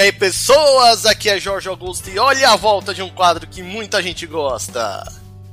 E 0.00 0.04
aí, 0.04 0.12
pessoas, 0.12 1.04
aqui 1.04 1.28
é 1.28 1.38
Jorge 1.38 1.68
Augusto 1.68 2.08
e 2.08 2.18
olha 2.18 2.48
a 2.48 2.56
volta 2.56 2.94
de 2.94 3.02
um 3.02 3.10
quadro 3.10 3.46
que 3.46 3.62
muita 3.62 4.02
gente 4.02 4.26
gosta. 4.26 5.06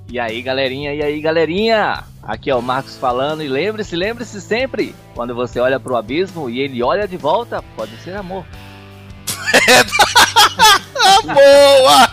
E 0.07 0.17
aí, 0.17 0.41
galerinha, 0.41 0.93
e 0.93 1.03
aí, 1.03 1.19
galerinha? 1.19 2.05
Aqui 2.23 2.49
é 2.49 2.55
o 2.55 2.61
Marcos 2.61 2.95
falando 2.95 3.43
e 3.43 3.49
lembre-se, 3.49 3.93
lembre-se 3.93 4.39
sempre, 4.39 4.95
quando 5.13 5.35
você 5.35 5.59
olha 5.59 5.81
pro 5.81 5.97
abismo 5.97 6.49
e 6.49 6.61
ele 6.61 6.81
olha 6.81 7.05
de 7.05 7.17
volta, 7.17 7.61
pode 7.75 7.91
ser 7.97 8.15
amor. 8.15 8.45
Boa! 11.25 12.09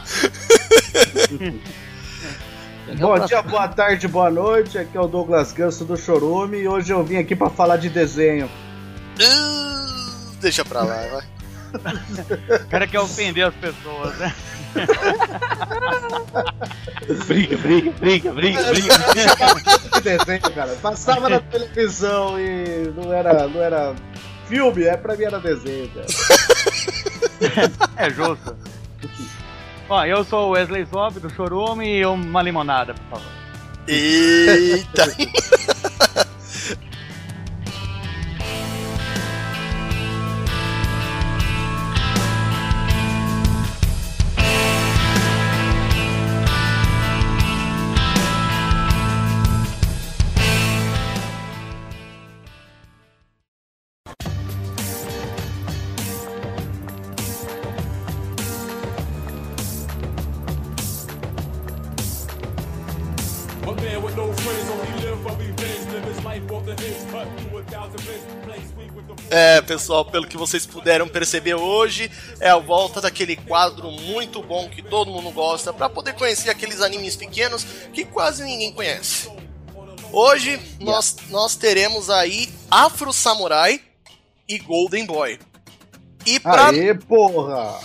Bom 2.99 3.27
dia, 3.27 3.43
boa 3.43 3.69
tarde, 3.69 4.09
boa 4.09 4.31
noite. 4.31 4.77
Aqui 4.77 4.97
é 4.97 5.01
o 5.01 5.07
Douglas 5.07 5.53
Ganso 5.53 5.85
do 5.85 5.97
Chorume 5.97 6.59
e 6.59 6.67
hoje 6.67 6.93
eu 6.93 7.05
vim 7.05 7.19
aqui 7.19 7.37
pra 7.37 7.49
falar 7.49 7.77
de 7.77 7.89
desenho. 7.89 8.51
Uh, 9.21 10.35
deixa 10.41 10.65
pra 10.65 10.83
lá, 10.83 10.97
vai. 11.13 11.34
O 11.75 12.69
cara 12.69 12.87
quer 12.87 13.01
ofender 13.01 13.47
as 13.47 13.55
pessoas, 13.55 14.17
né? 14.19 14.35
briga, 17.27 17.57
briga, 17.57 17.93
briga, 17.93 18.33
briga, 18.33 18.63
briga. 18.65 18.95
Que 19.93 20.01
desenho, 20.01 20.41
cara. 20.55 20.75
Passava 20.83 21.29
na 21.29 21.41
televisão 21.41 22.39
e 22.39 22.93
não 22.97 23.13
era, 23.13 23.49
não 23.49 23.63
era 23.63 23.95
filme, 24.47 24.85
é 24.85 24.97
pra 24.97 25.17
mim 25.17 25.25
era 25.25 25.39
desenho, 25.39 25.91
cara. 25.91 26.07
É 27.97 28.11
justo. 28.11 28.57
Ó, 29.89 30.05
eu 30.05 30.25
sou 30.25 30.49
o 30.49 30.51
Wesley 30.53 30.85
Zop 30.85 31.21
do 31.21 31.29
Chorume 31.31 31.99
e 31.99 32.07
uma 32.07 32.43
limonada, 32.43 32.95
por 32.95 33.19
favor. 33.19 33.33
Eita! 33.87 35.05
Pessoal, 69.75 70.05
pelo 70.05 70.29
que 70.29 70.37
vocês 70.37 70.65
puderam 70.65 71.09
perceber 71.09 71.55
hoje, 71.55 72.09
é 72.39 72.49
a 72.49 72.59
volta 72.59 73.01
daquele 73.01 73.35
quadro 73.35 73.91
muito 73.91 74.41
bom 74.41 74.69
que 74.69 74.81
todo 74.81 75.11
mundo 75.11 75.33
gosta, 75.33 75.73
pra 75.73 75.89
poder 75.89 76.15
conhecer 76.15 76.49
aqueles 76.49 76.81
animes 76.81 77.17
pequenos 77.17 77.65
que 77.93 78.05
quase 78.05 78.45
ninguém 78.45 78.73
conhece. 78.73 79.29
Hoje 80.13 80.61
nós, 80.79 81.17
nós 81.29 81.57
teremos 81.57 82.09
aí 82.09 82.49
Afro 82.71 83.13
Samurai 83.13 83.81
e 84.49 84.59
Golden 84.59 85.07
Boy. 85.07 85.41
E 86.25 86.39
pra, 86.39 86.69
Aê, 86.69 86.95
porra! 86.95 87.77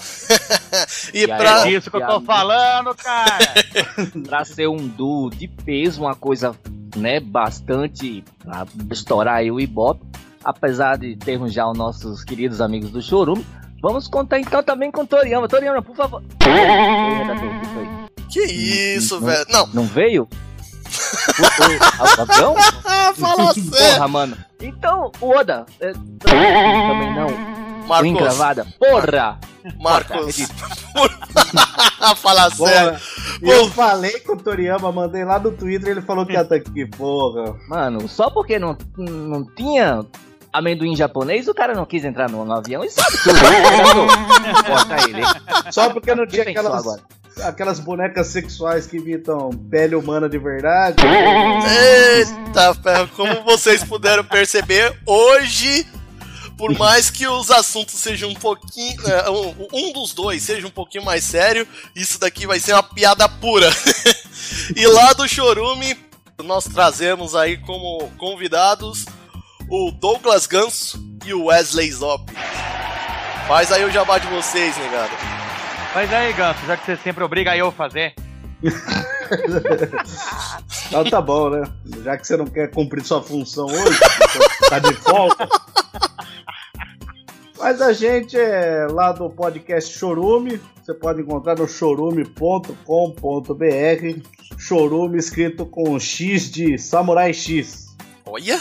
e 1.11 1.23
E 1.23 1.27
pra, 1.27 1.67
É 1.67 1.71
isso 1.71 1.89
que 1.89 1.97
eu 1.97 2.05
tô 2.05 2.21
falando, 2.21 2.93
cara! 2.93 3.51
pra 4.29 4.45
ser 4.45 4.67
um 4.69 4.87
duo 4.87 5.31
de 5.31 5.47
peso, 5.47 6.01
uma 6.01 6.15
coisa, 6.15 6.55
né, 6.95 7.19
bastante 7.19 8.23
pra 8.37 8.67
estourar 8.91 9.37
aí 9.37 9.49
o 9.49 9.59
Ibope, 9.59 10.05
apesar 10.43 10.97
de 10.97 11.15
termos 11.15 11.53
já 11.53 11.67
os 11.67 11.77
nossos 11.77 12.23
queridos 12.23 12.61
amigos 12.61 12.91
do 12.91 13.01
Chorume, 13.01 13.45
vamos 13.81 14.07
contar 14.07 14.39
então 14.39 14.61
também 14.63 14.91
com 14.91 15.05
Toriyama. 15.05 15.47
Toriyama, 15.47 15.81
por 15.81 15.95
favor. 15.95 16.23
Isso 17.41 18.29
que 18.29 18.43
isso, 18.43 19.19
velho? 19.19 19.45
Não, 19.49 19.67
Não 19.73 19.83
veio? 19.85 20.27
O, 21.39 21.43
o, 21.43 22.17
o 22.17 22.21
avião? 22.21 22.55
ah, 22.85 23.13
fala 23.15 23.53
sério, 23.53 23.71
Porra, 23.71 24.07
mano. 24.07 24.37
Então, 24.59 25.11
o 25.21 25.29
Oda. 25.29 25.65
é, 25.79 25.93
também 25.93 27.15
não. 27.15 27.59
Marcos. 27.87 28.07
encravada. 28.07 28.67
Porra! 28.77 29.39
Marcos. 29.79 30.37
fala 32.17 32.49
sério. 32.51 32.91
Porra! 32.91 33.01
Eu 33.41 33.67
falei 33.69 34.19
com 34.19 34.33
o 34.33 34.37
Toriyama, 34.37 34.91
mandei 34.91 35.23
lá 35.23 35.39
no 35.39 35.51
Twitter 35.51 35.89
ele 35.89 36.01
falou 36.01 36.25
que 36.25 36.33
ia 36.33 36.41
estar 36.41 36.55
aqui, 36.55 36.85
porra. 36.85 37.55
Mano, 37.67 38.07
só 38.07 38.29
porque 38.29 38.59
não, 38.59 38.77
não 38.97 39.43
tinha 39.55 40.05
amendoim 40.51 40.95
japonês, 40.95 41.47
o 41.47 41.53
cara 41.53 41.73
não 41.73 41.85
quis 41.85 42.03
entrar 42.03 42.29
no, 42.29 42.43
no 42.43 42.53
avião 42.53 42.83
e 42.83 42.89
sabe 42.89 43.17
que 43.17 43.29
o 43.29 44.63
Corta 44.65 45.09
ele. 45.09 45.21
Só 45.71 45.89
porque 45.89 46.13
não 46.15 46.25
tinha 46.25 46.43
Quem 46.43 46.53
pensou 46.53 46.73
aquelas, 46.73 46.85
agora? 46.85 47.01
aquelas 47.43 47.79
bonecas 47.79 48.27
sexuais 48.27 48.87
que 48.87 48.97
imitam 48.97 49.49
pele 49.69 49.95
humana 49.95 50.27
de 50.27 50.37
verdade. 50.37 51.03
Eita 51.05 52.73
ferro, 52.75 53.09
como 53.15 53.43
vocês 53.43 53.83
puderam 53.83 54.23
perceber, 54.23 54.97
hoje, 55.05 55.85
por 56.57 56.77
mais 56.77 57.09
que 57.09 57.27
os 57.27 57.51
assuntos 57.51 57.95
sejam 57.95 58.29
um 58.29 58.35
pouquinho. 58.35 58.95
é, 59.07 59.29
um, 59.29 59.67
um 59.71 59.93
dos 59.93 60.13
dois 60.13 60.43
seja 60.43 60.67
um 60.67 60.71
pouquinho 60.71 61.05
mais 61.05 61.23
sério, 61.23 61.67
isso 61.95 62.19
daqui 62.19 62.45
vai 62.45 62.59
ser 62.59 62.73
uma 62.73 62.83
piada 62.83 63.27
pura. 63.29 63.69
e 64.75 64.85
lá 64.87 65.13
do 65.13 65.27
Chorume, 65.27 65.97
nós 66.43 66.65
trazemos 66.65 67.35
aí 67.35 67.57
como 67.57 68.09
convidados 68.17 69.05
o 69.69 69.91
Douglas 69.91 70.47
Ganso 70.47 70.99
e 71.25 71.33
o 71.33 71.45
Wesley 71.45 71.91
Zop. 71.91 72.31
Faz 73.47 73.71
aí 73.71 73.83
o 73.83 73.91
jabá 73.91 74.17
de 74.17 74.27
vocês, 74.27 74.77
negado. 74.77 75.11
Mas 75.93 76.13
aí, 76.13 76.33
Ganso, 76.33 76.65
já 76.65 76.77
que 76.77 76.85
você 76.85 76.97
sempre 76.97 77.23
obriga 77.23 77.57
eu 77.57 77.67
a 77.67 77.71
fazer, 77.71 78.13
Então 80.87 81.03
tá 81.05 81.21
bom, 81.21 81.49
né? 81.49 81.63
Já 82.03 82.17
que 82.17 82.27
você 82.27 82.35
não 82.35 82.47
quer 82.47 82.69
cumprir 82.71 83.03
sua 83.03 83.21
função 83.21 83.67
hoje, 83.67 83.99
tá 84.69 84.79
de 84.79 84.93
folga. 84.95 85.47
Mas 87.57 87.81
a 87.81 87.93
gente 87.93 88.37
é 88.37 88.87
lá 88.89 89.11
do 89.11 89.29
podcast 89.29 89.97
Chorume. 89.97 90.59
Você 90.81 90.93
pode 90.93 91.21
encontrar 91.21 91.57
no 91.57 91.67
chorume.com.br. 91.67 92.67
Chorume 94.57 95.17
escrito 95.17 95.65
com 95.65 95.99
X 95.99 96.49
de 96.49 96.77
Samurai 96.77 97.33
X. 97.33 97.87
Olha! 98.25 98.59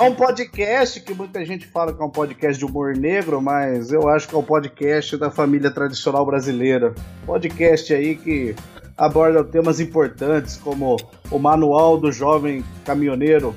É 0.00 0.04
um 0.04 0.14
podcast 0.14 1.00
que 1.00 1.12
muita 1.12 1.44
gente 1.44 1.66
fala 1.66 1.92
que 1.92 2.00
é 2.00 2.04
um 2.04 2.10
podcast 2.10 2.58
de 2.58 2.64
humor 2.64 2.96
negro, 2.96 3.40
mas 3.40 3.92
eu 3.92 4.08
acho 4.08 4.28
que 4.28 4.34
é 4.34 4.38
um 4.38 4.42
podcast 4.42 5.16
da 5.16 5.30
família 5.30 5.70
tradicional 5.70 6.24
brasileira. 6.24 6.94
Podcast 7.26 7.92
aí 7.92 8.16
que 8.16 8.54
aborda 8.96 9.44
temas 9.44 9.80
importantes 9.80 10.56
como 10.56 10.96
o 11.30 11.38
manual 11.38 11.98
do 11.98 12.10
jovem 12.12 12.64
caminhoneiro, 12.84 13.54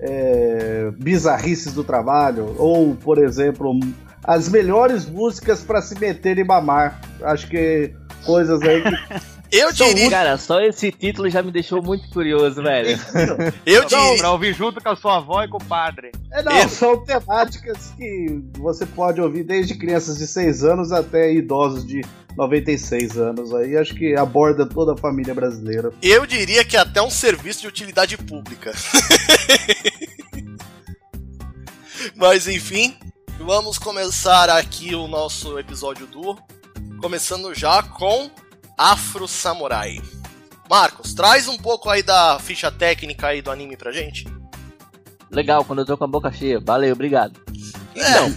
é, 0.00 0.90
bizarrices 0.96 1.72
do 1.72 1.84
trabalho, 1.84 2.54
ou, 2.58 2.94
por 2.94 3.18
exemplo, 3.18 3.78
as 4.22 4.48
melhores 4.48 5.06
músicas 5.06 5.62
para 5.62 5.80
se 5.80 5.98
meter 5.98 6.38
e 6.38 6.44
mamar. 6.44 7.00
Acho 7.22 7.48
que 7.48 7.92
coisas 8.24 8.60
aí 8.62 8.82
que 8.82 9.37
Eu 9.50 9.72
diria, 9.72 10.10
Cara, 10.10 10.36
só 10.36 10.60
esse 10.60 10.92
título 10.92 11.30
já 11.30 11.42
me 11.42 11.50
deixou 11.50 11.82
muito 11.82 12.08
curioso, 12.10 12.62
velho. 12.62 12.98
eu 13.64 13.84
diria, 13.86 14.16
pra 14.18 14.30
ouvir 14.32 14.52
junto 14.54 14.80
com 14.82 14.88
a 14.90 14.96
sua 14.96 15.16
avó 15.16 15.42
e 15.42 15.48
com 15.48 15.56
o 15.56 15.64
padre. 15.64 16.12
É, 16.32 16.42
não, 16.42 16.52
Eu- 16.52 16.68
são 16.68 17.04
temáticas 17.04 17.92
que 17.96 18.40
você 18.58 18.84
pode 18.84 19.20
ouvir 19.20 19.44
desde 19.44 19.74
crianças 19.74 20.18
de 20.18 20.26
6 20.26 20.64
anos 20.64 20.92
até 20.92 21.32
idosos 21.32 21.86
de 21.86 22.02
96 22.36 23.16
anos. 23.16 23.54
Aí 23.54 23.76
acho 23.76 23.94
que 23.94 24.14
aborda 24.14 24.66
toda 24.66 24.92
a 24.92 24.96
família 24.96 25.34
brasileira. 25.34 25.92
eu 26.02 26.26
diria 26.26 26.64
que 26.64 26.76
é 26.76 26.80
até 26.80 27.00
um 27.00 27.10
serviço 27.10 27.62
de 27.62 27.66
utilidade 27.68 28.16
pública. 28.18 28.72
Mas 32.14 32.46
enfim, 32.48 32.96
vamos 33.40 33.78
começar 33.78 34.50
aqui 34.50 34.94
o 34.94 35.06
nosso 35.08 35.58
episódio 35.58 36.06
duo, 36.06 36.38
começando 37.00 37.54
já 37.54 37.82
com 37.82 38.30
Afro 38.78 39.26
Samurai. 39.26 40.00
Marcos, 40.70 41.12
traz 41.12 41.48
um 41.48 41.58
pouco 41.58 41.90
aí 41.90 42.00
da 42.02 42.38
ficha 42.38 42.70
técnica 42.70 43.26
aí 43.26 43.42
do 43.42 43.50
anime 43.50 43.76
pra 43.76 43.90
gente. 43.90 44.24
Legal, 45.30 45.64
quando 45.64 45.80
eu 45.80 45.86
tô 45.86 45.98
com 45.98 46.04
a 46.04 46.08
boca 46.08 46.30
cheia. 46.30 46.60
Valeu, 46.60 46.92
obrigado. 46.92 47.40
Então, 47.94 48.34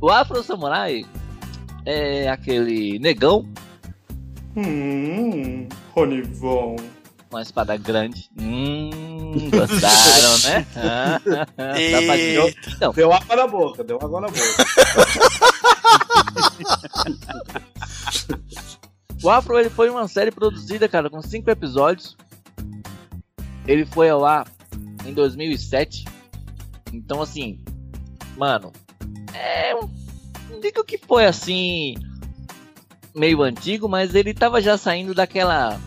O 0.00 0.08
Afro 0.08 0.42
Samurai 0.42 1.04
é 1.84 2.28
aquele 2.28 2.98
negão 2.98 3.46
Hum, 4.56 5.68
Ronivon. 5.94 6.76
Com 7.30 7.36
a 7.36 7.42
espada 7.42 7.76
grande. 7.76 8.28
Hum, 8.38 8.90
gostaram, 9.50 10.38
né? 10.44 10.66
Ah, 10.76 11.20
e... 12.18 12.34
Não, 12.80 12.92
Deu 12.92 13.12
água 13.12 13.36
na 13.36 13.46
boca, 13.46 13.84
deu 13.84 13.96
água 14.02 14.20
na 14.20 14.26
boca. 14.26 14.40
o 19.22 19.30
Afro 19.30 19.58
ele 19.58 19.70
foi 19.70 19.88
uma 19.88 20.08
série 20.08 20.32
produzida, 20.32 20.88
cara, 20.88 21.08
com 21.08 21.22
cinco 21.22 21.48
episódios. 21.50 22.16
Ele 23.66 23.86
foi 23.86 24.08
ao 24.10 24.24
ar 24.24 24.48
em 25.06 25.12
2007. 25.14 26.04
Então, 26.92 27.22
assim, 27.22 27.60
mano, 28.36 28.72
é 29.32 29.74
um. 29.76 29.88
Não 30.50 30.60
digo 30.60 30.82
que 30.82 30.98
foi 30.98 31.26
assim. 31.26 31.94
meio 33.14 33.42
antigo, 33.42 33.88
mas 33.88 34.14
ele 34.14 34.34
tava 34.34 34.60
já 34.60 34.76
saindo 34.76 35.14
daquela. 35.14 35.80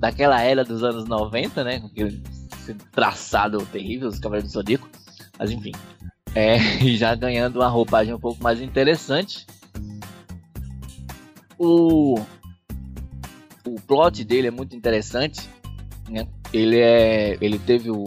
Daquela 0.00 0.40
era 0.40 0.64
dos 0.64 0.82
anos 0.82 1.04
90, 1.04 1.62
né? 1.62 1.78
Com 1.78 1.86
aquele 1.86 2.22
traçado 2.90 3.64
terrível 3.66 4.08
dos 4.08 4.18
Cavaleiros 4.18 4.50
do 4.50 4.54
Zodíaco. 4.54 4.88
Mas 5.38 5.50
enfim. 5.50 5.72
É, 6.34 6.58
já 6.96 7.14
ganhando 7.14 7.56
uma 7.56 7.68
roupagem 7.68 8.14
um 8.14 8.18
pouco 8.18 8.42
mais 8.42 8.60
interessante. 8.60 9.46
O. 11.58 12.18
O 13.66 13.74
plot 13.86 14.24
dele 14.24 14.48
é 14.48 14.50
muito 14.50 14.74
interessante. 14.74 15.48
Né? 16.08 16.26
Ele 16.52 16.78
é. 16.78 17.36
Ele 17.40 17.58
teve 17.58 17.90
o, 17.90 18.04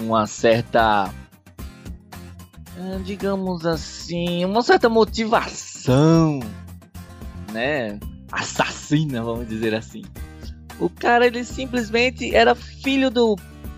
uma 0.00 0.26
certa. 0.26 1.04
ah, 1.04 2.98
Digamos 3.04 3.66
assim. 3.66 4.44
Uma 4.46 4.62
certa 4.62 4.88
motivação. 4.88 6.40
Né? 7.52 8.00
Assassina, 8.32 9.22
vamos 9.22 9.46
dizer 9.46 9.74
assim. 9.74 10.02
O 10.80 10.88
cara, 10.88 11.26
ele 11.26 11.44
simplesmente 11.44 12.34
era 12.34 12.54
filho 12.54 13.10
do 13.10 13.36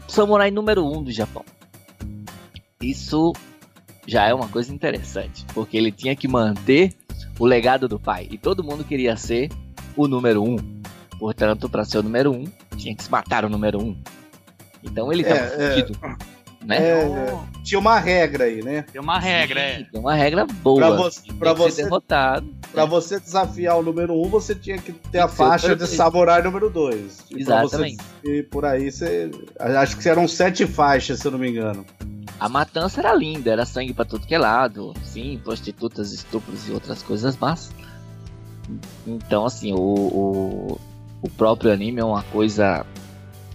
samurai 0.09 0.51
número 0.51 0.85
1 0.85 0.99
um 0.99 1.03
do 1.03 1.11
Japão. 1.11 1.45
Isso 2.81 3.33
já 4.07 4.27
é 4.27 4.35
uma 4.35 4.49
coisa 4.49 4.73
interessante, 4.73 5.45
porque 5.53 5.77
ele 5.77 5.91
tinha 5.91 6.15
que 6.15 6.29
manter 6.29 6.95
o 7.39 7.45
legado 7.45 7.89
do 7.89 7.99
pai. 7.99 8.29
E 8.31 8.39
todo 8.39 8.63
mundo 8.63 8.85
queria 8.85 9.17
ser 9.17 9.51
o 9.97 10.07
número 10.07 10.43
1. 10.43 10.53
Um. 10.55 10.83
Portanto, 11.19 11.69
para 11.69 11.85
ser 11.85 11.99
o 11.99 12.03
número 12.03 12.33
1, 12.33 12.35
um, 12.35 12.45
tinha 12.77 12.95
que 12.95 13.03
se 13.03 13.11
matar 13.11 13.45
o 13.45 13.49
número 13.49 13.83
1. 13.83 13.85
Um. 13.85 14.03
Então 14.83 15.13
ele 15.13 15.25
tava 15.25 15.41
É, 15.41 15.81
é. 15.81 15.87
Né? 16.65 16.77
É, 16.79 17.39
tinha 17.63 17.79
uma 17.79 17.99
regra 17.99 18.45
aí, 18.45 18.63
né? 18.63 18.85
Tem 18.91 19.01
uma 19.01 19.19
regra, 19.19 19.61
Sim, 19.61 19.67
é. 19.67 19.87
Tem 19.91 20.01
uma 20.01 20.15
regra 20.15 20.47
boa. 20.47 20.79
Pra 20.79 20.91
você- 20.91 21.21
Tem 21.23 21.35
pra 21.37 21.53
você- 21.53 21.83
derrotado. 21.83 22.55
Pra 22.73 22.85
você 22.87 23.21
desafiar 23.21 23.77
o 23.79 23.83
número 23.83 24.15
1, 24.15 24.27
um, 24.27 24.29
você 24.29 24.55
tinha 24.55 24.79
que 24.79 24.93
ter 24.93 25.19
a 25.19 25.29
faixa 25.29 25.77
de 25.77 25.87
samurai 25.87 26.43
número 26.43 26.71
2. 26.71 27.25
Exatamente. 27.31 28.03
E 28.25 28.43
por 28.43 28.65
aí 28.65 28.91
você. 28.91 29.31
Acho 29.61 29.97
que 29.99 30.09
eram 30.09 30.27
sete 30.27 30.67
faixas, 30.67 31.21
se 31.21 31.27
eu 31.27 31.33
não 31.33 31.39
me 31.39 31.51
engano. 31.51 31.85
A 32.41 32.49
matança 32.49 33.01
era 33.01 33.15
linda, 33.15 33.51
era 33.53 33.65
sangue 33.65 33.93
pra 33.95 34.05
tudo 34.05 34.27
que 34.27 34.35
é 34.35 34.39
lado. 34.39 34.93
Sim, 35.05 35.41
prostitutas, 35.45 36.13
estupros 36.13 36.69
e 36.69 36.73
outras 36.73 37.03
coisas 37.03 37.37
más. 37.37 37.71
Então, 39.07 39.45
assim, 39.45 39.73
o, 39.73 39.77
o, 39.79 40.81
o 41.23 41.31
próprio 41.31 41.71
anime 41.73 42.01
é 42.01 42.05
uma 42.05 42.23
coisa 42.25 42.85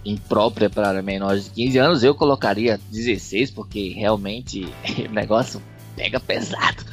imprópria 0.04 0.70
para 0.70 1.02
menores 1.02 1.44
de 1.44 1.50
15 1.50 1.78
anos. 1.78 2.04
Eu 2.04 2.14
colocaria 2.14 2.80
16, 2.90 3.50
porque 3.50 3.90
realmente 3.90 4.66
o 5.08 5.12
negócio 5.12 5.62
pega 5.96 6.18
pesado. 6.18 6.84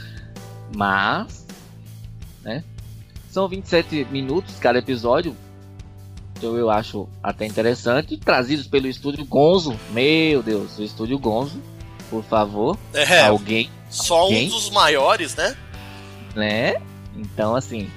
Mas, 0.75 1.45
né? 2.43 2.63
São 3.29 3.47
27 3.47 4.07
minutos 4.11 4.55
cada 4.59 4.79
episódio. 4.79 5.35
Então 6.37 6.55
eu 6.55 6.69
acho 6.69 7.07
até 7.21 7.45
interessante. 7.45 8.17
Trazidos 8.17 8.67
pelo 8.67 8.87
estúdio 8.87 9.25
Gonzo. 9.25 9.77
Meu 9.91 10.43
Deus, 10.43 10.77
o 10.77 10.83
estúdio 10.83 11.17
Gonzo, 11.17 11.61
por 12.09 12.23
favor. 12.23 12.77
É, 12.93 13.21
Alguém, 13.21 13.69
só 13.89 14.21
um 14.21 14.23
alguém? 14.23 14.49
dos 14.49 14.69
maiores, 14.69 15.35
né? 15.35 15.55
né? 16.35 16.75
Então, 17.15 17.55
assim, 17.55 17.89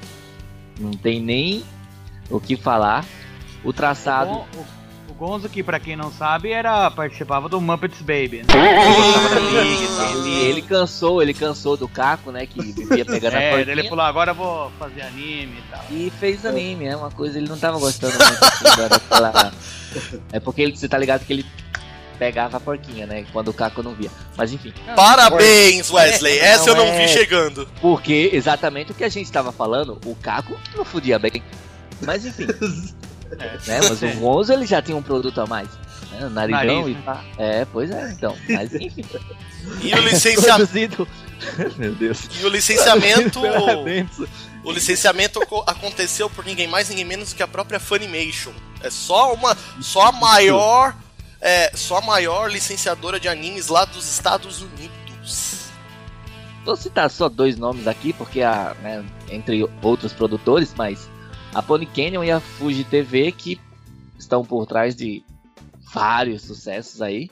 não 0.79 0.93
tem 0.93 1.21
nem 1.21 1.63
o 2.31 2.41
que 2.41 2.57
falar. 2.57 3.05
O 3.63 3.73
traçado. 3.73 4.31
O, 4.31 4.35
o, 4.37 4.61
o 4.61 4.80
Gonzo, 5.21 5.51
que 5.51 5.63
pra 5.63 5.79
quem 5.79 5.97
não 5.97 6.11
sabe, 6.11 6.51
era, 6.51 6.91
participava 6.91 7.47
do 7.47 7.61
Muppets 7.61 8.01
Baby. 8.01 8.39
Né? 8.39 8.47
Ele, 10.17 10.31
ele 10.49 10.63
cansou, 10.63 11.21
ele 11.21 11.35
cansou 11.35 11.77
do 11.77 11.87
Caco, 11.87 12.33
né? 12.33 12.47
Que 12.47 12.73
vivia 12.73 13.05
pegando 13.05 13.35
a 13.35 13.37
É, 13.43 13.53
ele 13.61 13.67
porquinha. 13.67 13.91
falou, 13.91 14.05
agora 14.07 14.31
eu 14.31 14.35
vou 14.35 14.71
fazer 14.79 15.03
anime 15.03 15.59
e 15.59 15.71
tal. 15.71 15.85
E 15.91 16.11
fez 16.19 16.47
anime, 16.47 16.87
é 16.87 16.97
uma 16.97 17.11
coisa, 17.11 17.37
ele 17.37 17.51
não 17.51 17.59
tava 17.59 17.79
gostando 17.79 18.15
muito 18.17 18.45
assim, 18.45 18.65
daquela... 18.89 19.53
É 20.33 20.41
porque 20.41 20.63
ele, 20.63 20.75
você 20.75 20.89
tá 20.89 20.97
ligado 20.97 21.27
que 21.27 21.35
ele 21.35 21.45
pegava 22.19 22.57
a 22.57 22.61
porquinha, 22.61 23.07
né? 23.07 23.27
Quando 23.31 23.49
o 23.49 23.53
Caco 23.53 23.83
não 23.83 23.93
via. 23.93 24.11
Mas 24.39 24.55
enfim, 24.55 24.73
Parabéns, 24.97 25.91
Wesley. 25.91 26.39
É, 26.39 26.47
Essa 26.47 26.71
eu 26.71 26.77
não 26.77 26.87
não 26.87 26.97
vi 26.97 27.03
é. 27.03 27.09
chegando. 27.09 27.69
porque 27.83 28.31
exatamente 28.33 28.93
o 28.93 28.95
que 28.95 29.05
a 29.05 29.09
gente 29.11 29.31
tava 29.31 29.53
falando, 29.53 29.99
o 30.07 30.15
Caco 30.15 30.59
não 30.75 30.85
fudia 30.85 31.19
bem. 31.19 31.43
Mas 32.01 32.25
enfim. 32.25 32.47
né? 33.37 33.59
Mas 33.89 34.03
o 34.03 34.09
Gonzo 34.19 34.53
ele 34.53 34.67
já 34.67 34.81
tinha 34.83 34.97
um 34.97 35.03
produto 35.03 35.41
a 35.41 35.47
mais. 35.47 35.69
Né? 36.13 36.29
Narigão 36.29 36.81
Nariz, 36.83 36.89
e 36.89 36.99
né? 36.99 37.03
pá. 37.05 37.25
É, 37.39 37.65
pois 37.65 37.91
é, 37.91 38.11
então. 38.13 38.37
Mas 38.49 38.75
enfim. 38.75 39.05
E 39.83 39.95
o 39.95 39.99
licenciamento. 40.01 41.07
Meu 41.77 41.95
Deus. 41.95 42.29
E 42.41 42.45
o 42.45 42.49
licenciamento. 42.49 43.41
O 44.63 44.73
licenciamento 44.73 45.41
co- 45.47 45.65
aconteceu 45.67 46.29
por 46.29 46.45
ninguém 46.45 46.67
mais, 46.69 46.89
ninguém 46.89 47.05
menos 47.05 47.33
que 47.33 47.43
a 47.43 47.49
própria 47.49 47.81
Funimation. 47.81 48.53
É 48.83 48.91
só 48.91 49.33
uma. 49.33 49.57
Só 49.81 50.07
a 50.07 50.13
maior. 50.13 50.95
É, 51.41 51.71
só 51.75 51.99
a 51.99 52.01
maior 52.03 52.51
licenciadora 52.51 53.19
de 53.19 53.27
animes 53.29 53.69
lá 53.69 53.85
dos 53.87 54.07
Estados 54.11 54.61
Unidos. 54.61 55.61
Vou 56.67 56.77
citar 56.77 57.11
só 57.11 57.29
dois 57.31 57.57
nomes 57.57 57.87
aqui, 57.87 58.13
porque 58.13 58.43
a, 58.43 58.77
né, 58.83 59.03
entre 59.31 59.67
outros 59.81 60.13
produtores, 60.13 60.75
mas 60.77 61.09
a 61.55 61.63
Pony 61.63 61.87
Canyon 61.87 62.25
e 62.25 62.31
a 62.31 62.41
Fuji 62.41 62.85
TV 62.85 63.33
que 63.33 63.61
estão 64.19 64.45
por 64.45 64.67
trás 64.67 64.95
de 64.95 65.25
vários 65.93 66.43
sucessos 66.43 67.03
aí. 67.03 67.31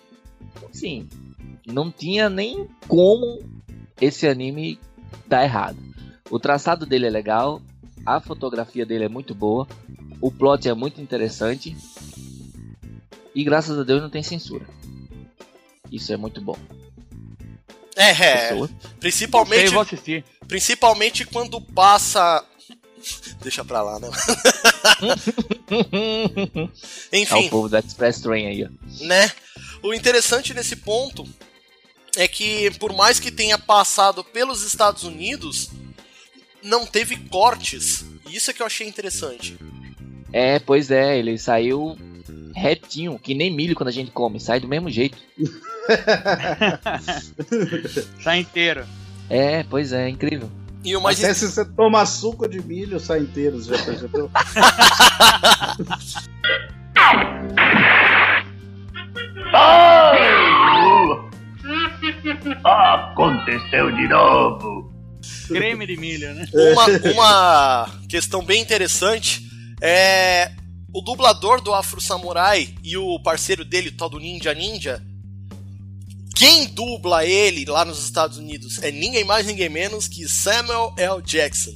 Sim, 0.73 1.09
não 1.67 1.91
tinha 1.91 2.29
nem 2.29 2.69
como 2.87 3.41
esse 4.01 4.27
anime 4.27 4.79
dar 5.27 5.45
errado. 5.45 5.79
O 6.31 6.39
traçado 6.39 6.85
dele 6.85 7.07
é 7.07 7.11
legal, 7.11 7.63
a 8.05 8.21
fotografia 8.21 8.85
dele 8.85 9.05
é 9.05 9.09
muito 9.09 9.35
boa, 9.35 9.67
o 10.21 10.31
plot 10.31 10.69
é 10.69 10.75
muito 10.75 11.01
interessante 11.01 11.77
e 13.35 13.45
graças 13.45 13.79
a 13.79 13.85
Deus 13.85 14.03
não 14.03 14.11
tem 14.11 14.23
censura. 14.23 14.67
Isso 15.91 16.13
é 16.13 16.17
muito 16.17 16.41
bom. 16.41 16.57
É, 17.97 18.11
é 18.11 18.69
principalmente, 19.01 19.71
vou 19.71 19.83
assistir. 19.83 20.25
principalmente 20.47 21.25
quando 21.25 21.61
passa. 21.61 22.45
Deixa 23.41 23.65
pra 23.65 23.83
lá, 23.83 23.99
né? 24.01 24.09
É 27.13 27.17
o 27.17 27.21
Enfim, 27.23 27.49
povo 27.49 27.69
da 27.69 27.79
Express 27.79 28.21
Train 28.21 28.47
aí, 28.47 28.65
ó. 28.65 28.69
né? 29.05 29.31
O 29.83 29.93
interessante 29.95 30.53
nesse 30.55 30.77
ponto 30.77 31.27
é 32.17 32.27
que, 32.27 32.71
por 32.79 32.93
mais 32.95 33.21
que 33.21 33.31
tenha 33.31 33.59
passado 33.59 34.25
pelos 34.25 34.63
Estados 34.63 35.05
Unidos, 35.05 35.71
não 36.63 36.85
teve 36.87 37.17
cortes. 37.29 38.05
E 38.29 38.37
Isso 38.37 38.51
é 38.51 38.55
que 38.55 38.63
eu 38.63 38.67
achei 38.67 38.87
interessante. 38.89 39.57
É, 40.33 40.59
pois 40.59 40.91
é, 40.91 41.19
ele 41.19 41.39
saiu 41.39 41.97
retinho, 42.55 43.19
que 43.19 43.35
nem 43.35 43.55
milho 43.55 43.75
quando 43.77 43.89
a 43.89 43.93
gente 43.93 44.11
come, 44.11 44.41
sai 44.41 44.59
do 44.59 44.67
mesmo 44.69 44.91
jeito. 44.91 45.17
Sai 48.23 48.41
inteiro. 48.41 48.85
É, 49.31 49.63
pois 49.65 49.93
é, 49.93 50.09
incrível. 50.09 50.51
E 50.85 50.97
o 50.97 51.01
mais 51.01 51.23
Até 51.23 51.35
se 51.35 51.51
você 51.51 51.65
toma 51.65 52.07
suco 52.07 52.49
de 52.49 52.63
milho, 52.63 53.01
sai 53.01 53.21
inteiro, 53.21 53.59
você 53.61 53.77
já 53.77 53.85
percebeu? 53.85 54.31
Aconteceu 62.65 63.91
de 63.95 64.09
novo. 64.09 64.93
Creme 65.49 65.87
de 65.87 65.97
milho, 65.97 66.35
né? 66.35 66.47
uma, 66.53 67.13
uma 67.13 67.91
questão 68.09 68.45
bem 68.45 68.61
interessante 68.63 69.43
é 69.81 70.53
o 70.93 71.01
dublador 71.01 71.61
do 71.61 71.75
Afro 71.75 72.01
Samurai 72.01 72.75
e 72.83 72.97
o 72.97 73.21
parceiro 73.23 73.65
dele, 73.65 73.89
o 73.91 73.97
tal 73.97 74.09
do 74.09 74.19
Ninja 74.19 74.55
Ninja. 74.55 75.03
Quem 76.39 76.69
dubla 76.69 77.25
ele 77.25 77.65
lá 77.65 77.85
nos 77.85 77.99
Estados 78.05 78.39
Unidos 78.39 78.81
é 78.83 78.93
ninguém 78.93 79.25
mais, 79.25 79.45
ninguém 79.45 79.69
menos 79.69 80.07
que 80.07 80.29
Samuel 80.29 80.95
L. 80.97 81.21
Jackson. 81.21 81.75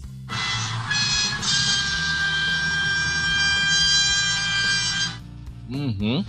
Uhum. 5.70 6.24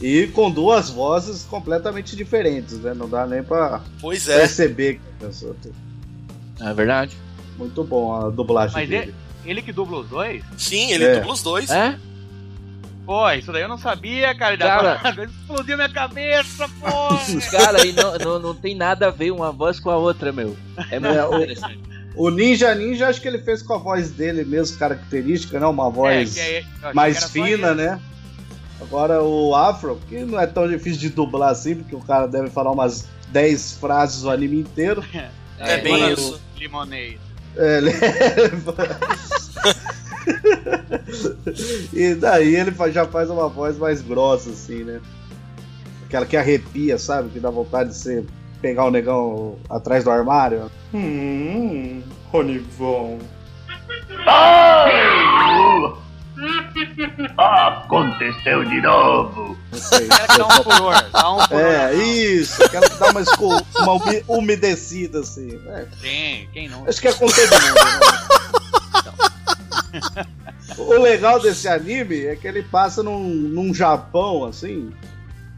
E 0.00 0.26
com 0.28 0.50
duas 0.50 0.90
vozes 0.90 1.44
completamente 1.44 2.16
diferentes, 2.16 2.78
né? 2.80 2.92
Não 2.94 3.08
dá 3.08 3.26
nem 3.26 3.42
pra 3.42 3.80
Pois 4.00 4.28
é. 4.28 4.38
perceber 4.40 4.94
que 4.94 5.00
a 5.24 5.26
pessoa 5.28 5.56
tem- 5.62 5.72
É 6.60 6.74
verdade. 6.74 7.16
Muito 7.56 7.84
bom 7.84 8.12
a 8.14 8.28
dublagem 8.30 8.74
Mas 8.74 8.88
dele. 8.88 9.14
Ele 9.44 9.62
que 9.62 9.72
dubla 9.72 10.00
os 10.00 10.08
dois? 10.08 10.42
Sim, 10.58 10.90
ele 10.90 11.04
É. 11.04 11.16
dubla 11.18 11.32
os 11.32 11.42
dois. 11.42 11.70
É? 11.70 11.98
Pô, 13.04 13.30
isso 13.32 13.52
daí 13.52 13.62
eu 13.62 13.68
não 13.68 13.76
sabia, 13.78 14.34
cara. 14.34 14.56
Cara. 14.56 15.00
Agora 15.04 15.24
explodiu 15.28 15.76
minha 15.76 15.88
cabeça, 15.88 16.68
pô. 16.80 17.16
Cara, 17.50 17.84
e 17.86 17.92
não, 17.92 18.16
não, 18.18 18.38
não 18.38 18.54
tem 18.54 18.74
nada 18.74 19.08
a 19.08 19.10
ver 19.10 19.30
uma 19.30 19.52
voz 19.52 19.78
com 19.78 19.90
a 19.90 19.96
outra, 19.96 20.32
meu. 20.32 20.56
É 20.90 20.98
muito 20.98 21.14
É, 21.18 21.26
o- 21.28 21.36
interessante. 21.36 21.80
O 22.16 22.30
Ninja 22.30 22.72
Ninja, 22.74 23.08
acho 23.08 23.20
que 23.20 23.26
ele 23.28 23.40
fez 23.40 23.60
com 23.60 23.74
a 23.74 23.78
voz 23.78 24.10
dele 24.12 24.44
mesmo, 24.44 24.78
característica, 24.78 25.58
né? 25.58 25.66
Uma 25.66 25.90
voz 25.90 26.36
É, 26.38 26.60
que 26.62 26.66
eu 26.66 26.78
achei 26.82 26.92
mais 26.94 27.24
fina, 27.24 27.74
né? 27.74 28.00
Agora 28.80 29.22
o 29.22 29.54
Afro, 29.54 30.00
que 30.08 30.20
não 30.24 30.38
é 30.40 30.46
tão 30.46 30.68
difícil 30.68 31.00
de 31.00 31.08
dublar 31.10 31.50
assim, 31.50 31.74
porque 31.76 31.94
o 31.96 32.00
cara 32.00 32.26
deve 32.28 32.50
falar 32.50 32.70
umas 32.70 33.06
10 33.28 33.72
frases 33.80 34.22
o 34.24 34.30
anime 34.30 34.60
inteiro. 34.60 35.04
É, 35.56 35.78
bem 35.78 35.94
agora 35.94 36.12
isso. 36.12 36.40
Limonade. 36.58 37.20
É, 37.56 37.78
ele- 37.78 37.92
e 41.92 42.14
daí 42.14 42.54
ele 42.56 42.72
já 42.92 43.04
faz 43.06 43.30
uma 43.30 43.48
voz 43.48 43.76
mais 43.78 44.00
grossa, 44.02 44.50
assim, 44.50 44.84
né? 44.84 45.00
Aquela 46.06 46.26
que 46.26 46.36
arrepia, 46.36 46.98
sabe? 46.98 47.28
Que 47.30 47.40
dá 47.40 47.50
vontade 47.50 47.90
de 47.90 47.96
você 47.96 48.24
pegar 48.60 48.84
o 48.84 48.90
negão 48.90 49.58
atrás 49.68 50.04
do 50.04 50.10
armário. 50.10 50.70
Hum, 50.92 52.02
Ronivon. 52.30 53.18
Ai! 54.26 54.92
Aconteceu 57.36 58.64
de 58.64 58.80
novo. 58.80 59.56
Não 59.72 59.78
sei. 59.78 60.08
Quero 60.08 60.26
que 60.28 60.38
dá 60.38 60.46
um 60.46 60.50
furor. 60.62 61.10
Dá 61.12 61.32
um 61.32 61.40
furor. 61.40 61.60
É, 61.60 61.94
isso, 61.94 62.62
aquela 62.64 62.88
que 62.88 62.96
dá 62.98 63.10
uma, 63.10 63.20
esco- 63.20 63.62
uma 63.78 63.98
umedecida, 64.28 65.20
assim. 65.20 65.58
É, 65.68 65.86
Quem? 66.00 66.48
Quem 66.52 66.68
não? 66.68 66.84
acho 66.88 67.00
que 67.00 67.08
é 67.08 67.12
com 67.12 67.26
todo 67.26 67.36
mundo, 67.36 67.74
né? 67.74 68.43
O 70.78 70.94
legal 71.00 71.40
desse 71.40 71.68
anime 71.68 72.24
é 72.26 72.36
que 72.36 72.46
ele 72.46 72.62
passa 72.62 73.02
num, 73.02 73.22
num 73.24 73.74
Japão, 73.74 74.44
assim, 74.44 74.90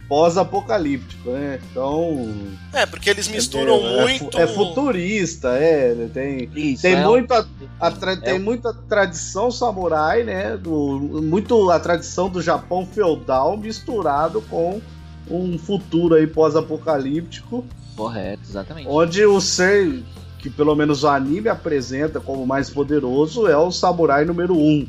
pós-apocalíptico, 0.08 1.30
né? 1.30 1.60
Então. 1.70 2.28
É, 2.72 2.86
porque 2.86 3.10
eles 3.10 3.28
misturam 3.28 3.74
é, 3.86 4.00
muito. 4.02 4.38
É, 4.38 4.46
futurista, 4.46 5.48
é. 5.56 5.90
ele 5.90 6.08
Tem, 6.08 6.50
Isso, 6.54 6.82
tem, 6.82 6.94
é 6.94 7.06
um- 7.06 7.10
muita, 7.10 7.46
a 7.80 7.90
tra- 7.90 8.12
é 8.12 8.16
tem 8.16 8.38
muita 8.38 8.72
tradição 8.72 9.50
samurai, 9.50 10.22
né? 10.24 10.56
Do, 10.56 10.98
muito 11.22 11.70
a 11.70 11.78
tradição 11.78 12.28
do 12.28 12.40
Japão 12.42 12.86
feudal 12.86 13.56
misturado 13.56 14.40
com 14.42 14.80
um 15.30 15.58
futuro 15.58 16.14
aí 16.14 16.26
pós-apocalíptico, 16.26 17.64
Correto, 17.96 18.42
exatamente. 18.48 18.88
onde 18.88 19.24
o 19.24 19.40
ser 19.40 20.02
que 20.46 20.50
pelo 20.50 20.76
menos 20.76 21.02
o 21.02 21.08
anime 21.08 21.48
apresenta 21.48 22.20
como 22.20 22.46
mais 22.46 22.70
poderoso 22.70 23.48
é 23.48 23.56
o 23.56 23.72
samurai 23.72 24.24
número 24.24 24.54
1. 24.56 24.58
Um. 24.60 24.88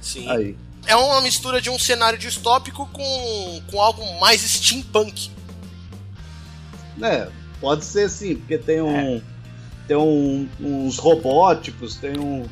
Sim. 0.00 0.28
Aí. 0.30 0.56
É 0.86 0.94
uma 0.94 1.20
mistura 1.20 1.60
de 1.60 1.68
um 1.68 1.76
cenário 1.76 2.16
distópico 2.16 2.88
com, 2.92 3.62
com 3.68 3.80
algo 3.80 4.00
mais 4.20 4.40
steampunk. 4.42 5.28
É, 7.02 7.26
pode 7.60 7.84
ser 7.84 8.08
sim, 8.08 8.36
porque 8.36 8.56
tem 8.58 8.80
um. 8.80 9.20
Tem 9.88 9.96
um- 9.96 10.48
uns 10.60 10.98
robóticos, 10.98 11.96
tem 11.96 12.16
um- 12.16 12.46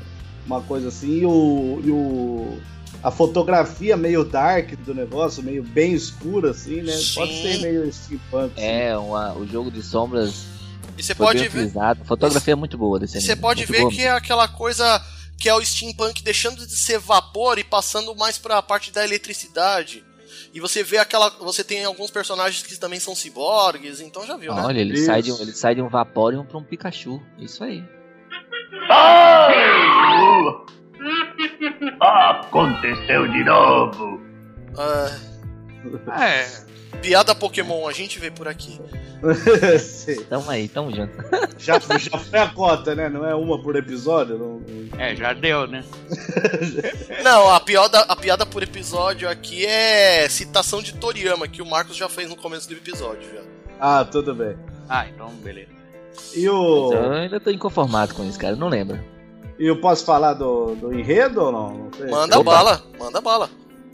uma 0.44 0.60
coisa 0.60 0.88
assim, 0.88 1.18
e 1.20 1.26
o, 1.26 1.80
e 1.84 1.90
o- 1.90 2.58
A 3.02 3.10
fotografia 3.12 3.96
meio 3.96 4.24
dark 4.24 4.72
do 4.84 4.92
negócio, 4.92 5.40
meio 5.42 5.62
bem 5.62 5.92
escura, 5.94 6.50
assim, 6.50 6.82
né? 6.82 6.92
Pode 7.14 7.32
Sim. 7.32 7.42
ser 7.42 7.58
meio 7.62 7.90
steampunk. 7.92 8.52
É, 8.56 8.94
uma, 8.98 9.32
o 9.34 9.46
jogo 9.46 9.70
de 9.70 9.82
sombras 9.82 10.44
E 11.00 11.02
você 11.02 11.14
pode 11.14 11.38
ver. 11.40 11.48
utilizado. 11.48 12.02
A 12.02 12.04
fotografia 12.04 12.52
é 12.52 12.54
muito 12.54 12.76
boa 12.78 12.98
desse 12.98 13.16
anime. 13.16 13.26
Você 13.26 13.36
pode 13.36 13.60
muito 13.60 13.72
ver 13.72 13.80
boa 13.80 13.90
que 13.92 14.02
é 14.02 14.10
aquela 14.10 14.46
coisa 14.46 15.02
que 15.38 15.48
é 15.48 15.54
o 15.54 15.64
steampunk 15.64 16.22
deixando 16.22 16.66
de 16.66 16.76
ser 16.76 16.98
vapor 16.98 17.58
e 17.58 17.64
passando 17.64 18.14
mais 18.14 18.36
pra 18.36 18.60
parte 18.60 18.92
da 18.92 19.02
eletricidade. 19.02 20.04
E 20.52 20.60
você 20.60 20.82
vê 20.82 20.98
aquela. 20.98 21.30
Você 21.40 21.64
tem 21.64 21.84
alguns 21.84 22.10
personagens 22.10 22.62
que 22.62 22.76
também 22.78 23.00
são 23.00 23.14
ciborgues, 23.14 24.00
então 24.00 24.26
já 24.26 24.36
viu, 24.36 24.54
né? 24.54 24.62
Olha, 24.62 24.80
ele 24.80 24.94
Isso. 24.94 25.06
sai, 25.06 25.22
de 25.22 25.32
um, 25.32 25.40
ele 25.40 25.52
sai 25.52 25.74
de 25.74 25.82
um 25.82 25.88
Vaporeon 25.88 26.44
pra 26.44 26.58
um 26.58 26.64
Pikachu. 26.64 27.20
Isso 27.38 27.64
aí. 27.64 27.82
Ai! 28.90 29.54
Aconteceu 32.00 33.28
de 33.28 33.44
novo. 33.44 34.20
Ah, 34.76 35.10
É. 36.22 36.70
piada 37.02 37.34
Pokémon, 37.34 37.86
a 37.88 37.92
gente 37.92 38.18
vê 38.18 38.30
por 38.30 38.46
aqui. 38.48 38.80
Tamo 40.30 40.50
aí, 40.50 40.66
tamo 40.68 40.90
junto. 40.94 41.12
já, 41.58 41.78
já 41.78 42.18
foi 42.18 42.38
a 42.38 42.48
cota, 42.48 42.94
né? 42.94 43.08
Não 43.08 43.26
é 43.26 43.34
uma 43.34 43.60
por 43.62 43.76
episódio? 43.76 44.38
Não- 44.38 44.62
É, 44.98 45.14
já 45.14 45.32
deu, 45.34 45.66
né? 45.66 45.84
Não, 47.22 47.50
a 47.52 47.60
piada, 47.60 48.00
a 48.00 48.16
piada 48.16 48.46
por 48.46 48.62
episódio 48.62 49.28
aqui 49.28 49.66
é 49.66 50.26
citação 50.28 50.80
de 50.82 50.94
Toriyama, 50.94 51.46
que 51.48 51.60
o 51.60 51.66
Marcos 51.66 51.96
já 51.96 52.08
fez 52.08 52.28
no 52.30 52.36
começo 52.36 52.66
do 52.68 52.74
episódio. 52.74 53.28
Já. 53.34 53.40
Ah, 53.78 54.04
tudo 54.04 54.34
bem. 54.34 54.56
Ah, 54.88 55.06
então 55.06 55.28
beleza. 55.36 55.68
E 56.34 56.48
o. 56.48 56.92
Eu 56.92 57.12
ainda 57.12 57.38
tô 57.40 57.50
inconformado 57.50 58.14
com 58.14 58.24
isso, 58.24 58.38
cara. 58.38 58.56
Não 58.56 58.68
lembro. 58.68 58.98
E 59.58 59.66
eu 59.66 59.80
posso 59.80 60.04
falar 60.06 60.34
do, 60.34 60.74
do 60.76 60.92
enredo 60.98 61.42
ou 61.42 61.52
não? 61.52 61.70
Não 61.74 61.92
sei. 61.92 62.06
Manda 62.06 62.38
Opa. 62.38 62.50
bala, 62.50 62.82
manda 62.98 63.20
bala. 63.20 63.50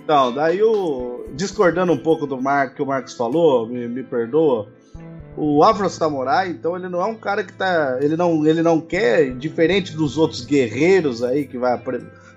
Então, 0.07 0.33
daí 0.33 0.63
o. 0.63 1.27
Discordando 1.35 1.93
um 1.93 1.99
pouco 1.99 2.29
do 2.29 2.41
Mar, 2.41 2.73
que 2.73 2.81
o 2.81 2.87
Marcos 2.87 3.13
falou, 3.15 3.67
me, 3.67 3.89
me 3.89 4.05
perdoa. 4.05 4.69
O 5.37 5.65
Afro 5.65 5.91
Samurai, 5.91 6.49
então, 6.49 6.77
ele 6.77 6.89
não 6.89 7.01
é 7.01 7.07
um 7.07 7.17
cara 7.17 7.43
que 7.43 7.53
tá. 7.53 7.99
Ele 8.01 8.17
não, 8.17 8.47
ele 8.47 8.63
não 8.63 8.81
quer, 8.81 9.35
diferente 9.35 9.97
dos 9.97 10.17
outros 10.17 10.45
guerreiros 10.45 11.25
aí 11.25 11.45
que 11.45 11.59
vai, 11.59 11.83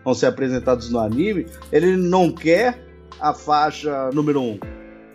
vão 0.04 0.16
ser 0.16 0.26
apresentados 0.26 0.90
no 0.90 0.98
anime, 0.98 1.46
ele 1.72 1.96
não 1.96 2.32
quer 2.32 2.84
a 3.22 3.36
faixa 3.36 4.10
número 4.16 4.42
1. 4.42 4.44
Um. 4.44 4.60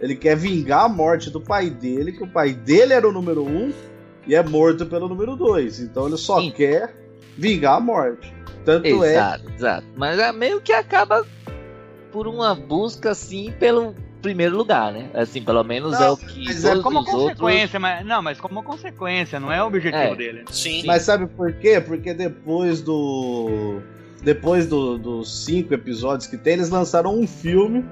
Ele 0.01 0.15
quer 0.15 0.37
vingar 0.37 0.85
a 0.85 0.89
morte 0.89 1.31
do 1.31 1.41
pai 1.41 1.69
dele, 1.69 2.13
que 2.13 2.23
o 2.23 2.29
pai 2.29 2.53
dele 2.53 2.93
era 2.93 3.09
o 3.09 3.13
número 3.13 3.45
1 3.45 3.49
um, 3.49 3.73
e 4.29 4.35
é 4.37 4.43
morto 4.45 4.87
pelo 4.87 5.09
número 5.09 5.35
2. 5.35 5.81
Então 5.81 6.07
ele 6.07 6.17
só 6.17 6.41
Sim. 6.41 6.53
quer 6.53 6.95
vingar 7.37 7.79
a 7.79 7.81
morte. 7.81 8.33
Tanto 8.65 8.87
é 9.05 9.11
Exato, 9.11 9.51
exato. 9.51 9.87
Mas 9.97 10.21
é 10.21 10.31
meio 10.33 10.61
que 10.61 10.73
acaba 10.73 11.27
por 12.15 12.29
uma 12.29 12.55
busca, 12.55 13.11
assim, 13.11 13.53
pelo 13.59 13.93
primeiro 14.23 14.57
lugar, 14.57 14.93
né? 14.93 15.11
Assim, 15.13 15.43
pelo 15.43 15.65
menos 15.65 15.93
Não, 15.99 16.03
é 16.03 16.11
o 16.13 16.17
que 16.17 16.45
mas 16.45 16.65
é 16.65 16.69
todos 16.69 16.85
Como 16.85 17.01
os 17.01 17.09
outros... 17.09 17.23
consequência, 17.41 17.81
mas. 17.81 18.07
Não, 18.07 18.23
mas 18.23 18.41
como 18.41 18.63
consequência, 18.63 19.41
não 19.41 19.51
é 19.51 19.61
o 19.61 19.67
objetivo 19.67 19.97
É. 20.03 20.15
dele. 20.15 20.45
Sim. 20.49 20.85
Mas 20.87 21.03
sabe 21.03 21.27
por 21.27 21.53
quê? 21.55 21.81
Porque 21.81 22.15
depois 22.15 22.81
do. 22.81 23.81
Depois 24.23 24.67
do- 24.69 24.97
dos 24.97 25.45
cinco 25.45 25.75
episódios 25.75 26.29
que 26.29 26.39
tem, 26.39 26.53
eles 26.55 26.71
lançaram 26.71 27.19
um 27.19 27.27
filme 27.27 27.85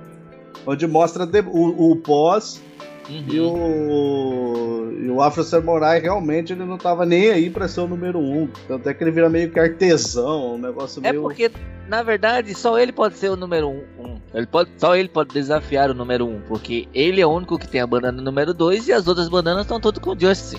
onde 0.64 0.86
mostra 0.86 1.26
de- 1.26 1.40
o, 1.40 1.90
o 1.90 1.96
pós 1.96 2.62
Uhum. 3.10 3.24
e 3.28 3.40
o. 3.40 4.61
E 5.00 5.08
o 5.08 5.20
Afro 5.22 5.42
Samurai 5.42 6.00
realmente 6.00 6.52
ele 6.52 6.64
não 6.64 6.78
tava 6.78 7.04
nem 7.06 7.30
aí 7.30 7.50
pra 7.50 7.68
ser 7.68 7.80
o 7.80 7.88
número 7.88 8.18
um. 8.18 8.48
Tanto 8.68 8.88
é 8.88 8.94
que 8.94 9.02
ele 9.02 9.10
vira 9.10 9.28
meio 9.28 9.50
que 9.50 9.58
artesão, 9.58 10.54
um 10.54 10.58
negócio 10.58 11.00
É 11.04 11.10
meio. 11.12 11.22
porque, 11.22 11.50
na 11.88 12.02
verdade, 12.02 12.54
só 12.54 12.78
ele 12.78 12.92
pode 12.92 13.16
ser 13.16 13.30
o 13.30 13.36
número 13.36 13.68
um. 13.68 13.82
um. 13.98 14.20
Ele 14.34 14.46
pode, 14.46 14.70
só 14.76 14.96
ele 14.96 15.08
pode 15.08 15.32
desafiar 15.34 15.90
o 15.90 15.94
número 15.94 16.26
um, 16.26 16.40
porque 16.48 16.88
ele 16.94 17.20
é 17.20 17.26
o 17.26 17.30
único 17.30 17.58
que 17.58 17.68
tem 17.68 17.80
a 17.80 17.86
banana 17.86 18.20
número 18.22 18.54
dois 18.54 18.88
e 18.88 18.92
as 18.92 19.06
outras 19.06 19.28
bananas 19.28 19.62
estão 19.62 19.80
todas 19.80 20.02
com 20.02 20.10
o 20.10 20.18
Justice. 20.18 20.56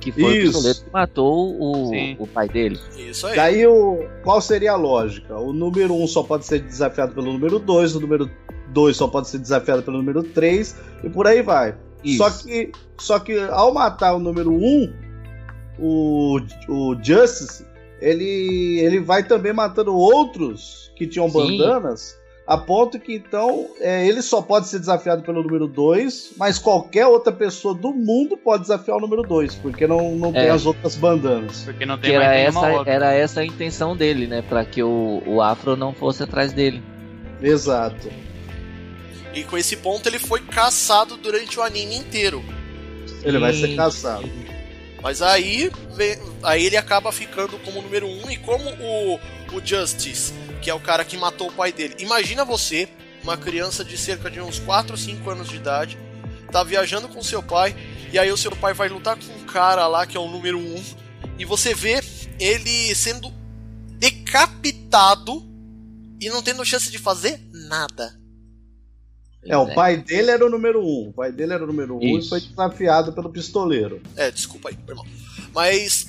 Que 0.00 0.12
foi 0.12 0.36
Isso. 0.36 0.50
o 0.50 0.52
pistoleiro 0.52 0.78
que 0.80 0.92
matou 0.92 1.60
o, 1.60 1.88
Sim. 1.90 2.16
o 2.20 2.26
pai 2.28 2.48
dele. 2.48 2.78
Isso 2.96 3.26
aí. 3.26 3.36
Daí 3.36 3.66
o. 3.66 4.06
Qual 4.22 4.40
seria 4.40 4.72
a 4.72 4.76
lógica? 4.76 5.36
O 5.36 5.52
número 5.52 5.94
um 5.94 6.06
só 6.06 6.22
pode 6.22 6.46
ser 6.46 6.60
desafiado 6.60 7.12
pelo 7.12 7.32
número 7.32 7.58
2, 7.58 7.96
o 7.96 8.00
número 8.00 8.30
2 8.68 8.96
só 8.96 9.08
pode 9.08 9.28
ser 9.28 9.38
desafiado 9.38 9.82
pelo 9.82 9.96
número 9.96 10.22
3, 10.22 10.76
e 11.02 11.10
por 11.10 11.26
aí 11.26 11.42
vai. 11.42 11.74
Isso. 12.04 12.18
Só 12.18 12.30
que, 12.30 12.72
só 12.98 13.18
que 13.18 13.38
ao 13.50 13.72
matar 13.74 14.14
o 14.14 14.18
número 14.18 14.52
1, 14.52 14.56
um, 14.58 14.92
o, 15.78 16.40
o 16.68 16.96
Justice, 17.02 17.64
ele, 18.00 18.78
ele 18.80 19.00
vai 19.00 19.22
também 19.22 19.52
matando 19.52 19.94
outros 19.94 20.90
que 20.96 21.06
tinham 21.06 21.28
Sim. 21.28 21.58
bandanas, 21.58 22.16
a 22.46 22.56
ponto 22.56 22.98
que 23.00 23.12
então 23.14 23.66
é, 23.80 24.06
ele 24.06 24.22
só 24.22 24.40
pode 24.40 24.68
ser 24.68 24.78
desafiado 24.78 25.22
pelo 25.22 25.42
número 25.42 25.66
2, 25.66 26.34
mas 26.38 26.58
qualquer 26.58 27.06
outra 27.06 27.32
pessoa 27.32 27.74
do 27.74 27.92
mundo 27.92 28.36
pode 28.36 28.62
desafiar 28.62 28.96
o 28.98 29.00
número 29.00 29.22
2, 29.22 29.56
porque 29.56 29.86
não, 29.86 30.12
não 30.14 30.32
tem 30.32 30.42
É. 30.42 30.50
as 30.50 30.64
outras 30.64 30.94
bandanas. 30.94 31.62
Porque 31.64 31.84
não 31.84 31.96
Que 31.96 32.02
tem 32.04 32.14
era 32.14 32.24
mais 32.26 32.40
nenhuma 32.40 32.68
essa, 32.68 32.78
outra. 32.78 32.92
era 32.92 33.12
essa 33.12 33.40
a 33.40 33.44
intenção 33.44 33.96
dele, 33.96 34.26
né? 34.26 34.42
Pra 34.48 34.64
que 34.64 34.82
o, 34.82 35.22
o 35.26 35.42
Afro 35.42 35.76
não 35.76 35.92
fosse 35.92 36.22
atrás 36.22 36.52
dele. 36.52 36.80
Exato. 37.42 38.08
E 39.36 39.44
com 39.44 39.56
esse 39.58 39.76
ponto 39.76 40.08
ele 40.08 40.18
foi 40.18 40.40
caçado 40.40 41.16
durante 41.16 41.58
o 41.58 41.62
anime 41.62 41.94
inteiro. 41.96 42.42
Ele 43.22 43.38
vai 43.38 43.52
ser 43.52 43.76
caçado. 43.76 44.28
Mas 45.02 45.20
aí, 45.22 45.70
vem- 45.94 46.18
aí 46.42 46.64
ele 46.64 46.76
acaba 46.76 47.12
ficando 47.12 47.58
como 47.58 47.82
número 47.82 48.06
um 48.06 48.30
e 48.30 48.36
como 48.38 48.64
o, 48.70 49.20
o 49.54 49.64
Justice, 49.64 50.32
que 50.62 50.70
é 50.70 50.74
o 50.74 50.80
cara 50.80 51.04
que 51.04 51.16
matou 51.16 51.48
o 51.48 51.52
pai 51.52 51.70
dele. 51.72 51.94
Imagina 51.98 52.44
você, 52.44 52.88
uma 53.22 53.36
criança 53.36 53.84
de 53.84 53.96
cerca 53.98 54.30
de 54.30 54.40
uns 54.40 54.58
4 54.58 54.92
ou 54.92 54.98
5 54.98 55.28
anos 55.30 55.48
de 55.48 55.56
idade, 55.56 55.98
tá 56.50 56.62
viajando 56.64 57.08
com 57.08 57.22
seu 57.22 57.42
pai, 57.42 57.76
e 58.12 58.18
aí 58.18 58.32
o 58.32 58.36
seu 58.36 58.50
pai 58.56 58.72
vai 58.72 58.88
lutar 58.88 59.16
com 59.16 59.32
um 59.34 59.44
cara 59.44 59.86
lá 59.86 60.06
que 60.06 60.16
é 60.16 60.20
o 60.20 60.28
número 60.28 60.58
um, 60.58 60.82
e 61.38 61.44
você 61.44 61.74
vê 61.74 62.00
ele 62.40 62.94
sendo 62.94 63.32
decapitado 63.98 65.44
e 66.20 66.28
não 66.28 66.42
tendo 66.42 66.64
chance 66.64 66.90
de 66.90 66.98
fazer 66.98 67.40
nada. 67.52 68.18
É, 69.44 69.56
o 69.56 69.64
Pois 69.64 69.74
pai 69.74 69.96
dele 69.96 70.30
era 70.30 70.44
o 70.44 70.50
número 70.50 70.80
1. 70.80 70.84
Um. 70.84 71.08
O 71.08 71.12
pai 71.12 71.30
dele 71.32 71.52
era 71.52 71.62
o 71.62 71.66
número 71.66 71.96
1 71.96 71.98
um 71.98 72.02
e 72.02 72.18
Isso. 72.18 72.28
foi 72.30 72.40
desafiado 72.40 73.12
pelo 73.12 73.30
pistoleiro. 73.30 74.00
É, 74.16 74.30
desculpa 74.30 74.68
aí, 74.70 74.78
irmão. 74.88 75.04
Mas 75.54 76.08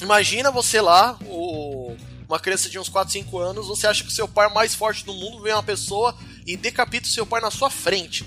Imagina 0.00 0.50
você 0.50 0.80
lá, 0.80 1.16
o- 1.26 1.94
uma 2.28 2.40
criança 2.40 2.68
de 2.68 2.76
uns 2.76 2.88
4, 2.88 3.12
5 3.12 3.38
anos, 3.38 3.68
você 3.68 3.86
acha 3.86 4.02
que 4.02 4.08
o 4.08 4.12
seu 4.12 4.26
pai 4.26 4.48
é 4.48 4.52
mais 4.52 4.74
forte 4.74 5.04
do 5.06 5.12
mundo, 5.12 5.40
vem 5.40 5.52
uma 5.52 5.62
pessoa 5.62 6.12
e 6.44 6.56
decapita 6.56 7.06
o 7.06 7.10
seu 7.10 7.24
pai 7.24 7.40
na 7.40 7.52
sua 7.52 7.70
frente. 7.70 8.24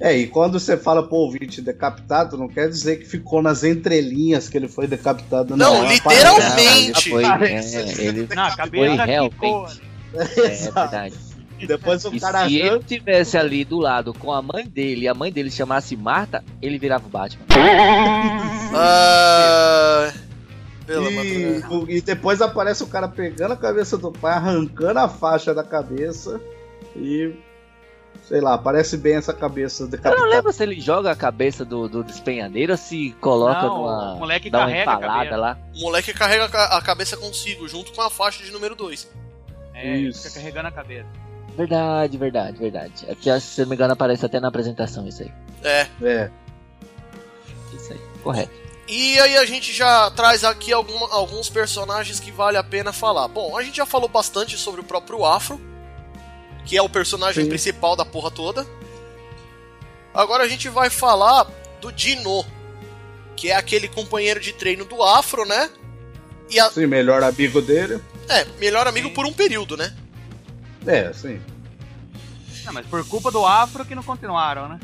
É, 0.00 0.16
e 0.16 0.26
quando 0.26 0.58
você 0.58 0.74
fala 0.76 1.02
pro 1.06 1.16
ouvinte 1.16 1.60
decapitado, 1.60 2.38
não 2.38 2.48
quer 2.48 2.68
dizer 2.70 2.96
que 2.96 3.04
ficou 3.04 3.42
nas 3.42 3.62
entrelinhas 3.62 4.48
que 4.48 4.56
ele 4.56 4.68
foi 4.68 4.86
decapitado, 4.86 5.54
não. 5.54 5.74
Não, 5.74 5.76
É 5.76 5.80
uma 5.82 5.92
literalmente. 5.92 7.10
Não, 7.10 7.20
ele 7.20 7.28
foi, 7.38 7.46
é, 7.46 8.02
ele 8.06 8.28
Não, 8.34 8.42
a 8.44 8.56
cabeça 8.56 9.04
realmente. 9.04 9.34
ficou. 9.34 9.66
é 10.16 10.52
Exato. 10.52 10.74
verdade. 10.80 11.14
Depois 11.66 12.04
o 12.04 12.14
E 12.14 12.20
cara 12.20 12.46
se 12.48 12.56
ele 12.58 12.80
tivesse 12.82 13.38
ali 13.38 13.64
do 13.64 13.78
lado 13.78 14.12
com 14.12 14.32
a 14.32 14.42
mãe 14.42 14.66
dele 14.66 15.02
e 15.02 15.08
a 15.08 15.14
mãe 15.14 15.30
dele 15.32 15.50
chamasse 15.50 15.96
Marta, 15.96 16.44
ele 16.60 16.78
virava 16.78 17.06
o 17.06 17.10
Batman. 17.10 17.44
Ah, 18.78 20.12
pela 20.86 21.10
E, 21.10 21.62
e 21.88 22.00
depois 22.00 22.40
aparece 22.42 22.82
o 22.82 22.86
cara 22.86 23.08
pegando 23.08 23.52
a 23.52 23.56
cabeça 23.56 23.96
do 23.96 24.12
pai, 24.12 24.34
arrancando 24.34 24.98
a 24.98 25.08
faixa 25.08 25.54
da 25.54 25.64
cabeça 25.64 26.40
e. 26.94 27.32
Sei 28.24 28.40
lá, 28.40 28.58
parece 28.58 28.96
bem 28.96 29.14
essa 29.14 29.32
cabeça 29.32 29.88
Eu 30.02 30.16
não 30.18 30.28
lembro 30.28 30.52
se 30.52 30.60
ele 30.62 30.80
joga 30.80 31.12
a 31.12 31.14
cabeça 31.14 31.64
do, 31.64 31.88
do 31.88 32.02
despenhadeiro 32.02 32.72
ou 32.72 32.76
se 32.76 33.14
coloca 33.20 33.62
Não, 33.62 33.78
numa. 33.78 34.14
o 34.14 34.18
moleque 34.18 34.50
dá 34.50 34.58
uma 34.60 34.66
carrega 34.66 34.90
a 34.90 34.94
empalada 34.94 35.14
cabeça. 35.16 35.36
lá. 35.36 35.58
O 35.76 35.80
moleque 35.80 36.12
carrega 36.12 36.44
a 36.46 36.48
ca- 36.48 36.76
a 36.78 36.82
cabeça 36.82 37.16
consigo, 37.16 37.68
junto 37.68 37.92
com 37.92 38.00
a 38.02 38.10
faixa 38.10 38.42
de 38.42 38.50
número 38.50 38.74
2. 38.74 39.08
É, 39.74 39.96
Isso. 39.98 40.22
fica 40.26 40.34
carregando 40.40 40.66
a 40.68 40.72
cabeça. 40.72 41.06
Verdade, 41.56 42.18
verdade, 42.18 42.58
verdade. 42.58 43.04
É 43.08 43.14
que, 43.14 43.40
se 43.40 43.60
não 43.62 43.68
me 43.68 43.74
engano, 43.74 43.92
aparece 43.94 44.24
até 44.26 44.38
na 44.38 44.48
apresentação 44.48 45.06
isso 45.08 45.22
aí. 45.22 45.32
É. 45.64 45.86
É. 46.02 46.30
Isso 47.74 47.92
aí, 47.92 48.00
correto. 48.22 48.52
E 48.88 49.18
aí 49.18 49.36
a 49.36 49.44
gente 49.44 49.72
já 49.72 50.10
traz 50.12 50.44
aqui 50.44 50.72
alguma- 50.72 51.12
alguns 51.12 51.48
personagens 51.48 52.20
que 52.20 52.30
vale 52.30 52.56
a 52.56 52.62
pena 52.62 52.92
falar. 52.92 53.26
Bom, 53.26 53.56
a 53.56 53.62
gente 53.62 53.78
já 53.78 53.86
falou 53.86 54.08
bastante 54.08 54.56
sobre 54.56 54.80
o 54.80 54.84
próprio 54.84 55.24
Afro, 55.24 55.60
que 56.64 56.76
é 56.76 56.82
o 56.82 56.88
personagem 56.88 57.44
Sim. 57.44 57.48
principal 57.48 57.96
da 57.96 58.04
porra 58.04 58.30
toda. 58.30 58.64
Agora 60.14 60.44
a 60.44 60.48
gente 60.48 60.68
vai 60.68 60.88
falar 60.88 61.46
do 61.80 61.90
Dino, 61.92 62.44
que 63.34 63.50
é 63.50 63.56
aquele 63.56 63.88
companheiro 63.88 64.40
de 64.40 64.52
treino 64.52 64.84
do 64.84 65.02
Afro, 65.02 65.44
né? 65.44 65.68
E 66.48 66.60
a- 66.60 66.70
Sim, 66.70 66.86
melhor 66.86 67.22
amigo 67.24 67.60
dele. 67.60 68.00
é, 68.28 68.44
melhor 68.58 68.86
amigo 68.86 69.10
por 69.10 69.26
um 69.26 69.32
período, 69.32 69.76
né? 69.76 69.92
É, 70.86 71.12
sim. 71.12 71.40
Não, 72.64 72.72
mas 72.72 72.86
por 72.86 73.06
culpa 73.06 73.30
do 73.30 73.44
Afro 73.46 73.84
que 73.84 73.94
não 73.94 74.02
continuaram, 74.02 74.68
né? 74.68 74.80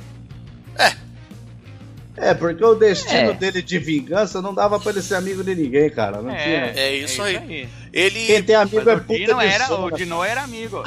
É, 2.14 2.34
porque 2.34 2.62
o 2.62 2.74
destino 2.74 3.30
É. 3.30 3.32
dele 3.32 3.62
de 3.62 3.78
vingança 3.78 4.42
não 4.42 4.52
dava 4.54 4.78
pra 4.78 4.92
ele 4.92 5.00
ser 5.00 5.14
amigo 5.14 5.42
de 5.42 5.54
ninguém, 5.54 5.88
cara. 5.88 6.20
Não 6.20 6.30
tinha. 6.30 6.72
É 6.76 6.94
isso 6.94 7.22
aí. 7.22 7.66
Ele. 7.90 8.26
Quem 8.26 8.42
tem 8.42 8.54
amigo 8.54 8.82
Mas 8.84 8.86
é 8.86 8.96
puta 9.00 9.14
Dino 9.14 9.38
de 9.38 9.46
era, 9.46 9.66
zona. 9.66 9.86
o 9.86 9.90
Dino 9.96 10.22
era 10.24 10.42
amigo. 10.42 10.82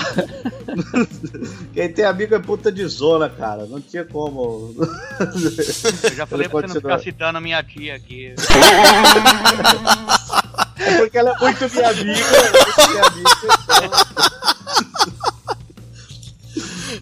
Quem 1.73 1.91
tem 1.91 2.05
amigo 2.05 2.35
é 2.35 2.39
puta 2.39 2.71
de 2.71 2.85
zona, 2.87 3.27
cara. 3.27 3.65
Não 3.65 3.81
tinha 3.81 4.05
como. 4.05 4.75
Eu 6.03 6.15
já 6.15 6.25
falei 6.27 6.47
pra 6.47 6.61
você 6.61 6.67
não 6.67 6.75
ficar 6.75 6.99
citando 6.99 7.39
a 7.39 7.41
minha 7.41 7.61
tia 7.63 7.95
aqui. 7.95 8.33
É 10.77 10.97
porque 10.97 11.17
ela 11.17 11.31
é 11.31 11.39
muito 11.39 11.73
minha 11.73 11.89
amiga. 11.89 12.11
é 12.11 12.51
muito 12.51 12.91
minha 12.91 13.05
amiga 13.05 13.29
então. 13.43 14.54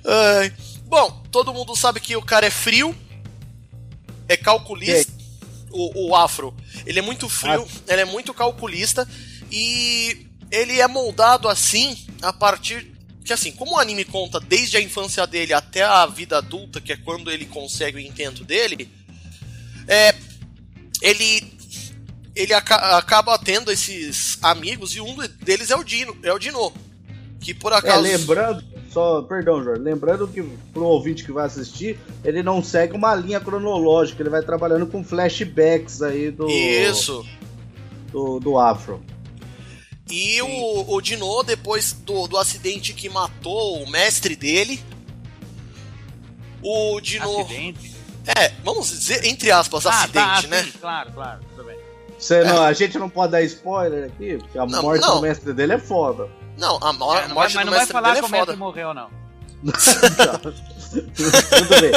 Ai. 0.05 0.53
Bom, 0.85 1.23
todo 1.31 1.53
mundo 1.53 1.75
sabe 1.75 1.99
que 1.99 2.15
o 2.15 2.21
cara 2.21 2.45
é 2.45 2.51
frio, 2.51 2.95
é 4.27 4.37
calculista. 4.37 5.11
O, 5.71 6.09
o 6.09 6.15
Afro, 6.15 6.55
ele 6.85 6.99
é 6.99 7.01
muito 7.01 7.27
frio, 7.27 7.67
ele 7.87 8.01
é 8.01 8.05
muito 8.05 8.31
calculista 8.33 9.07
e 9.51 10.27
ele 10.51 10.79
é 10.79 10.87
moldado 10.87 11.49
assim 11.49 11.97
a 12.21 12.31
partir 12.31 12.91
que 13.25 13.33
assim, 13.33 13.51
como 13.53 13.71
o 13.71 13.79
anime 13.79 14.05
conta 14.05 14.39
desde 14.39 14.77
a 14.77 14.81
infância 14.81 15.25
dele 15.25 15.51
até 15.53 15.81
a 15.81 16.05
vida 16.05 16.37
adulta, 16.37 16.79
que 16.79 16.91
é 16.91 16.97
quando 16.97 17.31
ele 17.31 17.45
consegue 17.45 17.97
o 17.97 17.99
intento 17.99 18.43
dele, 18.43 18.87
é 19.87 20.13
ele 21.01 21.51
ele 22.35 22.53
aca- 22.53 22.97
acaba 22.97 23.37
tendo 23.39 23.71
esses 23.71 24.37
amigos 24.43 24.95
e 24.95 25.01
um 25.01 25.15
deles 25.41 25.71
é 25.71 25.75
o 25.75 25.83
Dino, 25.83 26.15
é 26.21 26.31
o 26.33 26.37
Dino, 26.37 26.71
que 27.39 27.53
por 27.53 27.71
É, 27.71 27.77
acaso 27.77 28.01
lembrando, 28.01 28.63
só, 28.93 29.21
perdão, 29.23 29.63
Jorge, 29.63 29.81
lembrando 29.81 30.27
que 30.27 30.41
pro 30.71 30.85
ouvinte 30.85 31.23
que 31.23 31.31
vai 31.31 31.45
assistir, 31.45 31.99
ele 32.23 32.43
não 32.43 32.63
segue 32.63 32.95
uma 32.95 33.15
linha 33.15 33.39
cronológica, 33.39 34.21
ele 34.21 34.29
vai 34.29 34.41
trabalhando 34.43 34.85
com 34.85 35.03
flashbacks 35.03 36.01
aí 36.01 36.29
do, 36.29 36.47
Isso. 36.49 37.25
do, 38.11 38.39
do 38.39 38.57
Afro. 38.59 39.01
E 40.11 40.41
o, 40.41 40.93
o 40.93 41.01
Dino, 41.01 41.41
depois 41.43 41.93
do, 41.93 42.27
do 42.27 42.37
acidente 42.37 42.93
que 42.93 43.09
matou 43.09 43.81
o 43.83 43.89
mestre 43.89 44.35
dele, 44.35 44.79
o 46.61 46.99
Dino. 47.01 47.39
Acidente. 47.41 47.93
É, 48.25 48.49
vamos 48.63 48.89
dizer, 48.89 49.25
entre 49.25 49.51
aspas, 49.51 49.85
Ah, 49.85 49.89
acidente, 50.03 50.13
tá, 50.13 50.47
né? 50.47 50.63
sim, 50.63 50.71
claro, 50.79 51.11
claro, 51.11 51.39
tudo 51.49 51.65
bem. 51.65 51.77
Cê 52.17 52.43
não, 52.43 52.61
a 52.63 52.71
gente 52.71 52.97
não 52.97 53.09
pode 53.09 53.33
dar 53.33 53.41
spoiler 53.41 54.05
aqui, 54.05 54.37
porque 54.37 54.57
a 54.57 54.65
Não, 54.65 54.81
morte 54.81 55.01
não. 55.01 55.15
do 55.15 55.21
mestre 55.23 55.51
dele 55.53 55.73
é 55.73 55.77
foda. 55.79 56.29
Não, 56.57 56.77
a 56.81 56.93
mo- 56.93 57.15
É, 57.15 57.27
não 57.27 57.27
vai, 57.27 57.33
morte 57.33 57.55
mas 57.55 57.65
do 57.65 57.71
não 57.71 57.77
vai 57.77 57.85
falar 57.87 58.13
dele 58.13 58.19
que 58.19 58.25
é 58.25 58.27
o 58.27 58.31
mestre 58.31 58.45
foda. 58.45 58.57
morreu, 58.57 58.93
não. 58.93 59.09
Tudo 61.49 61.69
bem. 61.81 61.91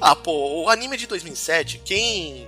Ah, 0.00 0.14
pô, 0.16 0.62
o 0.64 0.68
anime 0.70 0.94
é 0.94 0.98
de 0.98 1.06
2007, 1.06 1.80
quem 1.84 2.46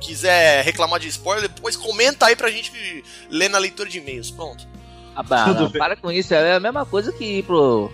quiser 0.00 0.62
reclamar 0.64 1.00
de 1.00 1.08
spoiler, 1.08 1.48
depois 1.48 1.76
comenta 1.76 2.26
aí 2.26 2.36
pra 2.36 2.50
gente 2.50 3.02
ler 3.30 3.48
na 3.48 3.58
leitura 3.58 3.88
de 3.88 3.98
e-mails. 3.98 4.30
Pronto. 4.30 4.66
Ah, 5.14 5.22
bah, 5.22 5.44
Tudo 5.46 5.62
não, 5.64 5.68
bem. 5.70 5.78
para 5.78 5.96
com 5.96 6.10
isso, 6.10 6.34
é 6.34 6.54
a 6.54 6.60
mesma 6.60 6.84
coisa 6.84 7.12
que 7.12 7.38
ir 7.38 7.42
pro, 7.44 7.90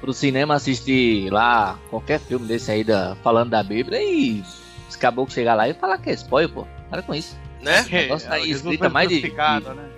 pro 0.00 0.12
cinema 0.12 0.54
assistir 0.54 1.30
lá 1.30 1.78
qualquer 1.90 2.20
filme 2.20 2.46
desse 2.46 2.70
aí 2.70 2.84
da, 2.84 3.16
falando 3.22 3.50
da 3.50 3.62
Bíblia 3.62 4.00
e 4.02 4.44
os 4.88 4.96
caboclos 4.96 5.34
chegar 5.34 5.54
lá 5.54 5.68
e 5.68 5.74
falar 5.74 5.98
que 5.98 6.10
é 6.10 6.14
spoiler, 6.14 6.52
pô. 6.52 6.66
Para 6.90 7.02
com 7.02 7.14
isso. 7.14 7.36
Né? 7.60 7.82
O 7.82 7.90
negócio 7.90 8.28
tá 8.28 8.34
aí 8.36 8.52
há 8.80 8.88
mais 8.88 9.08
de- 9.08 9.14
crucificado, 9.20 9.74
né? 9.74 9.88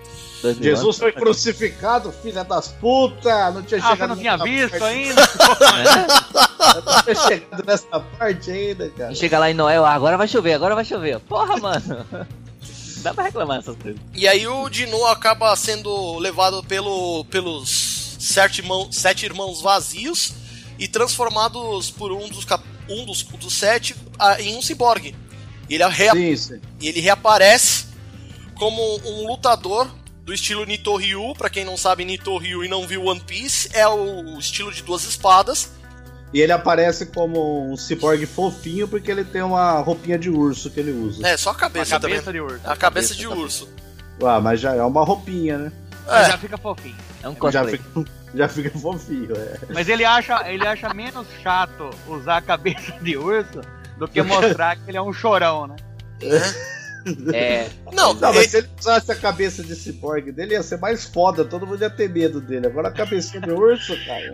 Dois 0.42 0.56
mil 0.56 0.64
Jesus 0.64 0.82
anos. 0.84 0.96
foi 0.98 1.12
crucificado, 1.12 2.12
filha 2.22 2.44
das 2.44 2.68
putas! 2.68 3.54
Não 3.54 3.62
tinha 3.62 3.80
Ah, 3.80 3.82
você 3.82 3.90
chegado 3.92 4.08
não 4.10 4.16
tinha 4.16 4.32
nessa 4.36 4.44
visto 4.44 4.70
parte. 4.78 4.84
ainda? 4.84 5.22
Eu 6.76 6.82
não 6.92 7.02
tinha 7.02 7.14
chegado 7.14 7.64
nessa 7.66 8.00
parte 8.00 8.50
ainda, 8.50 8.90
cara. 8.90 9.12
E 9.12 9.16
chega 9.16 9.38
lá 9.38 9.50
em 9.50 9.54
Noel, 9.54 9.84
ah, 9.84 9.92
agora 9.94 10.16
vai 10.16 10.28
chover, 10.28 10.52
agora 10.54 10.74
vai 10.74 10.84
chover. 10.84 11.18
Porra, 11.20 11.56
mano. 11.56 12.06
Dá 13.02 13.14
pra 13.14 13.24
reclamar 13.24 13.58
essas 13.58 13.76
coisas. 13.76 14.00
E 14.14 14.26
aí 14.26 14.46
o 14.46 14.68
Dino 14.68 15.06
acaba 15.06 15.54
sendo 15.54 16.18
levado 16.18 16.62
pelo, 16.64 17.24
pelos 17.26 18.16
sete, 18.18 18.60
irmão, 18.60 18.90
sete 18.90 19.24
irmãos 19.24 19.62
vazios 19.62 20.32
e 20.78 20.88
transformados 20.88 21.90
por 21.92 22.10
um 22.12 22.28
dos, 22.28 22.44
cap- 22.44 22.64
um 22.88 23.04
dos, 23.04 23.22
dos 23.22 23.54
sete 23.54 23.94
ah, 24.18 24.40
em 24.40 24.56
um 24.56 24.62
ciborgue. 24.62 25.14
E 25.68 25.74
ele, 25.76 25.86
rea- 25.88 26.12
Sim, 26.12 26.36
sim. 26.36 26.60
e 26.80 26.88
ele 26.88 27.00
reaparece 27.00 27.86
como 28.56 28.82
um 29.06 29.28
lutador 29.28 29.88
do 30.28 30.34
estilo 30.34 30.66
Nito 30.66 30.94
Ryu. 30.94 31.32
Pra 31.36 31.48
quem 31.48 31.64
não 31.64 31.74
sabe, 31.78 32.04
Nito 32.04 32.36
Ryu 32.36 32.62
e 32.62 32.68
não 32.68 32.86
viu 32.86 33.04
One 33.06 33.18
Piece, 33.20 33.70
é 33.72 33.88
o 33.88 34.38
estilo 34.38 34.70
de 34.70 34.82
duas 34.82 35.02
espadas. 35.04 35.70
E 36.34 36.40
ele 36.42 36.52
aparece 36.52 37.06
como 37.06 37.72
um 37.72 37.74
ciborgue 37.78 38.26
fofinho 38.26 38.86
porque 38.86 39.10
ele 39.10 39.24
tem 39.24 39.40
uma 39.40 39.80
roupinha 39.80 40.18
de 40.18 40.28
urso 40.28 40.70
que 40.70 40.78
ele 40.78 40.92
usa. 40.92 41.26
É, 41.26 41.34
só 41.38 41.48
a 41.48 41.52
A 41.52 41.56
cabeça, 41.56 41.98
cabeça 41.98 42.22
também. 42.24 42.32
de 42.34 42.40
urso. 42.46 42.60
A 42.70 42.76
cabeça 42.76 43.14
de 43.14 43.26
urso. 43.26 43.68
Ah, 44.22 44.38
mas 44.38 44.60
já 44.60 44.74
é 44.74 44.82
uma 44.82 45.02
roupinha, 45.02 45.56
né? 45.56 45.72
É. 46.06 46.24
Já 46.26 46.36
fica 46.36 46.58
fofinho. 46.58 46.96
É 47.22 47.28
um 47.28 47.32
Já 47.32 47.38
cosplay. 47.38 47.78
fica, 47.78 48.04
já 48.34 48.48
fica 48.48 48.78
fofinho, 48.78 49.34
é. 49.34 49.58
Mas 49.72 49.88
ele 49.88 50.04
acha, 50.04 50.46
ele 50.50 50.66
acha 50.66 50.92
menos 50.92 51.26
chato 51.42 51.88
usar 52.06 52.36
a 52.36 52.42
cabeça 52.42 52.92
de 53.00 53.16
urso 53.16 53.62
do 53.96 54.06
que 54.06 54.20
mostrar 54.22 54.76
que 54.76 54.82
ele 54.88 54.98
é 54.98 55.02
um 55.02 55.12
chorão, 55.14 55.66
né? 55.66 55.76
É, 56.20 56.77
Não, 57.92 58.14
Não, 58.14 58.32
e- 58.32 58.36
mas 58.36 58.50
se 58.50 58.58
ele 58.58 58.68
usasse 58.78 59.10
a 59.12 59.14
cabeça 59.14 59.62
de 59.62 59.74
ciborgue 59.74 60.30
dele, 60.32 60.54
ia 60.54 60.62
ser 60.62 60.78
mais 60.78 61.04
foda, 61.04 61.44
todo 61.44 61.66
mundo 61.66 61.82
ia 61.82 61.90
ter 61.90 62.08
medo 62.08 62.40
dele. 62.40 62.66
Agora 62.66 62.88
a 62.88 62.92
cabecinha 62.92 63.40
de 63.40 63.50
urso, 63.50 63.94
cara. 64.06 64.32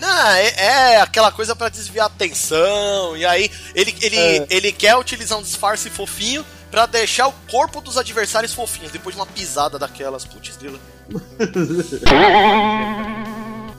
Não, 0.00 0.26
é, 0.32 0.48
é 0.94 1.00
aquela 1.00 1.30
coisa 1.30 1.54
pra 1.54 1.68
desviar 1.68 2.04
a 2.04 2.08
atenção. 2.08 3.16
E 3.16 3.24
aí 3.24 3.50
ele, 3.74 3.94
ele, 4.02 4.16
É. 4.16 4.46
ele 4.50 4.72
quer 4.72 4.96
utilizar 4.96 5.38
um 5.38 5.42
disfarce 5.42 5.88
fofinho 5.90 6.44
pra 6.70 6.86
deixar 6.86 7.28
o 7.28 7.32
corpo 7.50 7.80
dos 7.80 7.96
adversários 7.96 8.52
fofinhos. 8.52 8.90
Depois 8.90 9.14
de 9.14 9.20
uma 9.20 9.26
pisada 9.26 9.78
daquelas, 9.78 10.24
putz 10.24 10.56
grila. 10.56 10.78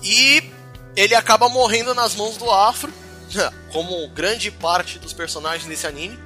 E 0.04 0.44
ele 0.96 1.16
acaba 1.16 1.50
morrendo 1.50 1.94
nas 1.96 2.16
mãos 2.16 2.38
do 2.38 2.50
Afro, 2.52 2.94
como 3.74 4.08
grande 4.10 4.52
parte 4.52 5.00
dos 5.00 5.14
personagens 5.14 5.66
desse 5.68 5.88
anime. 5.88 6.18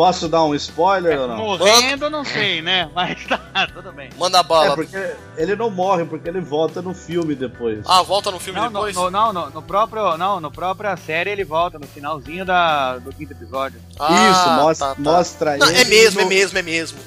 Posso 0.00 0.28
dar 0.30 0.44
um 0.44 0.54
spoiler 0.54 1.20
ou 1.20 1.28
não? 1.28 1.36
Morrendo, 1.36 2.08
não 2.08 2.24
sei, 2.24 2.62
né? 2.62 2.88
Mas 2.96 3.22
tá, 3.26 3.38
tudo 3.74 3.92
bem. 3.92 4.08
Manda 4.18 4.38
É, 4.38 4.42
bala. 4.42 4.74
porque 4.74 4.96
ele 5.36 5.54
não 5.54 5.68
morre, 5.68 6.06
porque 6.06 6.26
ele 6.26 6.40
volta 6.40 6.80
no 6.80 6.94
filme 6.94 7.34
depois. 7.34 7.84
Ah, 7.86 8.00
volta 8.00 8.30
no 8.30 8.40
filme 8.40 8.58
Não, 8.58 8.66
no, 8.70 8.72
depois? 8.72 8.96
no, 8.96 9.10
não, 9.10 9.30
no, 9.30 9.50
no 9.50 9.60
próprio, 9.60 10.16
não, 10.16 10.40
no 10.40 10.50
própria 10.50 10.96
série 10.96 11.28
ele 11.28 11.44
volta 11.44 11.78
no 11.78 11.86
finalzinho 11.86 12.46
da, 12.46 12.96
do 12.96 13.12
quinto 13.12 13.34
episódio. 13.34 13.78
Ah, 13.98 14.30
Isso, 14.30 14.50
mostra, 14.64 14.88
tá, 14.88 14.94
tá. 14.94 15.00
mostra 15.02 15.56
Não, 15.58 15.68
ele. 15.68 15.80
é 15.80 15.84
mesmo, 15.84 16.20
no- 16.22 16.26
é 16.26 16.28
mesmo, 16.30 16.58
é 16.58 16.62
mesmo. 16.62 16.98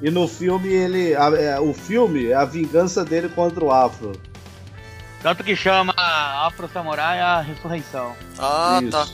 E 0.00 0.10
no 0.10 0.26
filme 0.26 0.68
ele. 0.72 1.14
a- 1.14 1.28
é, 1.38 1.60
o 1.60 1.74
filme 1.74 2.28
é 2.30 2.34
a 2.34 2.46
vingança 2.46 3.04
dele 3.04 3.28
contra 3.28 3.62
o 3.62 3.70
Afro. 3.70 4.12
Tanto 5.22 5.44
que 5.44 5.54
chama 5.54 5.92
Afro 5.98 6.70
Samurai 6.72 7.20
a 7.20 7.42
ressurreição. 7.42 8.14
Ah, 8.38 8.80
Isso. 8.82 8.90
tá. 8.92 9.06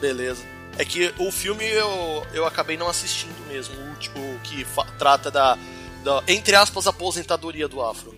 Beleza. 0.00 0.51
É 0.78 0.84
que 0.84 1.12
o 1.18 1.30
filme 1.30 1.64
eu, 1.64 2.24
eu 2.32 2.46
acabei 2.46 2.76
não 2.76 2.88
assistindo 2.88 3.34
mesmo, 3.48 3.74
o, 3.78 3.90
último- 3.90 4.40
que 4.42 4.66
trata 4.98 5.30
da, 5.30 5.58
da, 6.02 6.22
entre 6.26 6.54
aspas, 6.56 6.86
aposentadoria 6.86 7.68
do 7.68 7.82
Afro. 7.82 8.14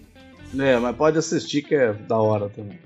É, 0.58 0.76
mas 0.78 0.96
pode 0.96 1.18
assistir 1.18 1.62
que 1.62 1.74
é 1.74 1.92
da 1.92 2.16
hora 2.16 2.48
também. 2.48 2.78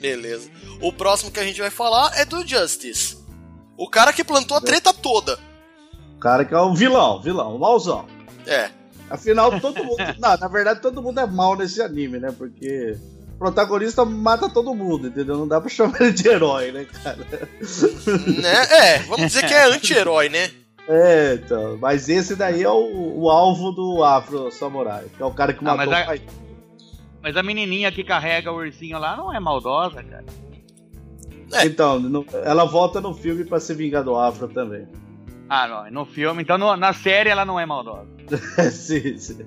Beleza. 0.00 0.50
O 0.80 0.92
próximo 0.92 1.30
que 1.30 1.38
a 1.38 1.44
gente 1.44 1.60
vai 1.60 1.70
falar 1.70 2.10
é 2.18 2.24
do 2.24 2.46
Justice. 2.46 3.18
O 3.76 3.88
cara 3.88 4.12
que 4.12 4.24
plantou 4.24 4.56
a 4.56 4.60
treta 4.60 4.92
toda. 4.92 5.38
O 6.16 6.18
cara 6.18 6.44
que 6.44 6.54
é 6.54 6.58
o 6.58 6.74
vilão, 6.74 7.20
vilão, 7.20 7.54
o 7.54 7.58
mauzão. 7.58 8.06
É. 8.46 8.70
Afinal, 9.10 9.60
todo 9.60 9.84
mundo. 9.84 9.98
não, 10.18 10.36
na 10.36 10.48
verdade, 10.48 10.80
todo 10.80 11.02
mundo 11.02 11.20
é 11.20 11.26
mal 11.26 11.54
nesse 11.56 11.82
anime, 11.82 12.18
né? 12.18 12.34
Porque 12.36 12.96
protagonista 13.42 14.04
mata 14.04 14.48
todo 14.48 14.74
mundo, 14.74 15.08
entendeu? 15.08 15.36
Não 15.36 15.48
dá 15.48 15.60
pra 15.60 15.68
chamar 15.68 16.00
ele 16.00 16.12
de 16.12 16.28
herói, 16.28 16.70
né, 16.72 16.86
cara? 17.02 17.16
né? 17.16 18.62
É, 18.70 18.98
vamos 19.00 19.26
dizer 19.26 19.46
que 19.46 19.54
é 19.54 19.64
anti-herói, 19.64 20.28
né? 20.28 20.50
É, 20.88 21.34
então. 21.34 21.78
Mas 21.80 22.08
esse 22.08 22.34
daí 22.34 22.60
é 22.64 22.68
o, 22.68 23.20
o 23.20 23.30
alvo 23.30 23.70
do 23.70 24.02
Afro 24.02 24.50
Samurai, 24.50 25.04
que 25.16 25.22
é 25.22 25.24
o 25.24 25.30
cara 25.30 25.52
que 25.52 25.60
Ah, 25.64 25.76
matou 25.76 25.86
mas 25.92 26.00
a- 26.00 26.02
o 26.02 26.06
pai. 26.06 26.22
Mas 27.22 27.36
a 27.36 27.42
menininha 27.42 27.92
que 27.92 28.02
carrega 28.02 28.50
o 28.50 28.56
ursinho 28.56 28.98
lá 28.98 29.16
não 29.16 29.32
é 29.32 29.38
maldosa, 29.38 30.02
cara. 30.02 30.24
É. 31.52 31.66
Então, 31.66 32.00
no- 32.00 32.26
ela 32.44 32.64
volta 32.64 33.00
no 33.00 33.14
filme 33.14 33.44
pra 33.44 33.60
se 33.60 33.72
vingar 33.74 34.02
do 34.02 34.16
Afro 34.18 34.48
também. 34.48 34.88
Ah, 35.48 35.68
não, 35.68 35.90
no 35.90 36.04
filme. 36.04 36.42
Então 36.42 36.58
no- 36.58 36.76
na 36.76 36.92
série 36.92 37.30
ela 37.30 37.44
não 37.44 37.60
é 37.60 37.64
maldosa. 37.64 38.08
sim, 38.72 39.16
sim. 39.18 39.38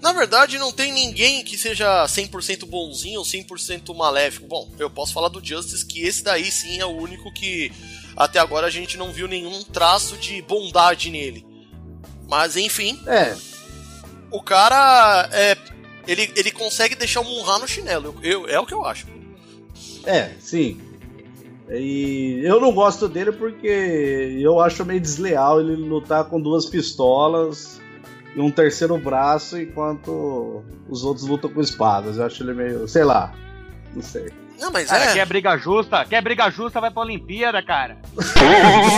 Na 0.00 0.12
verdade, 0.12 0.58
não 0.58 0.70
tem 0.72 0.92
ninguém 0.92 1.42
que 1.44 1.58
seja 1.58 2.04
100% 2.06 2.64
bonzinho 2.66 3.18
ou 3.18 3.24
100% 3.26 3.94
maléfico. 3.96 4.46
Bom, 4.46 4.70
eu 4.78 4.88
posso 4.88 5.12
falar 5.12 5.28
do 5.28 5.44
Justice, 5.44 5.84
que 5.84 6.00
esse 6.02 6.22
daí 6.22 6.50
sim 6.52 6.78
é 6.78 6.86
o 6.86 6.96
único 6.96 7.32
que 7.32 7.72
até 8.16 8.38
agora 8.38 8.66
a 8.66 8.70
gente 8.70 8.96
não 8.96 9.12
viu 9.12 9.26
nenhum 9.26 9.62
traço 9.64 10.16
de 10.16 10.40
bondade 10.42 11.10
nele. 11.10 11.44
Mas 12.28 12.56
enfim, 12.56 12.98
É, 13.06 13.34
o 14.30 14.40
cara 14.42 15.28
é, 15.32 15.56
ele, 16.06 16.30
ele 16.36 16.50
consegue 16.52 16.94
deixar 16.94 17.20
o 17.20 17.24
Munra 17.24 17.58
no 17.58 17.66
chinelo. 17.66 18.14
Eu, 18.22 18.42
eu- 18.44 18.48
é 18.48 18.60
o 18.60 18.66
que 18.66 18.74
eu 18.74 18.84
acho. 18.84 19.06
é, 20.06 20.30
sim. 20.40 20.80
E 21.70 22.40
eu 22.44 22.60
não 22.60 22.72
gosto 22.72 23.08
dele 23.08 23.30
porque 23.32 24.38
eu 24.40 24.58
acho 24.60 24.84
meio 24.86 25.00
desleal 25.00 25.60
ele 25.60 25.74
lutar 25.76 26.24
com 26.24 26.40
duas 26.40 26.64
pistolas 26.66 27.78
e 28.38 28.40
um 28.40 28.52
terceiro 28.52 28.96
braço 28.96 29.60
enquanto 29.60 30.62
os 30.88 31.02
outros 31.02 31.26
lutam 31.26 31.50
com 31.50 31.60
espadas. 31.60 32.18
Eu 32.18 32.26
acho 32.26 32.40
ele 32.44 32.54
meio, 32.54 32.86
sei 32.86 33.02
lá, 33.02 33.32
não 33.92 34.00
sei. 34.02 34.30
Não, 34.60 34.70
mas 34.72 34.88
Cara, 34.88 35.04
é. 35.04 35.14
quer 35.14 35.26
briga 35.26 35.56
justa? 35.56 36.04
Quer 36.04 36.20
briga 36.22 36.50
justa, 36.50 36.80
vai 36.80 36.90
pra 36.90 37.02
Olimpíada, 37.02 37.62
cara. 37.62 37.96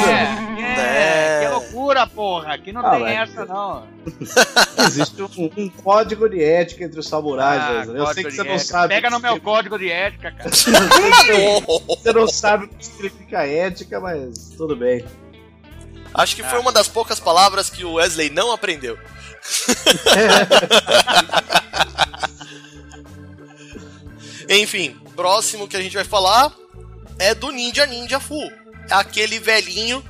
é, 0.09 0.63
É. 0.63 1.37
é, 1.37 1.41
que 1.45 1.49
loucura, 1.53 2.07
porra. 2.07 2.55
Aqui 2.55 2.73
não 2.73 2.85
Ah, 2.85 2.91
tem 2.97 3.05
essa, 3.07 3.45
não. 3.45 3.87
Existe 4.87 5.23
um, 5.23 5.51
um 5.57 5.69
código 5.69 6.29
de 6.29 6.43
ética 6.43 6.85
entre 6.85 6.99
os 7.01 7.07
samurais, 7.09 7.63
Ah. 7.63 7.93
Eu 7.93 8.07
sei 8.09 8.25
que 8.25 8.31
você 8.31 8.43
não 8.43 8.55
ética. 8.55 8.73
sabe. 8.73 8.95
Pega 8.95 9.11
no 9.11 9.17
que 9.17 9.23
meu 9.23 9.41
código 9.41 9.79
de 9.79 9.91
ética, 9.91 10.33
cara. 10.33 10.49
Você 10.51 12.13
não 12.13 12.27
sabe 12.29 12.65
o 12.65 12.69
que 12.69 12.85
significa 12.87 13.47
ética, 13.47 14.01
mas 14.01 14.51
tudo 14.57 14.75
bem. 14.77 15.05
Acho 16.15 16.35
que 16.37 16.43
foi 16.43 16.59
Ah. 16.59 16.63
uma 16.63 16.73
das 16.73 16.89
poucas 16.89 17.21
palavras 17.21 17.69
que 17.71 17.85
o 17.85 17.95
Wesley 17.95 18.31
não 18.31 18.51
aprendeu. 18.53 18.99
Enfim, 24.49 24.97
próximo 25.15 25.69
que 25.69 25.77
a 25.77 25.83
gente 25.83 25.95
vai 25.95 26.05
falar 26.05 26.53
é 27.19 27.35
do 27.35 27.51
Ninja 27.51 27.87
Ninja 27.87 28.19
Full. 28.19 28.51
É 28.91 28.95
aquele 28.95 29.39
velhinho 29.39 30.03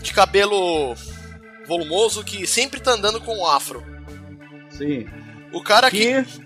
de 0.00 0.12
cabelo 0.12 0.94
volumoso 1.66 2.24
que 2.24 2.46
sempre 2.46 2.80
tá 2.80 2.92
andando 2.92 3.20
com 3.20 3.36
o 3.38 3.46
afro. 3.46 3.84
Sim. 4.70 5.06
O 5.52 5.62
cara 5.62 5.90
que, 5.90 6.22
Que 6.24 6.42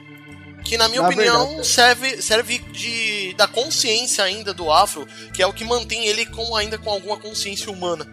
que 0.65 0.77
na 0.77 0.89
minha 0.89 1.03
Na 1.03 1.09
opinião, 1.09 1.47
verdade- 1.47 1.69
serve, 1.69 2.21
serve 2.23 2.59
de, 2.59 3.35
da 3.35 3.47
consciência 3.47 4.25
ainda 4.25 4.53
do 4.53 4.71
afro, 4.73 5.07
que 5.33 5.41
é 5.41 5.47
o 5.47 5.53
que 5.53 5.65
mantém 5.65 6.07
ele 6.07 6.27
com, 6.27 6.57
ainda 6.57 6.77
com 6.77 6.91
alguma 6.91 7.17
consciência 7.17 7.71
humana. 7.71 8.05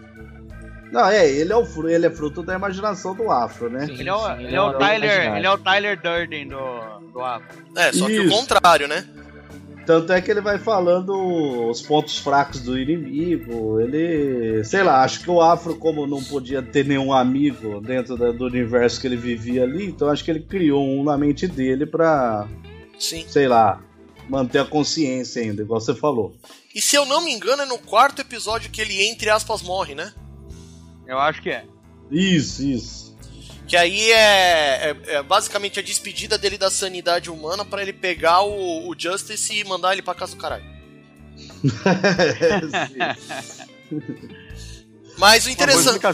Não, 0.94 1.08
é, 1.08 1.28
ele 1.28 1.52
é, 1.52 1.56
o, 1.56 1.64
fru- 1.64 1.88
ele 1.88 2.06
é 2.06 2.10
fruto 2.10 2.42
da 2.42 2.54
imaginação 2.54 3.14
do 3.14 3.30
Afro, 3.30 3.68
né? 3.68 3.86
Sim, 3.86 4.00
Ele 4.00 4.08
é 4.08 4.14
o, 4.14 4.18
sim, 4.36 4.44
ele 4.44 4.54
é 4.56 4.60
o 4.60 4.64
uma 4.70 4.78
Tyler, 4.78 5.10
imaginária. 5.12 5.38
ele 5.38 5.46
é 5.46 5.50
o 5.50 5.58
Tyler 5.58 6.00
Durden 6.00 6.48
do, 6.48 6.98
do 7.12 7.20
Afro. 7.20 7.64
É, 7.76 7.92
só 7.92 8.06
que 8.06 8.20
o 8.20 8.24
Isso. 8.26 8.34
contrário, 8.36 8.86
né? 8.88 9.06
Tanto 9.86 10.12
é 10.14 10.20
que 10.22 10.30
ele 10.30 10.40
vai 10.40 10.58
falando 10.58 11.68
os 11.68 11.82
pontos 11.82 12.16
fracos 12.16 12.60
do 12.62 12.78
inimigo. 12.78 13.78
Ele. 13.80 14.64
Sei 14.64 14.82
lá, 14.82 15.02
acho 15.04 15.20
que 15.20 15.30
o 15.30 15.42
Afro, 15.42 15.76
como 15.76 16.06
não 16.06 16.22
podia 16.24 16.62
ter 16.62 16.86
nenhum 16.86 17.12
amigo 17.12 17.80
dentro 17.82 18.16
da- 18.16 18.32
do 18.32 18.46
universo 18.46 18.98
que 19.00 19.06
ele 19.06 19.16
vivia 19.16 19.62
ali, 19.64 19.84
então 19.86 20.08
acho 20.08 20.24
que 20.24 20.30
ele 20.30 20.40
criou 20.40 20.82
um 20.82 21.04
na 21.04 21.18
mente 21.18 21.46
dele 21.46 21.84
pra, 21.84 22.48
Sim. 22.98 23.26
sei 23.28 23.46
lá, 23.46 23.78
manter 24.26 24.60
a 24.60 24.64
consciência 24.64 25.42
ainda, 25.42 25.60
igual 25.60 25.78
você 25.80 25.94
falou. 25.94 26.34
E 26.74 26.80
se 26.80 26.96
eu 26.96 27.04
não 27.04 27.20
me 27.22 27.30
engano, 27.32 27.62
é 27.62 27.66
no 27.66 27.76
quarto 27.78 28.20
episódio 28.22 28.70
que 28.70 28.80
ele, 28.80 29.02
entre 29.06 29.28
aspas, 29.28 29.60
morre, 29.60 29.94
né? 29.94 30.14
Eu 31.06 31.18
acho 31.18 31.42
que 31.42 31.50
é. 31.50 31.64
Isso, 32.10 32.62
isso. 32.62 33.16
Que 33.66 33.76
aí 33.76 34.10
é, 34.12 34.90
é- 34.90 34.96
é 35.14 35.22
basicamente 35.22 35.78
a 35.78 35.82
despedida 35.82 36.36
dele 36.36 36.58
da 36.58 36.70
sanidade 36.70 37.30
humana 37.30 37.64
pra 37.64 37.80
ele 37.82 37.92
pegar 37.92 38.42
o, 38.42 38.88
o 38.88 38.94
Justice 38.98 39.54
e 39.58 39.64
mandar 39.64 39.92
ele 39.92 40.02
pra 40.02 40.14
casa 40.14 40.34
do 40.34 40.38
caralho. 40.40 40.64
Sim. 43.90 43.94
Mas 45.16 45.46
o 45.46 45.50
interessante, 45.50 46.04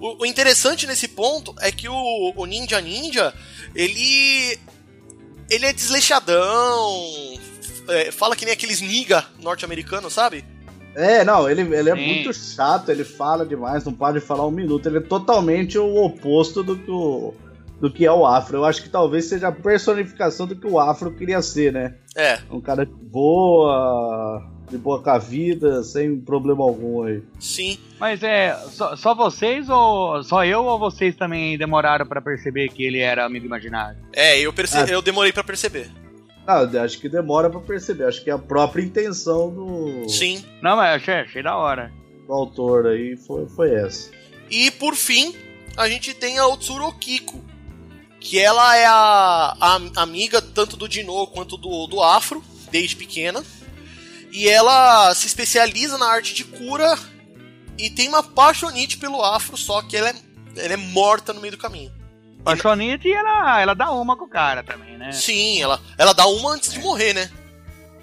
o, 0.00 0.22
o 0.22 0.26
interessante 0.26 0.86
nesse 0.86 1.06
ponto 1.08 1.54
é 1.60 1.70
que 1.70 1.88
o, 1.88 2.32
o 2.36 2.46
Ninja 2.46 2.80
Ninja, 2.80 3.34
ele. 3.74 4.58
Ele 5.50 5.66
é 5.66 5.72
desleixadão. 5.72 7.02
é, 7.88 8.10
fala 8.10 8.34
que 8.34 8.44
nem 8.46 8.54
aqueles 8.54 8.80
niga 8.80 9.26
norte-americanos, 9.38 10.12
sabe? 10.14 10.44
É, 10.94 11.24
não, 11.24 11.48
ele, 11.48 11.62
ele 11.74 11.90
é 11.90 11.96
Sim. 11.96 12.06
muito 12.06 12.34
chato, 12.34 12.90
ele 12.90 13.04
fala 13.04 13.46
demais, 13.46 13.84
não 13.84 13.92
para 13.92 14.18
de 14.18 14.24
falar 14.24 14.46
um 14.46 14.50
minuto. 14.50 14.86
Ele 14.86 14.98
é 14.98 15.00
totalmente 15.02 15.78
o 15.78 15.96
oposto 16.04 16.62
do 16.62 16.76
que, 16.76 16.90
o, 16.90 17.34
do 17.80 17.90
que 17.90 18.04
é 18.04 18.12
o 18.12 18.26
Afro. 18.26 18.58
Eu 18.58 18.64
acho 18.64 18.82
que 18.82 18.88
talvez 18.88 19.24
seja 19.26 19.48
a 19.48 19.52
personificação 19.52 20.46
do 20.46 20.54
que 20.54 20.66
o 20.66 20.78
Afro 20.78 21.10
queria 21.12 21.40
ser, 21.40 21.72
né? 21.72 21.94
É, 22.16 22.38
Um 22.50 22.60
cara 22.60 22.84
de 22.84 22.92
boa, 22.92 24.46
de 24.70 24.76
boa 24.76 25.02
com 25.02 25.10
a 25.10 25.18
vida, 25.18 25.82
sem 25.82 26.18
problema 26.20 26.62
algum 26.62 27.04
aí. 27.04 27.22
sim. 27.40 27.78
Mas 27.98 28.22
é 28.22 28.54
só, 28.70 28.96
só 28.96 29.14
vocês 29.14 29.68
ou 29.70 30.22
só 30.24 30.44
eu 30.44 30.64
ou 30.64 30.78
vocês 30.78 31.14
também 31.14 31.56
demoraram 31.56 32.04
pra 32.04 32.20
perceber 32.20 32.68
que 32.68 32.84
ele 32.84 32.98
era 32.98 33.24
amigo 33.24 33.46
imaginário? 33.46 33.96
É, 34.12 34.38
eu, 34.40 34.52
perce... 34.52 34.76
Ah. 34.76 34.86
eu 34.88 35.00
demorei 35.00 35.32
pra 35.32 35.44
perceber. 35.44 35.88
Ah, 36.46 36.68
eu 36.70 36.82
acho 36.82 36.98
que 36.98 37.08
demora 37.08 37.48
pra 37.48 37.60
perceber. 37.60 38.04
Acho 38.04 38.22
que 38.22 38.30
é 38.30 38.32
a 38.32 38.38
própria 38.38 38.82
intenção 38.82 39.50
do, 39.50 40.08
Sim. 40.08 40.44
Não, 40.60 40.76
mas 40.76 40.96
achei, 40.96 41.14
achei 41.14 41.42
da 41.42 41.56
hora. 41.56 41.92
do 42.26 42.32
autor 42.32 42.86
aí 42.86 43.16
foi, 43.16 43.48
foi 43.48 43.74
essa. 43.74 44.10
E 44.50 44.70
por 44.72 44.94
fim, 44.94 45.34
a 45.76 45.88
gente 45.88 46.14
tem 46.14 46.38
a 46.38 46.46
Otsuro 46.46 46.90
Kiko. 46.92 47.42
Que 48.20 48.38
ela 48.38 48.76
é 48.76 48.86
a, 48.86 49.56
a 49.60 50.02
amiga 50.02 50.40
tanto 50.40 50.76
do 50.76 50.88
Dino 50.88 51.26
quanto 51.28 51.56
do, 51.56 51.88
do 51.88 52.00
Afro, 52.00 52.42
desde 52.70 52.94
pequena. 52.94 53.42
E 54.30 54.48
ela 54.48 55.12
se 55.14 55.26
especializa 55.26 55.98
na 55.98 56.06
arte 56.06 56.32
de 56.32 56.44
cura 56.44 56.96
e 57.76 57.90
tem 57.90 58.08
uma 58.08 58.22
paixonite 58.22 58.96
pelo 58.96 59.24
Afro, 59.24 59.56
só 59.56 59.82
que 59.82 59.96
ela 59.96 60.10
é, 60.10 60.14
ela 60.56 60.74
é 60.74 60.76
morta 60.76 61.32
no 61.32 61.40
meio 61.40 61.52
do 61.52 61.58
caminho. 61.58 61.92
Paixonite 62.44 63.08
e 63.08 63.12
ela, 63.12 63.60
ela 63.60 63.74
dá 63.74 63.90
uma 63.92 64.16
com 64.16 64.24
o 64.24 64.28
cara 64.28 64.62
também, 64.62 64.96
né? 64.98 65.12
Sim, 65.12 65.62
ela, 65.62 65.80
ela 65.96 66.12
dá 66.12 66.26
uma 66.26 66.52
antes 66.52 66.72
de 66.72 66.80
morrer, 66.80 67.12
né? 67.14 67.30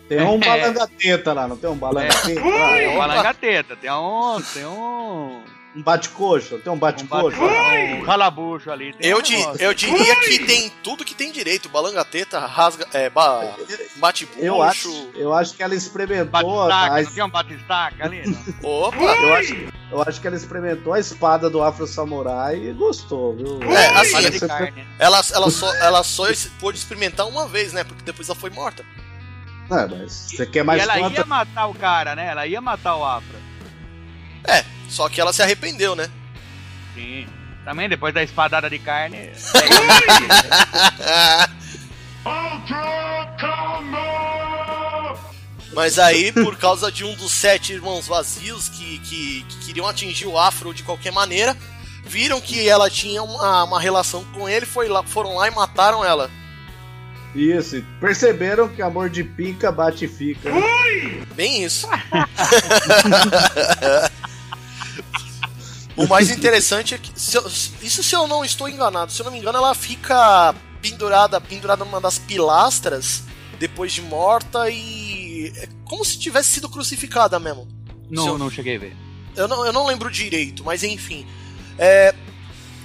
Tem 0.07 0.21
um 0.21 0.35
É. 0.35 0.39
balangateta 0.39 1.33
lá, 1.33 1.47
não 1.47 1.55
tem 1.57 1.69
um 1.69 1.75
balangateta? 1.75 2.25
Tem 2.25 2.87
um 2.87 2.95
Opa. 2.95 3.07
balangateta, 3.07 3.75
tem 3.75 3.91
um. 3.91 4.41
Tem 4.53 4.65
um. 4.65 5.41
Um 5.79 5.83
bate-coxa, 5.83 6.57
tem 6.57 6.71
um 6.73 6.77
bate-coxa? 6.77 7.37
bate- 7.39 7.93
um 7.93 8.03
calabucho 8.03 8.69
ali. 8.69 8.91
Tem 8.93 9.09
Eu, 9.09 9.19
um 9.19 9.21
di, 9.21 9.35
eu 9.59 9.73
diria 9.73 10.15
que 10.17 10.39
tem 10.45 10.69
tudo 10.83 11.05
que 11.05 11.15
tem 11.15 11.31
direito. 11.31 11.69
Balangateta, 11.69 12.37
rasga, 12.39 12.85
é, 12.93 13.09
ba, 13.09 13.55
bate 13.95 14.27
Eu 14.37 14.61
acho, 14.61 14.89
eu 15.15 15.33
acho 15.33 15.53
que 15.55 15.63
ela 15.63 15.73
experimentou. 15.73 16.31
Batistaca, 16.31 16.95
a- 16.95 17.01
não 17.01 17.11
tem 17.11 17.23
um 17.23 17.29
batistaca 17.29 18.03
ali? 18.05 18.23
Não. 18.27 18.69
Opa! 18.69 18.97
eu, 18.97 19.33
acho, 19.33 19.55
eu 19.91 20.01
acho 20.01 20.19
que 20.19 20.27
ela 20.27 20.35
experimentou 20.35 20.91
a 20.93 20.99
espada 20.99 21.49
do 21.49 21.63
Afro 21.63 21.87
Samurai 21.87 22.57
e 22.57 22.73
gostou, 22.73 23.35
viu? 23.37 23.59
É, 23.71 23.87
assim, 24.01 24.11
Palha 24.11 24.31
de 24.31 24.39
carne. 24.41 24.85
Ela, 24.99 25.21
ela, 25.33 25.49
só, 25.49 25.73
ela 25.75 26.03
só 26.03 26.25
pôde 26.59 26.77
experimentar 26.77 27.25
uma 27.25 27.47
vez, 27.47 27.71
né? 27.71 27.85
Porque 27.85 28.03
depois 28.03 28.27
ela 28.27 28.37
foi 28.37 28.49
morta. 28.49 28.83
É, 29.71 29.87
mas 29.87 30.11
você 30.35 30.45
quer 30.45 30.63
mais 30.63 30.81
e 30.81 30.83
ela 30.83 30.99
ia 31.09 31.25
matar 31.25 31.67
o 31.67 31.73
cara, 31.73 32.15
né? 32.15 32.27
Ela 32.27 32.45
ia 32.47 32.59
matar 32.59 32.95
o 32.97 33.05
Afra. 33.05 33.39
É, 34.45 34.65
só 34.89 35.07
que 35.07 35.21
ela 35.21 35.31
se 35.31 35.41
arrependeu, 35.41 35.95
né? 35.95 36.09
Sim. 36.93 37.25
Também 37.63 37.87
depois 37.87 38.13
da 38.13 38.21
espadada 38.23 38.69
de 38.69 38.79
carne. 38.79 39.17
é 39.17 39.33
Mas 45.73 45.97
aí, 45.99 46.31
por 46.31 46.55
causa 46.57 46.91
de 46.91 47.05
um 47.05 47.13
dos 47.13 47.31
sete 47.31 47.73
irmãos 47.73 48.07
vazios 48.07 48.69
que, 48.69 48.97
que, 48.99 49.45
que 49.47 49.65
queriam 49.65 49.87
atingir 49.87 50.25
o 50.25 50.35
Afro 50.37 50.73
de 50.73 50.83
qualquer 50.83 51.11
maneira, 51.11 51.55
viram 52.03 52.41
que 52.41 52.67
ela 52.67 52.89
tinha 52.89 53.21
uma, 53.21 53.65
uma 53.65 53.79
relação 53.79 54.25
com 54.33 54.49
ele, 54.49 54.65
foi 54.65 54.87
lá, 54.87 55.03
foram 55.03 55.35
lá 55.35 55.47
e 55.47 55.51
mataram 55.51 56.03
ela. 56.03 56.31
Isso, 57.35 57.77
e 57.77 57.83
perceberam 58.01 58.67
que 58.67 58.81
amor 58.81 59.11
de 59.11 59.23
pica 59.23 59.71
bate 59.71 60.05
e 60.05 60.07
fica. 60.07 60.49
Bem 61.35 61.63
isso. 61.63 61.87
o 66.03 66.07
mais 66.07 66.29
interessante 66.29 66.93
é 66.95 66.97
que. 66.97 67.11
se 67.19 67.37
eu- 67.37 67.45
isso 67.81 68.01
se 68.03 68.15
eu 68.15 68.27
não 68.27 68.43
estou 68.43 68.67
enganado, 68.69 69.11
se 69.11 69.21
eu 69.21 69.25
não 69.25 69.31
me 69.31 69.39
engano, 69.39 69.57
ela 69.57 69.73
fica 69.75 70.53
pendurada, 70.81 71.39
pendurada 71.41 71.83
numa 71.83 71.99
das 72.01 72.17
pilastras 72.17 73.23
depois 73.59 73.91
de 73.91 74.01
morta 74.01 74.69
e. 74.69 75.51
É 75.55 75.67
como 75.85 76.03
se 76.05 76.17
tivesse 76.19 76.49
sido 76.51 76.69
crucificada 76.69 77.39
mesmo. 77.39 77.67
Não, 78.09 78.27
eu- 78.27 78.37
não 78.37 78.49
cheguei 78.49 78.75
a 78.75 78.79
ver. 78.79 78.95
Eu 79.35 79.47
não, 79.47 79.65
eu 79.65 79.71
não 79.73 79.85
lembro 79.85 80.09
direito, 80.11 80.63
mas 80.63 80.83
enfim. 80.83 81.25
É, 81.77 82.13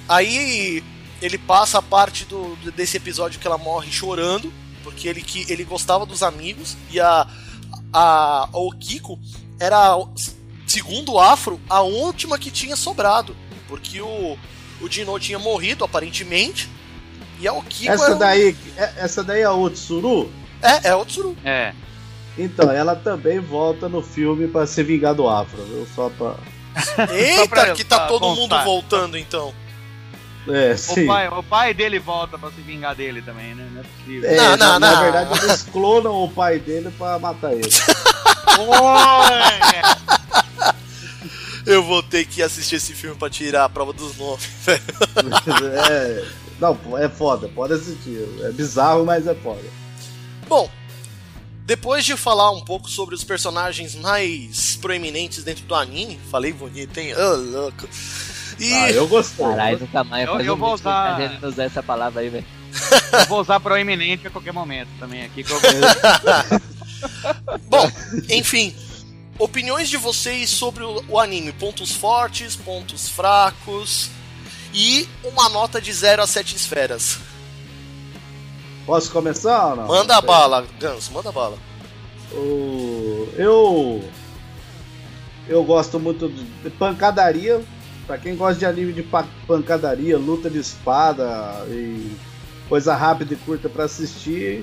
aí 0.08 0.82
ele 1.20 1.38
passa 1.38 1.78
a 1.78 1.82
parte 1.82 2.24
do, 2.24 2.54
desse 2.72 2.96
episódio 2.96 3.40
que 3.40 3.46
ela 3.46 3.56
morre 3.58 3.90
chorando, 3.90 4.52
porque 4.82 5.08
ele, 5.08 5.22
que, 5.22 5.50
ele 5.50 5.64
gostava 5.64 6.04
dos 6.04 6.22
amigos, 6.22 6.76
e 6.90 7.00
a, 7.00 7.26
a, 7.92 8.48
o 8.52 8.70
Kiko 8.72 9.18
era, 9.58 9.96
segundo 10.74 11.12
o 11.12 11.20
Afro, 11.20 11.60
a 11.70 11.80
última 11.82 12.38
que 12.38 12.50
tinha 12.50 12.74
sobrado. 12.76 13.36
Porque 13.68 14.00
o, 14.00 14.36
o 14.80 14.88
Dino 14.88 15.18
tinha 15.18 15.38
morrido, 15.38 15.84
aparentemente, 15.84 16.68
e 17.40 17.46
a 17.48 17.52
Okiko 17.52 17.92
Essa 17.92 18.04
era 18.06 18.14
o- 18.16 18.18
daí, 18.18 18.56
é- 18.76 18.92
essa 18.98 19.22
daí 19.22 19.40
é 19.42 19.44
a 19.44 19.52
Otsuru? 19.52 20.30
É, 20.62 20.88
é 20.88 20.94
o 20.94 21.04
Tsuru. 21.04 21.36
É. 21.44 21.72
Então, 22.36 22.70
ela 22.70 22.96
também 22.96 23.38
volta 23.38 23.88
no 23.88 24.02
filme 24.02 24.48
pra 24.48 24.66
se 24.66 24.82
vingar 24.82 25.14
do 25.14 25.28
Afro, 25.28 25.62
viu? 25.64 25.86
Só 25.94 26.10
pra. 26.10 26.34
Eita, 27.14 27.48
pra- 27.48 27.72
que 27.74 27.84
tá 27.84 28.06
todo 28.08 28.20
constar. 28.22 28.40
mundo 28.42 28.64
voltando 28.64 29.16
então. 29.16 29.54
É, 30.48 30.72
O 30.72 30.78
sim. 30.78 31.06
pai, 31.06 31.28
o 31.28 31.42
pai 31.42 31.72
dele 31.72 31.98
volta 31.98 32.36
pra 32.38 32.50
se 32.50 32.60
vingar 32.60 32.94
dele 32.94 33.22
também, 33.22 33.54
né? 33.54 33.66
Não 33.72 33.80
é 33.80 33.84
possível. 33.84 34.28
É, 34.30 34.36
Não, 34.36 34.50
na, 34.50 34.56
não, 34.56 34.80
na 34.80 34.92
não. 34.96 35.02
verdade, 35.02 35.44
eles 35.44 35.62
clonam 35.62 36.22
o 36.24 36.28
pai 36.30 36.58
dele 36.58 36.90
pra 36.98 37.18
matar 37.18 37.52
ele. 37.52 37.62
Eu 41.66 41.82
vou 41.82 42.02
ter 42.02 42.26
que 42.26 42.42
assistir 42.42 42.76
esse 42.76 42.92
filme 42.92 43.16
pra 43.16 43.30
tirar 43.30 43.64
a 43.64 43.68
prova 43.68 43.92
dos 43.92 44.16
nomes. 44.16 44.48
é, 45.90 46.24
não, 46.60 46.78
é 46.98 47.08
foda, 47.08 47.48
pode 47.48 47.72
assistir. 47.74 48.26
É 48.42 48.50
bizarro, 48.52 49.04
mas 49.04 49.26
é 49.26 49.34
foda. 49.34 49.62
Bom, 50.48 50.70
depois 51.64 52.04
de 52.04 52.16
falar 52.16 52.50
um 52.50 52.60
pouco 52.60 52.88
sobre 52.90 53.14
os 53.14 53.24
personagens 53.24 53.94
mais 53.94 54.76
proeminentes 54.76 55.42
dentro 55.42 55.64
do 55.64 55.74
anime, 55.74 56.18
falei 56.30 56.52
bonito, 56.52 56.96
hein? 56.98 57.14
Ô, 57.16 57.36
louco. 57.36 57.88
E 58.60 58.72
Ah, 58.72 58.90
eu 58.92 59.08
gostei. 59.08 59.44
Caralho, 59.44 59.80
nunca 59.80 60.04
mais 60.04 60.28
Eu- 60.28 60.40
eu 60.40 60.56
vou 60.56 60.74
usar- 60.74 61.16
a 61.16 61.20
gente 61.28 61.40
não 61.40 61.48
usar 61.48 61.64
essa 61.64 61.82
palavra 61.82 62.20
aí, 62.20 62.28
velho. 62.28 62.44
Eu 63.20 63.26
vou 63.26 63.40
usar 63.40 63.60
proeminente 63.60 64.26
a 64.26 64.30
qualquer 64.30 64.52
momento 64.52 64.88
também 64.98 65.24
aqui. 65.24 65.44
Que 65.44 65.52
eu... 65.52 65.60
Bom, 67.68 67.90
enfim, 68.28 68.74
opiniões 69.38 69.88
de 69.88 69.96
vocês 69.96 70.50
sobre 70.50 70.82
o, 70.84 71.18
anime, 71.18 71.52
pontos 71.52 71.92
fortes, 71.92 72.54
pontos 72.56 73.08
fracos 73.08 74.10
e 74.72 75.08
uma 75.24 75.48
nota 75.48 75.80
de 75.80 75.92
0 75.92 76.22
a 76.22 76.26
7 76.26 76.56
esferas. 76.56 77.18
Posso 78.86 79.10
começar 79.10 79.68
ou 79.70 79.76
não? 79.76 79.86
Manda 79.86 80.16
a 80.16 80.20
bala, 80.20 80.66
Ganso, 80.78 81.12
manda 81.12 81.28
a 81.30 81.32
bala. 81.32 81.58
O- 82.32 83.28
Eu. 83.36 84.04
Eu 85.48 85.62
gosto 85.64 85.98
muito 86.00 86.28
de 86.28 86.70
pancadaria. 86.70 87.62
Pra 88.06 88.18
quem 88.18 88.36
gosta 88.36 88.58
de 88.58 88.66
anime 88.66 88.92
de 88.92 89.02
pa- 89.02 89.26
pancadaria, 89.46 90.18
luta 90.18 90.50
de 90.50 90.58
espada 90.58 91.64
e 91.70 92.12
coisa 92.68 92.94
rápida 92.94 93.32
e 93.32 93.36
curta 93.38 93.66
pra 93.68 93.84
assistir, 93.84 94.62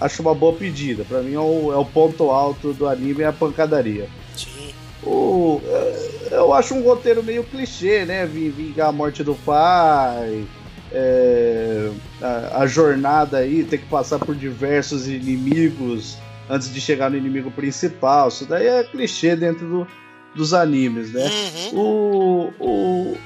acho 0.00 0.22
uma 0.22 0.34
boa 0.34 0.52
pedida. 0.52 1.04
Pra 1.04 1.20
mim 1.20 1.34
é 1.34 1.38
o, 1.40 1.72
é 1.72 1.76
o 1.76 1.84
ponto 1.84 2.30
alto 2.30 2.72
do 2.72 2.86
anime 2.88 3.22
é 3.22 3.26
a 3.26 3.32
pancadaria. 3.32 4.08
Sim. 4.36 4.70
O, 5.02 5.60
é, 5.64 6.28
eu 6.32 6.52
acho 6.52 6.74
um 6.74 6.82
roteiro 6.82 7.22
meio 7.22 7.44
clichê, 7.44 8.04
né? 8.04 8.26
Vin- 8.26 8.50
Vingar 8.50 8.88
a 8.88 8.92
morte 8.92 9.22
do 9.22 9.34
pai, 9.34 10.44
é, 10.92 11.90
a, 12.20 12.62
a 12.62 12.66
jornada 12.66 13.38
aí, 13.38 13.62
ter 13.64 13.78
que 13.78 13.86
passar 13.86 14.18
por 14.18 14.34
diversos 14.34 15.06
inimigos 15.08 16.16
antes 16.50 16.72
de 16.72 16.80
chegar 16.80 17.10
no 17.10 17.16
inimigo 17.16 17.50
principal. 17.50 18.28
Isso 18.28 18.44
daí 18.46 18.66
é 18.66 18.82
clichê 18.84 19.36
dentro 19.36 19.66
do- 19.68 19.86
dos 20.34 20.52
animes, 20.54 21.12
né? 21.12 21.30
Uhum. 21.72 21.78
O. 21.78 22.52
o 22.60 23.16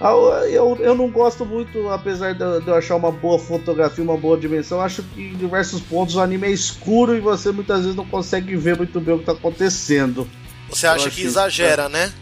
eu, 0.00 0.76
eu 0.80 0.94
não 0.94 1.10
gosto 1.10 1.44
muito, 1.46 1.88
apesar 1.88 2.34
de 2.34 2.42
eu 2.42 2.74
achar 2.74 2.96
uma 2.96 3.10
boa 3.10 3.38
fotografia, 3.38 4.04
uma 4.04 4.16
boa 4.16 4.36
dimensão, 4.36 4.80
acho 4.80 5.02
que 5.02 5.22
em 5.22 5.36
diversos 5.36 5.80
pontos 5.80 6.16
o 6.16 6.20
anime 6.20 6.48
é 6.48 6.50
escuro 6.50 7.16
e 7.16 7.20
você 7.20 7.50
muitas 7.50 7.80
vezes 7.80 7.96
não 7.96 8.04
consegue 8.04 8.56
ver 8.56 8.76
muito 8.76 9.00
bem 9.00 9.14
o 9.14 9.18
que 9.18 9.22
está 9.22 9.32
acontecendo. 9.32 10.28
Você 10.68 10.86
acha 10.86 11.04
que 11.04 11.20
acho 11.20 11.28
exagera, 11.28 11.88
né? 11.88 12.12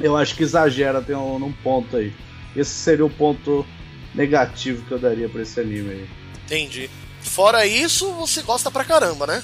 Eu 0.00 0.16
acho 0.16 0.36
que 0.36 0.44
exagera, 0.44 1.02
tem 1.02 1.16
um, 1.16 1.38
num 1.38 1.52
ponto 1.52 1.96
aí. 1.96 2.12
Esse 2.54 2.70
seria 2.70 3.04
o 3.04 3.10
ponto 3.10 3.66
negativo 4.14 4.84
que 4.86 4.92
eu 4.92 4.98
daria 4.98 5.28
pra 5.28 5.42
esse 5.42 5.58
anime 5.58 5.90
aí. 5.90 6.08
Entendi. 6.44 6.88
Fora 7.20 7.66
isso, 7.66 8.12
você 8.12 8.42
gosta 8.42 8.70
pra 8.70 8.84
caramba, 8.84 9.26
né? 9.26 9.42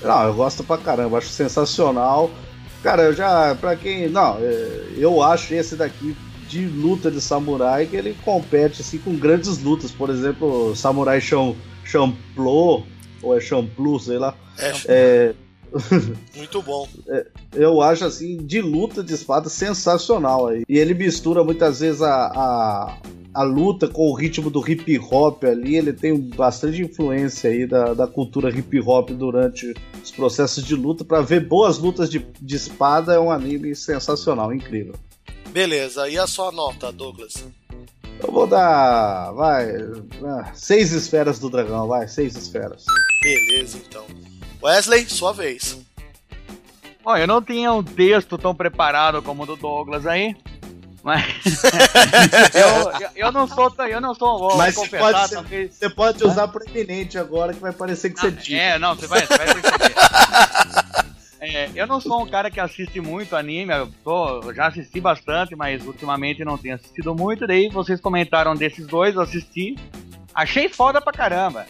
Não, 0.00 0.22
eu 0.24 0.34
gosto 0.34 0.62
pra 0.62 0.78
caramba, 0.78 1.18
acho 1.18 1.28
sensacional. 1.28 2.30
Cara, 2.82 3.02
eu 3.02 3.14
já, 3.14 3.56
pra 3.56 3.74
quem. 3.74 4.08
Não, 4.08 4.38
é, 4.40 4.84
eu 4.96 5.22
acho 5.22 5.54
esse 5.54 5.74
daqui 5.76 6.16
de 6.54 6.66
luta 6.66 7.10
de 7.10 7.20
samurai 7.20 7.84
que 7.84 7.96
ele 7.96 8.16
compete 8.24 8.80
assim 8.80 8.98
com 8.98 9.16
grandes 9.16 9.58
lutas. 9.58 9.90
Por 9.90 10.08
exemplo, 10.08 10.74
Samurai 10.76 11.20
Cham, 11.20 11.56
Champloo, 11.84 12.86
ou 13.20 13.36
é 13.36 13.40
Champlu, 13.40 13.98
sei 13.98 14.18
lá. 14.18 14.36
É, 14.56 14.72
É, 14.86 15.34
muito 16.36 16.62
bom. 16.62 16.88
eu 17.52 17.80
acho 17.80 18.04
assim 18.04 18.36
de 18.36 18.60
luta 18.60 19.02
de 19.02 19.12
espada 19.12 19.48
sensacional 19.48 20.46
aí. 20.46 20.62
E 20.68 20.78
ele 20.78 20.94
mistura 20.94 21.42
muitas 21.42 21.80
vezes 21.80 22.00
a, 22.00 22.14
a, 22.14 22.98
a 23.34 23.42
luta 23.42 23.88
com 23.88 24.08
o 24.08 24.14
ritmo 24.14 24.48
do 24.48 24.60
hip 24.70 24.96
hop 25.10 25.42
ali. 25.42 25.74
Ele 25.74 25.92
tem 25.92 26.16
bastante 26.16 26.80
influência 26.80 27.50
aí 27.50 27.66
da, 27.66 27.94
da 27.94 28.06
cultura 28.06 28.56
hip 28.56 28.80
hop 28.80 29.10
durante 29.10 29.74
os 30.00 30.12
processos 30.12 30.62
de 30.62 30.76
luta. 30.76 31.04
Pra 31.04 31.20
ver 31.20 31.48
boas 31.48 31.78
lutas 31.78 32.08
de, 32.08 32.24
de 32.40 32.54
espada 32.54 33.14
é 33.14 33.18
um 33.18 33.32
anime 33.32 33.74
sensacional, 33.74 34.54
incrível. 34.54 34.94
Beleza, 35.54 36.08
e 36.08 36.18
a 36.18 36.26
sua 36.26 36.50
nota, 36.50 36.90
Douglas? 36.90 37.44
Eu 38.20 38.32
vou 38.32 38.44
dar, 38.44 39.30
vai, 39.30 39.68
ah, 40.26 40.50
seis 40.52 40.90
esferas 40.90 41.38
do 41.38 41.48
dragão, 41.48 41.86
vai, 41.86 42.08
seis 42.08 42.34
esferas. 42.34 42.84
Beleza, 43.22 43.78
então. 43.78 44.04
Wesley, 44.60 45.08
sua 45.08 45.32
vez. 45.32 45.78
Bom, 47.04 47.16
eu 47.16 47.28
não 47.28 47.40
tinha 47.40 47.72
um 47.72 47.84
texto 47.84 48.36
tão 48.36 48.52
preparado 48.52 49.22
como 49.22 49.44
o 49.44 49.46
do 49.46 49.54
Douglas 49.54 50.04
aí. 50.08 50.34
Mas 51.04 51.22
eu, 52.52 52.90
eu, 53.00 53.10
eu 53.14 53.32
não 53.32 53.46
sou, 53.46 53.70
tão- 53.70 53.86
eu 53.86 54.00
não 54.00 54.12
sou, 54.12 54.36
vou 54.40 54.56
Mas 54.56 54.74
confessar, 54.74 55.12
pode 55.12 55.28
ser- 55.28 55.34
talvez. 55.36 55.74
Você 55.76 55.88
pode 55.90 56.24
usar 56.24 56.48
proeminente 56.48 57.16
agora 57.16 57.54
que 57.54 57.60
vai 57.60 57.72
parecer 57.72 58.10
que 58.10 58.18
você 58.18 58.32
tinha. 58.32 58.60
É, 58.60 58.78
não, 58.80 58.96
você 58.96 59.06
vai, 59.06 59.24
você 59.24 59.36
vai 59.38 59.46
perceber. 59.54 59.94
É, 61.46 61.70
eu 61.74 61.86
não 61.86 62.00
sou 62.00 62.22
um 62.22 62.26
cara 62.26 62.50
que 62.50 62.58
assiste 62.60 63.00
muito 63.00 63.36
anime, 63.36 63.72
eu, 63.72 63.88
tô- 64.02 64.52
já 64.54 64.66
assisti 64.68 65.00
bastante, 65.00 65.54
mas 65.54 65.84
ultimamente 65.86 66.44
não 66.44 66.56
tenho 66.56 66.74
assistido 66.74 67.14
muito. 67.14 67.46
Daí 67.46 67.68
vocês 67.68 68.00
comentaram 68.00 68.54
desses 68.54 68.86
dois, 68.86 69.14
eu 69.14 69.20
assisti. 69.20 69.76
Achei 70.34 70.68
foda 70.68 71.00
pra 71.00 71.12
caramba. 71.12 71.66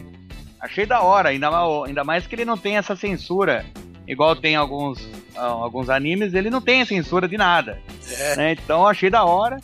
Achei 0.60 0.86
da 0.86 1.02
hora, 1.02 1.30
ainda, 1.30 1.48
ainda 1.86 2.04
mais 2.04 2.26
que 2.26 2.34
ele 2.34 2.44
não 2.44 2.56
tem 2.56 2.76
essa 2.76 2.94
censura. 2.96 3.64
Igual 4.06 4.36
tem 4.36 4.54
alguns, 4.54 4.98
ah, 5.34 5.46
alguns 5.46 5.88
animes, 5.90 6.34
ele 6.34 6.50
não 6.50 6.60
tem 6.60 6.84
censura 6.84 7.26
de 7.26 7.36
nada. 7.36 7.78
É. 8.18 8.36
né? 8.36 8.52
Então 8.52 8.86
achei 8.86 9.10
da 9.10 9.24
hora. 9.24 9.58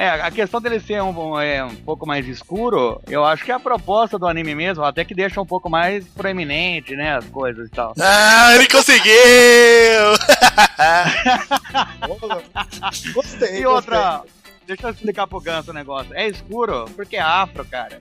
É, 0.00 0.08
a 0.08 0.30
questão 0.30 0.62
dele 0.62 0.80
ser 0.80 1.02
um, 1.02 1.10
um, 1.10 1.38
é, 1.38 1.62
um 1.62 1.76
pouco 1.76 2.06
mais 2.06 2.26
escuro, 2.26 2.98
eu 3.06 3.22
acho 3.22 3.44
que 3.44 3.52
é 3.52 3.54
a 3.54 3.60
proposta 3.60 4.18
do 4.18 4.26
anime 4.26 4.54
mesmo, 4.54 4.82
até 4.82 5.04
que 5.04 5.14
deixa 5.14 5.42
um 5.42 5.44
pouco 5.44 5.68
mais 5.68 6.08
proeminente, 6.08 6.96
né, 6.96 7.16
as 7.16 7.26
coisas 7.26 7.68
e 7.68 7.70
tal. 7.70 7.92
Ah, 8.00 8.54
ele 8.54 8.66
conseguiu! 8.66 9.12
Gostei. 13.12 13.60
E 13.60 13.66
outra, 13.66 14.22
deixa 14.66 14.86
eu 14.86 14.90
explicar 14.90 15.26
pro 15.26 15.38
Ganso 15.38 15.70
o 15.70 15.74
negócio. 15.74 16.14
É 16.14 16.28
escuro 16.28 16.86
porque 16.96 17.18
é 17.18 17.20
afro, 17.20 17.62
cara. 17.66 18.00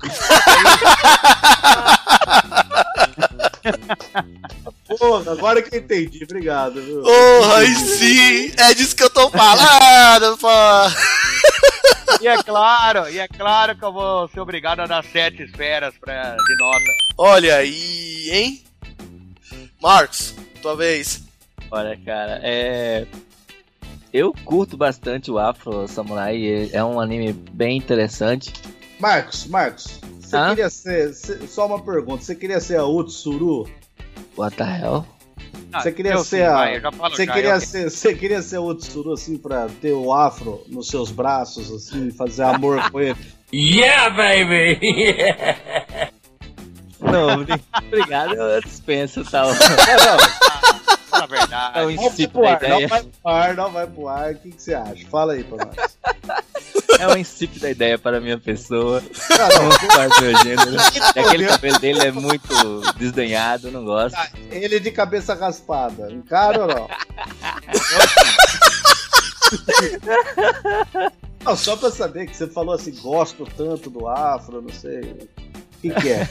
Porra, 4.86 5.32
agora 5.32 5.62
que 5.62 5.74
eu 5.74 5.80
entendi, 5.80 6.24
obrigado. 6.24 6.80
Viu? 6.82 7.02
Oh, 7.02 7.44
aí 7.54 7.74
sim! 7.74 8.52
É 8.58 8.74
disso 8.74 8.94
que 8.94 9.02
eu 9.02 9.10
tô 9.10 9.30
falando, 9.30 10.36
pô! 10.38 10.48
E 12.20 12.28
é 12.28 12.42
claro, 12.42 13.08
e 13.10 13.18
é 13.18 13.26
claro 13.26 13.76
que 13.76 13.84
eu 13.84 13.92
vou 13.92 14.28
ser 14.28 14.40
obrigado 14.40 14.80
a 14.80 14.86
dar 14.86 15.02
sete 15.04 15.42
esferas 15.42 15.94
pra, 15.98 16.36
de 16.36 16.56
nota. 16.58 16.84
Olha 17.18 17.56
aí, 17.56 18.30
hein? 18.30 18.62
Marcos, 19.82 20.34
tua 20.62 20.76
vez. 20.76 21.22
Olha, 21.70 21.98
cara, 22.04 22.40
é. 22.42 23.06
Eu 24.12 24.32
curto 24.44 24.76
bastante 24.76 25.30
o 25.30 25.38
Afro 25.38 25.88
Samurai, 25.88 26.70
é 26.72 26.84
um 26.84 27.00
anime 27.00 27.32
bem 27.32 27.76
interessante. 27.76 28.52
Marcos, 29.00 29.46
Marcos, 29.46 29.98
você 30.20 30.36
Hã? 30.36 30.50
queria 30.50 30.70
ser. 30.70 31.12
cê- 31.14 31.46
só 31.48 31.66
uma 31.66 31.82
pergunta, 31.82 32.22
você 32.22 32.34
queria 32.34 32.60
ser 32.60 32.76
a 32.78 32.84
Utsuru? 32.86 33.68
What 34.36 34.56
the 34.56 34.64
hell? 34.64 35.06
Ah, 35.72 35.80
Você 35.80 35.92
queria 35.92 36.12
eu 36.12 36.24
ser 36.24 36.36
sim, 36.38 36.42
a- 36.42 36.52
vai, 36.52 36.80
Você 37.10 37.26
queria, 37.26 37.50
eu- 37.54 37.60
ser, 37.60 37.90
você 37.90 38.14
queria 38.14 38.42
ser 38.42 38.58
o 38.58 38.66
Utsuru 38.66 39.12
assim 39.12 39.36
pra 39.36 39.66
ter 39.80 39.92
o 39.92 40.12
afro 40.12 40.62
nos 40.68 40.88
seus 40.88 41.10
braços, 41.10 41.70
assim, 41.70 42.10
fazer 42.12 42.44
amor 42.44 42.90
com 42.90 43.00
ele? 43.00 43.16
Yeah, 43.52 44.10
baby! 44.10 44.80
Não, 47.00 47.40
obri- 47.42 47.62
obrigado, 47.86 48.34
eu 48.34 48.60
dispenso 48.62 49.22
tal. 49.30 49.52
Fala 49.54 51.22
a 51.22 51.26
verdade. 51.26 51.78
É 51.78 51.82
um 51.82 51.90
Não 51.90 51.96
vai 51.96 52.06
incípio 52.06 52.30
pro 52.30 52.46
ar, 52.48 52.60
não 52.68 52.88
vai 52.88 53.02
pro 53.02 53.30
ar, 53.30 53.54
não 53.54 53.70
vai 53.70 53.86
pro 53.86 54.08
ar. 54.08 54.32
O 54.32 54.38
que, 54.38 54.50
que 54.50 54.62
você 54.62 54.74
acha? 54.74 55.06
Fala 55.08 55.34
aí 55.34 55.44
pra 55.44 55.66
nós. 55.66 55.98
É 56.98 57.08
um 57.08 57.16
incípio 57.16 57.60
da 57.60 57.70
ideia 57.70 57.98
para 57.98 58.18
a 58.18 58.20
minha 58.20 58.38
pessoa. 58.38 59.02
Ah, 59.30 59.48
Não 59.56 59.64
não, 59.64 59.70
faz 59.72 60.20
meu 60.20 60.36
gênero. 60.38 60.76
E 61.14 61.18
aquele 61.20 61.46
cabelo 61.46 61.78
dele 61.78 62.00
é 62.06 62.12
muito 62.12 62.82
desdenhado, 62.96 63.70
não 63.70 63.84
gosto. 63.84 64.16
ele 64.50 64.78
de 64.80 64.90
cabeça 64.90 65.34
raspada. 65.34 66.10
Encara 66.12 66.62
ou 66.62 66.68
não? 66.68 66.88
Não, 71.44 71.56
só 71.56 71.76
pra 71.76 71.90
saber 71.90 72.26
que 72.26 72.36
você 72.36 72.46
falou 72.46 72.74
assim, 72.74 72.94
gosto 73.02 73.44
tanto 73.56 73.90
do 73.90 74.08
afro, 74.08 74.62
não 74.62 74.70
sei. 74.72 75.00
O 75.02 75.80
que, 75.82 75.90
que 75.90 76.08
é? 76.10 76.24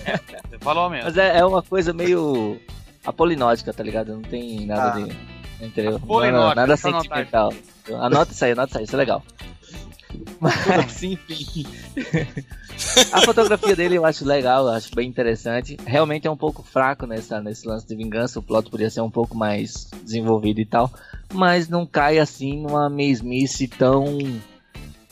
Você 0.49 0.57
falou 0.59 0.89
mesmo. 0.89 1.05
Mas 1.05 1.17
é, 1.17 1.37
é 1.37 1.45
uma 1.45 1.61
coisa 1.61 1.93
meio 1.93 2.59
apolinótica, 3.05 3.71
tá 3.71 3.83
ligado? 3.83 4.13
Não 4.13 4.21
tem 4.23 4.65
nada 4.65 4.99
Ah. 4.99 5.05
de. 5.07 5.15
Entendeu? 5.63 5.95
Apolinótica, 5.97 6.55
Nada, 6.55 6.61
nada 6.67 6.77
sentimental. 6.77 7.53
Anota 8.01 8.31
isso 8.31 8.43
aí, 8.45 8.51
anota 8.51 8.69
isso 8.71 8.77
aí, 8.79 8.83
isso 8.85 8.95
é 8.95 8.97
legal. 8.97 9.23
Mas, 10.39 11.03
enfim. 11.03 11.65
A 13.11 13.21
fotografia 13.21 13.75
dele 13.75 13.95
eu 13.95 14.05
acho 14.05 14.25
legal, 14.25 14.67
eu 14.67 14.73
acho 14.73 14.93
bem 14.95 15.07
interessante. 15.07 15.77
Realmente 15.85 16.27
é 16.27 16.31
um 16.31 16.37
pouco 16.37 16.63
fraco 16.63 17.05
nessa, 17.05 17.41
nesse 17.41 17.67
lance 17.67 17.87
de 17.87 17.95
vingança. 17.95 18.39
O 18.39 18.43
plot 18.43 18.69
podia 18.69 18.89
ser 18.89 19.01
um 19.01 19.09
pouco 19.11 19.35
mais 19.35 19.89
desenvolvido 20.03 20.59
e 20.59 20.65
tal. 20.65 20.91
Mas 21.33 21.69
não 21.69 21.85
cai 21.85 22.19
assim 22.19 22.61
numa 22.61 22.89
mesmice 22.89 23.67
tão 23.67 24.17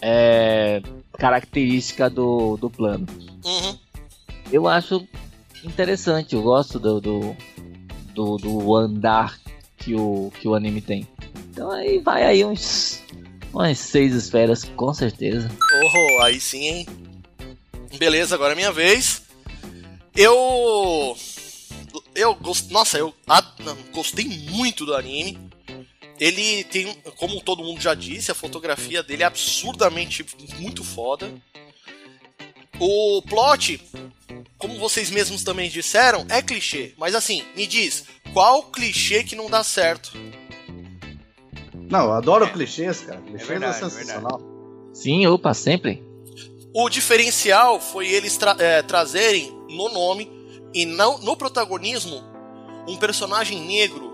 é, 0.02 0.82
característica 1.14 2.10
do, 2.10 2.58
do 2.58 2.70
plano. 2.70 3.08
Uhum. 3.46 3.78
Eu 4.52 4.68
acho 4.68 5.08
interessante, 5.64 6.36
eu 6.36 6.42
gosto 6.42 6.80
do, 6.80 7.00
do, 7.00 7.36
do, 8.14 8.38
do 8.38 8.76
andar 8.76 9.40
que 9.78 9.96
o, 9.96 10.32
que 10.40 10.48
o 10.48 10.56
anime 10.56 10.82
tem. 10.82 11.08
Então 11.50 11.72
aí 11.72 12.00
vai 12.00 12.24
aí 12.24 12.44
uns 12.44 13.02
umas 13.54 13.80
seis 13.80 14.14
esferas, 14.14 14.64
com 14.64 14.94
certeza. 14.94 15.50
Oh, 15.84 16.22
aí 16.24 16.40
sim, 16.40 16.68
hein? 16.68 16.88
Beleza, 17.98 18.36
agora 18.36 18.54
é 18.54 18.56
minha 18.56 18.72
vez. 18.72 19.22
Eu. 20.16 21.18
Eu 22.16 22.36
gosto. 22.36 22.72
Nossa, 22.72 22.98
eu 22.98 23.14
gostei 23.94 24.26
muito 24.26 24.86
do 24.86 24.96
anime. 24.96 25.38
Ele 26.20 26.64
tem, 26.66 26.94
como 27.18 27.42
todo 27.42 27.64
mundo 27.64 27.82
já 27.82 27.96
disse, 27.96 28.32
a 28.32 28.36
fotografia 28.36 29.02
dele 29.02 29.24
é 29.24 29.26
absurdamente 29.26 30.24
muito 30.60 30.84
foda. 30.84 31.34
O 32.80 33.22
plot, 33.24 33.82
como 34.58 34.78
vocês 34.78 35.10
mesmos 35.10 35.44
também 35.44 35.70
disseram, 35.70 36.26
é 36.30 36.42
clichê. 36.42 36.94
Mas 36.98 37.16
assim, 37.16 37.44
me 37.56 37.66
diz, 37.66 38.06
qual 38.34 38.64
clichê 38.64 39.24
que 39.24 39.36
não 39.36 39.50
dá 39.50 39.64
certo? 39.64 40.12
Não, 41.92 42.06
eu 42.06 42.14
adoro 42.14 42.50
clichês, 42.52 43.02
cara. 43.02 43.20
Clichês 43.22 43.44
é, 43.44 43.46
verdade, 43.60 43.78
sensacional. 43.80 44.42
Sim, 44.94 45.28
opa, 45.28 45.54
sempre. 45.54 46.04
O 46.74 46.90
diferencial 46.90 47.80
foi 47.82 48.08
eles 48.08 48.38
tra- 48.38 48.56
é, 48.58 48.82
trazerem 48.82 49.52
no 49.70 49.90
nome 49.90 50.32
e 50.74 50.86
não 50.86 51.18
no 51.20 51.36
protagonismo 51.36 52.24
um 52.88 52.96
personagem 52.96 53.60
negro 53.60 54.10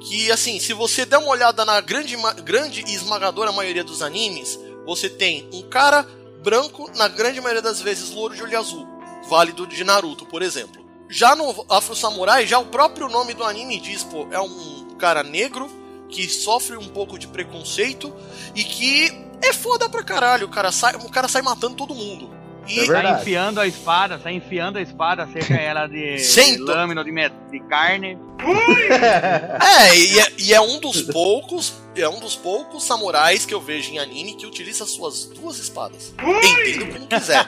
que, 0.00 0.32
assim, 0.32 0.58
se 0.58 0.72
você 0.72 1.04
der 1.04 1.18
uma 1.18 1.28
olhada 1.28 1.64
na 1.64 1.80
grande, 1.80 2.16
grande 2.42 2.82
e 2.88 2.94
esmagadora 2.94 3.52
maioria 3.52 3.84
dos 3.84 4.02
animes, 4.02 4.58
você 4.84 5.08
tem 5.08 5.48
um 5.52 5.62
cara 5.62 6.04
branco, 6.42 6.90
na 6.96 7.06
grande 7.06 7.40
maioria 7.40 7.62
das 7.62 7.80
vezes 7.80 8.10
louro 8.10 8.34
de 8.34 8.42
olho 8.42 8.58
azul, 8.58 8.86
válido 9.28 9.66
de 9.66 9.84
Naruto, 9.84 10.26
por 10.26 10.42
exemplo. 10.42 10.82
Já 11.08 11.36
no 11.36 11.64
Afro 11.68 11.94
Samurai, 11.94 12.46
já 12.46 12.58
o 12.58 12.66
próprio 12.66 13.08
nome 13.08 13.34
do 13.34 13.44
anime 13.44 13.78
diz, 13.78 14.02
pô, 14.02 14.26
é 14.30 14.40
um 14.40 14.88
cara 14.98 15.22
negro 15.22 15.70
que 16.12 16.28
sofre 16.28 16.76
um 16.76 16.88
pouco 16.88 17.18
de 17.18 17.26
preconceito 17.26 18.14
e 18.54 18.62
que 18.62 19.10
é 19.42 19.52
foda 19.52 19.88
pra 19.88 20.02
caralho. 20.04 20.46
O 20.46 20.50
cara 20.50 20.70
sai, 20.70 20.94
o 20.96 21.10
cara 21.10 21.26
sai 21.26 21.40
matando 21.42 21.74
todo 21.74 21.94
mundo. 21.94 22.30
E 22.68 22.78
É 22.78 22.86
verdade. 22.86 23.22
enfiando 23.22 23.60
a 23.60 23.66
espada, 23.66 24.20
sai 24.22 24.34
enfiando 24.34 24.78
a 24.78 24.82
espada, 24.82 25.26
seja 25.32 25.54
ela 25.60 25.88
de, 25.88 26.16
de 26.16 26.56
lâmina, 26.58 27.02
de, 27.02 27.10
de 27.50 27.60
carne. 27.68 28.18
É, 28.42 29.96
e 29.96 30.18
é, 30.18 30.32
e 30.38 30.52
é 30.54 30.60
um 30.60 30.80
dos 30.80 31.02
poucos, 31.02 31.74
é 31.94 32.08
um 32.08 32.18
dos 32.18 32.34
poucos 32.34 32.82
samurais 32.84 33.46
que 33.46 33.54
eu 33.54 33.60
vejo 33.60 33.92
em 33.92 33.98
anime 34.00 34.34
que 34.34 34.44
utiliza 34.44 34.84
suas 34.84 35.26
duas 35.26 35.58
espadas. 35.58 36.12
Entendo 36.20 36.92
como 36.92 37.06
quiser. 37.06 37.46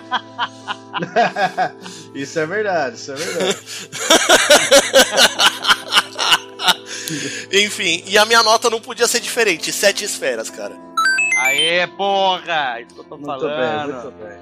isso 2.14 2.38
é 2.38 2.46
verdade, 2.46 2.96
isso 2.96 3.10
é 3.10 3.14
verdade. 3.16 3.58
Enfim, 7.52 8.02
e 8.06 8.16
a 8.18 8.24
minha 8.24 8.42
nota 8.42 8.70
não 8.70 8.80
podia 8.80 9.06
ser 9.06 9.20
diferente, 9.20 9.72
sete 9.72 10.04
esferas, 10.04 10.50
cara. 10.50 10.74
Aê, 11.40 11.86
porra! 11.88 12.80
Isso 12.80 12.94
que 12.94 13.00
eu 13.00 13.04
tô 13.04 13.16
Muito 13.16 13.26
falando. 13.26 13.86
bem, 13.86 13.94
muito 13.94 14.10
bem. 14.12 14.38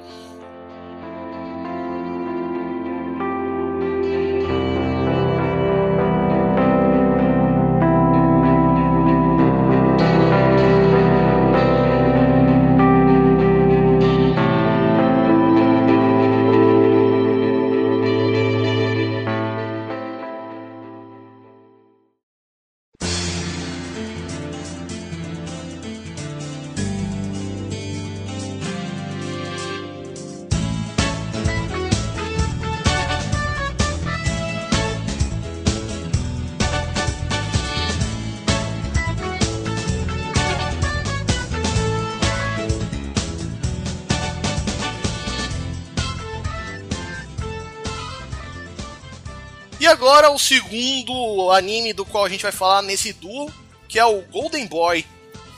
Agora 50.03 50.33
o 50.33 50.39
segundo 50.39 51.53
anime 51.53 51.93
do 51.93 52.05
qual 52.05 52.25
a 52.25 52.29
gente 52.29 52.43
vai 52.43 52.51
falar 52.51 52.83
nesse 52.83 53.13
duo, 53.13 53.49
que 53.87 54.01
é 54.01 54.05
o 54.05 54.21
Golden 54.33 54.67
Boy. 54.67 55.07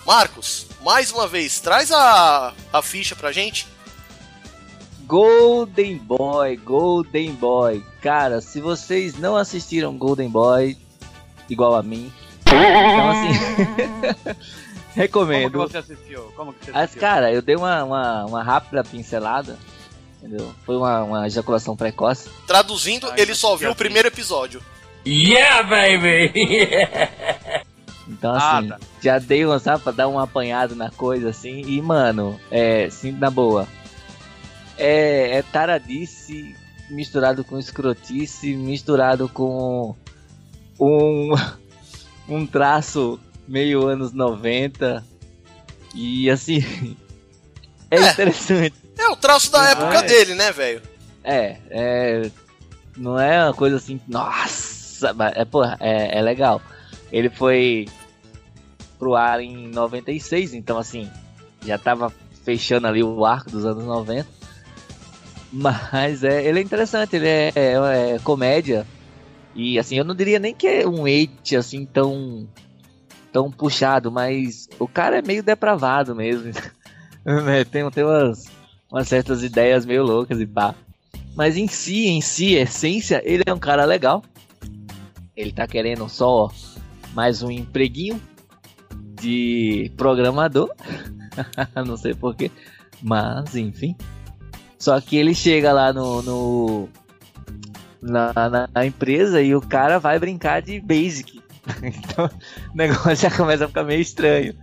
Marcos, 0.07 0.67
mais 0.85 1.11
uma 1.11 1.27
vez, 1.27 1.61
traz 1.61 1.91
a, 1.91 2.53
a 2.71 2.83
ficha 2.83 3.17
pra 3.17 3.33
gente. 3.33 3.67
Golden 5.07 5.97
Boy, 5.97 6.59
Golden 6.59 7.33
Boy. 7.33 7.83
Cara, 8.03 8.43
se 8.43 8.61
vocês 8.61 9.17
não 9.19 9.35
assistiram 9.35 9.97
Golden 9.97 10.29
Boy, 10.29 10.77
igual 11.49 11.75
a 11.75 11.83
mim, 11.83 12.13
então 12.41 13.11
assim, 13.11 13.65
Como 14.15 14.93
que 14.93 15.01
recomendo. 15.01 15.59
você 15.59 15.79
assistiu? 15.79 16.21
Como 16.37 16.53
que 16.53 16.67
você 16.67 16.71
Mas, 16.71 16.83
assistiu? 16.83 17.01
cara, 17.01 17.33
eu 17.33 17.41
dei 17.41 17.57
uma, 17.57 17.83
uma, 17.83 18.25
uma 18.27 18.43
rápida 18.43 18.85
pincelada, 18.85 19.59
entendeu? 20.25 20.55
Foi 20.65 20.77
uma, 20.77 21.03
uma 21.03 21.27
ejaculação 21.27 21.77
precoce. 21.77 22.29
Traduzindo, 22.47 23.09
Ai, 23.11 23.21
ele 23.21 23.35
só 23.35 23.55
viu 23.57 23.71
o 23.71 23.75
primeiro 23.77 24.09
episódio. 24.09 24.63
Yeah, 25.07 25.63
baby! 25.63 26.33
Então, 28.09 28.35
Ah, 28.35 28.59
assim, 28.59 28.69
tá. 28.69 28.79
já 29.03 29.19
dei 29.19 29.45
uma, 29.45 29.59
sabe, 29.59 29.83
pra 29.83 29.93
dar 29.93 30.09
um 30.09 30.19
apanhado 30.19 30.75
na 30.75 30.91
coisa, 30.91 31.31
assim. 31.31 31.61
E, 31.63 31.81
mano, 31.81 32.39
é, 32.51 32.89
sim, 32.91 33.13
na 33.13 33.31
boa. 33.31 33.69
É, 34.77 35.39
é 35.39 35.43
taradice 35.43 36.55
misturado 36.91 37.45
com 37.45 37.59
escrotice, 37.59 38.55
misturado 38.57 39.29
com 39.29 39.95
um, 40.79 41.31
um 42.29 42.47
traço 42.47 43.19
meio 43.49 43.87
anos 43.87 44.13
90. 44.13 45.05
E, 45.95 46.29
assim, 46.31 46.61
É 47.91 48.11
interessante. 48.11 48.75
É 48.99 49.09
o 49.09 49.17
traço 49.17 49.51
da 49.51 49.59
Não 49.59 49.69
época 49.69 49.99
é? 49.99 50.03
dele, 50.03 50.35
né, 50.35 50.53
velho? 50.53 50.83
É, 51.23 51.57
é. 51.71 52.31
Não 52.97 53.19
é 53.19 53.45
uma 53.45 53.55
coisa 53.55 53.77
assim. 53.77 54.01
Nossa! 54.07 55.13
mas 55.15 55.33
É, 55.37 55.45
porra, 55.45 55.77
é, 55.81 56.19
é 56.19 56.23
legal. 56.23 56.61
Ele 57.11 57.29
foi 57.29 57.87
pro 58.99 59.15
ar 59.15 59.41
em 59.41 59.69
96, 59.69 60.55
então 60.55 60.79
assim, 60.79 61.11
já 61.65 61.77
tava 61.79 62.13
fechando 62.45 62.87
ali 62.87 63.03
o 63.03 63.25
arco 63.25 63.51
dos 63.51 63.65
anos 63.65 63.85
90. 63.85 64.29
Mas 65.53 66.25
é, 66.25 66.45
ele 66.45 66.59
é 66.59 66.63
interessante, 66.63 67.15
ele 67.17 67.29
é, 67.29 67.53
é- 67.55 68.15
é 68.15 68.19
comédia. 68.23 68.87
E 69.55 69.79
assim, 69.79 69.97
eu 69.97 70.05
não 70.05 70.15
diria 70.15 70.39
nem 70.39 70.53
que 70.55 70.67
é 70.67 70.87
um 70.87 71.05
hate 71.07 71.57
assim 71.57 71.87
tão 71.87 72.49
tão 73.33 73.51
puxado, 73.51 74.13
mas 74.13 74.69
o 74.79 74.87
cara 74.87 75.19
é 75.19 75.23
meio 75.23 75.43
depravado 75.43 76.15
mesmo. 76.15 76.53
né? 77.25 77.65
tem, 77.65 77.89
tem 77.91 78.05
umas, 78.05 78.45
umas 78.95 79.09
certas 79.09 79.43
ideias 79.43 79.85
meio 79.85 80.05
loucas 80.05 80.41
e 80.41 80.47
pá. 80.47 80.73
Mas 81.35 81.57
em 81.57 81.67
si, 81.67 82.07
em 82.07 82.21
si, 82.21 82.55
essência, 82.55 83.21
ele 83.25 83.43
é 83.45 83.53
um 83.53 83.59
cara 83.59 83.85
legal. 83.85 84.23
Ele 85.37 85.51
tá 85.51 85.67
querendo 85.67 86.09
só 86.09 86.49
mais 87.13 87.43
um 87.43 87.51
empreguinho 87.51 88.23
de 89.21 89.91
programador. 89.97 90.71
Não 91.85 91.97
sei 91.97 92.15
porquê. 92.15 92.53
Mas, 93.03 93.57
enfim. 93.57 93.97
Só 94.79 95.01
que 95.01 95.17
ele 95.17 95.35
chega 95.35 95.73
lá 95.73 95.93
no. 95.93 96.23
no- 96.23 96.89
na, 98.01 98.33
na- 98.35 98.69
na 98.73 98.87
empresa 98.87 99.41
e 99.43 99.57
o 99.57 99.61
cara 99.61 99.99
vai 99.99 100.19
brincar 100.21 100.63
de 100.63 100.79
basic. 100.79 101.43
então 101.83 102.27
o 102.73 102.77
negócio 102.77 103.17
já 103.17 103.31
começa 103.37 103.65
a 103.65 103.69
ficar 103.69 103.83
meio 103.83 104.01
estranho. 104.03 104.55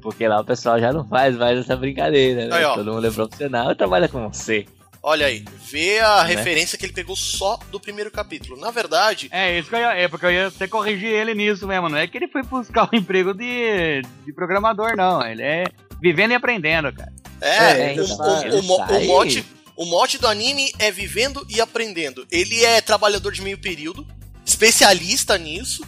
Porque 0.00 0.26
lá 0.26 0.40
o 0.40 0.44
pessoal 0.44 0.78
já 0.80 0.92
não 0.92 1.06
faz 1.06 1.36
mais 1.36 1.58
essa 1.58 1.76
brincadeira, 1.76 2.46
né? 2.48 2.56
Aí. 2.56 2.74
Todo 2.74 2.92
mundo 2.92 3.06
é 3.06 3.10
profissional 3.10 3.70
e 3.72 3.74
trabalha 3.74 4.08
com 4.08 4.28
você. 4.30 4.66
Olha 5.02 5.26
aí, 5.26 5.42
vê 5.70 5.98
a 5.98 6.24
Né? 6.24 6.34
referência 6.34 6.76
que 6.76 6.84
ele 6.84 6.92
pegou 6.92 7.16
só 7.16 7.58
do 7.70 7.80
primeiro 7.80 8.10
capítulo. 8.10 8.60
Na 8.60 8.70
verdade, 8.70 9.28
É, 9.32 9.58
isso 9.58 9.68
que 9.70 9.74
eu 9.74 9.80
ia, 9.80 9.92
é 9.94 10.08
porque 10.08 10.26
eu 10.26 10.30
ia 10.30 10.46
até 10.48 10.68
corrigir 10.68 11.08
ele 11.08 11.34
nisso 11.34 11.66
mesmo. 11.66 11.88
Não 11.88 11.96
é 11.96 12.06
que 12.06 12.18
ele 12.18 12.28
foi 12.28 12.42
buscar 12.42 12.84
o 12.90 12.90
emprego 12.96 13.32
de, 13.32 14.02
de 14.26 14.32
programador, 14.34 14.94
não. 14.96 15.24
Ele 15.26 15.42
é 15.42 15.64
vivendo 16.02 16.32
e 16.32 16.34
aprendendo, 16.34 16.92
cara. 16.92 17.12
é, 17.40 17.94
É, 17.94 18.00
o, 18.00 18.04
então, 18.04 18.16
o- 18.18 18.58
o 18.58 18.62
mo- 18.62 18.76
o 18.76 19.06
mote, 19.06 19.44
o 19.74 19.84
mote 19.86 20.18
do 20.18 20.26
anime 20.28 20.70
é 20.78 20.90
vivendo 20.90 21.46
e 21.48 21.60
aprendendo. 21.62 22.26
Ele 22.30 22.62
é 22.62 22.80
trabalhador 22.82 23.32
de 23.32 23.40
meio 23.40 23.56
período, 23.58 24.06
especialista 24.44 25.38
nisso. 25.38 25.82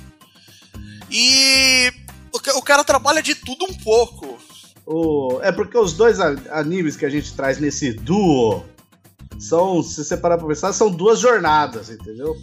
E 1.11 1.93
o, 2.33 2.59
o 2.59 2.63
cara 2.63 2.83
trabalha 2.85 3.23
de 3.23 3.35
tudo 3.35 3.65
um 3.65 3.75
pouco. 3.75 4.39
O- 4.87 5.39
é 5.43 5.53
porque 5.53 5.77
os 5.79 5.93
dois 5.93 6.19
animes 6.21 6.97
que 6.97 7.05
a 7.07 7.11
gente 7.11 7.33
traz 7.35 7.59
nesse 7.61 7.93
duo 7.93 8.65
são, 9.39 9.83
se 9.83 10.05
você 10.05 10.17
parar 10.17 10.39
pra 10.39 10.47
pensar, 10.47 10.73
são 10.73 10.91
duas 10.91 11.19
jornadas, 11.21 11.91
entendeu? 11.91 12.37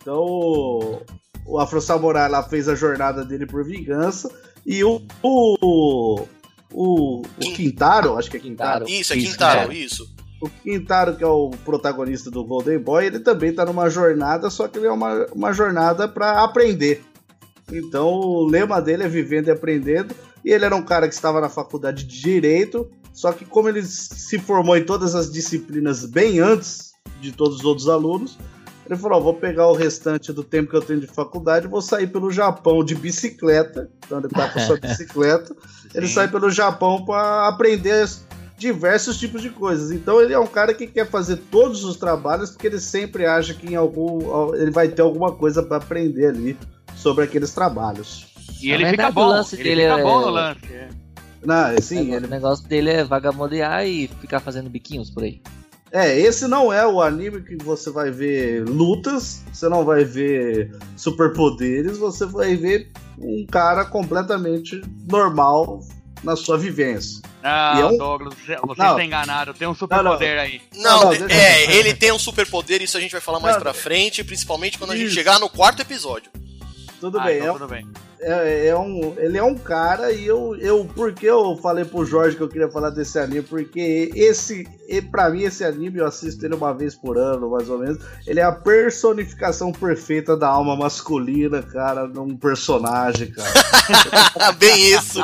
Então, 0.00 0.20
o, 0.22 1.00
o 1.46 1.58
Afro 1.58 1.80
Samurai 1.80 2.28
lá 2.28 2.42
fez 2.42 2.68
a 2.68 2.74
jornada 2.74 3.24
dele 3.24 3.46
por 3.46 3.64
vingança 3.64 4.30
e 4.64 4.82
o. 4.84 5.02
O, 5.22 6.26
o, 6.72 7.22
o 7.22 7.52
Quintaro, 7.54 8.16
acho 8.18 8.30
que 8.30 8.36
é 8.36 8.40
Quintaro. 8.40 8.88
Isso, 8.88 9.12
é 9.12 9.16
Isso, 9.16 9.30
Quintaro, 9.32 9.72
é. 9.72 9.74
isso. 9.74 10.16
O 10.40 10.50
Quintaro, 10.50 11.16
que 11.16 11.24
é 11.24 11.26
o 11.26 11.50
protagonista 11.64 12.30
do 12.30 12.44
Golden 12.44 12.78
Boy, 12.78 13.06
ele 13.06 13.20
também 13.20 13.54
tá 13.54 13.64
numa 13.64 13.88
jornada, 13.88 14.50
só 14.50 14.68
que 14.68 14.76
ele 14.78 14.86
é 14.86 14.92
uma, 14.92 15.26
uma 15.32 15.52
jornada 15.52 16.06
para 16.06 16.42
aprender. 16.44 17.02
Então 17.72 18.08
o 18.08 18.46
lema 18.46 18.80
dele 18.80 19.02
é 19.02 19.08
vivendo 19.08 19.48
e 19.48 19.50
aprendendo. 19.50 20.14
E 20.44 20.52
ele 20.52 20.64
era 20.64 20.76
um 20.76 20.82
cara 20.82 21.08
que 21.08 21.14
estava 21.14 21.40
na 21.40 21.48
faculdade 21.48 22.04
de 22.04 22.20
Direito, 22.20 22.88
só 23.12 23.32
que 23.32 23.44
como 23.44 23.68
ele 23.68 23.82
se 23.82 24.38
formou 24.38 24.76
em 24.76 24.84
todas 24.84 25.14
as 25.14 25.30
disciplinas 25.30 26.04
bem 26.04 26.38
antes 26.38 26.92
de 27.20 27.32
todos 27.32 27.58
os 27.58 27.64
outros 27.64 27.88
alunos, 27.88 28.38
ele 28.86 28.96
falou: 28.96 29.18
ó, 29.18 29.20
vou 29.20 29.34
pegar 29.34 29.66
o 29.66 29.74
restante 29.74 30.32
do 30.32 30.44
tempo 30.44 30.70
que 30.70 30.76
eu 30.76 30.82
tenho 30.82 31.00
de 31.00 31.06
faculdade 31.08 31.66
e 31.66 31.68
vou 31.68 31.82
sair 31.82 32.06
pelo 32.06 32.30
Japão 32.30 32.84
de 32.84 32.94
bicicleta. 32.94 33.90
Então 34.04 34.18
ele 34.18 34.28
tá 34.28 34.48
com 34.48 34.60
sua 34.60 34.78
bicicleta. 34.78 35.54
Ele 35.92 36.06
sai 36.06 36.28
pelo 36.28 36.50
Japão 36.50 37.04
para 37.04 37.48
aprender 37.48 38.08
diversos 38.56 39.18
tipos 39.18 39.42
de 39.42 39.50
coisas. 39.50 39.90
Então 39.90 40.20
ele 40.20 40.32
é 40.32 40.38
um 40.38 40.46
cara 40.46 40.72
que 40.72 40.86
quer 40.86 41.06
fazer 41.06 41.36
todos 41.50 41.84
os 41.84 41.96
trabalhos 41.96 42.50
porque 42.50 42.68
ele 42.68 42.80
sempre 42.80 43.26
acha 43.26 43.52
que 43.52 43.72
em 43.72 43.76
algum 43.76 44.54
ele 44.54 44.70
vai 44.70 44.88
ter 44.88 45.02
alguma 45.02 45.32
coisa 45.32 45.62
para 45.62 45.78
aprender 45.78 46.26
ali 46.26 46.56
sobre 47.06 47.22
aqueles 47.24 47.52
trabalhos. 47.54 48.26
E 48.60 48.66
Na 48.68 48.74
ele 48.74 48.84
verdade, 48.86 48.90
fica 48.96 49.10
bom. 49.12 49.26
o 49.26 49.28
lance 49.28 49.54
ele 49.54 49.62
dele 49.62 49.82
fica 49.82 50.00
é- 50.00 50.02
bom 50.02 50.20
no 50.22 50.28
lance. 50.30 50.60
é. 50.72 50.88
Não, 51.44 51.66
assim, 51.78 52.10
o 52.10 52.14
ele 52.16 52.26
negócio 52.26 52.66
dele 52.66 52.90
é 52.90 53.04
vagabundear 53.04 53.86
e 53.86 54.08
ficar 54.20 54.40
fazendo 54.40 54.68
biquinhos 54.68 55.08
por 55.08 55.22
aí. 55.22 55.40
É, 55.92 56.18
esse 56.18 56.48
não 56.48 56.72
é 56.72 56.84
o 56.84 57.00
anime 57.00 57.42
que 57.42 57.56
você 57.62 57.90
vai 57.90 58.10
ver 58.10 58.64
lutas, 58.68 59.40
você 59.52 59.68
não 59.68 59.84
vai 59.84 60.04
ver 60.04 60.76
superpoderes, 60.96 61.96
você 61.96 62.26
vai 62.26 62.56
ver 62.56 62.90
um 63.16 63.46
cara 63.46 63.84
completamente 63.84 64.82
normal 65.08 65.78
na 66.24 66.34
sua 66.34 66.58
vivência. 66.58 67.22
Não, 67.40 67.76
E 67.76 67.80
é 67.82 67.86
um- 67.86 67.96
Douglas, 67.98 68.34
você, 68.44 68.56
Não. 68.56 68.72
está 68.72 69.04
enganado. 69.04 69.54
Tem 69.54 69.68
um 69.68 69.74
superpoder 69.76 70.40
aí. 70.40 70.60
Não, 70.74 71.04
não, 71.04 71.12
é, 71.28 71.76
ele 71.76 71.94
tem 71.94 72.10
um 72.10 72.18
superpoder, 72.18 72.82
isso 72.82 72.96
a 72.96 73.00
gente 73.00 73.12
vai 73.12 73.20
falar 73.20 73.38
mais 73.38 73.54
Não, 73.54 73.62
pra 73.62 73.72
frente, 73.72 74.24
principalmente 74.24 74.76
quando 74.78 74.90
a 74.90 74.96
gente 74.96 75.06
isso. 75.06 75.14
chegar 75.14 75.38
no 75.38 75.48
quarto 75.48 75.80
episódio. 75.82 76.32
Tudo 77.00 77.18
Ah, 77.20 77.24
bem, 77.24 77.36
então 77.36 77.48
é, 77.48 77.52
tudo 77.52 77.68
bem. 77.68 77.86
É, 78.26 78.66
é 78.66 78.76
um, 78.76 79.14
ele 79.18 79.38
é 79.38 79.42
um 79.42 79.54
cara 79.54 80.10
e 80.10 80.26
eu, 80.26 80.56
eu 80.56 80.84
por 80.84 81.12
que 81.12 81.26
eu 81.26 81.56
falei 81.58 81.84
pro 81.84 82.04
Jorge 82.04 82.36
que 82.36 82.42
eu 82.42 82.48
queria 82.48 82.68
falar 82.68 82.90
desse 82.90 83.18
anime? 83.20 83.42
Porque 83.42 84.10
esse, 84.16 84.66
e 84.88 85.00
para 85.00 85.30
mim 85.30 85.42
esse 85.42 85.62
anime 85.64 85.98
eu 85.98 86.06
assisto 86.06 86.44
ele 86.44 86.56
uma 86.56 86.74
vez 86.74 86.96
por 86.96 87.16
ano, 87.18 87.48
mais 87.50 87.70
ou 87.70 87.78
menos. 87.78 87.98
Ele 88.26 88.40
é 88.40 88.42
a 88.42 88.50
personificação 88.50 89.70
perfeita 89.70 90.36
da 90.36 90.48
alma 90.48 90.74
masculina, 90.74 91.62
cara, 91.62 92.08
num 92.08 92.36
personagem, 92.36 93.30
cara. 93.30 94.52
Bem 94.58 94.92
isso. 94.92 95.22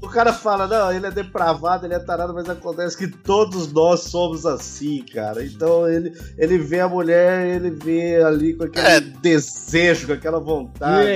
O 0.00 0.08
cara 0.08 0.32
fala, 0.32 0.66
não, 0.66 0.90
ele 0.90 1.06
é 1.06 1.10
depravado, 1.10 1.84
ele 1.84 1.94
é 1.94 1.98
tarado, 1.98 2.32
mas 2.32 2.48
acontece 2.48 2.96
que 2.96 3.06
todos 3.06 3.70
nós 3.70 4.00
somos 4.04 4.46
assim, 4.46 5.04
cara. 5.12 5.44
Então 5.44 5.86
ele, 5.86 6.12
ele 6.38 6.56
vê 6.56 6.80
a 6.80 6.88
mulher, 6.88 7.46
ele 7.46 7.70
vê 7.70 8.22
ali 8.22 8.54
com 8.54 8.64
aquele 8.64 8.86
É. 8.86 9.00
desejo, 9.00 10.06
com 10.06 10.14
aquela 10.14 10.40
vontade. 10.40 11.06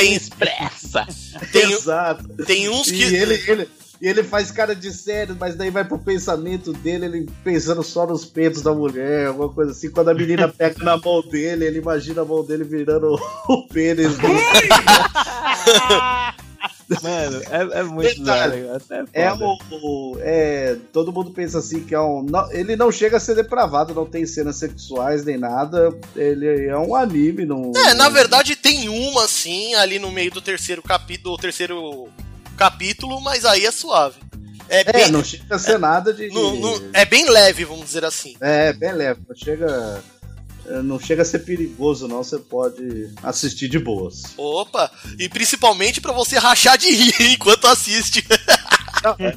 Tem- 0.00 0.14
expressa. 0.14 1.06
Tem, 1.52 1.72
Exato. 1.72 2.24
tem 2.46 2.68
uns 2.68 2.90
que. 2.90 3.02
E 3.02 3.16
ele, 3.16 3.34
ele, 3.46 3.68
ele 4.00 4.22
faz 4.22 4.50
cara 4.50 4.74
de 4.74 4.92
sério, 4.92 5.36
mas 5.38 5.54
daí 5.54 5.70
vai 5.70 5.84
pro 5.84 5.98
pensamento 5.98 6.72
dele, 6.72 7.06
ele 7.06 7.28
pensando 7.42 7.82
só 7.82 8.06
nos 8.06 8.24
peitos 8.24 8.62
da 8.62 8.72
mulher, 8.72 9.26
alguma 9.28 9.48
coisa 9.48 9.72
assim. 9.72 9.90
Quando 9.90 10.08
a 10.10 10.14
menina 10.14 10.48
pega 10.56 10.82
na 10.84 10.96
mão 10.96 11.22
dele, 11.22 11.64
ele 11.64 11.78
imagina 11.78 12.22
a 12.22 12.24
mão 12.24 12.44
dele 12.44 12.64
virando 12.64 13.14
o 13.48 13.68
pênis 13.68 14.16
dele. 14.18 14.38
Mano, 17.00 17.42
é, 17.50 17.78
é 17.80 17.82
muito 17.82 18.18
Detalhe, 18.18 18.66
É 19.12 19.30
foda. 19.30 19.44
o, 19.44 19.56
o- 19.70 20.16
é, 20.20 20.76
todo 20.92 21.12
mundo 21.12 21.30
pensa 21.30 21.58
assim 21.58 21.84
que 21.84 21.94
é 21.94 22.00
um. 22.00 22.22
não- 22.22 22.50
ele 22.52 22.74
não 22.76 22.90
chega 22.90 23.16
a 23.16 23.20
ser 23.20 23.34
depravado, 23.36 23.94
não 23.94 24.04
tem 24.06 24.26
cenas 24.26 24.56
sexuais 24.56 25.24
nem 25.24 25.38
nada. 25.38 25.94
Ele 26.16 26.66
é 26.66 26.76
um 26.76 26.94
anime, 26.94 27.44
não. 27.44 27.72
É, 27.76 27.94
na 27.94 28.08
verdade 28.08 28.56
tem 28.56 28.88
uma 28.88 29.24
assim, 29.24 29.74
ali 29.74 29.98
no 29.98 30.10
meio 30.10 30.30
do 30.30 30.40
terceiro 30.42 30.82
capítulo, 30.82 31.36
do 31.36 31.40
terceiro 31.40 32.08
capítulo, 32.56 33.20
mas 33.20 33.44
aí 33.44 33.64
é 33.66 33.70
suave. 33.70 34.16
É 34.68 34.80
É, 34.80 34.92
bem, 34.92 35.10
não 35.10 35.22
chega 35.22 35.54
a 35.54 35.58
ser 35.58 35.78
nada 35.78 36.12
de. 36.14 36.28
no- 36.28 36.56
no- 36.56 36.90
é 36.94 37.04
bem 37.04 37.28
leve, 37.28 37.64
vamos 37.64 37.84
dizer 37.86 38.04
assim. 38.04 38.36
É, 38.40 38.72
bem 38.72 38.92
leve. 38.92 39.20
Não 39.28 39.36
chega, 39.36 40.02
não 40.82 40.98
chega 40.98 41.22
a 41.22 41.24
ser 41.24 41.40
perigoso, 41.40 42.06
não. 42.08 42.22
Você 42.22 42.38
pode 42.38 43.10
assistir 43.22 43.68
de 43.68 43.78
boas. 43.78 44.22
Opa, 44.36 44.90
e 45.18 45.28
principalmente 45.28 46.00
pra 46.00 46.12
você 46.12 46.38
rachar 46.38 46.78
de 46.78 46.90
rir 46.90 47.14
enquanto 47.32 47.66
assiste. 47.66 48.24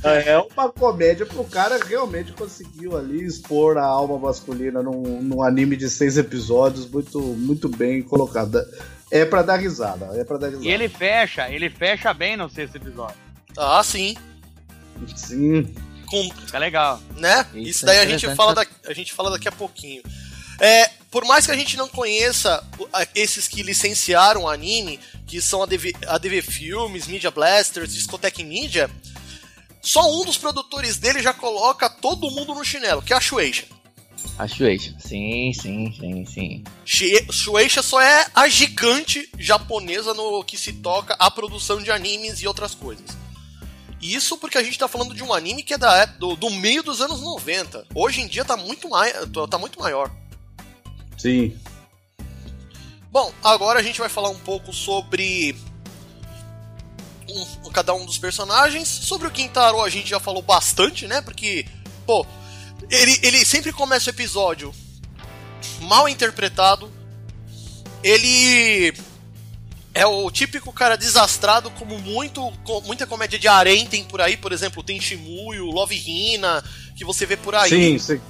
É 0.03 0.32
é 0.34 0.38
uma 0.38 0.71
comédia 0.71 1.26
pro 1.26 1.43
cara 1.43 1.84
realmente 1.84 2.32
conseguiu 2.34 2.95
ali 2.95 3.23
expor 3.23 3.78
a 3.78 3.84
alma 3.84 4.17
masculina 4.19 4.84
num, 4.84 5.21
num 5.21 5.43
anime 5.43 5.76
de 5.76 5.89
seis 5.89 6.17
episódios, 6.17 6.88
muito, 6.88 7.19
muito 7.19 7.67
bem 7.67 8.03
colocado. 8.03 8.59
É 9.09 9.26
pra 9.26 9.41
dar 9.41 9.57
risada, 9.57 10.09
é 10.19 10.23
pra 10.23 10.38
dar 10.38 10.47
risada. 10.47 10.65
E 10.65 10.69
ele 10.69 10.88
fecha, 10.88 11.49
ele 11.49 11.69
fecha 11.69 12.13
bem 12.13 12.38
no 12.38 12.49
sexto 12.49 12.76
episódio. 12.76 13.15
Ah, 13.57 13.82
sim. 13.84 14.15
Sim. 15.15 15.73
Com, 16.07 16.30
Fica 16.45 16.59
legal. 16.59 17.01
né? 17.17 17.45
Isso 17.53 17.69
Isso 17.69 17.86
é 17.86 17.88
daí 17.88 17.99
a 17.99 18.05
gente, 18.05 18.36
fala 18.36 18.53
da, 18.53 18.65
a 18.88 18.93
gente 18.93 19.13
fala 19.13 19.32
daqui 19.32 19.47
a 19.47 19.51
pouquinho. 19.51 20.03
É, 20.59 20.89
por 21.16 21.24
mais 21.24 21.45
que 21.45 21.51
a 21.53 21.55
gente 21.55 21.78
não 21.78 21.88
conheça 21.88 22.61
a- 22.91 23.07
esses 23.16 23.47
que 23.47 23.63
licenciaram 23.63 24.41
o 24.43 24.49
anime, 24.49 24.99
que 25.26 25.39
são 25.39 25.63
a 25.63 25.66
DV, 25.66 25.93
a 26.07 26.18
DV 26.18 26.41
Filmes, 26.41 27.07
Media 27.07 27.32
Blasters, 27.32 27.93
Discotech 27.93 28.43
Media, 28.43 28.91
só 29.82 30.11
um 30.13 30.26
dos 30.26 30.38
produtores 30.38 30.97
dele 30.97 31.24
já 31.24 31.34
coloca 31.34 31.89
todo 31.89 32.30
mundo 32.32 32.53
no 32.53 32.66
chinelo, 32.66 33.01
que 33.01 33.13
é 33.13 33.16
a 33.16 33.22
Shueisha. 33.22 33.63
A 34.38 34.45
Shueisha. 34.45 34.93
Sim, 34.99 35.53
sim, 35.53 35.95
sim, 35.97 36.26
sim. 36.26 36.63
Shueisha 37.32 37.82
só 37.82 38.01
é 38.01 38.28
a 38.36 38.49
gigante 38.49 39.30
japonesa 39.39 40.13
no 40.13 40.43
que 40.43 40.57
se 40.57 40.74
toca 40.74 41.16
a 41.18 41.32
produção 41.32 41.82
de 41.82 41.91
animes 41.91 42.41
e 42.41 42.47
outras 42.47 42.76
coisas. 42.76 43.05
Isso 44.01 44.38
porque 44.38 44.57
a 44.57 44.63
gente 44.63 44.78
tá 44.78 44.89
falando 44.89 45.16
de 45.16 45.24
um 45.24 45.34
anime 45.34 45.63
que 45.63 45.76
é 45.76 45.78
da 45.78 45.95
época, 45.95 46.20
do, 46.20 46.36
do 46.36 46.49
meio 46.49 46.84
dos 46.84 46.99
anos 46.99 47.22
90. 47.22 47.88
Hoje 47.95 48.20
em 48.20 48.28
dia 48.28 48.43
tá 48.43 48.57
muito, 48.57 48.89
mai, 48.89 49.13
tá 49.49 49.57
muito 49.57 49.80
maior. 49.80 50.11
Sim. 51.18 51.57
Bom, 53.11 53.32
agora 53.43 53.80
a 53.80 53.84
gente 53.84 53.99
vai 53.99 54.09
falar 54.09 54.30
um 54.30 54.38
pouco 54.39 54.74
sobre 54.74 55.55
um- 57.30 57.70
cada 57.72 57.93
um 57.93 58.05
dos 58.05 58.18
personagens. 58.18 58.88
Sobre 58.88 59.28
o 59.28 59.32
Quintaro 59.32 59.82
a 59.82 59.89
gente 59.89 60.09
já 60.09 60.20
falou 60.20 60.41
bastante, 60.41 61.07
né? 61.07 61.22
Porque, 61.22 61.66
pô, 62.05 62.26
ele, 62.89 63.20
ele 63.24 63.45
sempre 63.45 63.72
começa 63.72 64.09
o 64.09 64.13
episódio 64.13 64.74
mal 65.82 66.07
interpretado. 66.09 66.91
Ele 68.03 68.93
é 69.93 70.05
o 70.05 70.30
típico 70.30 70.72
cara 70.72 70.95
desastrado, 70.97 71.72
como 71.72 71.97
muito, 71.97 72.51
com 72.63 72.82
muita 72.82 73.07
comédia 73.07 73.39
de 73.39 73.47
harém 73.47 73.88
tem 73.88 74.03
por 74.03 74.22
aí, 74.22 74.38
por 74.38 74.51
exemplo, 74.51 74.84
tem 74.84 74.99
Shimuyo, 74.99 75.66
Love 75.66 75.95
Hina, 75.95 76.63
que 76.95 77.03
você 77.05 77.26
vê 77.26 77.36
por 77.38 77.55
aí. 77.55 77.70
Sim, 77.70 77.97
sim. 77.97 78.22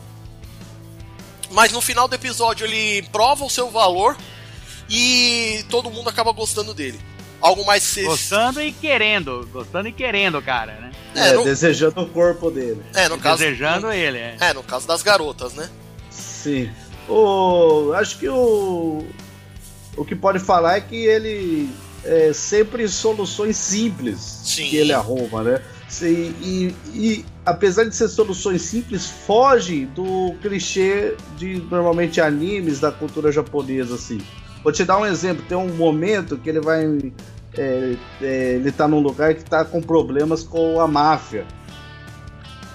Mas 1.56 1.72
no 1.72 1.80
final 1.82 2.08
do 2.08 2.14
episódio 2.16 2.66
ele 2.68 3.02
prova 3.14 3.46
o 3.46 3.50
seu 3.50 3.72
valor 3.72 4.16
e 4.90 5.64
todo 5.70 5.90
mundo 5.90 6.10
acaba 6.10 6.32
gostando 6.34 6.74
dele. 6.74 7.00
Algo 7.42 7.66
mais 7.66 7.82
se- 7.82 8.04
Gostando 8.04 8.62
e 8.62 8.72
querendo. 8.72 9.48
Gostando 9.52 9.88
e 9.88 9.92
querendo, 9.92 10.42
cara, 10.42 10.74
né? 10.74 10.92
É, 11.16 11.30
É, 11.30 11.34
no, 11.34 11.44
desejando 11.44 12.02
o 12.02 12.10
corpo 12.10 12.52
dele. 12.52 12.82
é, 12.94 13.08
no 13.08 13.18
caso. 13.18 13.38
Desejando 13.40 13.92
ele, 13.92 14.18
é. 14.18 14.38
É, 14.40 14.54
no 14.54 14.64
caso 14.64 14.86
das 14.88 15.02
garotas, 15.02 15.54
né? 15.54 15.70
Sim. 16.10 16.70
O, 17.08 17.92
acho 17.94 18.18
que 18.18 18.28
o, 18.28 19.06
o 19.96 20.04
que 20.06 20.16
pode 20.16 20.40
falar 20.40 20.78
é 20.78 20.82
que 20.82 20.96
ele 21.06 21.70
é 22.04 22.34
sempre 22.34 22.88
soluções 22.90 23.56
simples 23.58 24.20
Sim. 24.44 24.70
que 24.70 24.76
ele 24.78 24.92
arruma, 24.94 25.42
né? 25.44 25.62
Sim, 25.88 26.36
e, 26.42 26.76
e 26.94 27.26
apesar 27.46 27.84
de 27.86 27.96
ser 27.96 28.08
soluções 28.08 28.64
simples, 28.64 29.06
foge 29.06 29.86
do 29.86 30.34
clichê 30.42 31.16
de 31.38 31.62
normalmente 31.70 32.20
animes 32.20 32.80
da 32.80 32.92
cultura 32.92 33.32
japonesa, 33.32 33.96
assim. 33.96 34.20
Vou 34.64 34.72
te 34.72 34.84
dar 34.84 34.98
um 34.98 35.06
exemplo, 35.06 35.46
tem 35.48 35.58
um 35.58 35.74
momento 35.76 36.38
que 36.38 36.50
ele 36.50 36.60
vai. 36.60 37.14
é, 37.56 37.96
é, 38.22 38.54
ele 38.56 38.72
tá 38.72 38.88
num 38.88 39.00
lugar 39.00 39.36
que 39.36 39.44
tá 39.46 39.64
com 39.64 39.82
problemas 39.82 40.44
com 40.44 40.80
a 40.82 40.88
máfia. 40.88 41.46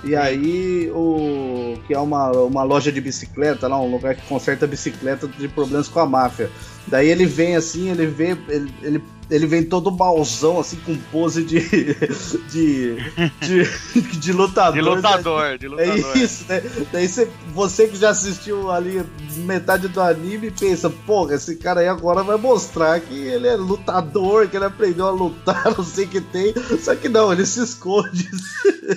E 0.02 0.16
aí, 0.16 0.90
o 0.94 1.78
que 1.86 1.92
é 1.92 1.98
uma, 1.98 2.30
uma 2.30 2.62
loja 2.62 2.90
de 2.90 3.00
bicicleta, 3.00 3.68
lá, 3.68 3.78
um 3.78 3.90
lugar 3.90 4.14
que 4.14 4.22
conserta 4.26 4.66
bicicleta 4.66 5.28
de 5.28 5.48
problemas 5.48 5.88
com 5.88 6.00
a 6.00 6.06
máfia. 6.06 6.50
Daí 6.86 7.08
ele 7.08 7.26
vem 7.26 7.56
assim, 7.56 7.90
ele 7.90 8.06
vê, 8.06 8.36
ele, 8.48 8.74
ele, 8.82 9.04
ele 9.30 9.46
vem 9.46 9.62
todo 9.62 9.92
malzão, 9.92 10.58
assim, 10.58 10.76
com 10.78 10.96
pose 10.96 11.44
de. 11.44 11.60
de. 12.50 12.96
de, 13.40 14.02
de 14.18 14.32
lutador. 14.32 14.72
De 14.74 14.80
lutador, 14.80 15.58
de 15.58 15.66
É 15.66 15.68
lutador. 15.68 16.16
isso, 16.16 16.44
né? 16.48 16.62
Daí 16.92 17.06
você, 17.06 17.28
você 17.54 17.86
que 17.86 17.96
já 17.96 18.10
assistiu 18.10 18.70
ali 18.70 19.04
metade 19.36 19.88
do 19.88 20.00
anime 20.00 20.50
pensa, 20.50 20.90
porra, 20.90 21.34
esse 21.36 21.56
cara 21.56 21.80
aí 21.80 21.88
agora 21.88 22.22
vai 22.24 22.36
mostrar 22.36 22.98
que 23.00 23.14
ele 23.14 23.46
é 23.46 23.54
lutador, 23.56 24.48
que 24.48 24.56
ele 24.56 24.64
aprendeu 24.64 25.06
a 25.06 25.10
lutar, 25.10 25.64
não 25.76 25.84
sei 25.84 26.06
o 26.06 26.08
que 26.08 26.20
tem. 26.20 26.52
Só 26.82 26.94
que 26.96 27.08
não, 27.08 27.32
ele 27.32 27.46
se 27.46 27.62
esconde. 27.62 28.28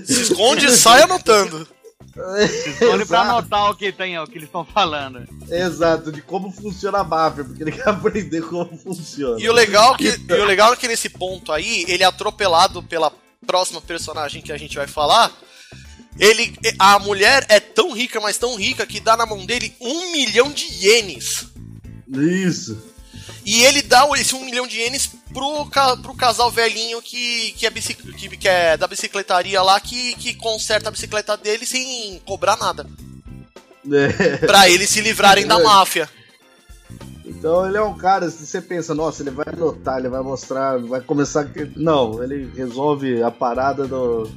Se 0.03 0.21
esconde 0.23 0.65
e 0.65 0.71
sai 0.71 1.03
anotando. 1.03 1.67
Escolhe 2.16 3.05
pra 3.05 3.22
anotar 3.22 3.72
o 3.72 3.76
que 3.76 3.91
tem, 3.91 4.18
o 4.20 4.28
que 4.28 4.38
eles 4.38 4.47
estão 4.47 4.64
falando. 4.64 5.28
Exato, 5.49 6.11
de 6.11 6.22
como 6.22 6.51
funciona 6.51 6.99
a 6.99 7.03
máfia, 7.03 7.43
porque 7.43 7.64
ele 7.64 7.72
quer 7.72 7.89
aprender 7.89 8.41
como 8.43 8.78
funciona. 8.78 9.41
E 9.41 9.49
o 9.49 9.53
legal 9.53 9.97
que, 9.97 10.07
e 10.07 10.34
o 10.34 10.45
legal 10.45 10.74
é 10.74 10.76
que 10.76 10.88
nesse 10.88 11.09
ponto 11.09 11.51
aí, 11.51 11.86
ele 11.88 12.03
é 12.03 12.05
atropelado 12.05 12.84
pela 12.84 13.11
próxima 13.45 13.82
personagem 13.82 14.41
que 14.41 14.51
a 14.51 14.57
gente 14.57 14.76
vai 14.76 14.88
falar. 14.88 15.32
Ele, 16.20 16.55
a 16.78 16.99
mulher 16.99 17.45
é 17.49 17.59
tão 17.59 17.91
rica, 17.91 18.22
mas 18.22 18.38
tão 18.38 18.55
rica, 18.55 18.86
que 18.86 18.99
dá 18.99 19.18
na 19.18 19.26
mão 19.26 19.45
dele 19.45 19.76
um 19.82 20.11
milhão 20.11 20.51
de 20.51 20.66
ienes. 20.86 21.47
Isso. 22.07 22.93
E 23.45 23.63
ele 23.63 23.82
dá 23.82 24.07
esse 24.17 24.36
um 24.36 24.45
milhão 24.45 24.67
de 24.67 24.78
ienes 24.78 25.09
pro, 25.34 25.65
pro 26.01 26.15
casal 26.15 26.49
velhinho 26.51 27.01
que, 27.01 27.53
que, 27.57 27.65
é 27.65 27.71
que, 27.71 28.38
que 28.38 28.47
é 28.47 28.78
da 28.78 28.88
bicicletaria 28.88 29.61
lá, 29.61 29.80
que, 29.80 30.15
que 30.15 30.34
conserta 30.36 30.89
a 30.89 30.91
bicicleta 30.91 31.36
dele 31.36 31.65
sem 31.65 32.21
cobrar 32.26 32.57
nada. 32.57 32.88
É. 33.91 34.38
Pra 34.38 34.69
eles 34.69 34.89
se 34.89 35.01
livrarem 35.01 35.45
da 35.45 35.59
máfia. 35.59 36.09
Então 37.44 37.68
ele 37.68 37.76
é 37.76 37.82
um 37.82 37.94
cara, 37.94 38.32
se 38.32 38.46
você 38.46 38.62
pensa, 38.62 38.96
nossa, 38.96 39.22
ele 39.22 39.30
vai 39.30 39.54
lutar, 39.54 40.00
ele 40.00 40.08
vai 40.08 40.22
mostrar, 40.22 40.80
vai 40.80 41.02
começar. 41.02 41.46
Não, 41.76 42.24
ele 42.24 42.50
resolve 42.56 43.22
a 43.22 43.30
parada 43.30 43.86
do, 43.86 44.32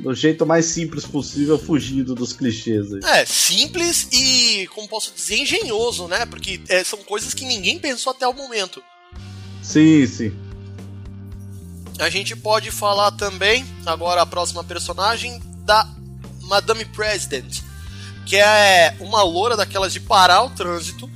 do 0.00 0.14
jeito 0.14 0.46
mais 0.46 0.64
simples 0.64 1.04
possível, 1.04 1.58
fugindo 1.58 2.14
dos 2.14 2.32
clichês 2.32 2.90
aí. 2.90 3.00
É, 3.04 3.26
simples 3.26 4.08
e, 4.10 4.66
como 4.68 4.88
posso 4.88 5.12
dizer, 5.14 5.40
engenhoso, 5.40 6.08
né? 6.08 6.24
Porque 6.24 6.58
é, 6.70 6.82
são 6.82 7.00
coisas 7.00 7.34
que 7.34 7.44
ninguém 7.44 7.78
pensou 7.78 8.12
até 8.12 8.26
o 8.26 8.32
momento. 8.32 8.82
Sim, 9.62 10.06
sim. 10.06 10.32
A 11.98 12.08
gente 12.08 12.34
pode 12.34 12.70
falar 12.70 13.10
também, 13.10 13.62
agora 13.84 14.22
a 14.22 14.26
próxima 14.26 14.64
personagem, 14.64 15.38
da 15.66 15.86
Madame 16.44 16.86
President, 16.86 17.60
que 18.24 18.36
é 18.36 18.96
uma 19.00 19.22
loura 19.22 19.54
daquelas 19.54 19.92
de 19.92 20.00
parar 20.00 20.44
o 20.44 20.48
trânsito. 20.48 21.10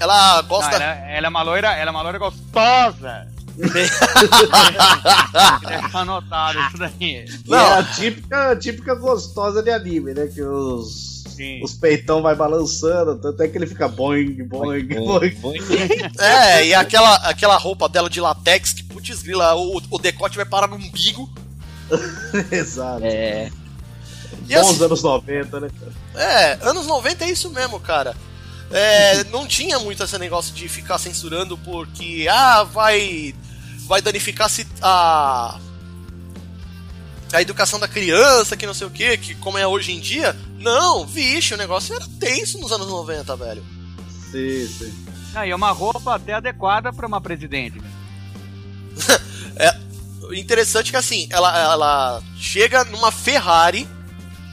Ela 0.00 0.42
Não, 0.42 0.48
gosta. 0.48 0.76
ela, 0.76 0.84
ela 1.10 1.26
é 1.26 1.30
uma 1.30 1.42
loira, 1.42 1.72
ela 1.72 1.88
é 1.88 1.90
uma 1.90 2.02
loira 2.02 2.18
gostosa. 2.18 3.26
Deixa 3.68 3.98
anotado 5.98 6.58
isso 6.60 6.78
daí. 6.78 6.92
E 7.00 7.26
Não. 7.50 7.58
é 7.58 7.78
a 7.78 7.82
típica, 7.82 8.50
a 8.52 8.56
típica 8.56 8.94
gostosa 8.94 9.62
de 9.62 9.70
anime, 9.70 10.14
né? 10.14 10.26
Que 10.28 10.40
os, 10.42 11.24
Sim. 11.34 11.60
os 11.62 11.74
peitão 11.74 12.22
vai 12.22 12.36
balançando, 12.36 13.16
tanto 13.16 13.42
é 13.42 13.48
que 13.48 13.58
ele 13.58 13.66
fica 13.66 13.88
boing, 13.88 14.44
boing, 14.44 14.86
boing. 15.40 15.58
É, 16.20 16.66
e 16.66 16.74
aquela, 16.74 17.16
aquela 17.16 17.56
roupa 17.56 17.88
dela 17.88 18.08
de 18.08 18.20
latex, 18.20 18.72
que 18.72 18.84
putz 18.84 19.22
grila, 19.22 19.56
o, 19.56 19.82
o 19.90 19.98
decote 19.98 20.36
vai 20.36 20.46
parar 20.46 20.68
no 20.68 20.76
umbigo. 20.76 21.28
Exato. 22.52 23.02
É, 23.04 23.50
E 24.48 24.54
Bons 24.54 24.70
assim, 24.70 24.84
anos 24.84 25.02
90, 25.02 25.60
né? 25.60 25.68
cara? 25.80 25.92
É, 26.30 26.58
anos 26.62 26.86
90 26.86 27.24
é 27.24 27.30
isso 27.30 27.50
mesmo, 27.50 27.80
cara. 27.80 28.14
É, 28.70 29.24
não 29.24 29.46
tinha 29.46 29.78
muito 29.78 30.02
esse 30.02 30.18
negócio 30.18 30.54
de 30.54 30.68
ficar 30.68 30.98
censurando 30.98 31.56
porque, 31.58 32.26
ah, 32.30 32.64
vai 32.64 33.34
vai 33.86 34.02
danificar 34.02 34.48
se- 34.50 34.66
a 34.82 35.58
a 37.32 37.42
educação 37.42 37.78
da 37.78 37.86
criança, 37.88 38.56
que 38.56 38.66
não 38.66 38.72
sei 38.74 38.86
o 38.86 38.90
que, 38.90 39.16
que 39.18 39.34
como 39.36 39.58
é 39.58 39.66
hoje 39.66 39.92
em 39.92 40.00
dia. 40.00 40.34
Não, 40.58 41.06
vixe, 41.06 41.52
o 41.54 41.58
negócio 41.58 41.94
era 41.94 42.06
tenso 42.18 42.58
nos 42.58 42.72
anos 42.72 42.86
90, 42.88 43.36
velho. 43.36 43.64
Sim, 44.30 44.66
sim. 44.66 45.04
Ah, 45.34 45.46
e 45.46 45.50
é 45.50 45.54
uma 45.56 45.70
roupa 45.70 46.14
até 46.14 46.32
adequada 46.34 46.92
pra 46.92 47.06
uma 47.06 47.20
presidente. 47.20 47.78
né? 47.80 47.90
O 50.28 50.34
interessante 50.34 50.88
é 50.88 50.90
que 50.90 50.96
assim, 50.98 51.26
ela, 51.30 51.58
ela 51.58 52.22
chega 52.36 52.84
numa 52.84 53.10
Ferrari, 53.10 53.88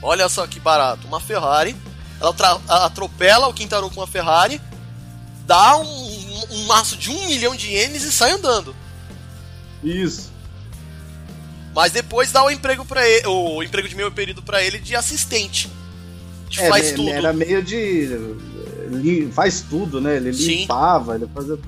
olha 0.02 0.26
só 0.26 0.46
que 0.46 0.58
barato, 0.58 1.06
uma 1.06 1.20
Ferrari, 1.20 1.76
ela 2.20 2.34
atropela 2.84 3.48
o 3.48 3.54
Quintaro 3.54 3.90
com 3.90 4.00
uma 4.00 4.06
Ferrari, 4.06 4.60
dá 5.46 5.76
um, 5.76 6.44
um 6.50 6.64
maço 6.66 6.96
de 6.96 7.10
um 7.10 7.26
milhão 7.26 7.54
de 7.54 7.68
ienes 7.68 8.02
e 8.02 8.12
sai 8.12 8.32
andando. 8.32 8.74
Isso. 9.82 10.32
Mas 11.74 11.92
depois 11.92 12.32
dá 12.32 12.42
o 12.42 12.50
emprego 12.50 12.84
para 12.84 13.06
ele, 13.06 13.26
o 13.26 13.62
emprego 13.62 13.86
de 13.86 13.94
meio 13.94 14.10
período 14.10 14.42
pra 14.42 14.62
ele 14.62 14.78
de 14.78 14.96
assistente. 14.96 15.70
De 16.48 16.60
É, 16.60 16.68
faz 16.68 16.92
tudo. 16.92 17.10
Era 17.10 17.32
meio 17.32 17.62
de. 17.62 18.08
Faz 19.32 19.60
tudo, 19.60 20.00
né? 20.00 20.16
Ele 20.16 20.32
Sim. 20.32 20.60
limpava, 20.60 21.16
ele 21.16 21.28
fazia. 21.34 21.58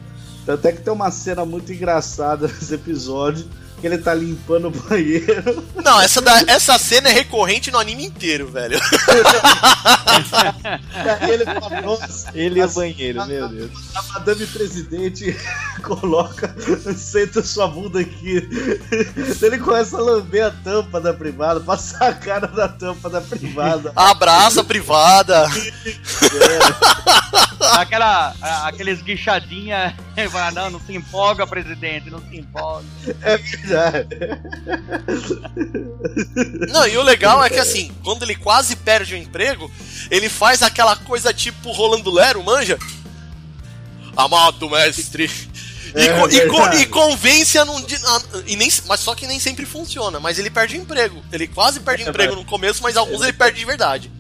Tanto 0.47 0.67
é 0.67 0.73
que 0.73 0.81
tem 0.81 0.93
uma 0.93 1.11
cena 1.11 1.45
muito 1.45 1.71
engraçada 1.73 2.49
nesse 2.49 2.73
episódio, 2.75 3.47
que 3.81 3.87
ele 3.87 3.99
tá 3.99 4.13
limpando 4.15 4.69
o 4.69 4.71
banheiro. 4.71 5.67
Não, 5.85 6.01
essa, 6.01 6.21
da- 6.21 6.43
essa 6.47 6.79
cena 6.79 7.09
é 7.09 7.13
recorrente 7.13 7.71
no 7.71 7.79
anime 7.79 8.05
inteiro, 8.05 8.49
velho. 8.49 8.79
E 11.05 11.09
aí 11.09 11.31
ele 11.31 11.45
fala, 11.45 11.81
nossa, 11.81 12.31
ele 12.35 12.61
é 12.61 12.67
banheiro, 12.67 13.25
meu 13.27 13.49
Deus. 13.49 13.71
a 13.95 14.03
madame 14.15 14.47
presidente 14.47 15.37
coloca, 15.83 16.55
senta 16.97 17.43
sua 17.43 17.69
bunda 17.69 18.01
aqui. 18.01 18.49
Ele 19.43 19.59
começa 19.59 19.97
a 19.97 20.01
lamber 20.03 20.47
a 20.47 20.51
tampa 20.51 21.01
da 21.01 21.13
privada, 21.15 21.61
passar 21.61 22.09
a 22.09 22.15
cara 22.15 22.47
na 22.49 22.69
tampa 22.69 23.09
da 23.09 23.21
privada. 23.21 23.93
Abraça 23.97 24.61
a 24.61 24.65
privada. 24.65 25.47
Aquela, 27.73 28.35
a- 28.41 28.69
aqueles 28.69 29.03
guichadinha, 29.03 29.97
fala, 30.31 30.51
não, 30.53 30.71
não 30.71 30.81
se 30.81 30.95
empolga, 30.95 31.47
presidente, 31.47 32.11
não 32.11 32.21
se 32.21 32.37
empolga. 32.39 32.85
É 33.23 33.37
verdade. 33.37 34.17
Não, 36.73 36.87
e 36.87 36.97
o 36.97 37.03
legal 37.03 37.43
é 37.45 37.51
que 37.51 37.59
assim, 37.59 37.93
quando 38.03 38.23
ele 38.23 38.35
quase 38.37 38.77
perde 38.77 39.15
o 39.15 39.17
emprego, 39.17 39.71
ele 40.11 40.29
faz 40.29 40.63
aquela 40.63 40.97
coisa 40.97 41.33
tipo 41.33 41.71
Rolando 41.73 42.11
Lero, 42.11 42.43
manja? 42.43 42.79
Amado 44.17 44.69
mestre, 44.69 45.31
E, 45.95 46.01
É 46.01 46.19
co- 46.19 46.29
e 46.29 46.47
co- 46.49 46.75
e 46.77 46.87
convence 46.87 47.59
a 47.59 47.65
não. 47.65 47.77
a- 47.79 48.23
e 48.47 48.57
nem, 48.57 48.69
mas 48.87 49.01
só 49.01 49.15
que 49.15 49.27
nem 49.27 49.39
sempre 49.41 49.65
funciona. 49.67 50.21
Mas 50.21 50.39
ele 50.39 50.51
perde 50.51 50.77
o 50.77 50.81
emprego. 50.81 51.23
Ele 51.33 51.47
quase 51.47 51.81
perde 51.81 52.05
É 52.05 52.09
emprego 52.09 52.35
no 52.35 52.45
começo, 52.45 52.83
mas 52.83 52.97
alguns 52.97 53.23
ele 53.23 53.33
perde 53.33 53.59
de 53.59 53.65
verdade. 53.65 54.11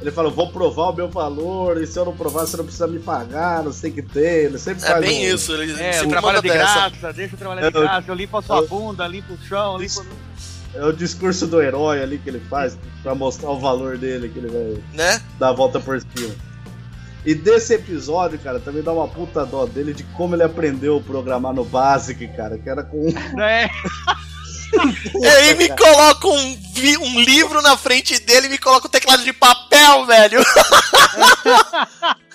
Ele 0.00 0.10
fala, 0.10 0.30
vou 0.30 0.50
provar 0.50 0.88
o 0.90 0.92
meu 0.96 1.08
valor, 1.08 1.80
e 1.80 1.86
se 1.86 1.96
eu 1.96 2.04
não 2.04 2.16
provar, 2.16 2.44
você 2.44 2.56
não 2.56 2.64
precisa 2.64 2.88
me 2.88 2.98
pagar, 2.98 3.62
não 3.62 3.72
sei 3.72 3.90
o 3.90 3.94
que 3.94 4.02
tem. 4.02 4.22
Ele 4.46 4.58
sempre 4.58 4.84
É 4.84 4.88
faz 4.88 5.00
bem 5.00 5.30
um- 5.30 5.34
isso. 5.34 5.52
Ele 5.52 5.72
É, 5.80 5.90
eu 5.90 5.92
sempre 5.92 6.08
trabalho 6.08 6.36
manda 6.38 6.42
de 6.42 6.48
dessa. 6.58 6.88
graça, 6.90 7.12
deixa 7.12 7.34
eu 7.34 7.38
trabalhar 7.38 7.70
de 7.70 7.76
Eu- 7.76 7.82
graça, 7.82 8.04
eu 8.10 8.14
limpo 8.16 8.36
a 8.36 8.42
sua 8.42 8.56
eu- 8.58 8.66
bunda, 8.68 9.06
limpo 9.06 9.34
o 9.34 9.38
chão, 9.48 9.78
limpo. 9.78 10.04
É 10.74 10.84
o 10.84 10.92
discurso 10.92 11.46
do 11.46 11.60
herói 11.62 12.02
ali 12.02 12.18
que 12.18 12.30
ele 12.30 12.40
faz 12.50 12.76
pra 13.02 13.14
mostrar 13.14 13.50
o 13.50 13.60
valor 13.60 13.96
dele, 13.98 14.28
que 14.28 14.38
ele 14.40 14.48
vai 14.48 14.82
Né? 14.92 15.22
dar 15.38 15.50
a 15.50 15.52
volta 15.52 15.78
por 15.78 16.00
cima. 16.00 16.34
E 17.24 17.34
desse 17.34 17.74
episódio, 17.74 18.38
cara, 18.38 18.58
também 18.58 18.82
dá 18.82 18.92
uma 18.92 19.06
puta 19.06 19.46
dó 19.46 19.64
dele 19.64 19.94
de 19.94 20.02
como 20.04 20.34
ele 20.34 20.42
aprendeu 20.42 20.96
a 20.98 21.00
programar 21.00 21.52
no 21.54 21.64
Basic, 21.64 22.26
cara, 22.36 22.58
que 22.58 22.68
era 22.68 22.82
com 22.82 22.98
um 23.08 23.40
É, 23.40 23.70
Ele 25.14 25.54
me 25.54 25.68
coloca 25.68 26.26
um, 26.28 26.56
vi- 26.72 26.96
um 26.96 27.20
livro 27.20 27.60
na 27.60 27.76
frente 27.76 28.18
dele 28.18 28.46
e 28.46 28.50
me 28.50 28.56
coloca 28.58 28.86
um 28.88 28.90
teclado 28.90 29.22
de 29.22 29.32
papel, 29.32 30.06
velho. 30.06 30.40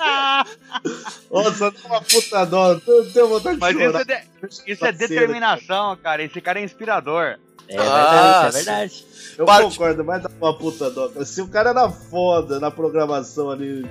Nossa, 1.31 1.71
dá 1.71 1.77
uma 1.85 2.01
puta 2.01 2.45
dó. 2.45 2.79
Eu 2.87 3.11
tenho 3.11 3.27
vontade 3.27 3.55
de 3.55 3.61
mas 3.61 3.75
isso 3.75 3.85
chorar. 3.85 4.01
é, 4.01 4.03
de- 4.05 4.71
isso 4.71 4.85
é 4.85 4.91
determinação, 4.91 5.97
cara. 5.97 6.23
Esse 6.23 6.39
cara 6.39 6.59
é 6.59 6.63
inspirador. 6.63 7.37
É 7.69 7.77
Ah, 7.77 7.81
verdade, 7.81 8.47
é 8.47 8.51
verdade. 8.51 9.05
Eu 9.37 9.45
Parte- 9.45 9.63
concordo, 9.71 10.05
mas 10.05 10.23
dá 10.23 10.29
uma 10.39 10.57
puta 10.57 10.89
dó. 10.89 11.09
Se 11.25 11.41
o 11.41 11.47
cara 11.47 11.71
era 11.71 11.89
foda 11.89 12.59
na 12.59 12.71
programação 12.71 13.49
ali, 13.51 13.85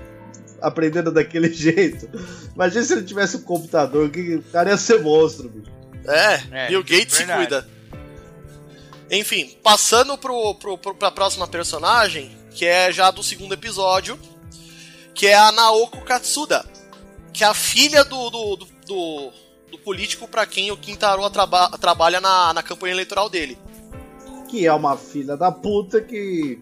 aprendendo 0.60 1.10
daquele 1.12 1.50
jeito, 1.54 2.08
imagina 2.54 2.84
se 2.84 2.92
ele 2.92 3.02
tivesse 3.04 3.36
um 3.38 3.42
computador, 3.42 4.10
que 4.10 4.36
o 4.36 4.42
cara 4.44 4.70
ia 4.70 4.76
ser 4.76 5.02
monstro, 5.02 5.48
bicho. 5.48 5.72
É, 6.06 6.42
É, 6.52 6.68
Bill 6.68 6.82
Gates 6.82 7.14
se 7.16 7.24
verdade. 7.24 7.46
cuida. 7.46 7.68
Enfim, 9.10 9.56
passando 9.62 10.18
pro, 10.18 10.54
pro, 10.56 10.78
pro, 10.78 10.94
pra 10.94 11.10
próxima 11.10 11.46
personagem, 11.46 12.36
que 12.50 12.64
é 12.64 12.90
já 12.90 13.10
do 13.10 13.22
segundo 13.22 13.54
episódio, 13.54 14.18
que 15.14 15.26
é 15.26 15.34
a 15.34 15.52
Naoko 15.52 16.04
Katsuda, 16.04 16.64
que 17.32 17.44
é 17.44 17.46
a 17.46 17.54
filha 17.54 18.04
do, 18.04 18.30
do, 18.30 18.56
do, 18.56 18.66
do, 18.86 19.32
do 19.70 19.78
político 19.78 20.26
pra 20.26 20.44
quem 20.46 20.70
o 20.70 20.76
Kintaro 20.76 21.28
traba, 21.30 21.70
trabalha 21.78 22.20
na, 22.20 22.52
na 22.52 22.62
campanha 22.62 22.94
eleitoral 22.94 23.28
dele. 23.28 23.56
Que 24.48 24.66
é 24.66 24.72
uma 24.72 24.96
filha 24.96 25.36
da 25.36 25.50
puta 25.50 26.00
que. 26.00 26.60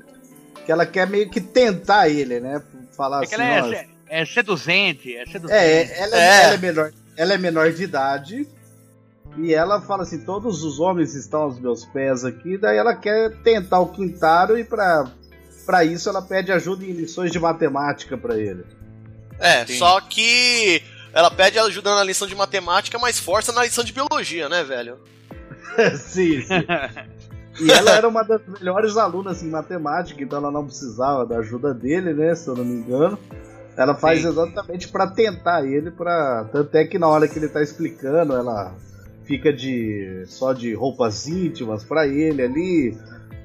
que 0.65 0.73
ela 0.73 0.87
quer 0.87 1.07
meio 1.07 1.31
que 1.31 1.41
tentar 1.41 2.09
ele, 2.09 2.41
né? 2.41 2.63
Falar 2.97 3.21
É 3.21 3.25
assim, 3.25 3.29
que 3.37 3.41
ela 3.43 3.45
é, 3.45 3.61
"Nossa, 3.61 3.85
é, 4.09 4.25
seduzente, 4.25 5.17
é 5.17 5.27
seduzente. 5.27 5.53
É, 5.59 5.99
ela 6.01 6.17
é, 6.17 6.21
É. 6.21 6.43
ela 6.45 6.55
é 6.55 6.59
menor, 6.59 6.93
ela 7.17 7.35
é 7.35 7.39
menor 7.39 7.73
de 7.73 7.83
idade. 7.85 8.49
E 9.39 9.53
ela 9.53 9.81
fala 9.81 10.03
assim: 10.05 10.21
todos 10.25 10.63
os 10.63 10.79
homens 10.79 11.15
estão 11.15 11.43
aos 11.43 11.59
meus 11.59 11.85
pés 11.85 12.25
aqui. 12.25 12.57
Daí 12.57 12.77
ela 12.77 12.95
quer 12.95 13.33
tentar 13.43 13.81
o 13.81 13.89
Quintaro 13.89 14.57
e 14.59 14.63
pra, 14.65 15.11
pra 15.67 15.85
isso 15.85 16.09
ela 16.09 16.23
pede 16.23 16.53
ajuda 16.53 16.85
em 16.85 16.93
lições 16.93 17.33
de 17.33 17.41
matemática 17.41 18.17
pra 18.17 18.37
ele. 18.39 18.65
É, 19.41 19.67
Sim. 19.67 19.79
só 19.79 20.01
que 20.01 20.81
ela 21.13 21.31
pede 21.31 21.59
ajuda 21.59 21.95
na 21.97 22.05
lição 22.05 22.29
de 22.29 22.35
matemática, 22.37 22.99
mas 22.99 23.19
força 23.19 23.51
na 23.51 23.65
lição 23.65 23.83
de 23.83 23.93
biologia, 23.93 24.49
né, 24.49 24.63
velho? 24.63 24.99
sim, 25.99 26.41
sim. 26.43 26.65
E 27.61 27.71
ela 27.71 27.93
era 27.93 28.09
uma 28.09 28.23
das 28.23 28.41
melhores 28.47 28.97
alunas 28.97 29.43
em 29.43 29.51
matemática, 29.51 30.23
então 30.23 30.39
ela 30.39 30.51
não 30.51 30.65
precisava 30.65 31.25
da 31.25 31.39
ajuda 31.39 31.73
dele, 31.73 32.13
né? 32.13 32.35
Se 32.35 32.49
eu 32.49 32.57
não 32.57 32.65
me 32.65 32.75
engano. 32.75 33.19
Ela 33.77 33.95
faz 33.95 34.23
Sim. 34.23 34.29
exatamente 34.29 34.89
pra 34.89 35.09
tentar 35.09 35.65
ele, 35.67 35.91
para 35.91 36.45
tanto 36.53 36.77
é 36.77 36.85
que 36.85 36.99
na 36.99 37.09
hora 37.09 37.27
que 37.27 37.39
ele 37.39 37.49
tá 37.49 37.61
explicando, 37.61 38.33
ela 38.33 38.73
fica 39.25 39.53
de 39.53 40.25
só 40.27 40.53
de 40.53 40.75
roupas 40.75 41.27
íntimas 41.27 41.83
pra 41.85 42.07
ele 42.07 42.43
ali. 42.43 42.99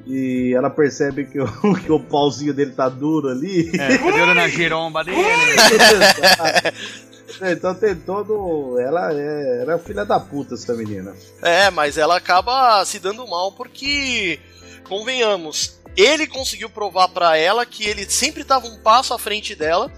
E 0.05 0.53
ela 0.55 0.70
percebe 0.70 1.26
que 1.26 1.39
o, 1.39 1.47
que 1.76 1.91
o 1.91 1.99
pauzinho 1.99 2.53
dele 2.53 2.72
tá 2.72 2.89
duro 2.89 3.30
ali. 3.30 3.72
É, 3.76 4.34
na 4.34 4.47
giromba 4.47 5.03
dele. 5.03 5.18
então 7.41 7.73
tem 7.75 7.95
todo. 7.95 8.77
Ela 8.79 9.13
é, 9.13 9.61
era 9.61 9.77
filha 9.79 10.05
da 10.05 10.19
puta, 10.19 10.55
essa 10.55 10.73
menina. 10.73 11.15
É, 11.41 11.69
mas 11.69 11.97
ela 11.97 12.17
acaba 12.17 12.83
se 12.85 12.99
dando 12.99 13.25
mal 13.27 13.51
porque, 13.53 14.39
convenhamos, 14.87 15.79
ele 15.95 16.27
conseguiu 16.27 16.69
provar 16.69 17.07
pra 17.09 17.37
ela 17.37 17.65
que 17.65 17.83
ele 17.85 18.09
sempre 18.09 18.43
tava 18.43 18.67
um 18.67 18.77
passo 18.79 19.13
à 19.13 19.19
frente 19.19 19.55
dela. 19.55 19.91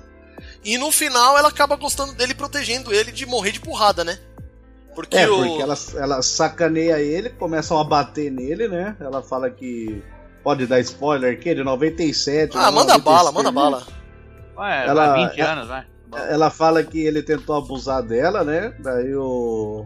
E 0.64 0.78
no 0.78 0.92
final 0.92 1.38
ela 1.38 1.50
acaba 1.50 1.76
gostando 1.76 2.14
dele, 2.14 2.36
protegendo 2.36 2.94
ele 2.94 3.12
de 3.12 3.26
morrer 3.26 3.52
de 3.52 3.60
porrada, 3.60 4.04
né? 4.04 4.20
Porque, 4.94 5.18
É, 5.18 5.30
o. 5.30 5.38
porque 5.38 5.62
ela, 5.62 5.76
ela 5.96 6.22
sacaneia 6.22 7.00
ele, 7.00 7.30
começam 7.30 7.80
a 7.80 7.84
bater 7.84 8.30
nele, 8.32 8.68
né? 8.68 8.96
Ela 9.00 9.22
fala 9.24 9.50
que. 9.50 10.04
Pode 10.44 10.66
dar 10.66 10.80
spoiler 10.80 11.34
aqui, 11.34 11.54
de 11.54 11.64
97. 11.64 12.58
Ah, 12.58 12.72
manda 12.72 12.98
96. 12.98 13.04
bala, 13.04 13.32
manda 13.32 13.52
bala. 13.52 13.84
Ué, 14.58 14.88
Ela- 14.88 15.14
vai 15.14 15.28
20 15.30 15.42
anos, 15.42 15.68
vai. 15.68 15.86
Ela 16.30 16.50
fala 16.50 16.84
que 16.84 17.00
ele 17.00 17.24
tentou 17.24 17.56
abusar 17.56 18.04
dela, 18.04 18.44
né? 18.44 18.76
Daí 18.80 19.16
o. 19.16 19.86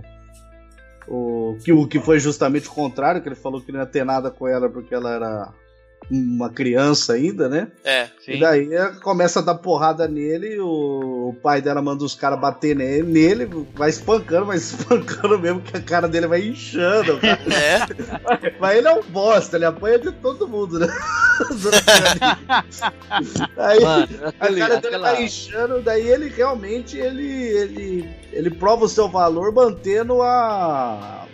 O 1.07 1.55
que, 1.63 1.71
o 1.71 1.87
que 1.87 1.99
foi 1.99 2.19
justamente 2.19 2.67
o 2.67 2.71
contrário, 2.71 3.21
que 3.21 3.29
ele 3.29 3.35
falou 3.35 3.61
que 3.61 3.71
não 3.71 3.79
ia 3.79 3.85
ter 3.85 4.03
nada 4.03 4.31
com 4.31 4.47
ela 4.47 4.67
porque 4.67 4.95
ela 4.95 5.11
era 5.13 5.53
uma 6.09 6.49
criança 6.49 7.13
ainda, 7.13 7.49
né? 7.49 7.67
É. 7.83 8.07
Sim. 8.23 8.33
E 8.33 8.39
daí 8.39 8.73
ela 8.73 8.93
começa 8.99 9.39
a 9.39 9.43
dar 9.43 9.55
porrada 9.55 10.07
nele, 10.07 10.59
o, 10.59 11.35
pai 11.41 11.61
dela 11.61 11.81
manda 11.81 12.03
os 12.03 12.15
caras 12.15 12.39
bater 12.39 12.75
nele, 12.75 13.03
nele, 13.03 13.67
vai 13.73 13.89
espancando, 13.89 14.45
mas 14.45 14.69
espancando 14.73 15.39
mesmo, 15.39 15.61
que 15.61 15.75
a 15.75 15.81
cara 15.81 16.07
dele 16.07 16.27
vai 16.27 16.41
inchando. 16.41 17.19
cara. 17.19 17.35
É. 17.55 18.55
Mas 18.59 18.77
ele 18.77 18.87
é 18.87 18.93
um 18.93 19.03
bosta, 19.03 19.55
ele 19.55 19.65
apanha 19.65 19.99
de 19.99 20.11
todo 20.11 20.47
mundo, 20.47 20.79
né? 20.79 20.87
Aí 23.57 23.79
Mano, 23.79 24.07
a 24.23 24.31
cara 24.31 24.51
dele 24.51 24.95
aquela... 24.95 25.11
vai 25.11 25.23
inchando, 25.23 25.81
daí 25.81 26.07
ele 26.07 26.29
realmente 26.29 26.97
ele, 26.97 27.25
ele, 27.25 28.09
ele 28.31 28.49
prova 28.49 28.85
o 28.85 28.89
seu 28.89 29.09
valor 29.09 29.53
mantendo 29.53 30.21
a, 30.21 31.24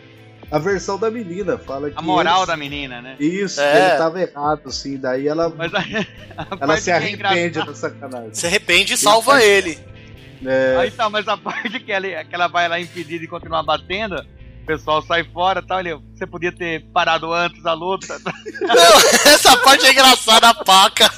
a 0.52 0.60
versão 0.60 0.99
da 0.99 1.10
menina. 1.10 1.58
Fala 1.58 1.89
que 1.89 1.97
A 1.97 2.02
moral 2.02 2.39
ele- 2.39 2.47
da 2.47 2.58
menina, 2.58 3.02
né? 3.02 3.16
Isso, 3.20 3.60
É. 3.62 3.72
que 3.72 3.78
ele 3.78 3.97
tava 3.97 4.22
errado, 4.22 4.72
sim. 4.72 4.97
Daí 4.97 5.28
ela, 5.28 5.49
Mas 5.49 5.74
a, 5.74 5.80
a 6.38 6.58
ela 6.60 6.78
se 6.78 6.91
é 6.91 6.93
arrepende 6.95 7.47
engraçada- 7.60 7.66
da 7.72 7.76
sacanagem. 7.76 8.34
Se 8.34 8.45
arrepende 8.47 8.93
e 8.93 8.97
salva 8.97 9.41
ele. 9.43 9.80
É, 10.45 10.76
Aí 10.80 10.89
tá, 10.91 11.08
mas 11.10 11.28
a 11.28 11.38
parte 11.38 11.80
que 11.80 11.91
ela, 11.91 12.24
que 12.26 12.34
ela 12.34 12.47
vai 12.47 12.68
lá 12.68 12.80
impedir 12.80 13.20
de 13.20 13.28
continuar 13.28 13.62
batendo, 13.62 14.16
o 14.16 14.66
pessoal 14.66 14.99
sai 15.04 15.24
fora 15.24 15.60
e 15.64 15.68
tal. 15.68 15.80
Ele, 15.80 15.95
você 16.16 16.26
podia 16.26 16.52
ter 16.52 16.84
parado 16.91 17.32
antes 17.32 17.62
da 17.62 17.74
luta. 17.74 18.18
Não, 18.60 19.32
essa 19.32 19.56
parte 19.58 19.86
é 19.86 19.91
engraçada, 19.91 20.49
a 20.49 20.54
paca. 20.56 21.10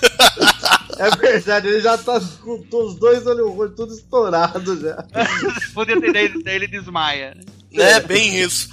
é 0.97 1.09
verdade, 1.11 1.67
ele 1.69 1.79
já 1.79 1.97
tá 1.97 2.19
com 2.43 2.65
os 2.85 2.95
dois 2.95 3.25
olhos 3.25 3.49
rojos, 3.55 3.75
tudo 3.77 3.93
estourado 3.93 4.79
já. 4.81 5.03
podia 5.73 5.99
ter, 6.01 6.11
daí, 6.11 6.43
daí 6.43 6.55
ele 6.55 6.67
desmaia. 6.67 7.37
Né, 7.71 7.99
bem 8.01 8.35
isso. 8.41 8.69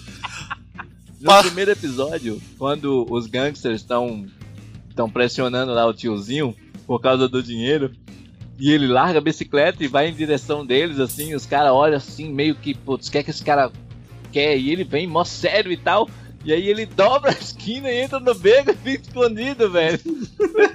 No 1.20 1.38
primeiro 1.42 1.70
episódio, 1.70 2.40
quando 2.56 3.06
os 3.10 3.26
gangsters 3.26 3.82
estão 3.82 4.26
estão 4.88 5.08
pressionando 5.08 5.72
lá 5.72 5.86
o 5.86 5.94
tiozinho 5.94 6.54
por 6.86 7.00
causa 7.00 7.28
do 7.28 7.42
dinheiro, 7.42 7.92
e 8.58 8.70
ele 8.70 8.86
larga 8.86 9.18
a 9.18 9.22
bicicleta 9.22 9.82
e 9.82 9.88
vai 9.88 10.08
em 10.08 10.14
direção 10.14 10.66
deles, 10.66 10.98
assim, 10.98 11.34
os 11.34 11.46
caras 11.46 11.72
olham 11.72 11.96
assim, 11.96 12.30
meio 12.30 12.54
que, 12.54 12.74
putz, 12.74 13.08
o 13.08 13.10
que 13.10 13.18
é 13.18 13.22
que 13.22 13.30
esse 13.30 13.42
cara 13.42 13.70
quer? 14.30 14.58
E 14.58 14.70
ele 14.70 14.84
vem 14.84 15.06
mó 15.06 15.24
sério 15.24 15.72
e 15.72 15.76
tal. 15.76 16.08
E 16.44 16.52
aí 16.52 16.68
ele 16.68 16.86
dobra 16.86 17.30
a 17.30 17.34
esquina 17.34 17.90
e 17.90 18.00
entra 18.00 18.18
no 18.18 18.34
beco 18.34 18.70
e 18.70 18.74
fica 18.74 19.02
escondido, 19.02 19.70
velho. 19.70 19.98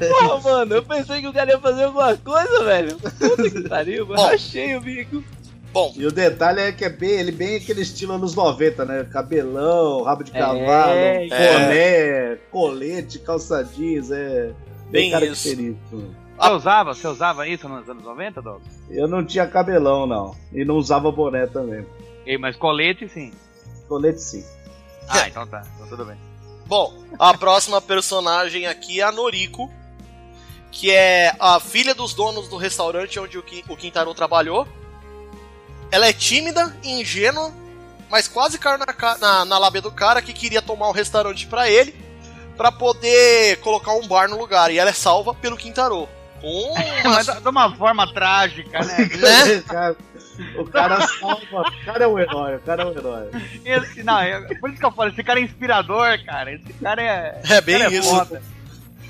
Porra, 0.09 0.41
mano, 0.41 0.75
eu 0.75 0.83
pensei 0.83 1.21
que 1.21 1.27
o 1.27 1.33
cara 1.33 1.51
ia 1.51 1.59
fazer 1.59 1.85
alguma 1.85 2.15
coisa, 2.17 2.63
velho. 2.63 2.97
Puta 2.97 3.49
que 3.49 3.69
pariu, 3.69 4.05
Bom. 4.05 4.13
achei 4.27 4.75
o 4.75 4.81
bico. 4.81 5.23
Bom, 5.75 5.91
E 5.97 6.05
o 6.05 6.11
detalhe 6.11 6.61
é 6.61 6.71
que 6.71 6.85
é 6.85 6.89
bem, 6.89 7.19
ele 7.19 7.33
bem 7.33 7.57
aquele 7.57 7.81
estilo 7.81 8.13
anos 8.13 8.33
90, 8.33 8.85
né? 8.85 9.03
Cabelão, 9.11 10.03
rabo 10.03 10.23
de 10.23 10.31
É, 10.31 10.39
cavalo, 10.39 10.63
é. 10.63 11.27
boné, 11.27 12.35
colete, 12.49 13.19
calça 13.19 13.61
jeans, 13.61 14.09
é 14.09 14.53
bem, 14.89 15.01
Bem 15.01 15.11
característico. 15.11 15.75
Você 16.37 16.49
usava, 16.49 16.93
você 16.93 17.07
usava 17.09 17.45
isso 17.45 17.67
nos 17.67 17.89
anos 17.89 18.05
90, 18.05 18.41
Douglas? 18.41 18.63
Eu 18.89 19.05
não 19.05 19.25
tinha 19.25 19.45
cabelão, 19.47 20.07
não. 20.07 20.33
E 20.53 20.63
não 20.63 20.75
usava 20.75 21.11
boné 21.11 21.45
também. 21.45 21.85
Ei, 22.25 22.37
Mas 22.37 22.55
colete, 22.55 23.09
sim. 23.09 23.33
Colete 23.89 24.21
sim. 24.21 24.45
Ah, 25.09 25.27
então 25.27 25.45
tá. 25.45 25.61
Então 25.75 25.89
tudo 25.89 26.05
bem. 26.05 26.15
Bom, 26.67 26.93
a 27.19 27.37
próxima 27.37 27.81
personagem 27.81 28.65
aqui 28.65 29.01
é 29.01 29.03
a 29.03 29.11
Noriko, 29.11 29.69
que 30.71 30.89
é 30.89 31.35
a 31.37 31.59
filha 31.59 31.93
dos 31.93 32.13
donos 32.13 32.47
do 32.47 32.55
restaurante 32.55 33.19
onde 33.19 33.37
o 33.37 33.43
Kintaro 33.75 34.13
trabalhou. 34.13 34.65
Ela 35.91 36.07
é 36.07 36.13
tímida 36.13 36.75
e 36.83 37.01
ingênua, 37.01 37.51
mas 38.09 38.27
quase 38.27 38.57
caiu 38.57 38.77
na, 38.77 39.17
na, 39.17 39.45
na 39.45 39.57
lábia 39.57 39.81
do 39.81 39.91
cara 39.91 40.21
que 40.21 40.33
queria 40.33 40.61
tomar 40.61 40.89
o 40.89 40.91
restaurante 40.93 41.47
pra 41.47 41.69
ele, 41.69 41.95
pra 42.57 42.71
poder 42.71 43.57
colocar 43.61 43.93
um 43.93 44.07
bar 44.07 44.27
no 44.29 44.37
lugar. 44.37 44.71
E 44.71 44.77
ela 44.77 44.89
é 44.89 44.93
salva 44.93 45.33
pelo 45.33 45.57
Quintaro. 45.57 46.07
Com 46.41 46.73
uma... 47.03 47.15
Mas 47.15 47.27
de 47.27 47.47
uma 47.49 47.75
forma 47.75 48.13
trágica, 48.13 48.79
né? 48.79 48.97
né? 49.71 49.95
O 50.57 50.65
cara 50.65 51.07
salva. 51.07 51.61
O 51.61 51.85
cara 51.85 52.03
é 52.03 52.07
um 52.07 52.19
herói, 52.19 52.55
o 52.57 52.59
cara 52.59 52.83
é 52.83 52.85
um 52.85 52.91
herói. 52.91 53.29
Esse, 53.63 54.03
não, 54.03 54.19
é- 54.19 54.41
por 54.59 54.69
isso 54.69 54.79
que 54.79 54.85
eu 54.85 54.91
falo, 54.91 55.09
esse 55.09 55.23
cara 55.23 55.39
é 55.39 55.43
inspirador, 55.43 56.23
cara. 56.25 56.51
Esse 56.53 56.73
cara 56.73 57.01
é. 57.01 57.41
É 57.49 57.61
bem 57.61 57.79
cara 57.79 57.93
é 57.93 57.97
isso. 57.97 58.09
foda. 58.09 58.41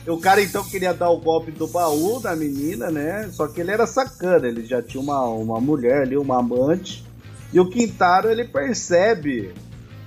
O 0.07 0.17
cara 0.19 0.41
então 0.41 0.63
queria 0.63 0.93
dar 0.93 1.09
o 1.09 1.17
golpe 1.17 1.51
do 1.51 1.67
baú 1.67 2.19
na 2.19 2.35
menina, 2.35 2.91
né? 2.91 3.27
Só 3.31 3.47
que 3.47 3.59
ele 3.61 3.71
era 3.71 3.87
sacana, 3.87 4.47
ele 4.47 4.63
já 4.65 4.81
tinha 4.81 5.01
uma, 5.01 5.23
uma 5.25 5.59
mulher 5.59 6.03
ali, 6.03 6.15
uma 6.15 6.39
amante. 6.39 7.03
E 7.51 7.59
o 7.59 7.69
Quintaro 7.69 8.29
ele 8.29 8.45
percebe, 8.45 9.51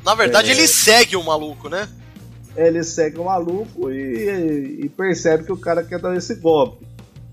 Na 0.05 0.14
verdade, 0.14 0.51
É. 0.51 0.53
ele 0.55 0.66
segue 0.68 1.16
o 1.16 1.24
maluco, 1.24 1.68
né? 1.68 1.88
ele 2.57 2.82
segue 2.82 3.18
o 3.20 3.24
maluco 3.26 3.88
e, 3.92 4.80
e 4.84 4.88
percebe 4.88 5.44
que 5.44 5.53
o 5.53 5.57
cara 5.57 5.84
quer 5.84 6.01
dar 6.01 6.16
esse 6.16 6.34
golpe. 6.36 6.84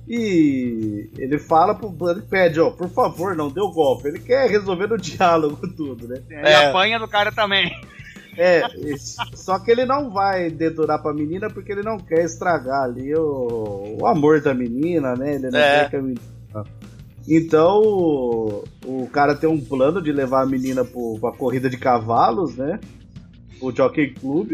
E 0.07 1.09
ele 1.17 1.39
fala 1.39 1.73
pro 1.73 1.91
ele 2.11 2.21
pede, 2.21 2.59
ó, 2.59 2.69
por 2.69 2.87
favor, 2.89 3.35
não 3.35 3.49
dê 3.49 3.59
o 3.59 3.71
golpe. 3.71 4.07
Ele 4.07 4.19
quer 4.19 4.47
resolver 4.49 4.85
no 4.87 4.97
diálogo 4.97 5.67
tudo, 5.75 6.07
né? 6.07 6.21
Ele 6.29 6.47
É. 6.47 6.67
apanha 6.67 6.99
do 6.99 7.07
cara 7.07 7.31
também. 7.31 7.71
É, 8.37 8.63
só 9.33 9.57
que 9.59 9.71
ele 9.71 9.85
não 9.85 10.09
vai 10.11 10.49
dedurar 10.49 11.01
pra 11.01 11.13
menina 11.13 11.49
porque 11.49 11.71
ele 11.71 11.83
não 11.83 11.97
quer 11.97 12.23
estragar 12.25 12.83
ali 12.83 13.13
o, 13.15 13.97
o 13.99 14.05
amor 14.05 14.41
da 14.41 14.53
menina, 14.53 15.15
né? 15.15 15.35
Ele 15.35 15.49
não 15.49 15.59
É. 15.59 15.79
quer 15.81 15.89
que 15.91 15.95
a 15.95 16.01
menina. 16.01 16.21
Então 17.27 17.81
o, 17.81 18.63
o 18.85 19.07
cara 19.07 19.35
tem 19.35 19.49
um 19.49 19.59
plano 19.59 20.01
de 20.01 20.11
levar 20.11 20.43
a 20.43 20.45
menina 20.45 20.85
pro, 20.85 21.17
pra 21.19 21.31
corrida 21.31 21.69
de 21.69 21.77
cavalos, 21.77 22.55
né? 22.55 22.79
O 23.61 23.71
Jockey 23.71 24.11
Club. 24.13 24.51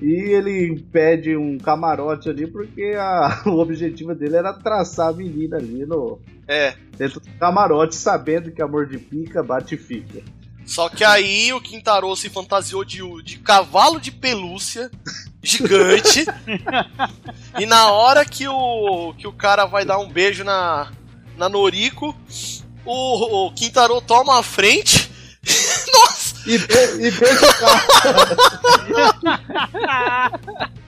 E 0.00 0.14
ele 0.32 0.80
pede 0.90 1.36
um 1.36 1.56
camarote 1.58 2.28
ali 2.28 2.44
porque 2.48 2.94
a- 2.98 3.42
o 3.46 3.58
objetivo 3.60 4.14
dele 4.16 4.34
era 4.36 4.52
traçar 4.52 5.10
a 5.10 5.12
menina 5.12 5.58
ali 5.58 5.86
no, 5.86 6.18
É. 6.48 6.74
dentro 6.98 7.20
do 7.20 7.28
camarote, 7.38 7.94
sabendo 7.94 8.50
que 8.50 8.60
amor 8.60 8.86
de 8.86 8.98
pica 8.98 9.44
bate 9.44 9.76
e 9.76 9.78
fica. 9.78 10.20
Só 10.64 10.88
que 10.88 11.04
aí 11.04 11.52
o 11.52 11.60
Quintaro 11.60 12.14
se 12.16 12.30
fantasiou 12.30 12.84
de, 12.84 13.00
de 13.22 13.38
cavalo 13.38 14.00
de 14.00 14.10
pelúcia 14.10 14.90
gigante. 15.42 16.24
e 17.58 17.66
na 17.66 17.90
hora 17.90 18.24
que 18.24 18.46
o, 18.48 19.12
que 19.14 19.26
o 19.26 19.32
cara 19.32 19.64
vai 19.66 19.84
dar 19.84 19.98
um 19.98 20.08
beijo 20.08 20.44
na, 20.44 20.90
na 21.36 21.48
Noriko, 21.48 22.16
o, 22.84 23.46
o 23.46 23.52
Quintaro 23.52 24.00
toma 24.00 24.38
a 24.38 24.42
frente. 24.42 25.10
Nossa! 25.92 26.32
E, 26.46 26.58
be- 26.58 27.06
e 27.06 27.10
beija 27.10 27.46
o 27.46 27.54
cara. 27.54 27.86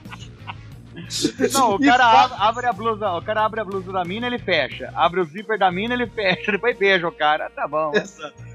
Não, 1.52 1.74
o 1.74 1.78
cara 1.80 2.04
ab- 2.04 2.34
abre 2.38 2.66
a 2.66 2.72
blusa, 2.72 3.10
o 3.12 3.22
cara 3.22 3.44
abre 3.44 3.60
a 3.60 3.64
blusa 3.64 3.92
da 3.92 4.04
mina, 4.04 4.26
ele 4.26 4.38
fecha. 4.38 4.90
Abre 4.94 5.20
o 5.20 5.24
zíper 5.24 5.58
da 5.58 5.70
mina, 5.70 5.94
ele 5.94 6.06
fecha. 6.14 6.52
Depois 6.52 6.76
beija 6.78 7.06
o 7.08 7.12
cara. 7.12 7.50
Tá 7.50 7.66
bom. 7.68 7.92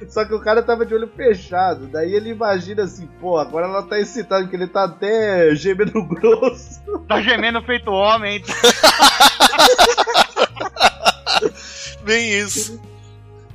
Só 0.07 0.25
que 0.25 0.33
o 0.33 0.39
cara 0.39 0.63
tava 0.63 0.85
de 0.85 0.93
olho 0.93 1.09
fechado. 1.15 1.87
Daí 1.87 2.13
ele 2.13 2.29
imagina 2.29 2.83
assim, 2.83 3.07
pô, 3.19 3.37
agora 3.37 3.67
ela 3.67 3.83
tá 3.83 3.99
excitada, 3.99 4.47
que 4.47 4.55
ele 4.55 4.67
tá 4.67 4.85
até 4.85 5.53
gemendo 5.55 6.01
grosso. 6.03 6.79
Tá 7.07 7.21
gemendo 7.21 7.61
feito 7.61 7.91
homem. 7.91 8.41
Bem 12.03 12.39
isso. 12.39 12.79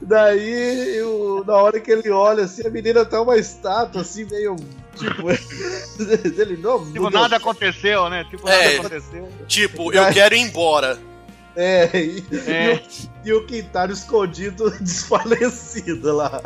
Daí, 0.01 0.97
eu- 0.97 1.43
na 1.47 1.55
hora 1.55 1.81
que 1.81 1.91
ele 1.91 2.11
olha 2.11 2.45
assim, 2.45 2.67
a 2.67 2.71
menina 2.71 3.05
tá 3.05 3.21
uma 3.21 3.37
estátua, 3.37 4.03
assim, 4.03 4.25
meio. 4.31 4.55
Tipo. 4.95 5.31
ele 6.41 6.57
não. 6.57 6.85
Tipo, 6.87 7.03
não 7.05 7.11
nada 7.11 7.29
deu- 7.31 7.39
aconteceu, 7.39 8.09
né? 8.09 8.25
Tipo, 8.31 8.49
É. 8.49 8.77
nada 8.79 8.87
aconteceu. 8.89 9.33
Tipo, 9.47 9.93
eu 9.93 10.13
quero 10.13 10.35
ir 10.35 10.41
embora. 10.41 10.99
É, 11.57 11.89
e, 11.95 12.25
É. 12.49 12.83
e 13.25 13.33
o 13.33 13.47
Quintaro 13.47 13.93
escondido, 13.93 14.71
desfalecido 14.81 16.17
lá. 16.17 16.41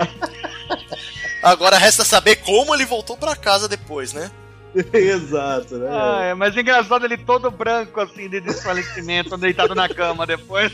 Agora 1.42 1.78
resta 1.78 2.04
saber 2.04 2.36
como 2.36 2.74
ele 2.74 2.84
voltou 2.84 3.16
pra 3.16 3.34
casa 3.36 3.68
depois, 3.68 4.12
né? 4.12 4.30
Exato, 4.92 5.76
né? 5.78 5.88
Ah, 5.90 6.20
é, 6.24 6.34
mas 6.34 6.54
engraçado 6.56 7.04
ele 7.04 7.16
todo 7.16 7.50
branco, 7.50 8.00
assim, 8.00 8.28
de 8.28 8.40
desfalecimento, 8.40 9.36
deitado 9.38 9.74
na 9.74 9.88
cama 9.88 10.26
depois. 10.26 10.72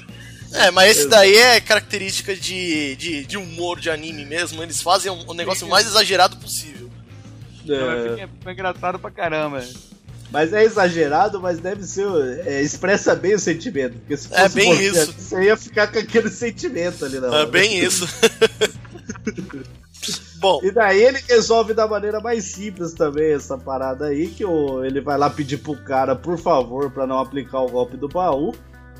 É, 0.53 0.71
mas 0.71 0.97
esse 0.97 1.09
daí 1.09 1.37
é 1.37 1.61
característica 1.61 2.35
de, 2.35 2.97
de, 2.97 3.25
de 3.25 3.37
humor 3.37 3.79
de 3.81 3.91
anime 3.91 4.25
mesmo. 4.25 4.63
Eles 4.63 4.81
fazem 4.83 5.11
um, 5.11 5.31
um 5.31 5.35
negócio 5.35 5.67
mais 5.69 5.87
exagerado 5.87 6.37
possível. 6.37 6.74
É. 7.69 8.03
Ficou 8.03 8.29
ficou 8.39 8.53
engraçado 8.53 8.99
pra 8.99 9.11
caramba. 9.11 9.63
Mas 10.31 10.53
é 10.53 10.65
exagerado, 10.65 11.41
mas 11.41 11.61
deve 11.61 11.85
ser. 11.85 12.07
é, 12.45 12.61
expressa 12.61 13.15
bem 13.15 13.35
o 13.35 13.39
sentimento. 13.39 13.99
Porque 13.99 14.17
se 14.17 14.29
É 14.33 14.49
fosse 14.49 14.55
bem 14.57 14.75
você, 14.75 14.89
isso. 14.89 15.13
Você 15.13 15.45
ia 15.45 15.57
ficar 15.57 15.87
com 15.87 15.99
aquele 15.99 16.29
sentimento 16.29 17.05
ali 17.05 17.21
na 17.21 17.29
hora. 17.29 17.43
É 17.43 17.47
bem 17.47 17.79
isso. 17.79 18.07
Bom, 20.39 20.61
E 20.63 20.71
daí 20.71 21.03
ele 21.03 21.19
resolve 21.27 21.73
da 21.73 21.87
maneira 21.87 22.21
mais 22.21 22.45
simples 22.45 22.93
também 22.93 23.33
essa 23.33 23.57
parada 23.57 24.07
aí, 24.07 24.27
que 24.27 24.45
o, 24.45 24.85
ele 24.85 25.01
vai 25.01 25.17
lá 25.17 25.31
pedir 25.31 25.57
pro 25.59 25.75
cara, 25.75 26.15
por 26.15 26.37
favor, 26.37 26.91
pra 26.91 27.07
não 27.07 27.19
aplicar 27.19 27.61
o 27.61 27.69
golpe 27.71 27.97
do 27.97 28.09
baú. 28.09 28.55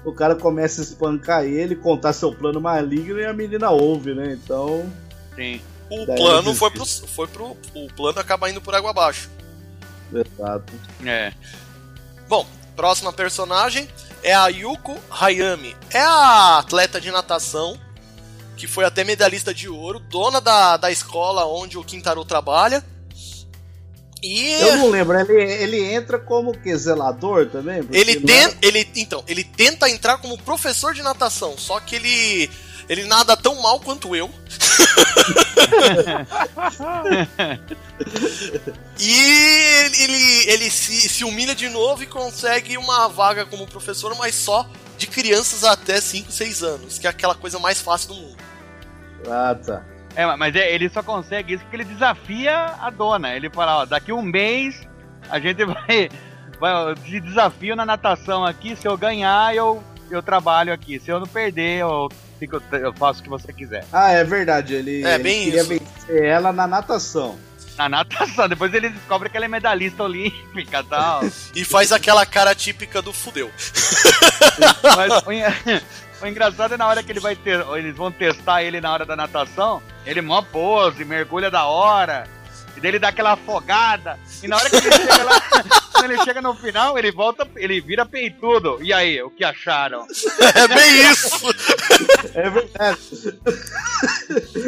O 0.05 0.13
cara 0.13 0.35
começa 0.35 0.81
a 0.81 0.85
espancar 0.85 1.45
ele, 1.45 1.75
contar 1.77 2.13
seu 2.15 2.33
plano 2.35 2.61
maligno 2.61 3.19
e 3.19 3.27
a 3.27 3.33
menina 3.33 3.71
ouve, 3.71 4.15
né? 4.15 4.39
Então. 4.43 4.91
Sim. 5.35 5.61
O 5.91 6.07
Daí 6.07 6.17
plano 6.17 6.55
foi 6.55 6.71
pro, 6.71 6.87
foi 6.87 7.27
pro. 7.27 7.57
O 7.75 7.89
plano 7.97 8.19
acaba 8.19 8.49
indo 8.51 8.61
por 8.61 8.75
água 8.75 8.91
abaixo. 8.91 9.29
Exato. 10.13 10.73
É. 11.05 11.33
Bom, 12.29 12.47
próxima 12.77 13.13
personagem 13.13 13.89
é 14.23 14.35
a 14.35 14.49
Yuko 14.49 14.97
Hayami. 15.11 15.77
É 15.91 16.01
a 16.01 16.59
atleta 16.59 17.01
de 17.01 17.11
natação 17.11 17.79
que 18.57 18.67
foi 18.67 18.85
até 18.85 19.03
medalhista 19.03 19.53
de 19.53 19.69
ouro, 19.69 19.99
dona 19.99 20.41
da, 20.41 20.77
da 20.77 20.91
escola 20.91 21.45
onde 21.45 21.77
o 21.77 21.83
Quintaro 21.85 22.25
trabalha. 22.25 22.85
E 24.23 24.53
Eu 24.53 24.77
não 24.79 24.91
lembro, 24.91 25.19
ele, 25.19 25.43
ele 25.43 25.85
entra 25.95 26.19
como 26.19 26.53
o 26.53 26.59
quê? 26.59 26.75
Zelador 26.75 27.47
também? 27.51 27.83
Ele 27.93 28.21
tem, 28.21 28.37
era- 28.45 28.57
ele 28.63 28.89
então, 28.97 29.23
ele 29.27 29.45
tenta 29.45 29.91
entrar 29.91 30.17
como 30.17 30.39
professor 30.39 30.95
de 30.95 31.03
natação, 31.03 31.59
só 31.59 31.79
que 31.81 31.97
ele 31.97 32.51
ele 32.89 33.05
nada 33.05 33.37
tão 33.37 33.61
mal 33.61 33.81
quanto 33.81 34.15
eu. 34.17 34.31
e 38.99 39.21
ele, 39.21 40.03
ele, 40.03 40.51
ele 40.51 40.71
se, 40.71 41.09
se 41.09 41.25
humilha 41.25 41.55
de 41.55 41.69
novo 41.69 42.03
e 42.03 42.07
consegue 42.07 42.77
uma 42.77 43.09
vaga 43.09 43.47
como 43.47 43.67
professor, 43.67 44.15
mas 44.17 44.35
só 44.35 44.69
de 44.97 45.07
crianças 45.07 45.65
até 45.65 46.01
5, 46.01 46.31
6 46.31 46.63
anos, 46.63 46.99
que 46.99 47.07
é 47.07 47.11
aquela 47.11 47.35
coisa 47.35 47.59
mais 47.59 47.81
fácil 47.81 48.09
do 48.09 48.15
mundo. 48.15 48.37
Ah, 49.29 49.55
tá. 49.55 49.83
É, 50.17 50.25
mas 50.37 50.55
é, 50.55 50.73
ele 50.73 50.89
só 50.89 51.03
consegue 51.03 51.55
isso 51.55 51.65
porque 51.65 51.77
ele 51.77 51.85
desafia 51.85 52.75
a 52.81 52.89
dona. 52.91 53.35
Ele 53.35 53.51
fala, 53.51 53.79
ó, 53.79 53.85
daqui 53.85 54.13
um 54.13 54.23
mês 54.23 54.87
a 55.29 55.41
gente 55.41 55.65
vai, 55.67 56.09
vai 56.61 56.91
eu 56.91 56.95
te 56.95 57.21
desafio 57.21 57.75
na 57.75 57.85
natação 57.85 58.45
aqui, 58.45 58.77
se 58.77 58.87
eu 58.87 58.97
ganhar, 58.97 59.55
eu, 59.55 59.83
eu 60.11 60.23
trabalho 60.23 60.73
aqui. 60.73 61.01
Se 61.01 61.11
eu 61.11 61.19
não 61.19 61.27
perder, 61.27 61.81
eu, 61.81 62.09
fico, 62.39 62.61
eu 62.73 62.93
faço 62.93 63.21
o 63.21 63.23
que 63.23 63.29
você 63.29 63.53
quiser. 63.53 63.85
Ah, 63.93 64.11
é 64.13 64.25
verdade. 64.25 64.75
Ele, 64.75 65.05
É, 65.05 65.15
ele 65.15 65.23
bem 65.23 65.45
queria 65.45 65.61
isso. 65.61 65.69
vencer 65.69 66.25
ela 66.25 66.53
na 66.53 66.67
natação. 66.67 67.39
Na 67.77 67.89
natação, 67.89 68.49
depois 68.49 68.73
ele 68.73 68.89
descobre 68.89 69.29
que 69.29 69.37
ela 69.37 69.47
é 69.47 69.49
medalhista 69.49 70.05
olímpica 70.05 70.81
e 70.81 70.85
tal. 70.85 71.23
E 71.55 71.65
faz 71.65 71.91
aquela 71.93 72.25
cara 72.25 72.55
típica 72.55 73.03
do 73.03 73.13
fudeu. 73.13 73.51
Mas 74.97 75.23
o, 75.27 75.33
en- 75.33 75.45
o 76.23 76.27
engraçado 76.27 76.75
é 76.75 76.77
na 76.77 76.87
hora 76.87 77.03
que 77.03 77.11
ele 77.11 77.21
vai 77.21 77.35
ter. 77.37 77.65
Eles 77.77 77.97
vão 77.97 78.11
testar 78.13 78.63
ele 78.63 78.81
na 78.81 78.93
hora 78.93 79.05
da 79.05 79.17
natação, 79.17 79.83
ele 80.07 80.21
mó 80.21 80.41
pose, 80.43 81.05
mergulha 81.05 81.51
da 81.51 81.65
hora. 81.67 82.29
E 82.77 82.81
daí 82.81 82.91
ele 82.91 82.99
dá 82.99 83.09
aquela 83.09 83.33
afogada. 83.33 84.19
E 84.43 84.49
na 84.49 84.57
hora 84.57 84.69
que 84.69 84.77
ele 84.77 84.93
chega 84.93 85.23
lá, 85.25 85.41
quando 85.93 86.11
ele 86.11 86.25
chega 86.25 86.43
no 86.43 86.55
final, 86.55 86.99
ele 86.99 87.11
volta, 87.11 87.47
ele 87.57 87.81
vira 87.81 88.05
peitudo. 88.05 88.79
E 88.83 88.93
aí, 88.93 89.23
o 89.23 89.31
que 89.31 89.45
acharam? 89.45 90.07
É 90.55 90.69
bem 90.69 91.11
isso. 91.11 91.31
É 92.35 92.51
verdade. 92.51 92.99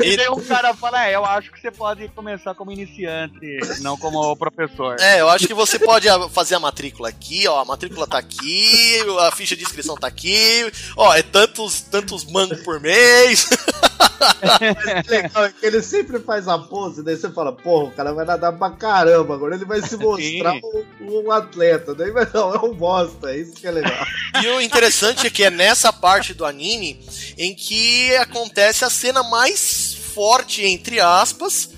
E 0.04 0.16
daí 0.16 0.28
um 0.28 0.40
cara 0.40 0.74
fala, 0.74 1.07
é, 1.07 1.14
eu 1.14 1.24
acho 1.24 1.50
que 1.50 1.61
você 1.61 1.70
pode 1.70 2.09
começar 2.09 2.54
como 2.54 2.70
iniciante, 2.70 3.59
não 3.80 3.96
como 3.96 4.36
professor. 4.36 4.96
É, 5.00 5.20
eu 5.20 5.28
acho 5.28 5.46
que 5.46 5.54
você 5.54 5.78
pode 5.78 6.07
fazer 6.30 6.54
a 6.54 6.61
matrícula 6.61 7.09
aqui, 7.09 7.46
ó. 7.48 7.61
A 7.61 7.64
matrícula 7.64 8.07
tá 8.07 8.18
aqui, 8.18 9.00
a 9.20 9.30
ficha 9.32 9.57
de 9.57 9.62
inscrição 9.62 9.96
tá 9.96 10.07
aqui, 10.07 10.70
ó, 10.96 11.14
é 11.14 11.22
tantos, 11.22 11.80
tantos 11.80 12.24
mangos 12.24 12.61
por 12.61 12.80
mês. 12.80 13.48
legal 15.09 15.45
é 15.45 15.53
que 15.53 15.67
ele 15.67 15.83
sempre 15.83 16.19
faz 16.21 16.49
a 16.49 16.59
pose, 16.59 17.03
daí 17.03 17.17
você 17.17 17.31
fala, 17.31 17.53
porra, 17.53 17.85
o 17.85 17.91
cara 17.93 18.12
vai 18.12 18.25
nadar 18.25 18.53
pra 18.53 18.71
caramba, 18.71 19.35
agora 19.35 19.55
ele 19.55 19.64
vai 19.64 19.81
se 19.83 19.97
mostrar 19.97 20.55
um, 21.01 21.25
um 21.25 21.31
atleta. 21.31 21.95
Daí 21.95 22.11
vai, 22.11 22.27
não, 22.33 22.55
é 22.55 22.59
um 22.59 22.75
bosta, 22.75 23.31
é 23.31 23.39
isso 23.39 23.55
que 23.55 23.67
é 23.67 23.71
legal. 23.71 24.07
E 24.43 24.47
o 24.49 24.61
interessante 24.61 25.27
é 25.27 25.31
que 25.31 25.45
é 25.45 25.51
nessa 25.51 25.93
parte 25.93 26.35
do 26.35 26.45
anime 26.45 27.01
em 27.37 27.55
que 27.55 28.14
acontece 28.17 28.85
a 28.85 28.91
cena 28.91 29.23
mais 29.23 29.95
forte, 30.14 30.64
entre 30.64 31.01
aspas, 31.01 31.71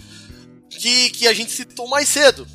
que, 0.71 1.11
que 1.11 1.27
a 1.27 1.35
gente 1.35 1.51
citou 1.51 1.89
mais 1.89 2.09
cedo. 2.09 2.47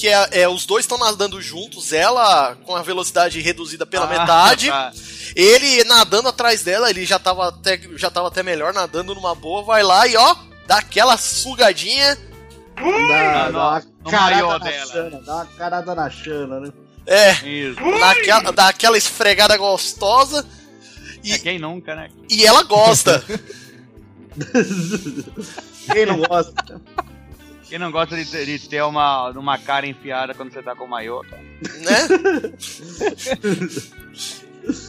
Que 0.00 0.08
é, 0.08 0.28
é, 0.42 0.48
os 0.48 0.64
dois 0.64 0.84
estão 0.84 0.96
nadando 0.96 1.42
juntos, 1.42 1.92
ela 1.92 2.56
com 2.64 2.74
a 2.74 2.80
velocidade 2.82 3.38
reduzida 3.40 3.84
pela 3.84 4.06
Ah, 4.06 4.08
metade, 4.08 4.68
tá. 4.68 4.90
ele 5.36 5.84
nadando 5.84 6.28
atrás 6.30 6.62
dela, 6.62 6.88
ele 6.88 7.04
já 7.04 7.18
tava 7.18 7.48
até 7.48 7.78
já 7.96 8.10
tava 8.10 8.28
até 8.28 8.42
melhor 8.42 8.72
nadando 8.72 9.14
numa 9.14 9.34
boa, 9.34 9.62
vai 9.62 9.82
lá 9.82 10.06
e 10.06 10.16
ó, 10.16 10.34
dá 10.66 10.78
aquela 10.78 11.18
sugadinha, 11.18 12.16
Dá, 12.76 12.82
no- 12.82 13.52
dá 13.52 13.68
uma 13.68 13.84
no 14.04 14.10
carada 14.10 14.46
na 14.46 14.58
dela. 14.58 14.86
Xana, 14.92 15.20
dá 15.20 15.34
uma 15.34 15.46
carada 15.46 15.94
na 15.94 16.08
Xana, 16.10 16.60
né? 16.60 16.72
é, 17.06 17.32
naquela, 18.00 18.52
dá 18.52 18.68
aquela 18.68 18.96
esfregada 18.96 19.54
gostosa 19.58 20.46
É 21.22 21.38
quem 21.38 21.58
nunca, 21.58 21.94
né? 21.94 22.08
e 22.30 22.46
ela 22.46 22.62
gosta. 22.62 23.22
Quem 25.92 26.06
não 26.06 26.18
gosta? 26.18 26.80
Quem 27.70 27.78
não 27.78 27.92
gosta 27.92 28.16
de 28.16 28.28
ter, 28.28 28.44
de 28.44 28.68
ter 28.68 28.82
uma, 28.82 29.30
uma 29.30 29.56
cara 29.56 29.86
enfiada 29.86 30.34
quando 30.34 30.52
você 30.52 30.60
tá 30.60 30.74
com 30.74 30.86
o 30.86 30.88
maiô, 30.88 31.20
cara? 31.20 31.40
né? 31.78 32.08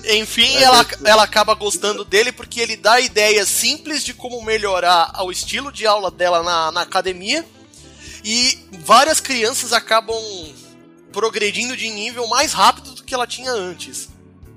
Enfim, 0.19 0.55
ela, 0.55 0.84
ela 1.05 1.23
acaba 1.23 1.53
gostando 1.53 2.03
dele 2.03 2.32
porque 2.32 2.59
ele 2.59 2.75
dá 2.75 2.99
ideias 2.99 3.47
simples 3.47 4.03
de 4.03 4.15
como 4.15 4.43
melhorar 4.43 5.13
o 5.23 5.32
estilo 5.32 5.71
de 5.71 5.86
aula 5.86 6.09
dela 6.09 6.41
na, 6.41 6.71
na 6.71 6.82
academia. 6.82 7.45
E 8.25 8.57
várias 8.79 9.19
crianças 9.19 9.73
acabam 9.73 10.19
progredindo 11.11 11.77
de 11.77 11.88
nível 11.88 12.27
mais 12.27 12.51
rápido 12.51 12.95
do 12.95 13.03
que 13.03 13.13
ela 13.13 13.27
tinha 13.27 13.51
antes. 13.51 14.09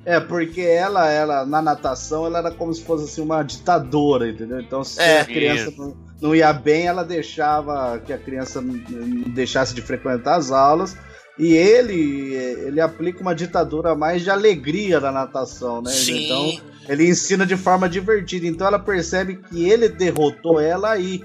É, 0.07 0.19
porque 0.19 0.63
ela, 0.63 1.11
ela, 1.11 1.45
na 1.45 1.61
natação, 1.61 2.25
ela 2.25 2.39
era 2.39 2.51
como 2.51 2.73
se 2.73 2.83
fosse 2.83 3.05
assim, 3.05 3.21
uma 3.21 3.43
ditadora, 3.43 4.31
entendeu? 4.31 4.61
Então, 4.61 4.83
se 4.83 4.99
É, 4.99 5.21
a 5.21 5.25
criança 5.27 5.73
não, 5.77 5.95
não 6.25 6.35
ia 6.35 6.51
bem, 6.55 6.87
ela 6.87 7.05
deixava 7.05 7.99
que 7.99 8.11
a 8.11 8.17
criança 8.17 8.59
deixasse 8.63 9.75
de 9.75 9.83
frequentar 9.83 10.37
as 10.37 10.51
aulas. 10.51 10.97
E 11.39 11.53
ele, 11.53 12.33
ele 12.33 12.81
aplica 12.81 13.21
uma 13.21 13.35
ditadura 13.35 13.95
mais 13.95 14.23
de 14.23 14.31
alegria 14.31 15.01
na 15.01 15.13
natação, 15.13 15.83
né? 15.83 15.91
Sim. 15.91 16.25
Então, 16.25 16.63
ele 16.89 17.07
ensina 17.07 17.45
de 17.45 17.59
forma 17.59 17.87
divertida. 17.91 18.47
Então, 18.47 18.67
ela 18.67 18.79
percebe 18.79 19.37
que 19.37 19.69
ele 19.69 19.87
derrotou 19.87 20.59
ela 20.59 20.93
aí. 20.93 21.23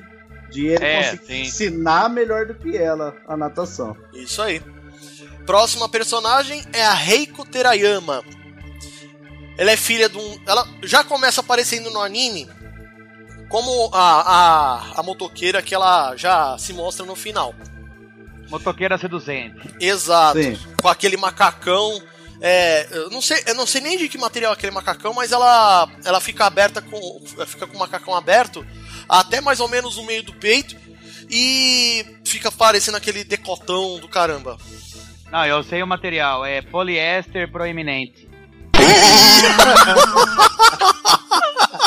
De 0.51 0.65
ele 0.65 0.83
É, 0.83 1.03
conseguir 1.03 1.25
sim. 1.27 1.41
ensinar 1.43 2.09
melhor 2.09 2.47
do 2.47 2.55
que 2.55 2.75
ela 2.75 3.15
a 3.25 3.37
natação. 3.37 3.95
Isso 4.13 4.41
aí. 4.41 4.61
Próxima 5.45 5.87
personagem 5.87 6.61
é 6.73 6.83
a 6.83 6.93
Reiko 6.93 7.45
Terayama. 7.45 8.21
Ela 9.57 9.71
é 9.71 9.77
filha 9.77 10.09
de 10.09 10.17
um. 10.17 10.39
Ela 10.45 10.67
já 10.83 11.03
começa 11.05 11.39
aparecendo 11.39 11.89
no 11.91 12.01
anime 12.01 12.49
como 13.49 13.89
a, 13.93 14.21
a, 14.21 14.99
a 14.99 15.03
motoqueira 15.03 15.61
que 15.61 15.75
ela 15.75 16.15
já 16.15 16.57
se 16.57 16.71
mostra 16.71 17.05
no 17.05 17.15
final. 17.15 17.53
Motoqueira 18.49 18.97
seduzente. 18.97 19.59
Exato. 19.79 20.41
Sim. 20.41 20.57
Com 20.81 20.87
aquele 20.87 21.17
macacão. 21.17 22.01
É, 22.41 22.87
eu 22.91 23.09
não 23.09 23.21
sei, 23.21 23.43
eu 23.47 23.55
não 23.55 23.65
sei 23.65 23.81
nem 23.81 23.97
de 23.97 24.07
que 24.07 24.17
material 24.17 24.53
é 24.53 24.55
aquele 24.55 24.71
macacão, 24.71 25.13
mas 25.13 25.33
ela 25.33 25.89
ela 26.05 26.21
fica 26.21 26.45
aberta 26.45 26.81
com 26.81 27.21
fica 27.45 27.67
com 27.67 27.75
o 27.75 27.79
macacão 27.79 28.15
aberto 28.15 28.65
até 29.09 29.41
mais 29.41 29.59
ou 29.59 29.67
menos 29.67 29.97
o 29.97 30.03
meio 30.03 30.23
do 30.23 30.33
peito 30.33 30.73
e 31.29 32.05
fica 32.23 32.49
parecendo 32.49 32.95
aquele 32.95 33.25
decotão 33.25 33.99
do 33.99 34.07
caramba. 34.07 34.57
Não, 35.31 35.45
eu 35.45 35.63
sei 35.63 35.83
o 35.83 35.87
material. 35.87 36.45
É 36.45 36.61
poliéster 36.61 37.51
proeminente. 37.51 38.29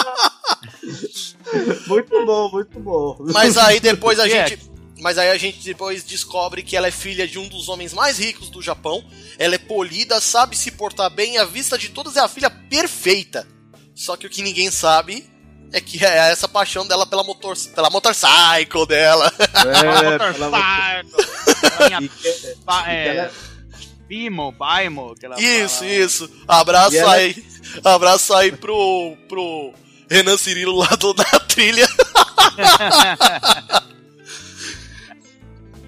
Muito 1.86 2.26
bom, 2.26 2.50
muito 2.50 2.80
bom. 2.80 3.16
Mas 3.32 3.56
aí 3.56 3.78
depois 3.80 4.18
a 4.18 4.28
É. 4.28 4.46
gente 4.48 4.72
mas 5.00 5.18
aí 5.18 5.30
a 5.30 5.36
gente 5.36 5.64
depois 5.64 6.04
descobre 6.04 6.62
que 6.62 6.76
ela 6.76 6.86
é 6.86 6.90
filha 6.92 7.26
de 7.26 7.36
um 7.36 7.48
dos 7.48 7.68
homens 7.68 7.92
mais 7.92 8.18
ricos 8.18 8.48
do 8.48 8.62
Japão. 8.62 9.04
Ela 9.36 9.56
é 9.56 9.58
polida, 9.58 10.20
sabe 10.20 10.56
se 10.56 10.70
portar 10.70 11.10
bem, 11.10 11.34
e 11.34 11.38
à 11.38 11.44
vista 11.44 11.76
de 11.76 11.88
todos 11.88 12.16
é 12.16 12.20
a 12.20 12.28
filha 12.28 12.48
perfeita. 12.48 13.44
Só 13.96 14.16
que 14.16 14.28
o 14.28 14.30
que 14.30 14.42
ninguém 14.42 14.70
sabe 14.70 15.28
é 15.72 15.80
que 15.80 16.04
é 16.04 16.30
essa 16.30 16.46
paixão 16.46 16.86
dela 16.86 17.04
pela 17.04 17.24
motor, 17.24 17.56
pela 17.74 17.90
motorcycle 17.90 18.86
dela. 18.86 19.32
É, 19.40 20.18
pela- 20.32 21.02
Motorcycle. 21.10 22.10
É, 22.86 23.02
que 23.02 23.08
ela- 23.18 23.30
Bimo, 24.06 24.52
Baimo, 24.52 25.14
que 25.18 25.26
ela 25.26 25.40
Isso, 25.40 25.78
fala. 25.80 25.90
isso. 25.90 26.30
Abraço 26.46 26.96
ela- 26.96 27.14
aí. 27.14 27.44
Abraço 27.82 28.34
aí 28.34 28.52
pro, 28.52 29.16
pro 29.28 29.72
Renan 30.12 30.36
Cirilo 30.36 30.76
lá 30.76 30.88
do, 30.98 31.12
da 31.14 31.24
trilha. 31.48 31.86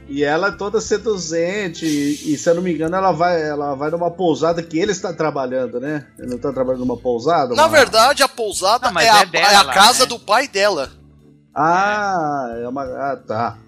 E 0.06 0.22
ela 0.22 0.48
é 0.48 0.52
toda 0.52 0.80
seduzente, 0.82 1.86
e, 1.86 2.34
e, 2.34 2.36
se 2.38 2.48
eu 2.48 2.54
não 2.54 2.62
me 2.62 2.72
engano, 2.74 2.94
ela 2.94 3.10
vai, 3.10 3.40
ela 3.42 3.74
vai 3.74 3.90
numa 3.90 4.10
pousada 4.10 4.62
que 4.62 4.78
ele 4.78 4.92
está 4.92 5.14
trabalhando, 5.14 5.80
né? 5.80 6.06
Ele 6.18 6.28
não 6.28 6.36
está 6.36 6.52
trabalhando 6.52 6.80
numa 6.84 6.96
pousada? 6.96 7.54
Na 7.54 7.62
uma- 7.62 7.68
verdade, 7.68 8.22
a 8.22 8.28
pousada 8.28 8.86
Não, 8.88 8.92
mas 8.92 9.06
é, 9.06 9.10
a, 9.10 9.20
é 9.22 9.26
dela, 9.26 9.48
é 9.52 9.56
a 9.56 9.64
casa 9.64 10.00
né? 10.00 10.06
do 10.06 10.18
pai 10.18 10.46
dela. 10.46 10.90
Ah, 11.54 12.54
é 12.62 12.68
uma. 12.68 12.82
Ah, 12.84 13.16
tá. 13.16 13.58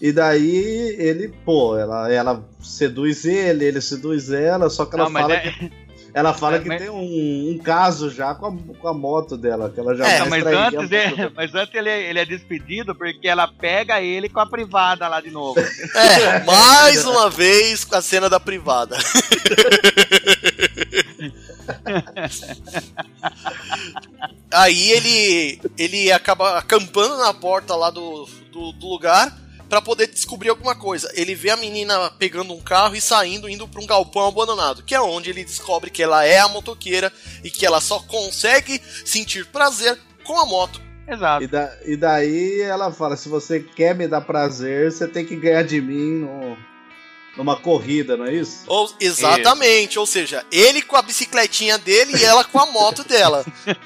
E 0.00 0.10
daí 0.12 0.96
ele, 0.98 1.28
pô, 1.44 1.76
ela, 1.78 2.12
ela 2.12 2.44
seduz 2.60 3.24
ele, 3.24 3.64
ele 3.64 3.80
seduz 3.80 4.30
ela, 4.32 4.68
só 4.68 4.84
que 4.84 4.96
ela 4.96 5.04
Não, 5.08 5.12
fala 5.12 5.34
é- 5.34 5.40
que, 5.52 5.72
ela 6.14 6.32
fala 6.34 6.56
É, 6.56 6.60
que 6.60 6.68
mas- 6.68 6.80
tem 6.80 6.90
um, 6.90 7.50
um 7.52 7.58
caso 7.58 8.10
já 8.10 8.34
com 8.34 8.46
a, 8.46 8.74
com 8.80 8.88
a 8.88 8.94
moto 8.94 9.36
dela, 9.36 9.70
que 9.70 9.78
ela 9.78 9.94
já 9.94 10.08
É, 10.08 10.24
mas 10.24 10.44
antes, 10.46 10.90
ele, 10.90 11.32
mas 11.34 11.54
antes 11.54 11.74
ele, 11.74 11.90
ele 11.90 12.18
é 12.18 12.24
despedido 12.24 12.94
porque 12.94 13.28
ela 13.28 13.46
pega 13.48 14.00
ele 14.00 14.28
com 14.28 14.40
a 14.40 14.46
privada 14.46 15.06
lá 15.08 15.20
de 15.20 15.30
novo. 15.30 15.60
É, 15.60 16.44
mais 16.44 17.04
uma 17.04 17.28
vez 17.30 17.84
com 17.84 17.94
a 17.96 18.02
cena 18.02 18.28
da 18.28 18.40
privada. 18.40 18.96
Aí 24.50 24.90
ele 24.92 25.60
ele 25.76 26.10
acaba 26.12 26.58
acampando 26.58 27.18
na 27.18 27.34
porta 27.34 27.74
lá 27.74 27.90
do, 27.90 28.26
do, 28.50 28.72
do 28.72 28.86
lugar 28.86 29.36
pra 29.68 29.80
poder 29.82 30.06
descobrir 30.08 30.48
alguma 30.48 30.74
coisa. 30.74 31.10
Ele 31.14 31.34
vê 31.34 31.50
a 31.50 31.56
menina 31.56 32.10
pegando 32.18 32.52
um 32.54 32.60
carro 32.60 32.96
e 32.96 33.00
saindo, 33.00 33.48
indo 33.48 33.68
pra 33.68 33.82
um 33.82 33.86
galpão 33.86 34.26
abandonado, 34.26 34.82
que 34.82 34.94
é 34.94 35.00
onde 35.00 35.30
ele 35.30 35.44
descobre 35.44 35.90
que 35.90 36.02
ela 36.02 36.24
é 36.24 36.38
a 36.40 36.48
motoqueira 36.48 37.12
e 37.44 37.50
que 37.50 37.64
ela 37.66 37.80
só 37.80 38.00
consegue 38.00 38.80
sentir 39.04 39.46
prazer 39.46 39.98
com 40.24 40.38
a 40.38 40.46
moto. 40.46 40.80
Exato. 41.06 41.42
E, 41.42 41.46
da- 41.46 41.76
e 41.86 41.96
daí 41.96 42.60
ela 42.60 42.92
fala: 42.92 43.16
se 43.16 43.28
você 43.28 43.60
quer 43.60 43.94
me 43.94 44.06
dar 44.06 44.20
prazer, 44.20 44.92
você 44.92 45.08
tem 45.08 45.24
que 45.24 45.36
ganhar 45.36 45.62
de 45.64 45.80
mim 45.80 46.20
no- 46.20 46.56
numa 47.36 47.56
corrida, 47.58 48.16
não 48.16 48.26
é 48.26 48.34
isso? 48.34 48.64
Ou, 48.66 48.90
exatamente, 49.00 49.98
ou 49.98 50.04
seja, 50.04 50.44
ele 50.50 50.82
com 50.82 50.96
a 50.96 51.02
bicicletinha 51.02 51.78
dele 51.78 52.12
e 52.18 52.24
ela 52.24 52.42
com 52.44 52.58
a 52.58 52.66
moto 52.66 53.04
dela. 53.04 53.44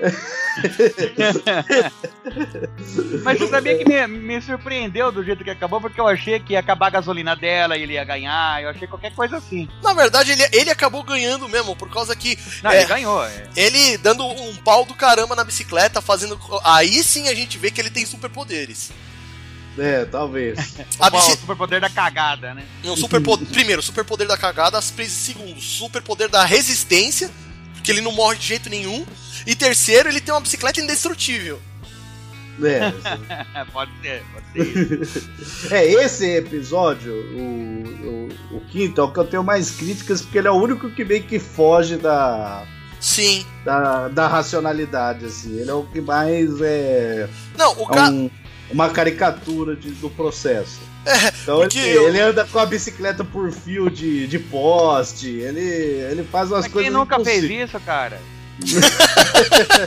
Mas 3.22 3.38
você 3.38 3.48
sabia 3.48 3.76
que 3.78 3.84
me, 3.84 4.06
me 4.06 4.40
surpreendeu 4.42 5.12
do 5.12 5.22
jeito 5.24 5.44
que 5.44 5.50
acabou, 5.50 5.80
porque 5.80 6.00
eu 6.00 6.06
achei 6.06 6.40
que 6.40 6.52
ia 6.54 6.60
acabar 6.60 6.86
a 6.88 6.90
gasolina 6.90 7.36
dela 7.36 7.76
e 7.76 7.82
ele 7.82 7.94
ia 7.94 8.04
ganhar, 8.04 8.62
eu 8.62 8.70
achei 8.70 8.86
qualquer 8.88 9.14
coisa 9.14 9.36
assim. 9.36 9.68
Na 9.82 9.92
verdade, 9.92 10.32
ele, 10.32 10.46
ele 10.52 10.70
acabou 10.70 11.02
ganhando 11.02 11.48
mesmo, 11.48 11.76
por 11.76 11.90
causa 11.90 12.14
que 12.16 12.38
Não, 12.62 12.70
É. 12.70 12.78
ele 12.78 12.86
ganhou. 12.86 13.24
É. 13.24 13.48
ele 13.56 13.98
dando 13.98 14.24
um 14.26 14.54
pau 14.56 14.84
do 14.84 14.94
caramba 14.94 15.36
na 15.36 15.44
bicicleta, 15.44 16.00
fazendo. 16.00 16.38
Aí 16.64 17.02
sim 17.02 17.28
a 17.28 17.34
gente 17.34 17.58
vê 17.58 17.70
que 17.70 17.80
ele 17.80 17.90
tem 17.90 18.04
superpoderes. 18.06 18.90
É, 19.78 20.04
talvez. 20.04 20.58
A 20.98 21.08
O 21.08 21.10
bici... 21.10 21.30
superpoder 21.32 21.80
da 21.80 21.88
cagada, 21.88 22.54
né? 22.54 22.64
um 22.84 22.96
superpoder... 22.96 23.46
Primeiro, 23.48 23.80
superpoder 23.80 24.26
da 24.26 24.36
cagada. 24.36 24.80
Segundo, 24.82 25.60
superpoder 25.60 26.28
da 26.28 26.44
resistência, 26.44 27.30
porque 27.80 27.90
ele 27.90 28.00
não 28.02 28.12
morre 28.12 28.36
de 28.36 28.46
jeito 28.46 28.68
nenhum. 28.68 29.04
E 29.46 29.54
terceiro, 29.54 30.08
ele 30.08 30.20
tem 30.20 30.32
uma 30.32 30.40
bicicleta 30.40 30.80
indestrutível. 30.80 31.60
É, 32.62 32.92
pode 33.72 33.90
ser, 34.02 34.22
pode 34.34 35.08
ser. 35.08 35.72
é 35.72 35.86
esse 36.04 36.26
episódio, 36.36 37.10
o, 37.12 38.28
o, 38.52 38.56
o 38.58 38.60
quinto, 38.70 39.00
é 39.00 39.04
o 39.04 39.10
que 39.10 39.18
eu 39.18 39.24
tenho 39.24 39.42
mais 39.42 39.70
críticas, 39.70 40.20
porque 40.20 40.38
ele 40.38 40.48
é 40.48 40.50
o 40.50 40.54
único 40.62 40.90
que 40.90 41.02
meio 41.02 41.22
que 41.22 41.38
foge 41.38 41.96
da, 41.96 42.66
Sim. 43.00 43.46
da, 43.64 44.08
da 44.08 44.28
racionalidade, 44.28 45.24
assim. 45.24 45.58
Ele 45.58 45.70
é 45.70 45.74
o 45.74 45.84
que 45.84 46.02
mais 46.02 46.60
é, 46.60 47.30
Não, 47.56 47.72
o 47.78 47.84
é 47.84 47.94
cara. 47.94 48.10
um- 48.10 48.30
uma 48.70 48.90
caricatura 48.90 49.74
de- 49.74 49.92
do 49.92 50.10
processo. 50.10 50.78
então 51.42 51.58
porque 51.60 51.78
ele, 51.78 51.96
eu- 51.96 52.08
ele 52.08 52.20
anda 52.20 52.44
com 52.44 52.58
a 52.58 52.66
bicicleta 52.66 53.24
por 53.24 53.50
fio 53.52 53.88
de, 53.90 54.26
de 54.26 54.38
poste, 54.38 55.28
ele, 55.28 55.60
ele 55.60 56.24
faz 56.24 56.50
umas 56.50 56.64
Mas 56.64 56.72
coisas 56.72 56.90
quem 56.90 56.98
nunca 56.98 57.14
impossíveis. 57.16 57.46
fez 57.48 57.68
isso, 57.70 57.80
cara? 57.80 58.20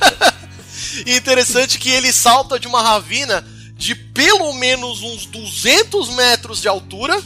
E 1.05 1.15
interessante 1.17 1.79
que 1.79 1.89
ele 1.89 2.11
salta 2.11 2.59
de 2.59 2.67
uma 2.67 2.81
ravina 2.81 3.43
de 3.75 3.95
pelo 3.95 4.53
menos 4.53 5.01
uns 5.01 5.25
200 5.25 6.09
metros 6.15 6.61
de 6.61 6.67
altura. 6.67 7.19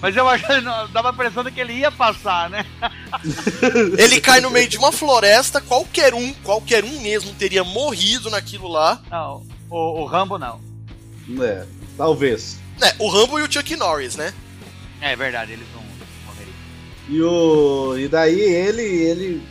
Mas 0.00 0.16
eu 0.16 0.28
achei, 0.28 0.60
não, 0.60 0.88
dava 0.90 1.10
a 1.10 1.12
impressão 1.12 1.44
de 1.44 1.50
que 1.50 1.60
ele 1.60 1.74
ia 1.74 1.90
passar, 1.90 2.50
né? 2.50 2.64
Ele 3.98 4.20
cai 4.20 4.40
no 4.40 4.50
meio 4.50 4.68
de 4.68 4.76
uma 4.76 4.92
floresta. 4.92 5.60
Qualquer 5.60 6.12
um, 6.12 6.32
qualquer 6.42 6.84
um 6.84 7.00
mesmo 7.00 7.32
teria 7.34 7.64
morrido 7.64 8.28
naquilo 8.30 8.68
lá. 8.68 9.00
Não, 9.10 9.46
o, 9.70 10.02
o 10.02 10.04
Rambo 10.04 10.36
não. 10.38 10.60
É, 11.40 11.64
talvez. 11.96 12.58
É, 12.82 12.94
o 12.98 13.08
Rambo 13.08 13.38
e 13.38 13.42
o 13.42 13.50
Chuck 13.50 13.76
Norris, 13.76 14.16
né? 14.16 14.32
É 15.00 15.14
verdade, 15.14 15.52
eles 15.52 15.66
não 15.74 15.82
morreriam. 16.26 16.54
E, 17.08 17.22
o, 17.22 17.98
e 17.98 18.08
daí 18.08 18.40
ele, 18.40 18.82
ele, 18.82 19.42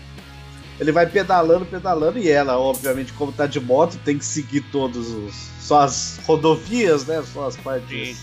ele 0.79 0.91
vai 0.91 1.05
pedalando, 1.05 1.65
pedalando, 1.65 2.17
e 2.17 2.29
ela, 2.29 2.57
obviamente, 2.57 3.13
como 3.13 3.31
tá 3.31 3.45
de 3.45 3.59
moto, 3.59 3.97
tem 4.03 4.17
que 4.17 4.25
seguir 4.25 4.61
todos 4.71 5.09
os. 5.09 5.33
Só 5.59 5.81
as 5.81 6.19
rodovias, 6.25 7.05
né? 7.05 7.23
Só 7.33 7.47
as 7.47 7.55
partes. 7.55 8.21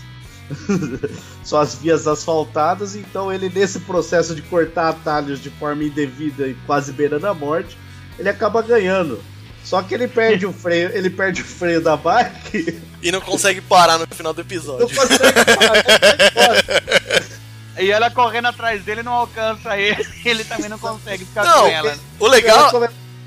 só 1.43 1.61
as 1.61 1.75
vias 1.75 2.07
asfaltadas, 2.07 2.95
então 2.95 3.31
ele, 3.31 3.49
nesse 3.49 3.79
processo 3.79 4.35
de 4.35 4.41
cortar 4.41 4.89
atalhos 4.89 5.41
de 5.41 5.49
forma 5.49 5.83
indevida 5.83 6.47
e 6.47 6.53
quase 6.65 6.91
beirando 6.91 7.27
a 7.27 7.33
morte, 7.33 7.77
ele 8.19 8.29
acaba 8.29 8.61
ganhando. 8.61 9.23
Só 9.63 9.81
que 9.81 9.93
ele 9.93 10.07
perde 10.07 10.45
o 10.45 10.51
freio, 10.53 10.89
ele 10.95 11.09
perde 11.09 11.41
o 11.41 11.45
freio 11.45 11.81
da 11.81 11.95
bike. 11.95 12.81
E 13.01 13.11
não 13.11 13.21
consegue 13.21 13.61
parar 13.61 13.97
no 13.97 14.07
final 14.07 14.33
do 14.33 14.41
episódio. 14.41 14.87
Não 14.87 14.95
consegue 14.95 15.33
parar, 15.45 15.83
vai 15.83 16.27
embora. 16.29 17.31
E 17.79 17.89
ela 17.89 18.11
correndo 18.11 18.47
atrás 18.47 18.83
dele 18.83 19.01
não 19.01 19.13
alcança 19.13 19.77
ele, 19.77 20.05
ele 20.25 20.43
também 20.43 20.69
não 20.69 20.77
consegue 20.77 21.25
ficar 21.25 21.43
Não, 21.45 21.61
com 21.61 21.67
ela. 21.67 21.97
o 22.19 22.27
legal. 22.27 22.69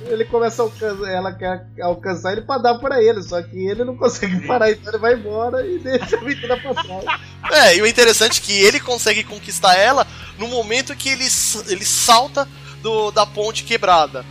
ele 0.07 0.25
começa 0.27 0.63
a 0.63 0.65
alcançar, 0.67 1.11
ela 1.11 1.33
quer 1.33 1.67
alcançar 1.81 2.33
ele 2.33 2.43
pra 2.43 2.59
dar 2.59 2.75
pra 2.79 3.03
ele, 3.03 3.23
só 3.23 3.43
que 3.43 3.57
ele 3.67 3.85
não 3.85 3.97
consegue 3.97 4.47
parar, 4.47 4.71
então 4.71 4.93
ele 4.93 4.99
vai 5.01 5.15
embora 5.15 5.67
e 5.67 5.79
deixa 5.79 6.17
a 6.17 6.21
menina 6.21 6.57
passar. 6.61 7.21
É, 7.51 7.77
e 7.77 7.83
o 7.83 7.87
interessante 7.87 8.39
é 8.41 8.45
que 8.45 8.53
ele 8.53 8.79
consegue 8.81 9.25
conquistar 9.25 9.75
ela 9.77 10.07
no 10.39 10.47
momento 10.47 10.95
que 10.95 11.09
ele, 11.09 11.27
ele 11.69 11.85
salta 11.85 12.47
do, 12.83 13.11
da 13.11 13.25
ponte 13.25 13.65
quebrada. 13.65 14.25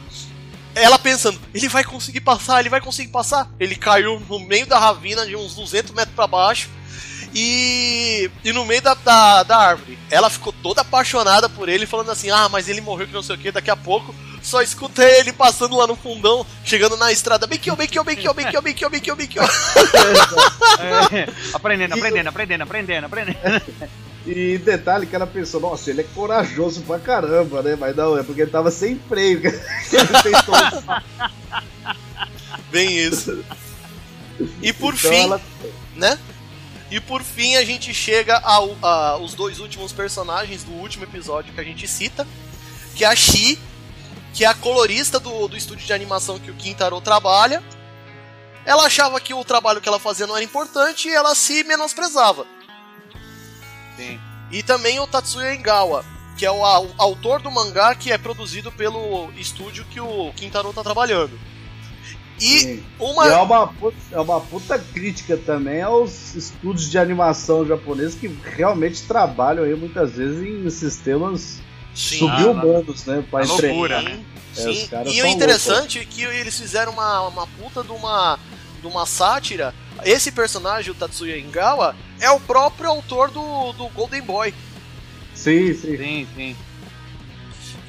Ela 0.76 0.98
pensando, 0.98 1.40
ele 1.54 1.68
vai 1.68 1.84
conseguir 1.84 2.22
passar, 2.22 2.60
ele 2.60 2.70
vai 2.70 2.82
conseguir 2.82 3.12
passar. 3.12 3.50
Ele 3.60 3.76
caiu 3.76 4.20
no 4.20 4.40
meio 4.40 4.66
da 4.66 4.80
ravina 4.80 5.26
de 5.26 5.36
uns 5.36 5.56
200 5.56 5.92
metros 5.94 6.16
pra 6.16 6.28
baixo 6.28 6.70
e, 7.34 8.30
e 8.44 8.52
no 8.52 8.64
meio 8.66 8.82
da, 8.82 8.94
da, 8.94 9.44
da 9.44 9.58
árvore. 9.58 9.98
Ela 10.10 10.30
ficou 10.30 10.54
toda 10.54 10.82
apaixonada 10.82 11.50
por 11.50 11.68
ele, 11.68 11.86
falando 11.86 12.12
assim: 12.12 12.30
Ah, 12.30 12.48
mas 12.50 12.70
ele 12.70 12.82
morreu 12.82 13.08
que 13.08 13.14
não 13.14 13.24
sei 13.24 13.36
o 13.36 13.40
que, 13.40 13.52
daqui 13.52 13.72
a 13.72 13.76
pouco. 13.76 14.14
Só 14.42 14.62
escuta 14.62 15.04
ele 15.04 15.32
passando 15.32 15.78
lá 15.78 15.88
no 15.88 15.96
fundão, 15.96 16.46
chegando 16.66 16.98
na 16.98 17.12
estrada, 17.12 17.48
bem 17.48 17.58
que 17.58 17.70
eu, 17.70 17.78
bem 17.78 17.88
que 17.88 17.98
eu, 17.98 18.04
bem 18.04 18.18
que 18.18 18.28
eu, 18.28 18.34
bem 18.34 18.46
que 18.46 18.58
eu, 18.58 18.62
bem 18.62 18.74
que 18.74 18.86
eu, 18.86 19.16
bem 19.16 19.28
que 19.28 19.40
aprendendo, 21.54 21.94
aprendendo, 21.94 22.28
aprendendo, 22.28 22.64
aprendendo, 22.64 23.06
aprendendo. 23.06 23.38
E 24.26 24.58
detalhe 24.58 25.06
que 25.06 25.16
ela 25.16 25.28
pensou, 25.28 25.60
nossa, 25.60 25.90
ele 25.90 26.02
é 26.02 26.06
corajoso 26.16 26.82
pra 26.84 26.98
caramba, 26.98 27.62
né? 27.62 27.76
Mas 27.78 27.94
não, 27.96 28.18
é 28.18 28.24
porque 28.24 28.42
ele 28.44 28.52
tava 28.52 28.72
sem 28.72 28.98
freio. 28.98 29.40
ele 29.46 30.22
tentou. 30.24 30.56
Bem 32.72 32.98
isso. 32.98 33.44
E 34.62 34.72
por 34.74 34.94
Então 34.94 35.12
fim, 35.12 35.18
ela- 35.24 35.42
né? 35.96 36.18
E 36.90 37.00
por 37.00 37.22
fim 37.22 37.56
a 37.56 37.66
gente 37.66 37.94
chega 37.94 38.38
ao, 38.40 38.76
a- 38.82 39.18
os 39.18 39.34
dois 39.34 39.60
últimos 39.60 39.92
personagens 39.92 40.64
do 40.64 40.72
último 40.74 41.04
episódio 41.04 41.54
que 41.54 41.60
a 41.60 41.64
gente 41.64 41.88
cita, 41.88 42.26
que 42.96 43.04
é 43.04 43.08
a 43.08 43.16
Shi, 43.16 43.60
que 44.34 44.46
é 44.46 44.48
a 44.48 44.54
colorista 44.54 45.20
do, 45.20 45.48
do 45.48 45.58
estúdio 45.58 45.86
de 45.86 45.94
animação 45.94 46.40
que 46.40 46.50
o 46.50 46.56
Kintaro 46.56 47.00
trabalha. 47.02 47.62
Ela 48.66 48.86
achava 48.86 49.20
que 49.20 49.34
o 49.34 49.44
trabalho 49.44 49.82
que 49.82 49.90
ela 49.90 50.00
fazia 50.00 50.26
não 50.26 50.36
era 50.36 50.46
importante 50.46 51.10
e 51.10 51.14
ela 51.14 51.36
se 51.36 51.64
menosprezava. 51.66 52.46
Sim. 54.08 54.20
E 54.52 54.62
também 54.64 55.00
o 55.00 55.08
Tatsuya 55.08 55.56
Engawa, 55.56 56.06
que 56.38 56.46
é 56.46 56.52
o, 56.52 56.64
au- 56.64 56.92
autor 56.98 57.42
do 57.42 57.50
mangá 57.52 57.96
que 57.96 58.12
é 58.12 58.18
produzido 58.18 58.72
pelo 58.72 59.32
estúdio 59.38 59.86
que 59.90 60.00
o 60.00 60.32
Kintaro 60.36 60.72
tá 60.74 60.84
trabalhando. 60.84 61.40
E 62.40 62.60
Sim. 62.60 62.84
uma. 63.00 63.28
E 63.28 63.30
é 63.32 63.38
uma, 63.38 63.68
puta, 63.68 63.98
é 64.12 64.20
uma 64.20 64.42
puta 64.42 64.80
crítica 64.80 65.38
também 65.38 65.82
aos 65.82 66.36
estúdios 66.36 66.90
de 66.90 66.98
animação 66.98 67.66
japoneses 67.66 68.16
que 68.16 68.28
realmente 68.28 69.04
trabalham 69.04 69.64
aí 69.64 69.76
muitas 69.76 70.14
vezes 70.14 70.42
em 70.42 70.70
sistemas 70.70 71.60
Sim, 71.94 72.18
sub-humanos, 72.20 73.06
né? 73.06 73.24
Pra 73.30 73.44
entregar. 73.44 73.74
loucura, 73.74 74.02
né? 74.02 74.24
É, 74.58 74.62
sim. 74.62 74.88
caras 74.88 75.14
e 75.14 75.22
o 75.22 75.26
interessante 75.28 76.00
é 76.00 76.06
que 76.06 76.24
eles 76.24 76.58
fizeram 76.60 76.92
uma, 76.92 77.28
uma 77.28 77.48
puta 77.48 77.84
de 77.84 77.92
uma, 77.92 78.38
de 78.82 78.88
uma 78.88 79.06
sátira. 79.06 79.74
Esse 80.06 80.32
personagem, 80.32 80.92
o 80.92 80.96
Tatsuya 80.96 81.38
Engawa, 81.38 81.96
é 82.20 82.30
o 82.30 82.40
próprio 82.40 82.90
autor 82.90 83.32
do, 83.32 83.74
do 83.74 83.88
Golden 83.90 84.22
Boy. 84.22 84.54
Sim, 85.34 85.74
sim. 85.74 85.98
Sim, 85.98 86.28
sim. 86.36 86.56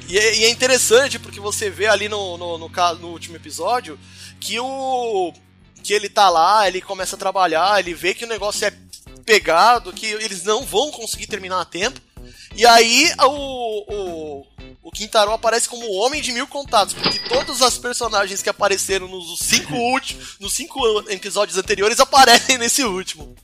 E 0.07 0.17
é, 0.17 0.35
e 0.37 0.45
é 0.45 0.49
interessante 0.49 1.17
porque 1.17 1.39
você 1.39 1.69
vê 1.69 1.87
ali 1.87 2.07
no, 2.07 2.37
no, 2.37 2.57
no, 2.57 2.69
no 2.69 3.07
último 3.07 3.35
episódio 3.35 3.99
que 4.39 4.59
o. 4.59 5.33
que 5.83 5.93
ele 5.93 6.09
tá 6.09 6.29
lá, 6.29 6.67
ele 6.67 6.81
começa 6.81 7.15
a 7.15 7.19
trabalhar, 7.19 7.79
ele 7.79 7.93
vê 7.93 8.13
que 8.13 8.25
o 8.25 8.27
negócio 8.27 8.65
é 8.65 8.73
pegado, 9.25 9.91
que 9.91 10.05
eles 10.05 10.43
não 10.43 10.63
vão 10.63 10.91
conseguir 10.91 11.27
terminar 11.27 11.61
a 11.61 11.65
tempo. 11.65 11.99
E 12.55 12.65
aí 12.65 13.11
o, 13.19 13.93
o 13.93 14.14
Quintaro 14.95 15.31
aparece 15.31 15.67
como 15.69 15.85
o 15.85 15.93
homem 15.95 16.21
de 16.21 16.31
mil 16.31 16.47
contatos, 16.47 16.93
porque 16.93 17.19
todos 17.27 17.61
os 17.61 17.77
personagens 17.77 18.41
que 18.41 18.49
apareceram 18.49 19.07
nos 19.07 19.37
cinco 19.39 19.75
últimos, 19.75 20.37
nos 20.39 20.53
cinco 20.53 20.79
episódios 21.09 21.57
anteriores 21.57 21.99
aparecem 21.99 22.57
nesse 22.57 22.83
último. 22.83 23.35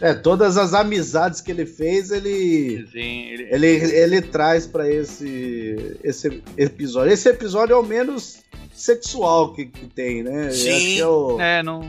É, 0.00 0.14
todas 0.14 0.56
as 0.56 0.72
amizades 0.72 1.42
que 1.42 1.50
ele 1.50 1.66
fez, 1.66 2.10
ele. 2.10 2.88
Sim, 2.90 3.28
ele, 3.28 3.48
Ele, 3.50 3.66
ele 3.66 4.22
traz 4.22 4.66
pra 4.66 4.88
esse, 4.90 5.98
esse 6.02 6.42
episódio. 6.56 7.12
Esse 7.12 7.28
episódio 7.28 7.74
é 7.74 7.76
o 7.76 7.82
menos 7.82 8.38
sexual 8.72 9.52
que, 9.52 9.66
que 9.66 9.86
tem, 9.88 10.22
né? 10.22 10.50
Sim. 10.50 10.70
Acho 10.70 10.80
que 10.86 11.00
é 11.00 11.06
o, 11.06 11.40
é, 11.40 11.62
não. 11.62 11.80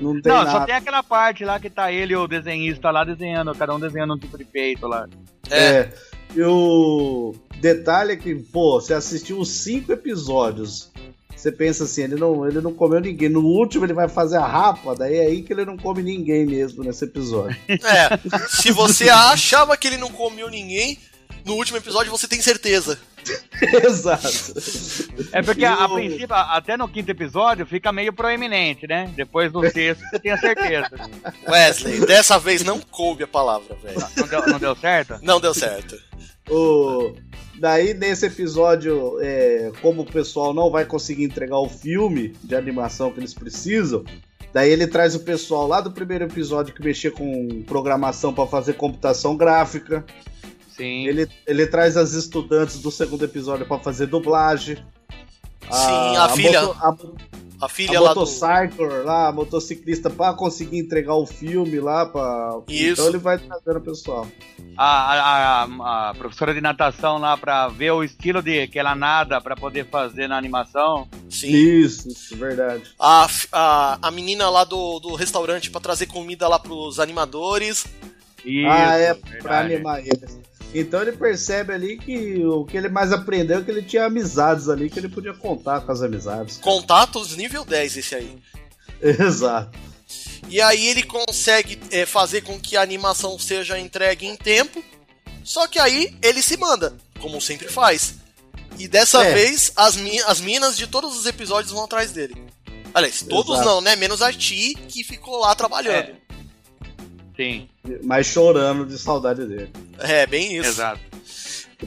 não 0.00 0.22
tem 0.22 0.32
Não, 0.32 0.44
nada. 0.44 0.50
só 0.52 0.64
tem 0.64 0.76
aquela 0.76 1.02
parte 1.02 1.44
lá 1.44 1.58
que 1.58 1.68
tá 1.68 1.90
ele 1.90 2.12
e 2.12 2.16
o 2.16 2.28
desenhista 2.28 2.92
lá 2.92 3.02
desenhando, 3.02 3.52
cada 3.56 3.74
um 3.74 3.80
desenhando 3.80 4.14
um 4.14 4.18
tipo 4.18 4.38
de 4.38 4.44
peito 4.44 4.86
lá. 4.86 5.08
É. 5.50 5.90
E 6.34 6.42
o 6.42 7.34
detalhe 7.60 8.12
é 8.12 8.16
que, 8.16 8.34
pô, 8.34 8.80
você 8.80 8.94
assistiu 8.94 9.38
os 9.38 9.50
cinco 9.50 9.92
episódios. 9.92 10.90
Você 11.36 11.50
pensa 11.50 11.84
assim, 11.84 12.02
ele 12.02 12.14
não, 12.14 12.46
ele 12.46 12.60
não 12.60 12.72
comeu 12.72 13.00
ninguém. 13.00 13.28
No 13.28 13.40
último 13.40 13.84
ele 13.84 13.92
vai 13.92 14.08
fazer 14.08 14.36
a 14.36 14.46
rapa, 14.46 14.94
daí 14.94 15.16
é 15.16 15.26
aí 15.26 15.42
que 15.42 15.52
ele 15.52 15.64
não 15.64 15.76
come 15.76 16.02
ninguém 16.02 16.46
mesmo 16.46 16.84
nesse 16.84 17.04
episódio. 17.04 17.56
É, 17.68 18.18
se 18.48 18.70
você 18.70 19.08
achava 19.08 19.76
que 19.76 19.88
ele 19.88 19.96
não 19.96 20.08
comeu 20.08 20.48
ninguém, 20.48 20.98
no 21.44 21.54
último 21.54 21.78
episódio 21.78 22.12
você 22.12 22.28
tem 22.28 22.40
certeza. 22.40 22.98
Exato. 23.84 24.28
É 25.32 25.42
porque 25.42 25.64
a, 25.64 25.84
a 25.84 25.88
princípio, 25.88 26.34
até 26.34 26.76
no 26.76 26.88
quinto 26.88 27.10
episódio, 27.10 27.64
fica 27.64 27.92
meio 27.92 28.12
proeminente, 28.12 28.86
né? 28.86 29.10
Depois 29.14 29.52
do 29.52 29.60
sexto, 29.70 30.02
você 30.10 30.18
tem 30.18 30.32
a 30.32 30.38
certeza. 30.38 30.90
Wesley, 31.48 32.04
dessa 32.06 32.38
vez 32.38 32.64
não 32.64 32.80
coube 32.80 33.22
a 33.22 33.28
palavra, 33.28 33.76
velho. 33.82 34.00
Não 34.16 34.26
deu, 34.26 34.46
não 34.46 34.58
deu 34.58 34.76
certo? 34.76 35.18
Não 35.22 35.40
deu 35.40 35.54
certo. 35.54 35.96
O... 36.50 37.14
Daí, 37.58 37.94
nesse 37.94 38.26
episódio, 38.26 39.18
é, 39.20 39.70
como 39.80 40.02
o 40.02 40.06
pessoal 40.06 40.52
não 40.52 40.70
vai 40.70 40.84
conseguir 40.84 41.24
entregar 41.24 41.58
o 41.58 41.68
filme 41.68 42.34
de 42.42 42.56
animação 42.56 43.12
que 43.12 43.20
eles 43.20 43.32
precisam, 43.32 44.04
daí 44.52 44.70
ele 44.70 44.86
traz 44.86 45.14
o 45.14 45.20
pessoal 45.20 45.68
lá 45.68 45.80
do 45.80 45.92
primeiro 45.92 46.24
episódio 46.24 46.74
que 46.74 46.84
mexia 46.84 47.12
com 47.12 47.62
programação 47.62 48.34
para 48.34 48.48
fazer 48.48 48.72
computação 48.72 49.36
gráfica. 49.36 50.04
Sim. 50.76 51.06
Ele, 51.06 51.28
ele 51.46 51.66
traz 51.66 51.96
as 51.96 52.12
estudantes 52.12 52.78
do 52.80 52.90
segundo 52.90 53.24
episódio 53.24 53.66
para 53.66 53.78
fazer 53.78 54.06
dublagem. 54.06 54.76
Sim, 55.70 56.16
a 56.16 56.28
filha- 56.30 56.62
moto- 56.62 56.76
a, 56.80 56.88
A 57.62 57.66
a 57.66 57.68
filha 57.68 58.00
lá 58.00 58.12
do. 58.12 58.20
motocycler 58.20 59.04
lá, 59.04 59.28
a 59.28 59.32
motociclista, 59.32 60.10
para 60.10 60.34
conseguir 60.34 60.78
entregar 60.78 61.14
o 61.14 61.24
filme 61.24 61.78
lá. 61.78 62.04
Pra... 62.06 62.58
Isso. 62.68 62.92
Então 62.94 63.06
ele 63.08 63.18
vai 63.18 63.38
trazendo 63.38 63.78
o 63.78 63.80
pessoal. 63.80 64.26
A, 64.76 64.84
a, 64.84 65.64
a- 65.64 66.10
a 66.10 66.14
professora 66.14 66.52
de 66.52 66.60
natação 66.60 67.18
lá 67.18 67.36
pra 67.36 67.68
ver 67.68 67.92
o 67.92 68.02
estilo 68.02 68.42
de 68.42 68.66
que 68.66 68.78
ela 68.78 68.94
nada 68.96 69.40
pra 69.40 69.54
poder 69.54 69.86
fazer 69.88 70.26
na 70.28 70.36
animação. 70.36 71.06
Sim. 71.30 71.48
Isso, 71.52 72.08
isso, 72.08 72.36
verdade. 72.36 72.82
A, 72.98 73.28
a, 73.52 73.98
a 74.02 74.10
menina 74.10 74.50
lá 74.50 74.64
do, 74.64 74.98
do 74.98 75.14
restaurante 75.14 75.70
pra 75.70 75.80
trazer 75.80 76.06
comida 76.06 76.48
lá 76.48 76.58
pros 76.58 76.98
animadores. 76.98 77.86
Isso, 78.44 78.68
ah, 78.68 78.96
é, 78.96 79.14
pra 79.14 79.30
verdade. 79.30 79.74
animar 79.74 80.00
eles. 80.00 80.41
Então 80.74 81.02
ele 81.02 81.12
percebe 81.12 81.72
ali 81.72 81.98
que 81.98 82.42
o 82.44 82.64
que 82.64 82.76
ele 82.76 82.88
mais 82.88 83.12
aprendeu 83.12 83.58
é 83.58 83.62
que 83.62 83.70
ele 83.70 83.82
tinha 83.82 84.06
amizades 84.06 84.68
ali, 84.68 84.88
que 84.88 84.98
ele 84.98 85.08
podia 85.08 85.34
contar 85.34 85.82
com 85.82 85.92
as 85.92 86.00
amizades. 86.02 86.56
Contatos 86.58 87.36
nível 87.36 87.64
10 87.64 87.96
esse 87.98 88.14
aí. 88.14 88.38
Exato. 89.02 89.78
E 90.48 90.60
aí 90.60 90.86
ele 90.88 91.02
consegue 91.02 91.78
é, 91.90 92.04
fazer 92.06 92.42
com 92.42 92.58
que 92.58 92.76
a 92.76 92.82
animação 92.82 93.38
seja 93.38 93.78
entregue 93.78 94.26
em 94.26 94.36
tempo. 94.36 94.82
Só 95.44 95.66
que 95.66 95.78
aí 95.78 96.16
ele 96.22 96.40
se 96.42 96.56
manda, 96.56 96.94
como 97.20 97.40
sempre 97.40 97.68
faz. 97.68 98.14
E 98.78 98.88
dessa 98.88 99.24
É. 99.24 99.34
vez 99.34 99.72
as, 99.76 99.96
mi 99.96 100.20
as 100.22 100.40
minas 100.40 100.76
de 100.76 100.86
todos 100.86 101.16
os 101.18 101.26
episódios 101.26 101.72
vão 101.72 101.84
atrás 101.84 102.12
dele. 102.12 102.34
Aliás, 102.94 103.22
todos 103.22 103.54
Exato. 103.56 103.68
não, 103.68 103.80
né? 103.80 103.96
Menos 103.96 104.20
a 104.22 104.32
Ti, 104.32 104.74
que 104.88 105.02
ficou 105.02 105.38
lá 105.40 105.54
trabalhando. 105.54 106.14
Sim, 107.36 107.68
Mas 108.04 108.26
chorando 108.26 108.84
de 108.86 108.98
saudade 108.98 109.44
dele. 109.46 109.70
É, 109.98 110.26
bem 110.26 110.56
isso. 110.56 110.68
exato. 110.68 111.00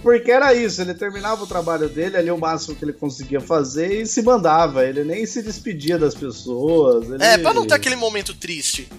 Porque 0.01 0.29
era 0.29 0.53
isso, 0.53 0.81
ele 0.81 0.93
terminava 0.93 1.43
o 1.43 1.47
trabalho 1.47 1.87
dele, 1.87 2.17
ali 2.17 2.29
o 2.29 2.37
máximo 2.37 2.75
que 2.75 2.83
ele 2.83 2.91
conseguia 2.91 3.39
fazer 3.39 4.01
e 4.01 4.05
se 4.05 4.21
mandava. 4.21 4.85
Ele 4.85 5.03
nem 5.05 5.25
se 5.25 5.41
despedia 5.41 5.97
das 5.97 6.13
pessoas. 6.13 7.09
Ele... 7.09 7.23
É, 7.23 7.37
pra 7.37 7.53
não 7.53 7.65
ter 7.65 7.75
aquele 7.75 7.95
momento 7.95 8.33
triste. 8.33 8.89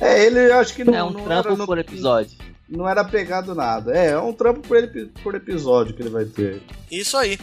É, 0.00 0.24
ele 0.24 0.50
acho 0.52 0.74
que 0.74 0.84
não. 0.84 0.94
É 0.94 1.04
um 1.04 1.10
não 1.10 1.24
trampo 1.24 1.48
era, 1.48 1.56
não, 1.56 1.66
por 1.66 1.78
episódio. 1.78 2.30
não 2.68 2.88
era 2.88 3.04
pegado 3.04 3.54
nada. 3.54 3.94
É, 3.96 4.12
é 4.12 4.18
um 4.18 4.32
trampo 4.32 4.60
por, 4.60 4.76
epi- 4.78 5.10
por 5.22 5.34
episódio 5.34 5.94
que 5.94 6.00
ele 6.02 6.10
vai 6.10 6.24
ter. 6.24 6.62
Isso 6.90 7.16
aí. 7.16 7.38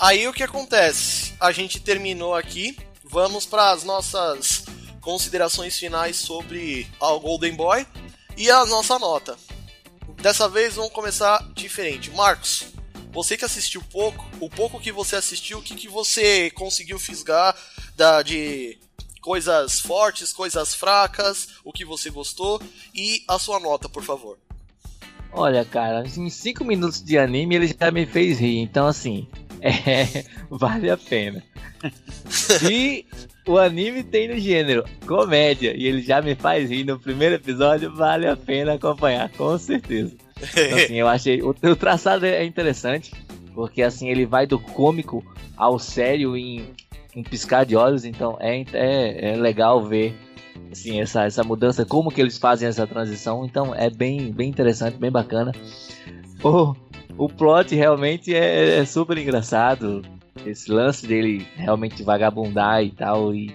Aí 0.00 0.26
o 0.26 0.32
que 0.32 0.42
acontece? 0.42 1.34
A 1.38 1.52
gente 1.52 1.80
terminou 1.80 2.34
aqui. 2.34 2.76
Vamos 3.04 3.44
para 3.44 3.70
as 3.70 3.84
nossas 3.84 4.61
considerações 5.02 5.76
finais 5.76 6.16
sobre 6.16 6.88
o 6.98 7.20
Golden 7.20 7.54
Boy 7.54 7.86
e 8.36 8.50
a 8.50 8.64
nossa 8.64 8.98
nota. 8.98 9.36
Dessa 10.22 10.48
vez 10.48 10.76
vamos 10.76 10.92
começar 10.92 11.46
diferente. 11.54 12.10
Marcos, 12.12 12.68
você 13.12 13.36
que 13.36 13.44
assistiu 13.44 13.82
pouco, 13.90 14.24
o 14.40 14.48
pouco 14.48 14.80
que 14.80 14.90
você 14.90 15.16
assistiu, 15.16 15.58
o 15.58 15.62
que, 15.62 15.74
que 15.74 15.88
você 15.88 16.50
conseguiu 16.52 16.98
fisgar 16.98 17.54
da, 17.96 18.22
de 18.22 18.78
coisas 19.20 19.80
fortes, 19.80 20.32
coisas 20.32 20.74
fracas, 20.74 21.48
o 21.64 21.72
que 21.72 21.84
você 21.84 22.08
gostou 22.08 22.62
e 22.94 23.22
a 23.28 23.38
sua 23.38 23.60
nota, 23.60 23.88
por 23.88 24.02
favor. 24.02 24.38
Olha, 25.32 25.64
cara, 25.64 26.04
em 26.04 26.30
5 26.30 26.64
minutos 26.64 27.02
de 27.02 27.18
anime 27.18 27.54
ele 27.54 27.76
já 27.78 27.90
me 27.90 28.06
fez 28.06 28.38
rir, 28.38 28.58
então 28.58 28.86
assim, 28.86 29.26
é, 29.86 30.24
vale 30.50 30.90
a 30.90 30.96
pena. 30.96 31.42
Se 32.28 33.06
o 33.46 33.58
anime 33.58 34.02
tem 34.02 34.28
no 34.28 34.38
gênero 34.38 34.84
comédia 35.06 35.74
e 35.76 35.86
ele 35.86 36.02
já 36.02 36.20
me 36.20 36.34
faz 36.34 36.70
rir 36.70 36.84
no 36.84 36.98
primeiro 36.98 37.36
episódio, 37.36 37.94
vale 37.94 38.26
a 38.26 38.36
pena 38.36 38.74
acompanhar, 38.74 39.30
com 39.30 39.56
certeza. 39.58 40.16
Então, 40.36 40.78
assim, 40.78 40.94
eu 40.94 41.08
achei. 41.08 41.42
O, 41.42 41.50
o 41.50 41.76
traçado 41.76 42.26
é 42.26 42.44
interessante, 42.44 43.12
porque 43.54 43.82
assim, 43.82 44.08
ele 44.08 44.26
vai 44.26 44.46
do 44.46 44.58
cômico 44.58 45.24
ao 45.56 45.78
sério 45.78 46.36
em 46.36 46.66
um 47.14 47.22
piscar 47.22 47.64
de 47.64 47.76
olhos, 47.76 48.04
então 48.04 48.36
é, 48.40 48.64
é, 48.72 49.32
é 49.32 49.36
legal 49.36 49.84
ver 49.84 50.14
assim, 50.70 51.00
essa, 51.00 51.24
essa 51.24 51.44
mudança, 51.44 51.84
como 51.84 52.10
que 52.10 52.20
eles 52.20 52.38
fazem 52.38 52.68
essa 52.68 52.86
transição, 52.86 53.44
então 53.44 53.74
é 53.74 53.90
bem, 53.90 54.32
bem 54.32 54.48
interessante, 54.48 54.96
bem 54.96 55.10
bacana. 55.10 55.52
O, 56.42 56.74
o 57.18 57.28
plot 57.28 57.74
realmente 57.74 58.34
é, 58.34 58.78
é 58.78 58.84
super 58.84 59.16
engraçado, 59.18 60.02
esse 60.46 60.70
lance 60.70 61.06
dele 61.06 61.46
realmente 61.56 62.02
vagabundar 62.02 62.82
e 62.84 62.90
tal, 62.90 63.34
e 63.34 63.54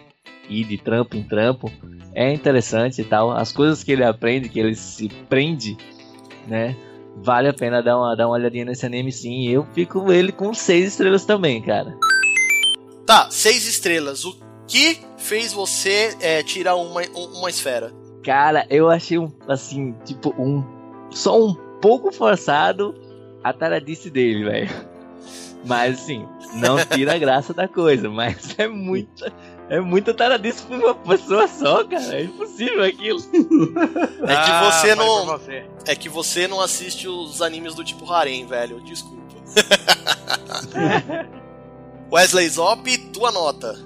ir 0.49 0.63
de 0.65 0.77
trampo 0.77 1.15
em 1.17 1.23
trampo, 1.23 1.71
é 2.13 2.31
interessante 2.33 3.01
e 3.01 3.03
tal, 3.05 3.31
as 3.31 3.51
coisas 3.51 3.83
que 3.83 3.91
ele 3.91 4.03
aprende, 4.03 4.49
que 4.49 4.59
ele 4.59 4.75
se 4.75 5.09
prende, 5.29 5.75
né, 6.47 6.75
vale 7.17 7.47
a 7.49 7.53
pena 7.53 7.81
dar 7.81 7.97
uma, 7.97 8.15
dar 8.15 8.27
uma 8.27 8.35
olhadinha 8.35 8.65
nesse 8.65 8.85
anime 8.85 9.11
sim, 9.11 9.47
eu 9.49 9.65
fico 9.73 10.11
ele 10.11 10.31
com 10.31 10.53
seis 10.53 10.87
estrelas 10.93 11.25
também, 11.25 11.61
cara. 11.61 11.97
Tá, 13.05 13.29
seis 13.31 13.65
estrelas. 13.67 14.25
O 14.25 14.37
que 14.67 14.97
fez 15.17 15.53
você 15.53 16.15
é, 16.19 16.43
tirar 16.43 16.75
uma, 16.75 17.01
um- 17.15 17.37
uma 17.39 17.49
esfera? 17.49 17.91
Cara, 18.23 18.65
eu 18.69 18.89
achei 18.89 19.17
um, 19.17 19.31
assim, 19.47 19.95
tipo, 20.03 20.35
um. 20.37 20.61
Só 21.09 21.41
um 21.41 21.53
pouco 21.81 22.11
forçado 22.11 22.93
a 23.43 23.53
taradice 23.53 24.09
dele, 24.09 24.43
velho. 24.43 24.69
Mas, 25.65 25.99
assim, 25.99 26.25
não 26.53 26.77
tira 26.85 27.15
a 27.15 27.17
graça 27.17 27.53
da 27.53 27.67
coisa, 27.67 28.09
mas 28.09 28.55
é 28.57 28.67
muita. 28.67 29.31
É 29.69 29.81
muita 29.81 30.13
taradice 30.13 30.63
pra 30.63 30.77
uma 30.77 30.95
pessoa 30.95 31.45
só, 31.47 31.83
cara. 31.83 32.19
É 32.19 32.23
impossível 32.23 32.83
aquilo. 32.85 33.19
É 33.19 34.35
que 34.35 34.51
Ah, 34.51 34.71
você 34.71 34.95
vai 34.95 35.05
não- 35.05 35.25
você. 35.25 35.65
É 35.85 35.95
que 35.95 36.07
você 36.07 36.47
não 36.47 36.61
assiste 36.61 37.05
os 37.07 37.41
animes 37.41 37.75
do 37.75 37.83
tipo 37.83 38.09
harem, 38.11 38.45
velho. 38.47 38.79
Desculpa. 38.81 39.17
Wesley 42.11 42.47
Zop, 42.49 42.97
tua 43.11 43.31
nota. 43.31 43.77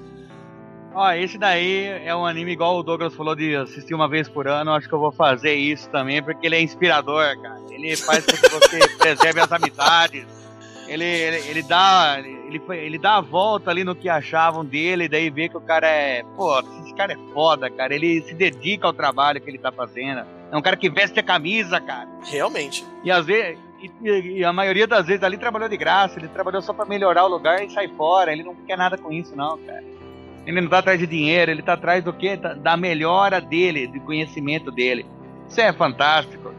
Ó, 0.94 1.10
esse 1.14 1.38
daí 1.38 1.86
é 2.06 2.14
um 2.16 2.26
anime 2.26 2.52
igual 2.52 2.78
o 2.78 2.84
Douglas 2.84 3.14
falou 3.16 3.34
de 3.36 3.56
assistir 3.56 3.94
uma 3.94 4.10
vez 4.10 4.28
por 4.28 4.48
ano. 4.48 4.72
Acho 4.74 4.88
que 4.90 4.94
eu 4.94 5.00
vou 5.00 5.12
fazer 5.12 5.54
isso 5.54 5.90
também, 5.90 6.22
porque 6.22 6.46
ele 6.46 6.56
é 6.58 6.62
inspirador, 6.62 7.24
cara. 7.42 7.60
Ele 7.70 7.96
faz 7.96 8.26
com 8.26 8.34
que 8.36 8.50
você 8.50 8.80
preserve 8.98 9.40
as 9.40 9.52
amizades. 9.52 10.26
Ele, 10.88 11.06
ele, 11.06 11.38
ele 11.48 11.64
dá 11.64 12.18
ele, 12.20 12.62
ele 12.70 12.98
dá 12.98 13.16
a 13.16 13.22
volta 13.22 13.72
ali 13.72 13.86
no 13.86 13.96
que 13.96 14.10
achavam 14.10 14.66
dele, 14.66 15.08
daí 15.08 15.30
vê 15.30 15.48
que 15.48 15.56
o 15.56 15.62
cara 15.62 15.88
é. 15.88 16.24
Pô, 16.36 16.60
esse 16.84 16.94
cara 16.94 17.14
é 17.14 17.18
foda, 17.34 17.70
cara. 17.70 17.96
Ele 17.96 18.22
se 18.24 18.34
dedica 18.34 18.86
ao 18.86 18.92
trabalho 18.92 19.40
que 19.40 19.50
ele 19.50 19.58
tá 19.58 19.72
fazendo. 19.72 20.26
É 20.52 20.58
um 20.58 20.62
cara 20.62 20.76
que 20.76 20.90
veste 20.90 21.18
a 21.18 21.24
camisa, 21.24 21.80
cara. 21.80 22.10
Realmente. 22.26 22.86
E 23.06 23.10
às 23.12 23.26
vezes. 23.26 23.58
E, 23.82 23.90
e- 24.04 24.40
e 24.40 24.44
a 24.44 24.52
maioria 24.52 24.86
das 24.86 25.08
vezes 25.08 25.24
ali 25.24 25.38
trabalhou 25.38 25.70
de 25.70 25.78
graça, 25.78 26.20
ele 26.20 26.28
trabalhou 26.28 26.62
só 26.62 26.72
pra 26.74 26.84
melhorar 26.86 27.24
o 27.24 27.30
lugar 27.30 27.64
e 27.64 27.70
sai 27.72 27.88
fora. 27.88 28.34
Ele 28.34 28.44
não 28.44 28.54
quer 28.54 28.78
nada 28.78 28.98
com 28.98 29.12
isso, 29.14 29.34
não, 29.36 29.58
cara. 29.60 29.82
Ele 30.46 30.62
não 30.62 30.70
tá 30.70 30.80
atrás 30.80 31.00
de 31.00 31.08
dinheiro, 31.08 31.52
ele 31.52 31.62
tá 31.62 31.74
atrás 31.74 32.04
do 32.04 32.12
quê? 32.12 32.36
Da- 32.36 32.78
melhora 32.78 33.40
dele, 33.40 33.88
do 33.88 34.00
conhecimento 34.02 34.72
dele. 34.72 35.06
Isso 35.48 35.62
é 35.62 35.72
fantástico. 35.72 36.52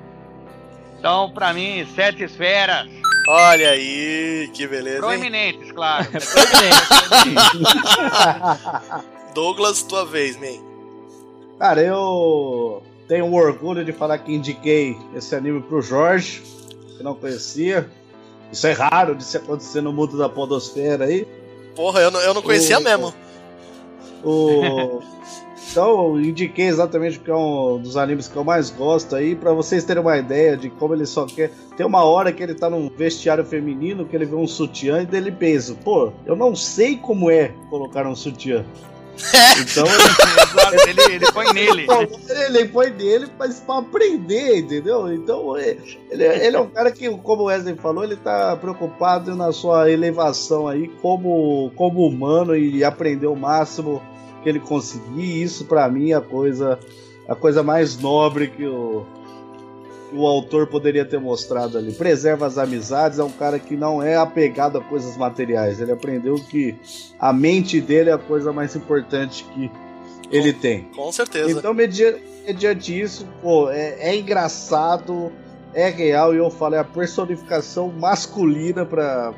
Então, 0.98 1.30
pra 1.30 1.52
mim, 1.52 1.84
sete 1.94 2.22
esferas. 2.22 2.88
Olha 3.28 3.70
aí, 3.70 4.50
que 4.52 4.66
beleza. 4.66 4.96
Hein? 4.96 5.02
Proeminentes, 5.02 5.72
claro. 5.72 6.06
Douglas, 9.34 9.82
tua 9.82 10.04
vez, 10.04 10.36
man. 10.36 10.62
Cara, 11.58 11.80
eu 11.80 12.82
tenho 13.08 13.26
o 13.26 13.34
orgulho 13.34 13.84
de 13.84 13.92
falar 13.92 14.18
que 14.18 14.32
indiquei 14.32 14.96
esse 15.14 15.34
anime 15.34 15.62
pro 15.62 15.80
Jorge, 15.80 16.42
que 16.96 17.02
não 17.02 17.14
conhecia. 17.14 17.88
Isso 18.50 18.66
é 18.66 18.72
raro 18.72 19.14
de 19.14 19.24
se 19.24 19.36
acontecer 19.36 19.80
no 19.80 19.92
mundo 19.92 20.18
da 20.18 20.28
podosfera 20.28 21.04
aí. 21.04 21.26
Porra, 21.74 22.00
eu 22.00 22.10
não, 22.10 22.20
eu 22.20 22.34
não 22.34 22.42
conhecia 22.42 22.78
Ô, 22.78 22.82
mesmo. 22.82 23.14
O... 24.24 25.00
Então, 25.70 26.16
eu 26.16 26.20
indiquei 26.20 26.66
exatamente 26.66 27.18
porque 27.18 27.30
é 27.30 27.34
um 27.34 27.78
dos 27.78 27.96
animes 27.96 28.28
que 28.28 28.36
eu 28.36 28.44
mais 28.44 28.68
gosto 28.68 29.16
aí, 29.16 29.34
pra 29.34 29.52
vocês 29.52 29.84
terem 29.84 30.02
uma 30.02 30.18
ideia 30.18 30.56
de 30.56 30.68
como 30.68 30.92
ele 30.94 31.06
só 31.06 31.24
quer. 31.24 31.50
Tem 31.76 31.86
uma 31.86 32.04
hora 32.04 32.32
que 32.32 32.42
ele 32.42 32.54
tá 32.54 32.68
num 32.68 32.90
vestiário 32.90 33.44
feminino, 33.44 34.04
que 34.04 34.14
ele 34.14 34.26
vê 34.26 34.34
um 34.34 34.46
sutiã 34.46 35.00
e 35.02 35.06
dele 35.06 35.32
pensa, 35.32 35.74
pô, 35.82 36.12
eu 36.26 36.36
não 36.36 36.54
sei 36.54 36.96
como 36.96 37.30
é 37.30 37.54
colocar 37.70 38.06
um 38.06 38.14
sutiã. 38.14 38.64
Então 39.60 39.86
ele, 40.88 40.90
ele, 41.02 41.14
ele 41.16 41.32
põe 41.32 41.52
nele. 41.52 41.86
ele, 42.28 42.44
ele 42.58 42.68
põe 42.68 42.90
nele 42.90 43.26
mas 43.38 43.60
pra 43.60 43.78
aprender, 43.78 44.58
entendeu? 44.58 45.12
Então 45.12 45.56
é- 45.56 45.76
ele, 46.10 46.24
ele 46.24 46.56
é 46.56 46.60
um 46.60 46.68
cara 46.68 46.90
que, 46.90 47.08
como 47.18 47.42
o 47.42 47.44
Wesley 47.46 47.76
falou, 47.76 48.02
ele 48.02 48.16
tá 48.16 48.56
preocupado 48.56 49.36
na 49.36 49.52
sua 49.52 49.90
elevação 49.90 50.66
aí 50.66 50.88
como, 51.00 51.70
como 51.76 52.06
humano 52.06 52.56
e 52.56 52.82
aprender 52.82 53.26
o 53.26 53.36
máximo 53.36 54.02
que 54.42 54.48
ele 54.48 54.60
conseguir. 54.60 55.42
Isso 55.42 55.64
pra 55.64 55.88
mim 55.88 56.10
é 56.10 56.14
a 56.14 56.20
coisa, 56.20 56.78
a 57.28 57.34
coisa 57.34 57.62
mais 57.62 57.98
nobre 57.98 58.48
que 58.48 58.66
o, 58.66 59.04
o 60.12 60.26
autor 60.26 60.66
poderia 60.66 61.04
ter 61.04 61.18
mostrado 61.18 61.78
ali. 61.78 61.92
Preserva 61.92 62.46
as 62.46 62.58
amizades, 62.58 63.18
é 63.18 63.24
um 63.24 63.30
cara 63.30 63.58
que 63.58 63.76
não 63.76 64.02
é 64.02 64.16
apegado 64.16 64.78
a 64.78 64.80
coisas 64.82 65.16
materiais. 65.16 65.80
Ele 65.80 65.92
aprendeu 65.92 66.34
que 66.36 66.74
a 67.18 67.32
mente 67.32 67.80
dele 67.80 68.10
é 68.10 68.12
a 68.12 68.18
coisa 68.18 68.52
mais 68.52 68.74
importante 68.76 69.44
que 69.54 69.70
ele 70.30 70.52
tem. 70.52 70.84
Com 70.94 71.10
certeza. 71.12 71.50
Então, 71.50 71.72
media- 71.74 72.18
mediante 72.46 72.98
isso, 72.98 73.26
pô, 73.42 73.70
é, 73.70 73.96
é 74.00 74.16
engraçado, 74.16 75.30
é 75.74 75.88
real, 75.88 76.34
e 76.34 76.38
eu 76.38 76.50
falo, 76.50 76.74
é 76.74 76.78
a 76.78 76.84
personificação 76.84 77.88
masculina 77.88 78.84
pra 78.84 79.32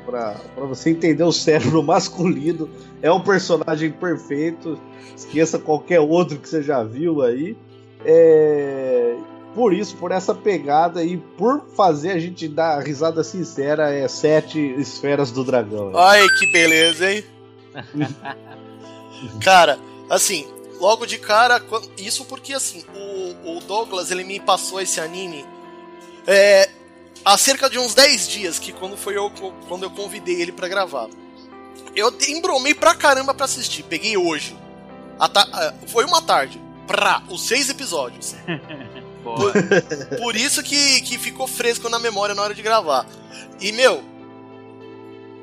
você 0.67 0.89
entender 0.89 1.23
o 1.23 1.31
cérebro 1.31 1.81
masculino. 1.83 2.69
É 3.01 3.11
um 3.11 3.21
personagem 3.21 3.91
perfeito, 3.91 4.79
esqueça 5.15 5.57
qualquer 5.57 5.99
outro 5.99 6.37
que 6.37 6.49
você 6.49 6.61
já 6.61 6.83
viu 6.83 7.21
aí. 7.21 7.55
É, 8.03 9.15
por 9.53 9.73
isso, 9.73 9.95
por 9.95 10.11
essa 10.11 10.35
pegada 10.35 11.03
e 11.03 11.15
por 11.15 11.65
fazer 11.75 12.11
a 12.11 12.19
gente 12.19 12.47
dar 12.47 12.79
risada 12.79 13.23
sincera, 13.23 13.93
é 13.93 14.07
sete 14.07 14.59
esferas 14.77 15.31
do 15.31 15.43
dragão. 15.43 15.97
Ai, 15.97 16.27
que 16.37 16.51
beleza, 16.51 17.11
hein? 17.11 17.23
cara, 19.41 19.79
assim, 20.09 20.45
logo 20.81 21.05
de 21.05 21.17
cara, 21.17 21.61
isso 21.97 22.25
porque 22.25 22.53
assim, 22.53 22.83
o, 22.93 23.57
o 23.57 23.59
Douglas 23.61 24.11
ele 24.11 24.25
me 24.25 24.39
passou 24.39 24.81
esse 24.81 24.99
anime 24.99 25.45
é, 26.27 26.69
há 27.23 27.37
cerca 27.37 27.69
de 27.69 27.77
uns 27.79 27.93
10 27.93 28.27
dias, 28.27 28.59
que 28.59 28.71
quando 28.71 28.97
foi 28.97 29.17
eu 29.17 29.31
quando 29.67 29.83
eu 29.83 29.91
convidei 29.91 30.41
ele 30.41 30.51
pra 30.51 30.67
gravar. 30.67 31.07
Eu 31.95 32.13
embromei 32.27 32.73
pra 32.73 32.93
caramba 32.93 33.33
pra 33.33 33.45
assistir, 33.45 33.83
peguei 33.83 34.17
hoje. 34.17 34.57
A 35.19 35.29
ah, 35.33 35.73
foi 35.87 36.03
uma 36.05 36.21
tarde. 36.21 36.61
Pra 36.85 37.23
os 37.29 37.47
seis 37.47 37.69
episódios. 37.69 38.35
Boa. 39.23 39.53
Por 40.19 40.35
isso 40.35 40.61
que, 40.61 41.01
que 41.01 41.17
ficou 41.17 41.47
fresco 41.47 41.89
na 41.89 41.97
memória 41.97 42.35
na 42.35 42.43
hora 42.43 42.53
de 42.53 42.61
gravar. 42.61 43.07
E, 43.59 43.71
meu. 43.71 44.03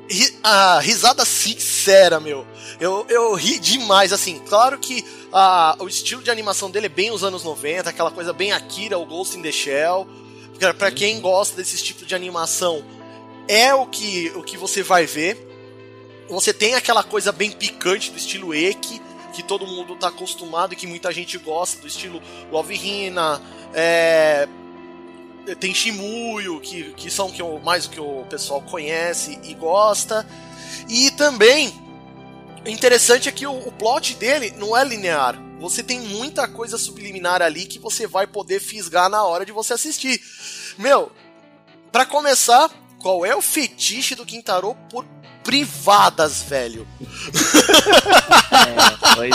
ri- 0.09 0.39
a 0.41 0.79
risada 0.79 1.25
sincera, 1.25 2.19
meu. 2.19 2.47
Eu, 2.79 3.05
eu 3.09 3.33
ri 3.33 3.59
demais, 3.59 4.13
assim. 4.13 4.39
Claro 4.47 4.77
que 4.77 5.03
ah, 5.33 5.75
o 5.79 5.87
estilo 5.87 6.23
de 6.23 6.31
animação 6.31 6.71
dele 6.71 6.85
é 6.85 6.89
bem 6.89 7.11
os 7.11 7.23
anos 7.25 7.43
90, 7.43 7.89
aquela 7.89 8.11
coisa 8.11 8.31
bem 8.31 8.53
Akira, 8.53 8.97
o 8.97 9.05
Ghost 9.05 9.37
in 9.37 9.41
the 9.41 9.51
Shell. 9.51 10.07
Pra, 10.63 10.73
pra 10.73 10.91
quem 10.91 11.19
gosta 11.19 11.57
desse 11.57 11.83
tipo 11.83 12.05
de 12.05 12.15
animação, 12.15 12.85
é 13.49 13.73
o 13.73 13.85
que, 13.85 14.31
o 14.33 14.41
que 14.41 14.55
você 14.55 14.81
vai 14.81 15.05
ver. 15.05 15.37
Você 16.29 16.53
tem 16.53 16.73
aquela 16.73 17.03
coisa 17.03 17.33
bem 17.33 17.51
picante 17.51 18.09
do 18.09 18.17
estilo 18.17 18.55
Eki, 18.55 19.01
que 19.33 19.43
todo 19.43 19.67
mundo 19.67 19.93
tá 19.97 20.07
acostumado 20.07 20.71
e 20.71 20.77
que 20.77 20.87
muita 20.87 21.11
gente 21.11 21.37
gosta, 21.37 21.81
do 21.81 21.87
estilo 21.87 22.21
Love 22.49 22.75
Hina, 22.75 23.41
é, 23.73 24.47
tem 25.59 25.73
Shimuyo, 25.73 26.61
que, 26.61 26.93
que 26.93 27.11
são 27.11 27.29
que 27.29 27.43
o, 27.43 27.59
mais 27.59 27.85
o 27.85 27.89
que 27.89 27.99
o 27.99 28.25
pessoal 28.29 28.61
conhece 28.61 29.37
e 29.43 29.53
gosta. 29.53 30.25
E 30.87 31.11
também, 31.11 31.73
interessante 32.65 33.29
é 33.29 33.31
que 33.31 33.45
o, 33.45 33.67
o 33.67 33.71
plot 33.71 34.15
dele 34.15 34.53
não 34.57 34.75
é 34.75 34.83
linear. 34.83 35.35
Você 35.59 35.81
tem 35.81 35.99
muita 35.99 36.47
coisa 36.47 36.77
subliminar 36.77 37.41
ali 37.41 37.65
que 37.65 37.79
você 37.79 38.05
vai 38.05 38.27
poder 38.27 38.59
fisgar 38.59 39.09
na 39.09 39.23
hora 39.23 39.45
de 39.45 39.51
você 39.51 39.73
assistir. 39.73 40.21
Meu, 40.77 41.11
pra 41.91 42.05
começar, 42.05 42.69
qual 42.99 43.25
é 43.25 43.35
o 43.35 43.41
fetiche 43.41 44.15
do 44.15 44.25
Quintaro 44.25 44.75
por 44.89 45.05
privadas, 45.43 46.41
velho? 46.43 46.87
É, 48.53 49.15
pois 49.15 49.31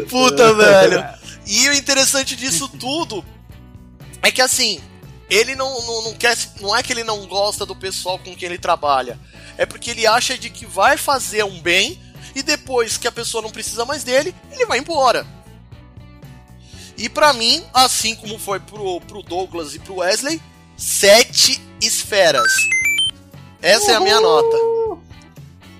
é. 0.00 0.04
Puta, 0.08 0.54
velho. 0.54 1.04
E 1.46 1.68
o 1.68 1.74
interessante 1.74 2.36
disso 2.36 2.68
tudo 2.68 3.24
é 4.22 4.30
que 4.30 4.40
assim, 4.40 4.80
ele 5.28 5.54
não, 5.54 5.80
não, 5.82 6.02
não 6.02 6.14
quer. 6.14 6.36
Não 6.60 6.76
é 6.76 6.82
que 6.82 6.92
ele 6.92 7.04
não 7.04 7.26
gosta 7.26 7.64
do 7.64 7.74
pessoal 7.74 8.18
com 8.18 8.34
quem 8.36 8.46
ele 8.46 8.58
trabalha. 8.58 9.18
É 9.56 9.64
porque 9.64 9.90
ele 9.90 10.06
acha 10.06 10.36
de 10.36 10.50
que 10.50 10.66
vai 10.66 10.96
fazer 10.96 11.44
um 11.44 11.60
bem 11.60 12.00
e 12.34 12.42
depois 12.42 12.98
que 12.98 13.06
a 13.06 13.12
pessoa 13.12 13.42
não 13.42 13.50
precisa 13.50 13.84
mais 13.84 14.02
dele, 14.02 14.34
ele 14.50 14.66
vai 14.66 14.78
embora. 14.78 15.26
E 16.96 17.08
pra 17.08 17.32
mim, 17.32 17.64
assim 17.72 18.14
como 18.14 18.38
foi 18.38 18.60
pro, 18.60 19.00
pro 19.00 19.22
Douglas 19.22 19.74
e 19.74 19.78
pro 19.78 19.96
Wesley, 19.96 20.40
sete 20.76 21.60
esferas. 21.80 22.52
Essa 23.62 23.92
é 23.92 23.94
a 23.94 24.00
minha 24.00 24.20
nota. 24.20 24.56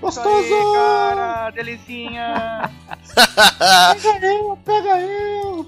Isso 0.07 0.19
aí, 0.19 0.49
cara, 0.73 1.51
delicinha. 1.51 2.71
Pega 4.01 4.27
eu, 4.27 4.59
pega 4.63 4.99
eu. 4.99 5.67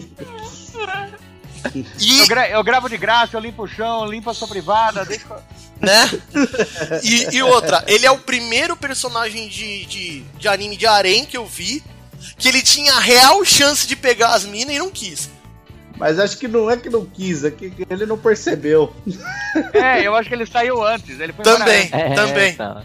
E 1.98 2.18
Eu, 2.20 2.26
gra- 2.26 2.48
eu 2.48 2.62
gravo 2.64 2.88
de 2.88 2.96
graça, 2.96 3.36
eu 3.36 3.40
limpo 3.40 3.64
o 3.64 3.68
chão, 3.68 4.04
limpo 4.06 4.30
a 4.30 4.34
sua 4.34 4.48
privada, 4.48 5.04
deixa. 5.04 5.26
né? 5.80 6.08
E, 7.02 7.36
e 7.36 7.42
outra, 7.42 7.84
ele 7.86 8.06
é 8.06 8.10
o 8.10 8.18
primeiro 8.18 8.76
personagem 8.76 9.48
de, 9.48 9.84
de, 9.86 10.20
de 10.38 10.48
anime 10.48 10.76
de 10.76 10.86
harém 10.86 11.24
que 11.24 11.36
eu 11.36 11.46
vi 11.46 11.82
que 12.38 12.48
ele 12.48 12.62
tinha 12.62 12.94
a 12.94 13.00
real 13.00 13.44
chance 13.44 13.86
de 13.86 13.94
pegar 13.94 14.34
as 14.34 14.44
minas 14.44 14.74
e 14.74 14.78
não 14.78 14.90
quis. 14.90 15.30
Mas 15.98 16.18
acho 16.18 16.36
que 16.36 16.46
não 16.48 16.70
é 16.70 16.76
que 16.76 16.90
não 16.90 17.06
quis, 17.06 17.44
é 17.44 17.50
que 17.50 17.72
ele 17.88 18.04
não 18.04 18.18
percebeu. 18.18 18.94
É, 19.72 20.06
eu 20.06 20.14
acho 20.14 20.28
que 20.28 20.34
ele 20.34 20.44
saiu 20.46 20.82
antes. 20.84 21.18
Ele 21.20 21.32
foi 21.32 21.42
Também, 21.44 21.88
É, 21.92 22.14
também. 22.14 22.54
tá. 22.54 22.82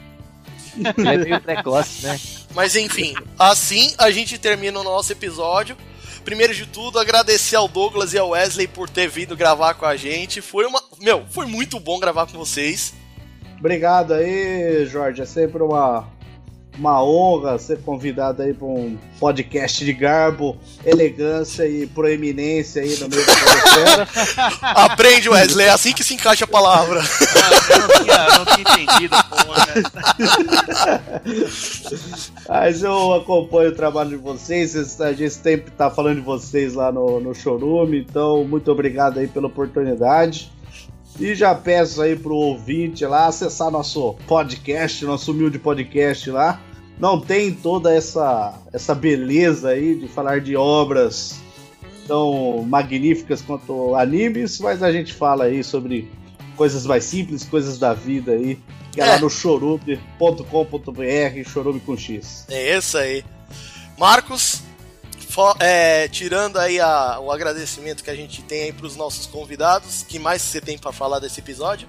Ele 0.98 1.10
é 1.10 1.18
meio 1.18 1.42
precoce, 1.42 2.06
né? 2.06 2.18
Mas 2.56 2.76
enfim, 2.78 3.14
assim 3.38 3.94
a 3.98 4.10
gente 4.12 4.38
termina 4.38 4.80
o 4.80 4.84
nosso 4.84 5.12
episódio. 5.12 5.76
Primeiro 6.24 6.54
de 6.54 6.66
tudo, 6.66 7.00
agradecer 7.00 7.56
ao 7.56 7.68
Douglas 7.68 8.14
e 8.14 8.18
ao 8.18 8.30
Wesley 8.30 8.68
por 8.68 8.90
ter 8.90 9.08
vindo 9.08 9.36
gravar 9.36 9.74
com 9.74 9.86
a 9.86 9.96
gente. 9.96 10.42
Foi 10.42 10.66
uma. 10.66 10.82
Meu, 11.00 11.26
foi 11.30 11.46
muito 11.46 11.80
bom 11.80 12.00
gravar 12.00 12.28
com 12.28 12.38
vocês. 12.38 12.94
Obrigado 13.60 14.14
aí, 14.14 14.86
Jorge. 14.86 15.22
É 15.22 15.26
sempre 15.26 15.62
uma, 15.62 16.08
uma 16.78 17.04
honra 17.04 17.60
ser 17.60 17.80
convidado 17.82 18.42
aí 18.42 18.54
para 18.54 18.66
um 18.66 18.98
podcast 19.20 19.84
de 19.84 19.94
garbo, 19.94 20.58
elegância 20.86 21.68
e 21.68 21.86
proeminência 21.86 22.82
aí 22.82 22.98
no 22.98 23.10
meio 23.10 23.26
da 23.26 23.36
podosfera. 23.36 24.08
Aprende, 24.62 25.30
Wesley, 25.30 25.68
é 25.68 25.70
assim 25.70 25.94
que 25.94 26.04
se 26.04 26.14
encaixa 26.14 26.46
a 26.46 26.48
palavra. 26.48 27.02
Eu 27.70 27.80
não 27.80 27.88
tinha, 28.04 28.16
eu 28.16 28.38
não 28.38 28.46
tinha 28.46 28.62
entendido, 28.62 29.16
porra. 29.30 29.68
Mas 32.48 32.84
eu 32.84 33.14
acompanho 33.14 33.72
o 33.72 33.76
trabalho 33.76 34.10
de 34.12 34.18
vocês, 34.18 35.00
a 35.02 35.14
gente 35.14 35.30
sempre 35.32 35.72
tá 35.72 35.90
falando 35.90 36.16
de 36.16 36.22
vocês 36.22 36.74
lá 36.74 36.92
no, 36.92 37.20
no 37.20 37.36
Chorume, 37.36 38.00
então 38.00 38.44
muito 38.44 38.72
obrigado 38.72 39.20
aí 39.20 39.28
pela 39.28 39.48
oportunidade. 39.48 40.52
E 41.22 41.36
já 41.36 41.54
peço 41.54 42.02
aí 42.02 42.16
pro 42.16 42.36
ouvinte 42.36 43.06
lá 43.06 43.28
acessar 43.28 43.70
nosso 43.70 44.16
podcast, 44.28 45.06
nosso 45.06 45.32
humilde 45.32 45.60
podcast 45.60 46.30
lá. 46.32 46.60
Não 47.00 47.20
tem 47.22 47.52
toda 47.54 47.94
essa, 47.94 48.54
essa 48.74 48.96
beleza 48.96 49.70
aí 49.70 49.96
de 49.96 50.08
falar 50.08 50.42
de 50.42 50.56
obras 50.56 51.40
tão 52.08 52.64
magníficas 52.68 53.42
quanto 53.42 53.96
animes, 53.96 54.60
mas 54.60 54.82
a 54.84 54.92
gente 54.92 55.14
fala 55.14 55.46
aí 55.46 55.64
sobre 55.64 56.10
coisas 56.58 56.86
mais 56.86 57.04
simples, 57.04 57.44
coisas 57.44 57.78
da 57.78 57.94
vida 57.94 58.32
aí, 58.34 58.60
que 58.92 59.00
é, 59.00 59.04
É. 59.06 59.10
lá 59.12 59.20
no 59.20 59.30
chorume.com.br, 59.30 61.50
chorume 61.50 61.80
com 61.80 61.96
X. 61.98 62.46
É 62.50 62.78
isso 62.78 62.98
aí. 62.98 63.24
Marcos, 63.98 64.64
é, 65.60 66.08
tirando 66.08 66.58
aí 66.58 66.80
a- 66.80 67.20
o 67.20 67.32
agradecimento 67.32 68.04
que 68.04 68.10
a 68.10 68.16
gente 68.16 68.42
tem 68.42 68.64
aí 68.64 68.74
pros 68.74 68.96
nossos 68.96 69.26
convidados, 69.26 70.04
que 70.08 70.20
mais 70.20 70.42
você 70.42 70.60
tem 70.60 70.78
pra 70.78 70.92
falar 70.92 71.20
desse 71.20 71.40
episódio? 71.40 71.88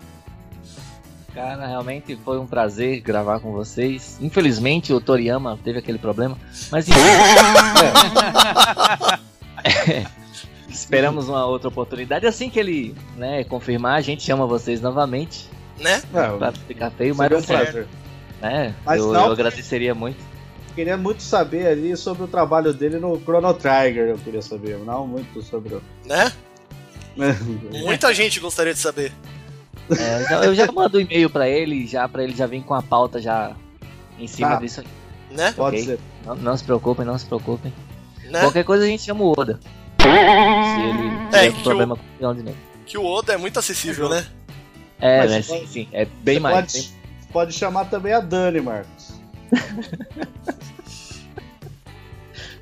Cara, 1.35 1.66
realmente 1.66 2.14
foi 2.24 2.39
um 2.39 2.47
prazer 2.47 3.01
gravar 3.01 3.40
com 3.40 3.52
vocês. 3.52 4.19
Infelizmente 4.20 4.93
o 4.93 5.01
Toriyama 5.01 5.59
teve 5.64 5.78
aquele 5.78 5.98
problema, 5.98 6.36
mas 6.70 6.86
enfim. 6.89 7.01
É. 9.64 10.06
Esperamos 10.69 11.28
uma 11.28 11.44
outra 11.47 11.69
oportunidade. 11.69 12.27
Assim 12.27 12.48
que 12.51 12.59
ele 12.59 12.94
né, 13.16 13.44
confirmar, 13.44 13.97
a 13.97 14.01
gente 14.01 14.23
chama 14.23 14.47
vocês 14.47 14.81
novamente. 14.81 15.48
Né? 15.78 16.02
Pra 16.39 16.52
ficar 16.52 16.90
feio, 16.90 17.14
mas 17.14 17.31
um 17.32 17.43
certo, 17.43 17.62
prazer. 17.62 17.89
né? 18.40 18.74
Mas 18.85 19.01
eu, 19.01 19.12
não- 19.12 19.27
eu 19.27 19.32
agradeceria 19.32 19.94
muito. 19.94 20.19
Queria 20.74 20.96
muito 20.96 21.22
saber 21.22 21.66
ali 21.66 21.96
sobre 21.96 22.22
o 22.24 22.26
trabalho 22.26 22.72
dele 22.72 22.98
no 22.98 23.20
Chrono 23.20 23.52
Trigger, 23.52 24.08
eu 24.08 24.18
queria 24.18 24.40
saber, 24.40 24.78
não 24.78 25.06
muito 25.06 25.42
sobre 25.42 25.74
o. 25.74 25.82
Né? 26.06 26.32
Muita 27.82 28.12
gente 28.14 28.40
gostaria 28.40 28.72
de 28.72 28.80
saber. 28.80 29.12
É, 29.90 30.46
eu 30.46 30.54
já- 30.54 30.70
mando 30.72 30.96
um 30.96 31.00
e-mail 31.02 31.28
pra 31.28 31.46
ele, 31.48 31.86
já 31.86 32.08
para 32.08 32.22
ele 32.24 32.34
já 32.34 32.46
vir 32.46 32.62
com 32.62 32.72
a 32.72 32.82
pauta 32.82 33.20
já 33.20 33.54
em 34.18 34.26
cima 34.26 34.50
Tá. 34.50 34.56
disso. 34.56 34.80
aí. 34.80 34.86
Né? 35.36 35.52
Pode 35.52 35.76
Ok. 35.76 35.86
ser. 35.86 35.98
Não, 36.24 36.34
não 36.36 36.56
se 36.56 36.64
preocupem, 36.64 37.04
não 37.04 37.18
se 37.18 37.26
preocupem. 37.26 37.72
né? 38.30 38.40
Qualquer 38.40 38.64
coisa 38.64 38.84
a 38.84 38.86
gente 38.86 39.02
chama 39.02 39.24
o 39.24 39.32
Oda. 39.36 39.60
Se 40.00 40.08
ele 40.08 41.08
É, 41.32 41.38
tiver 41.48 41.52
que 41.52 41.60
o- 41.60 41.62
problema 41.64 41.96
com 41.96 42.02
o 42.02 42.06
Leão 42.20 42.34
de 42.34 42.42
Neve. 42.42 42.56
Que 42.86 42.96
o 42.96 43.04
Oda 43.04 43.34
é 43.34 43.36
muito 43.36 43.58
acessível, 43.58 44.08
né? 44.08 44.24
É, 44.98 45.18
Mas 45.18 45.30
né? 45.30 45.42
Sim, 45.42 45.66
sim. 45.66 45.88
É 45.92 46.04
bem 46.06 46.40
mais. 46.40 46.54
pode, 46.54 46.72
bem- 46.72 46.90
pode 47.32 47.52
chamar 47.52 47.86
também 47.86 48.12
a 48.12 48.20
Dani, 48.20 48.60
Marcos. 48.60 49.01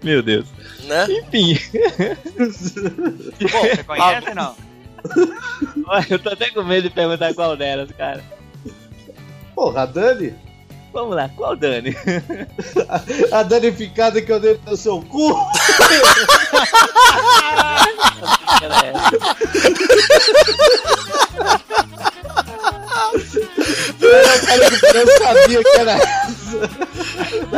Meu 0.02 0.22
Deus. 0.22 0.46
Né? 0.84 1.06
Enfim. 1.10 1.58
Bom, 2.38 3.62
Você 3.62 3.84
conhece, 3.84 4.34
não? 4.34 4.54
Eu 6.10 6.18
tô 6.18 6.30
até 6.30 6.50
com 6.50 6.62
medo 6.62 6.88
de 6.88 6.94
perguntar 6.94 7.32
qual 7.34 7.56
delas, 7.56 7.90
cara. 7.92 8.22
Porra, 9.54 9.82
a 9.82 9.86
Dani? 9.86 10.34
Vamos 10.92 11.14
lá, 11.14 11.28
qual 11.36 11.54
Dani? 11.56 11.94
A 13.30 13.42
danificada 13.44 14.20
que 14.20 14.32
eu 14.32 14.40
dei 14.40 14.58
no 14.66 14.76
seu 14.76 15.00
cu? 15.02 15.30
Ela 18.60 18.86
é- 18.86 18.92
Eu 24.94 25.18
sabia 25.18 25.62
que 25.62 25.78
era. 25.78 25.96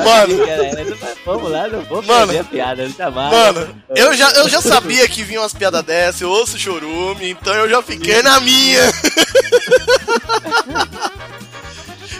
Mano, 0.04 0.44
que 0.44 0.50
era 0.50 0.66
essa, 0.66 0.96
mas 1.00 1.12
Vamos 1.24 1.50
lá, 1.50 1.68
não 1.68 1.82
vou 1.84 2.02
Mano. 2.02 2.26
fazer 2.26 2.38
a 2.40 2.44
piada, 2.44 2.88
jamais. 2.88 3.32
mano, 3.32 3.74
eu 3.94 4.12
já, 4.14 4.30
eu 4.32 4.48
já 4.48 4.60
sabia 4.60 5.08
que 5.08 5.22
vinham 5.22 5.42
umas 5.42 5.54
piadas 5.54 5.82
dessas, 5.84 6.20
eu 6.20 6.28
ouço 6.30 6.58
chorume, 6.58 7.30
então 7.30 7.54
eu 7.54 7.68
já 7.68 7.80
fiquei 7.82 8.22
na 8.22 8.40
minha. 8.40 8.80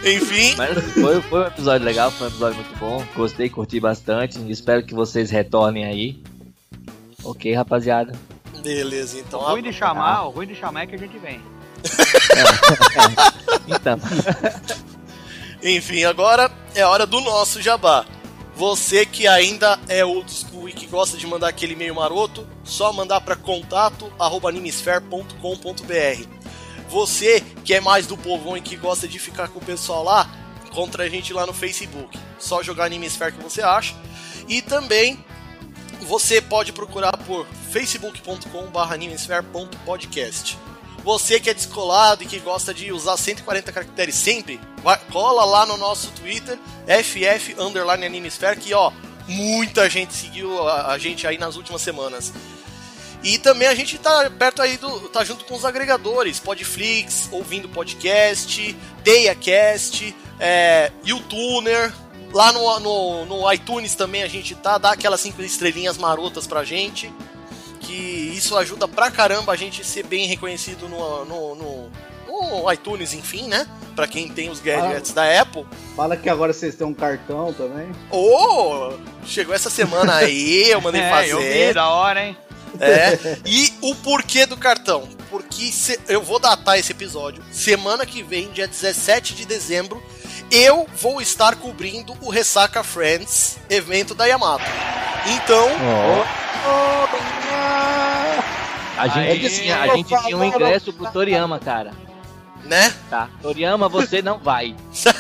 Enfim, 0.05 0.55
Mas 0.57 0.77
foi, 0.95 1.21
foi 1.23 1.41
um 1.41 1.47
episódio 1.47 1.85
legal, 1.87 2.11
foi 2.11 2.27
um 2.27 2.31
episódio 2.31 2.57
muito 2.57 2.77
bom. 2.79 3.05
Gostei, 3.15 3.49
curti 3.49 3.79
bastante. 3.79 4.39
Espero 4.51 4.85
que 4.85 4.95
vocês 4.95 5.31
retornem 5.31 5.85
aí. 5.85 6.21
Ok, 7.23 7.53
rapaziada. 7.55 8.13
beleza, 8.65 9.19
então. 9.21 9.39
O 9.41 9.45
ruim 9.45 9.63
de 9.63 9.73
chamar, 9.73 10.25
o 10.27 10.31
ruim 10.31 10.47
de 10.49 10.57
chamar 10.57 10.83
é 10.83 10.87
que 10.87 10.97
a 10.97 10.99
gente 10.99 11.17
vem. 11.19 11.41
Então, 13.69 14.01
Enfim, 15.63 16.03
agora 16.05 16.51
é 16.75 16.85
hora 16.85 17.07
do 17.07 17.21
nosso 17.21 17.63
jabá. 17.63 18.05
Você 18.55 19.07
que 19.07 19.27
ainda 19.27 19.81
é 19.89 20.05
old 20.05 20.31
school 20.31 20.69
e 20.69 20.73
que 20.73 20.87
gosta 20.87 21.17
de 21.17 21.27
mandar 21.27 21.49
aquele 21.49 21.73
e-mail 21.73 21.95
maroto, 21.95 22.47
só 22.65 22.93
mandar 22.93 23.21
para 23.21 23.37
contato@animesphere.com.br. 23.37 26.27
Você 26.89 27.41
que 27.65 27.73
é 27.75 27.81
mais 27.81 28.07
do 28.07 28.19
povão 28.19 28.57
e 28.57 28.61
que 28.61 28.77
gosta 28.77 29.09
de 29.09 29.19
ficar 29.19 29.49
com 29.49 29.59
o 29.59 29.65
pessoal 29.65 30.05
lá, 30.05 30.31
encontra 30.67 31.03
a 31.05 31.09
gente 31.09 31.33
lá 31.33 31.47
no 31.47 31.55
Facebook. 31.55 32.19
Só 32.39 32.63
jogar 32.63 32.85
Animesphere 32.87 33.33
que 33.33 33.43
você 33.43 33.63
acha. 33.63 33.95
E 34.49 34.61
também 34.61 35.25
você 36.03 36.41
pode 36.41 36.73
procurar 36.73 37.17
por 37.17 37.47
facebook.com/animesphere.podcast. 37.71 40.59
Você 41.05 41.41
que 41.41 41.51
é 41.51 41.55
descolado 41.55 42.23
e 42.23 42.27
que 42.27 42.39
gosta 42.39 42.73
de 42.73 42.93
usar 42.93 43.17
140 43.17 43.73
caracteres 43.73 44.15
sempre, 44.15 44.61
vai- 44.85 45.01
cola 45.13 45.45
lá 45.45 45.67
no 45.67 45.77
nosso 45.77 46.11
Twitter, 46.13 46.59
FF 46.87 47.57
underline 47.59 48.07
Animesphere, 48.07 48.59
que 48.61 48.73
ó, 48.73 48.93
muita 49.27 49.91
gente 49.91 50.15
seguiu 50.15 50.69
a, 50.69 50.93
a 50.93 50.99
gente 50.99 51.27
aí 51.27 51.39
nas 51.39 51.57
últimas 51.57 51.83
semanas. 51.83 52.33
E 53.25 53.39
também 53.39 53.69
a 53.69 53.75
gente 53.75 53.99
tá 53.99 54.29
perto 54.31 54.61
aí 54.63 54.77
do. 54.77 55.09
tá 55.09 55.23
junto 55.25 55.45
com 55.45 55.55
os 55.55 55.65
agregadores, 55.65 56.41
Podflix, 56.41 57.29
ouvindo 57.31 57.69
podcast, 57.69 58.77
DeiaCast, 59.05 60.15
é, 60.41 60.91
YouTuner. 61.05 61.93
Lá 62.33 62.51
no, 62.53 62.81
no, 62.81 63.27
no 63.27 63.53
iTunes 63.53 63.95
também 63.95 64.23
a 64.23 64.29
gente 64.29 64.55
tá, 64.55 64.79
dá 64.79 64.93
aquelas 64.93 65.21
cinco 65.21 65.43
estrelinhas 65.43 65.99
marotas 65.99 66.47
pra 66.47 66.65
gente. 66.65 67.13
Que 67.83 67.93
isso 68.37 68.57
ajuda 68.57 68.87
pra 68.89 69.11
caramba 69.11 69.53
a 69.53 69.57
gente 69.57 69.85
ser 69.85 70.05
bem 70.05 70.27
reconhecido 70.27 70.89
no, 70.89 71.25
no, 71.25 71.55
no, 71.55 71.91
no 72.29 72.73
iTunes, 72.73 73.13
enfim, 73.13 73.49
né? 73.49 73.67
Pra 73.97 74.07
quem 74.07 74.29
tem 74.29 74.49
os 74.51 74.61
gadgets 74.61 75.13
da 75.13 75.41
Apple. 75.43 75.67
Fala 75.97 76.17
que 76.17 76.29
agora 76.29 76.53
vocês 76.53 76.75
têm 76.75 76.87
um 76.87 76.95
cartão 76.95 77.53
também. 77.53 77.91
Ô, 78.11 78.93
chegou 79.27 79.55
essa 79.55 79.69
semana 79.69 80.15
aí, 80.17 80.71
eu 80.71 80.81
mandei 80.81 81.01
É, 81.03 81.11
fazer. 81.11 81.33
eu 81.33 81.41
vi, 81.41 81.75
da 81.75 81.89
hora, 81.91 82.25
hein? 82.25 82.37
É. 82.81 83.19
E 83.45 83.71
o 83.83 83.95
porquê 83.97 84.47
do 84.47 84.57
cartão? 84.57 85.07
Porque 85.29 85.67
se- 85.71 86.01
eu 86.09 86.23
vou 86.23 86.39
datar 86.39 86.79
esse 86.79 86.93
episódio. 86.93 87.43
Semana 87.53 88.07
que 88.07 88.23
vem, 88.23 88.51
dia 88.51 88.67
17 88.67 89.35
de 89.35 89.45
dezembro, 89.45 90.03
eu 90.51 90.87
vou 90.97 91.21
estar 91.21 91.57
cobrindo 91.57 92.17
o 92.23 92.31
Ressaca 92.31 92.83
Friends, 92.83 93.59
evento 93.69 94.15
da 94.15 94.25
Yamato. 94.25 94.65
Então, 95.27 95.69
A 98.97 99.09
gente, 99.09 99.19
Aí, 99.47 99.51
tinha, 99.51 99.81
a 99.81 99.97
gente 99.97 100.23
tinha 100.23 100.37
um 100.37 100.45
ingresso 100.45 100.93
pro 100.93 101.11
Toriyama, 101.11 101.59
cara. 101.59 101.93
né? 102.65 102.93
Tá. 103.09 103.29
Toriyama, 103.41 103.89
você 103.89 104.21
não 104.23 104.39
vai. 104.39 104.77
você 104.93 105.11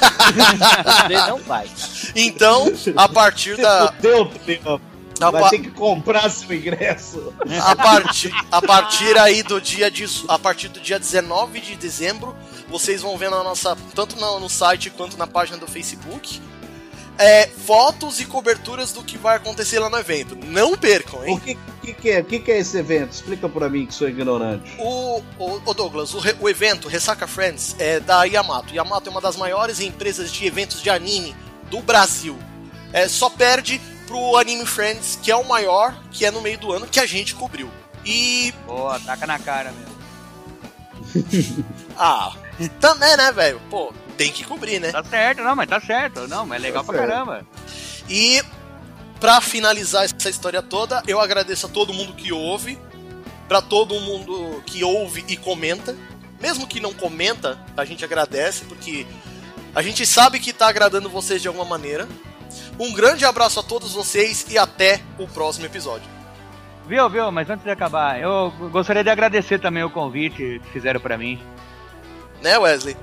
não 1.26 1.38
vai. 1.38 1.68
Então, 2.14 2.72
a 2.96 3.08
partir 3.08 3.56
da. 3.56 3.92
Fudeu, 3.92 4.26
Tupião. 4.26 4.80
A, 5.20 5.30
Vai 5.30 5.42
pa- 5.42 5.50
ter 5.50 5.58
que 5.60 5.70
comprar 5.70 6.28
seu 6.30 6.52
ingresso. 6.52 7.32
a 7.62 7.76
partir, 7.76 8.32
a 8.50 8.60
partir 8.60 9.16
aí 9.18 9.42
do 9.44 9.60
dia 9.60 9.88
de, 9.88 10.04
a 10.26 10.36
partir 10.36 10.66
do 10.68 10.80
dia 10.80 10.98
19 10.98 11.60
de 11.60 11.76
dezembro, 11.76 12.34
vocês 12.68 13.02
vão 13.02 13.16
ver 13.16 13.30
na 13.30 13.42
nossa 13.44 13.76
tanto 13.94 14.16
no, 14.16 14.40
no 14.40 14.48
site 14.48 14.90
quanto 14.90 15.16
na 15.16 15.26
página 15.26 15.58
do 15.58 15.66
Facebook 15.68 16.40
é, 17.18 17.46
fotos 17.46 18.18
e 18.20 18.24
coberturas 18.24 18.90
do 18.90 19.04
que 19.04 19.16
vai 19.16 19.36
acontecer 19.36 19.78
lá 19.78 19.88
no 19.88 19.98
evento. 19.98 20.36
Não 20.44 20.76
percam, 20.76 21.24
hein? 21.24 21.38
que, 21.38 21.56
que, 21.82 21.92
que 21.94 22.10
é? 22.10 22.20
O 22.20 22.24
que, 22.24 22.38
que 22.38 22.50
é 22.50 22.58
esse 22.58 22.76
evento? 22.78 23.12
Explica 23.12 23.48
pra 23.48 23.68
mim 23.68 23.86
que 23.86 23.94
sou 23.94 24.08
ignorante. 24.08 24.74
O, 24.78 25.22
o, 25.38 25.60
o 25.64 25.74
Douglas, 25.74 26.14
o, 26.14 26.18
re- 26.18 26.36
o 26.40 26.48
evento 26.48 26.88
Ressaca 26.88 27.26
Friends 27.26 27.76
é 27.78 27.98
da 28.00 28.24
Yamato. 28.24 28.74
Yamato 28.74 29.08
é 29.08 29.10
uma 29.12 29.20
das 29.20 29.36
maiores 29.36 29.80
empresas 29.80 30.30
de 30.32 30.46
eventos 30.46 30.80
de 30.82 30.88
anime 30.90 31.34
do 31.70 31.80
Brasil. 31.80 32.38
É, 32.92 33.08
só 33.08 33.28
perde 33.28 33.80
pro 34.06 34.36
Anime 34.36 34.66
Friends, 34.66 35.18
que 35.22 35.30
é 35.30 35.36
o 35.36 35.44
maior, 35.46 35.94
que 36.10 36.24
é 36.26 36.30
no 36.30 36.40
meio 36.40 36.58
do 36.58 36.72
ano, 36.72 36.86
que 36.86 37.00
a 37.00 37.06
gente 37.06 37.34
cobriu. 37.34 37.70
E. 38.04 38.52
Boa, 38.66 38.98
taca 39.00 39.26
na 39.26 39.38
cara 39.38 39.72
mesmo. 39.72 39.92
Ah, 41.98 42.32
também, 42.80 43.16
né, 43.16 43.32
velho? 43.32 43.60
Pô, 43.70 43.92
tem 44.16 44.30
que 44.32 44.44
cobrir, 44.44 44.80
né? 44.80 44.90
Tá 44.92 45.02
certo, 45.04 45.42
não, 45.42 45.54
mas 45.56 45.68
tá 45.68 45.80
certo. 45.80 46.26
Não, 46.28 46.46
mas 46.46 46.58
é 46.62 46.66
legal 46.66 46.82
Tá 46.84 46.92
pra 46.92 46.98
certo. 47.00 47.10
caramba. 47.10 47.46
E 48.08 48.42
pra 49.22 49.40
finalizar 49.40 50.04
essa 50.04 50.28
história 50.28 50.60
toda, 50.60 51.00
eu 51.06 51.20
agradeço 51.20 51.66
a 51.66 51.68
todo 51.68 51.94
mundo 51.94 52.12
que 52.12 52.32
ouve, 52.32 52.76
pra 53.46 53.62
todo 53.62 53.94
mundo 54.00 54.60
que 54.66 54.82
ouve 54.82 55.24
e 55.28 55.36
comenta. 55.36 55.96
Mesmo 56.40 56.66
que 56.66 56.80
não 56.80 56.92
comenta, 56.92 57.56
a 57.76 57.84
gente 57.84 58.04
agradece 58.04 58.64
porque 58.64 59.06
a 59.72 59.80
gente 59.80 60.04
sabe 60.04 60.40
que 60.40 60.52
tá 60.52 60.66
agradando 60.66 61.08
vocês 61.08 61.40
de 61.40 61.46
alguma 61.46 61.64
maneira. 61.64 62.08
Um 62.80 62.92
grande 62.92 63.24
abraço 63.24 63.60
a 63.60 63.62
todos 63.62 63.92
vocês 63.92 64.44
e 64.50 64.58
até 64.58 65.00
o 65.16 65.28
próximo 65.28 65.66
episódio. 65.66 66.10
Viu, 66.88 67.08
viu? 67.08 67.30
Mas 67.30 67.48
antes 67.48 67.64
de 67.64 67.70
acabar, 67.70 68.20
eu 68.20 68.50
gostaria 68.72 69.04
de 69.04 69.10
agradecer 69.10 69.60
também 69.60 69.84
o 69.84 69.90
convite 69.90 70.60
que 70.64 70.72
fizeram 70.72 70.98
pra 70.98 71.16
mim. 71.16 71.40
Né, 72.42 72.58
Wesley? 72.58 72.96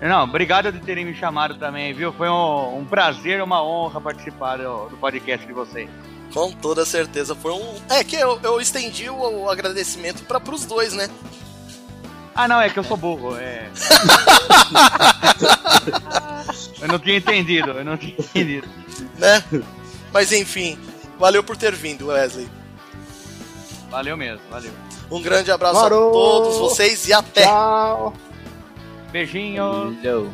Não, 0.00 0.24
obrigado 0.24 0.70
de 0.70 0.80
terem 0.80 1.04
me 1.04 1.14
chamado 1.14 1.54
também, 1.54 1.92
viu? 1.94 2.12
Foi 2.12 2.28
um, 2.28 2.78
um 2.78 2.84
prazer, 2.84 3.42
uma 3.42 3.62
honra 3.62 4.00
participar 4.00 4.58
do, 4.58 4.88
do 4.88 4.96
podcast 4.96 5.46
de 5.46 5.52
vocês. 5.52 5.88
Com 6.32 6.52
toda 6.52 6.84
certeza 6.84 7.34
foi 7.34 7.52
um. 7.52 7.74
É 7.88 8.04
que 8.04 8.16
eu, 8.16 8.38
eu 8.42 8.60
estendi 8.60 9.08
o, 9.08 9.14
o 9.14 9.50
agradecimento 9.50 10.22
para 10.24 10.38
pros 10.38 10.66
dois, 10.66 10.92
né? 10.92 11.08
Ah, 12.34 12.46
não, 12.46 12.60
é 12.60 12.68
que 12.68 12.78
eu 12.78 12.84
sou 12.84 12.98
burro, 12.98 13.34
é. 13.38 13.70
eu 16.82 16.88
não 16.88 16.98
tinha 16.98 17.16
entendido, 17.16 17.70
eu 17.70 17.84
não 17.84 17.96
tinha 17.96 18.14
entendido. 18.18 18.68
Né? 19.16 19.42
Mas 20.12 20.32
enfim, 20.32 20.78
valeu 21.18 21.42
por 21.42 21.56
ter 21.56 21.74
vindo, 21.74 22.08
Wesley. 22.08 22.46
Valeu 23.90 24.18
mesmo, 24.18 24.42
valeu. 24.50 24.72
Um 25.10 25.22
grande 25.22 25.50
abraço 25.50 25.80
Parou. 25.80 26.10
a 26.10 26.12
todos 26.12 26.58
vocês 26.58 27.08
e 27.08 27.14
até! 27.14 27.44
Tchau. 27.44 28.12
Beijinhos. 29.12 29.96
Hello. 30.02 30.30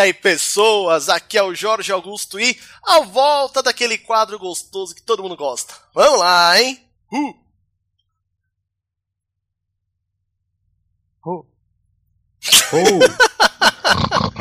Aí, 0.00 0.12
pessoas, 0.12 1.08
aqui 1.08 1.38
é 1.38 1.42
o 1.42 1.54
Jorge 1.54 1.92
Augusto 1.92 2.40
e 2.40 2.58
a 2.82 3.00
volta 3.00 3.62
daquele 3.62 3.98
quadro 3.98 4.38
gostoso 4.38 4.94
que 4.94 5.02
todo 5.02 5.22
mundo 5.22 5.36
gosta. 5.36 5.74
Vamos 5.94 6.20
lá, 6.20 6.60
hein? 6.60 6.80
Uh. 7.12 7.34
Oh, 11.24 11.44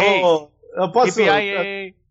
Oh, 0.01 0.25
oh, 0.25 0.81
eu 0.81 0.91
posso. 0.91 1.19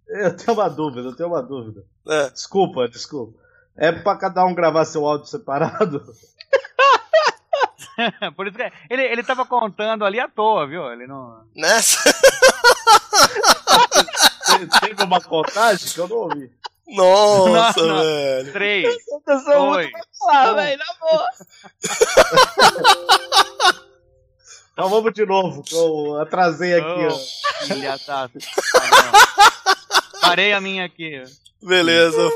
Eu, 0.08 0.36
tenho 0.36 0.52
uma 0.52 0.68
dúvida, 0.68 1.08
eu 1.08 1.16
tenho 1.16 1.28
uma 1.28 1.42
dúvida. 1.42 1.84
É. 2.06 2.30
Desculpa, 2.30 2.88
desculpa. 2.88 3.38
É 3.76 3.92
pra 3.92 4.16
cada 4.16 4.44
um 4.44 4.54
gravar 4.54 4.84
seu 4.84 5.06
áudio 5.06 5.26
separado? 5.26 6.04
Por 8.36 8.46
isso 8.48 8.56
que 8.56 8.72
ele, 8.90 9.02
ele 9.02 9.22
tava 9.22 9.44
contando 9.46 10.05
ali 10.05 10.18
à 10.18 10.28
toa, 10.28 10.66
viu? 10.66 10.90
Ele 10.92 11.06
não. 11.06 11.44
Nessa. 11.55 11.98
Teve 14.80 15.02
uma 15.05 15.20
contagem 15.20 15.88
que 15.88 15.98
eu 15.98 16.09
não 16.09 16.16
ouvi. 16.16 16.50
Nossa, 16.88 17.80
Não, 17.80 17.86
não. 17.96 18.02
velho. 18.02 18.52
Três, 18.52 18.94
Eu 19.26 19.40
sou 19.40 19.70
dois. 19.70 19.90
Ah, 20.30 20.52
velho, 20.55 20.78
na 20.78 20.94
boa. 20.98 21.28
Então 24.72 24.88
vamos 24.88 25.12
de 25.12 25.26
novo, 25.26 25.62
que 25.62 25.74
eu 25.74 26.20
atrasei 26.20 26.74
aqui, 26.74 27.06
Oh, 27.09 27.12
ó. 27.12 27.18
filha 27.66 27.90
da- 28.06 28.28
Tá. 28.28 28.30
Parei 30.20 30.52
a 30.52 30.60
minha 30.60 30.84
aqui. 30.86 31.22
Beleza. 31.62 32.30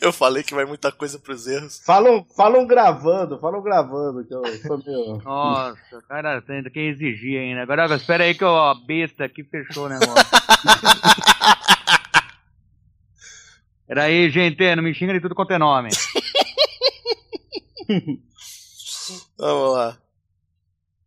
Eu 0.00 0.12
falei 0.12 0.44
que 0.44 0.54
vai 0.54 0.64
muita 0.64 0.92
coisa 0.92 1.18
pros 1.18 1.46
erros. 1.48 1.80
Falam, 1.84 2.24
falam 2.36 2.64
gravando, 2.66 3.38
falam 3.38 3.60
gravando, 3.60 4.24
que 4.24 4.32
eu 4.32 4.42
meio... 4.86 5.18
Nossa, 5.24 5.98
o 5.98 6.02
cara 6.02 6.40
tem 6.40 6.62
que 6.64 6.78
exigir 6.78 7.40
ainda. 7.40 7.62
Agora, 7.62 7.96
espera 7.96 8.22
aí 8.24 8.34
que 8.34 8.44
eu, 8.44 8.56
a 8.56 8.74
besta 8.74 9.24
aqui 9.24 9.42
fechou 9.42 9.86
o 9.86 9.88
negócio. 9.88 10.14
Peraí, 13.88 14.30
gente, 14.30 14.76
não 14.76 14.82
me 14.82 14.94
xinga 14.94 15.14
de 15.14 15.20
tudo 15.20 15.34
quanto 15.34 15.52
é 15.52 15.58
nome. 15.58 15.88
Vamos 19.38 19.72
lá. 19.72 19.98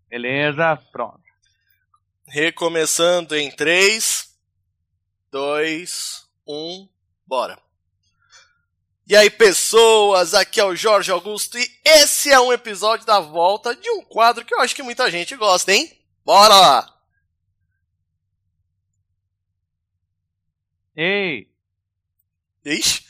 Beleza, 0.10 0.76
pronto. 0.92 1.22
Recomeçando 2.28 3.36
em 3.36 3.50
3, 3.52 4.36
2, 5.32 6.28
1, 6.48 6.90
bora. 7.26 7.58
E 9.12 9.16
aí, 9.18 9.30
pessoas, 9.30 10.34
aqui 10.34 10.58
é 10.58 10.64
o 10.64 10.74
Jorge 10.74 11.12
Augusto 11.12 11.58
e 11.58 11.70
esse 11.84 12.32
é 12.32 12.40
um 12.40 12.54
episódio 12.54 13.06
da 13.06 13.20
volta 13.20 13.76
de 13.76 13.90
um 13.90 14.02
quadro 14.02 14.46
que 14.46 14.54
eu 14.54 14.62
acho 14.62 14.74
que 14.74 14.82
muita 14.82 15.12
gente 15.12 15.36
gosta, 15.36 15.74
hein? 15.74 15.92
Bora 16.24 16.56
lá! 16.56 16.98
Ei, 20.96 21.52
Ixi, 22.64 23.06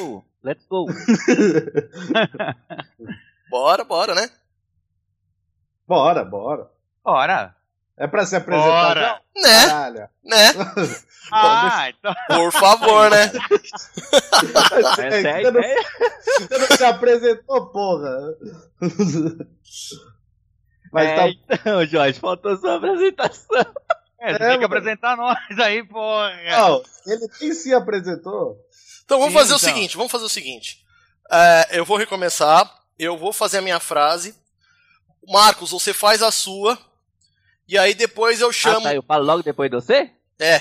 Oh, 0.00 0.22
let's 0.42 0.64
go. 0.64 0.86
bora, 3.50 3.84
bora, 3.84 4.14
né? 4.14 4.30
Bora, 5.86 6.24
bora. 6.24 6.70
bora. 7.04 7.54
É 8.02 8.06
pra 8.08 8.26
se 8.26 8.34
apresentar 8.34 8.94
Bora. 8.94 9.00
já? 9.00 9.20
Né? 9.42 9.66
Caralho. 9.66 10.08
Né? 10.24 10.52
Ah, 11.34 11.88
então. 11.88 12.14
Por 12.26 12.52
favor, 12.52 13.08
né? 13.10 13.22
Essa 13.32 15.02
é 15.02 15.06
a 15.06 15.12
você, 15.40 15.50
não, 15.50 15.60
ideia. 15.60 15.82
você 16.36 16.58
não 16.58 16.76
se 16.76 16.84
apresentou, 16.84 17.66
porra. 17.70 18.18
Mas 20.92 21.08
é, 21.08 21.16
tá, 21.16 21.28
então, 21.28 21.86
Jorge, 21.86 22.20
faltou 22.20 22.54
sua 22.58 22.76
apresentação. 22.76 23.60
É, 24.20 24.32
você 24.32 24.34
É, 24.34 24.38
tem 24.38 24.48
que 24.48 24.52
mano. 24.56 24.64
apresentar 24.66 25.16
nós 25.16 25.58
aí, 25.58 25.82
porra. 25.84 26.32
não, 26.50 26.82
ele 27.06 27.26
nem 27.40 27.54
se 27.54 27.72
apresentou. 27.72 28.58
Então 29.04 29.18
vamos 29.18 29.32
Sim, 29.32 29.38
fazer 29.38 29.54
o 29.54 29.56
então. 29.56 29.68
seguinte, 29.68 29.96
vamos 29.96 30.12
fazer 30.12 30.24
o 30.26 30.28
seguinte. 30.28 30.84
É, 31.30 31.68
eu 31.78 31.84
vou 31.86 31.96
recomeçar, 31.96 32.70
eu 32.98 33.16
vou 33.16 33.32
fazer 33.32 33.58
a 33.58 33.62
minha 33.62 33.80
frase. 33.80 34.34
Marcos, 35.26 35.70
você 35.70 35.94
faz 35.94 36.22
a 36.22 36.30
sua. 36.30 36.76
E 37.72 37.78
aí 37.78 37.94
depois 37.94 38.38
eu 38.38 38.50
Ah, 38.50 38.52
chamo. 38.52 38.82
tá, 38.82 38.94
eu 38.94 39.02
falo 39.02 39.24
logo 39.24 39.42
depois 39.42 39.70
de 39.70 39.76
você? 39.76 40.10
É. 40.38 40.60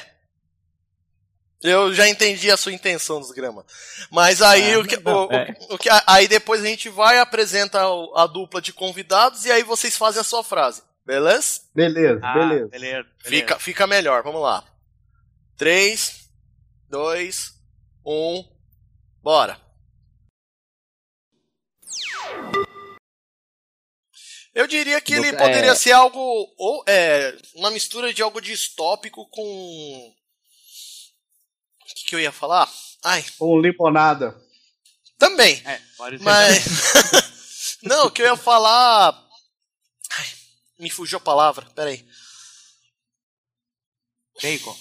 Eu 1.61 1.93
já 1.93 2.07
entendi 2.07 2.49
a 2.49 2.55
sua 2.55 2.71
intenção 2.71 3.19
dos 3.19 3.31
grama. 3.31 3.65
Mas 4.09 4.41
aí 4.41 4.75
Ah, 4.75 4.79
o 4.79 4.87
que, 4.87 4.95
não, 4.95 5.25
o- 5.25 5.27
o- 5.27 5.33
é. 5.33 5.53
o 5.71 5.77
que- 5.77 5.89
aí 6.07 6.25
depois 6.29 6.61
a 6.63 6.65
gente 6.65 6.87
vai 6.87 7.19
apresenta 7.19 7.85
o- 7.85 8.15
a 8.17 8.25
dupla 8.25 8.61
de 8.61 8.71
convidados 8.71 9.43
e 9.43 9.51
aí 9.51 9.61
vocês 9.61 9.97
fazem 9.97 10.21
a 10.21 10.23
sua 10.23 10.41
frase. 10.41 10.83
Beleza? 11.05 11.59
Beleza, 11.75 12.21
Ah, 12.23 12.33
beleza. 12.33 12.67
beleza. 12.69 13.09
Fica, 13.25 13.59
fica 13.59 13.85
melhor, 13.85 14.23
vamos 14.23 14.41
lá. 14.41 14.63
3, 15.57 16.29
2, 16.89 17.53
1, 18.05 18.45
bora. 19.21 19.59
Eu 24.53 24.67
diria 24.67 24.99
que 24.99 25.13
ele 25.13 25.31
poderia 25.31 25.71
é- 25.71 25.75
ser 25.75 25.91
algo. 25.93 26.19
ou 26.57 26.83
é, 26.87 27.37
uma 27.55 27.71
mistura 27.71 28.13
de 28.13 28.21
algo 28.21 28.41
distópico 28.41 29.25
com. 29.29 29.41
O 31.81 31.85
que, 31.93 32.05
que 32.07 32.15
eu 32.15 32.19
ia 32.19 32.31
falar? 32.31 32.69
Ai, 33.03 33.23
Com 33.37 33.59
limonada. 33.59 34.35
também. 35.17 35.61
É, 35.65 35.79
pode 35.97 36.17
ser. 36.17 36.23
Mas. 36.23 36.65
Não, 37.83 38.07
o 38.07 38.11
que 38.11 38.21
eu 38.21 38.25
ia 38.27 38.35
falar. 38.37 39.11
Ai, 40.17 40.27
me 40.79 40.89
fugiu 40.89 41.17
a 41.17 41.21
palavra, 41.21 41.65
peraí. 41.73 42.05
Bacon. 44.41 44.75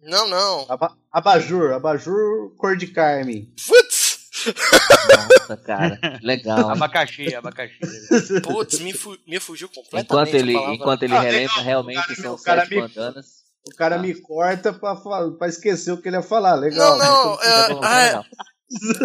Não, 0.00 0.26
não. 0.28 0.66
Aba 0.68 0.98
abajur, 1.12 1.72
abajur 1.72 2.54
cor 2.56 2.76
de 2.76 2.88
carne. 2.88 3.54
Putz! 3.66 4.01
Nossa, 4.48 5.56
cara, 5.56 5.98
legal. 6.22 6.70
Abacaxi, 6.70 7.34
abacaxi. 7.34 7.78
Putz, 8.42 8.80
me, 8.80 8.92
fu 8.92 9.16
me 9.26 9.38
fugiu 9.40 9.68
completamente. 9.68 10.04
Enquanto 10.06 10.34
ele, 10.34 10.52
enquanto 10.74 11.02
ele 11.02 11.14
Ah, 11.14 11.20
relembra, 11.20 11.48
legal, 11.50 11.64
realmente 11.64 11.98
o 12.00 12.06
cara- 12.06 12.22
são 12.22 12.38
sete 12.38 12.70
me- 12.74 12.80
bandanas. 12.80 13.26
O 13.64 13.74
cara 13.76 13.94
Ah. 13.96 13.98
me 13.98 14.14
corta 14.20 14.72
pra, 14.72 14.96
pra 15.38 15.48
esquecer 15.48 15.92
o 15.92 15.96
que 16.00 16.08
ele 16.08 16.16
ia 16.16 16.22
falar. 16.22 16.54
Legal. 16.56 16.98
Não, 16.98 17.04
não, 17.04 17.28
Muito- 17.30 17.42
é- 17.44 17.68
bom, 17.74 17.80
ah, 17.84 18.04
legal. 18.06 18.24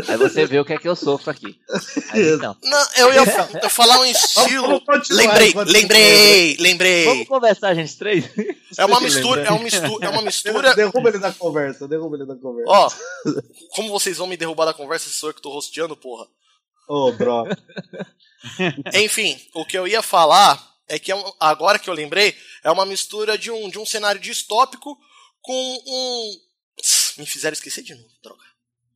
Aí 0.08 0.18
você 0.18 0.46
vê 0.46 0.60
o 0.60 0.66
que 0.66 0.74
é 0.74 0.78
que 0.78 0.88
eu 0.88 0.96
sofro 0.96 1.30
aqui. 1.30 1.60
Aí, 2.12 2.34
então, 2.36 2.56
Não, 2.64 2.88
eu 2.98 3.14
ia 3.14 3.24
eu 3.64 3.70
falar 3.70 4.00
um 4.00 4.06
estilo. 4.06 4.82
Lembrei, 5.10 5.50
enquanto- 5.50 5.70
lembrei, 5.70 6.48
vamos 6.56 6.60
lembrei. 6.64 7.26
conversar, 7.26 7.74
gente, 7.76 7.98
três? 7.98 8.26
É 8.78 8.86
uma 8.86 9.02
mistura, 9.02 9.42
é 9.44 9.50
uma 9.52 9.60
mistura, 9.64 10.06
é 10.06 10.10
uma 10.10 10.22
mistura. 10.22 10.76
Derruba 10.76 11.10
ele 11.10 11.20
da 11.20 11.32
conversa, 11.34 11.88
derruba 11.88 12.16
ele 12.16 12.26
da 12.26 12.36
conversa. 12.36 12.72
Ó, 12.72 12.90
como 13.76 13.90
vocês 13.92 14.18
vão 14.18 14.28
me 14.28 14.38
derrubar 14.38 14.66
da 14.66 14.74
conversa, 14.74 15.10
sou 15.10 15.30
eu 15.30 15.34
que 15.34 15.42
tô 15.42 15.50
rosteando, 15.52 15.96
porra. 15.98 16.26
Ô, 16.88 17.12
bro. 17.12 17.44
Enfim, 18.94 19.40
o 19.54 19.66
que 19.66 19.78
eu 19.78 19.88
ia 19.88 20.02
falar 20.02 20.62
é 20.88 20.98
que 20.98 21.12
é 21.12 21.16
um- 21.16 21.34
agora 21.40 21.78
que 21.80 21.90
eu 21.90 21.94
lembrei, 21.94 22.34
é 22.64 22.72
uma 22.72 22.86
mistura 22.86 23.38
de 23.38 23.52
um, 23.52 23.70
de 23.70 23.78
um 23.78 23.86
cenário 23.86 24.22
distópico 24.22 24.98
com 25.42 25.54
um. 25.86 26.32
Me 27.18 27.26
fizeram 27.26 27.54
esquecer 27.54 27.84
de 27.84 27.96
novo, 27.96 28.08
droga. 28.24 28.47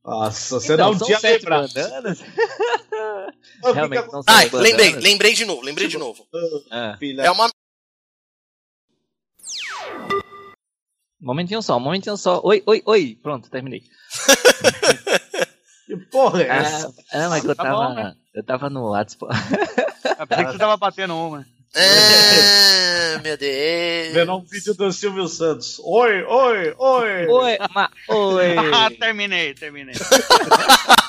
Nossa, 0.04 0.58
você 0.60 0.74
Então, 0.74 0.92
não 0.92 0.98
tinha 0.98 1.18
lembrado. 1.22 1.68
Realmente 3.72 4.12
não 4.12 4.22
Ai, 4.26 4.48
bandanas. 4.50 4.70
lembrei, 4.72 4.90
lembrei 5.00 5.34
de 5.34 5.44
novo, 5.44 5.62
lembrei 5.62 5.86
de 5.88 5.96
novo. 5.98 6.26
Ah, 6.70 6.96
Filha. 6.98 7.22
É 7.22 7.30
uma. 7.30 7.46
um 7.46 7.50
momentinho 11.20 11.62
só, 11.62 11.76
um 11.76 11.80
momentinho 11.80 12.16
só. 12.16 12.40
Oi, 12.44 12.62
oi, 12.66 12.82
oi. 12.84 13.18
Pronto, 13.22 13.48
terminei. 13.50 13.82
Que 15.84 15.96
porra 15.96 16.42
é 16.42 16.46
essa? 16.48 16.94
Ah, 17.12 17.24
ah, 17.26 17.28
mas 17.28 17.44
eu 17.44 17.54
Tá 17.56 17.64
tava, 17.64 17.88
bom, 17.88 17.94
né? 17.94 18.14
eu 18.32 18.44
tava 18.44 18.70
no 18.70 18.90
WhatsApp. 18.90 19.24
Eu 20.18 20.26
pensei 20.28 20.44
que 20.46 20.52
você 20.52 20.58
tava 20.58 20.76
batendo 20.76 21.14
uma. 21.14 21.44
Ah, 21.74 23.18
meu 23.22 23.36
Deus. 23.38 24.12
Vendo 24.12 24.36
um 24.36 24.42
vídeo 24.42 24.74
do 24.74 24.92
Silvio 24.92 25.26
Santos. 25.26 25.80
Oi, 25.82 26.22
oi, 26.22 26.74
oi. 26.76 27.26
Oi, 27.26 27.58
ma, 27.74 27.90
oi. 28.08 28.56
Ah, 28.74 28.90
terminei, 28.90 29.54
terminei. 29.54 29.94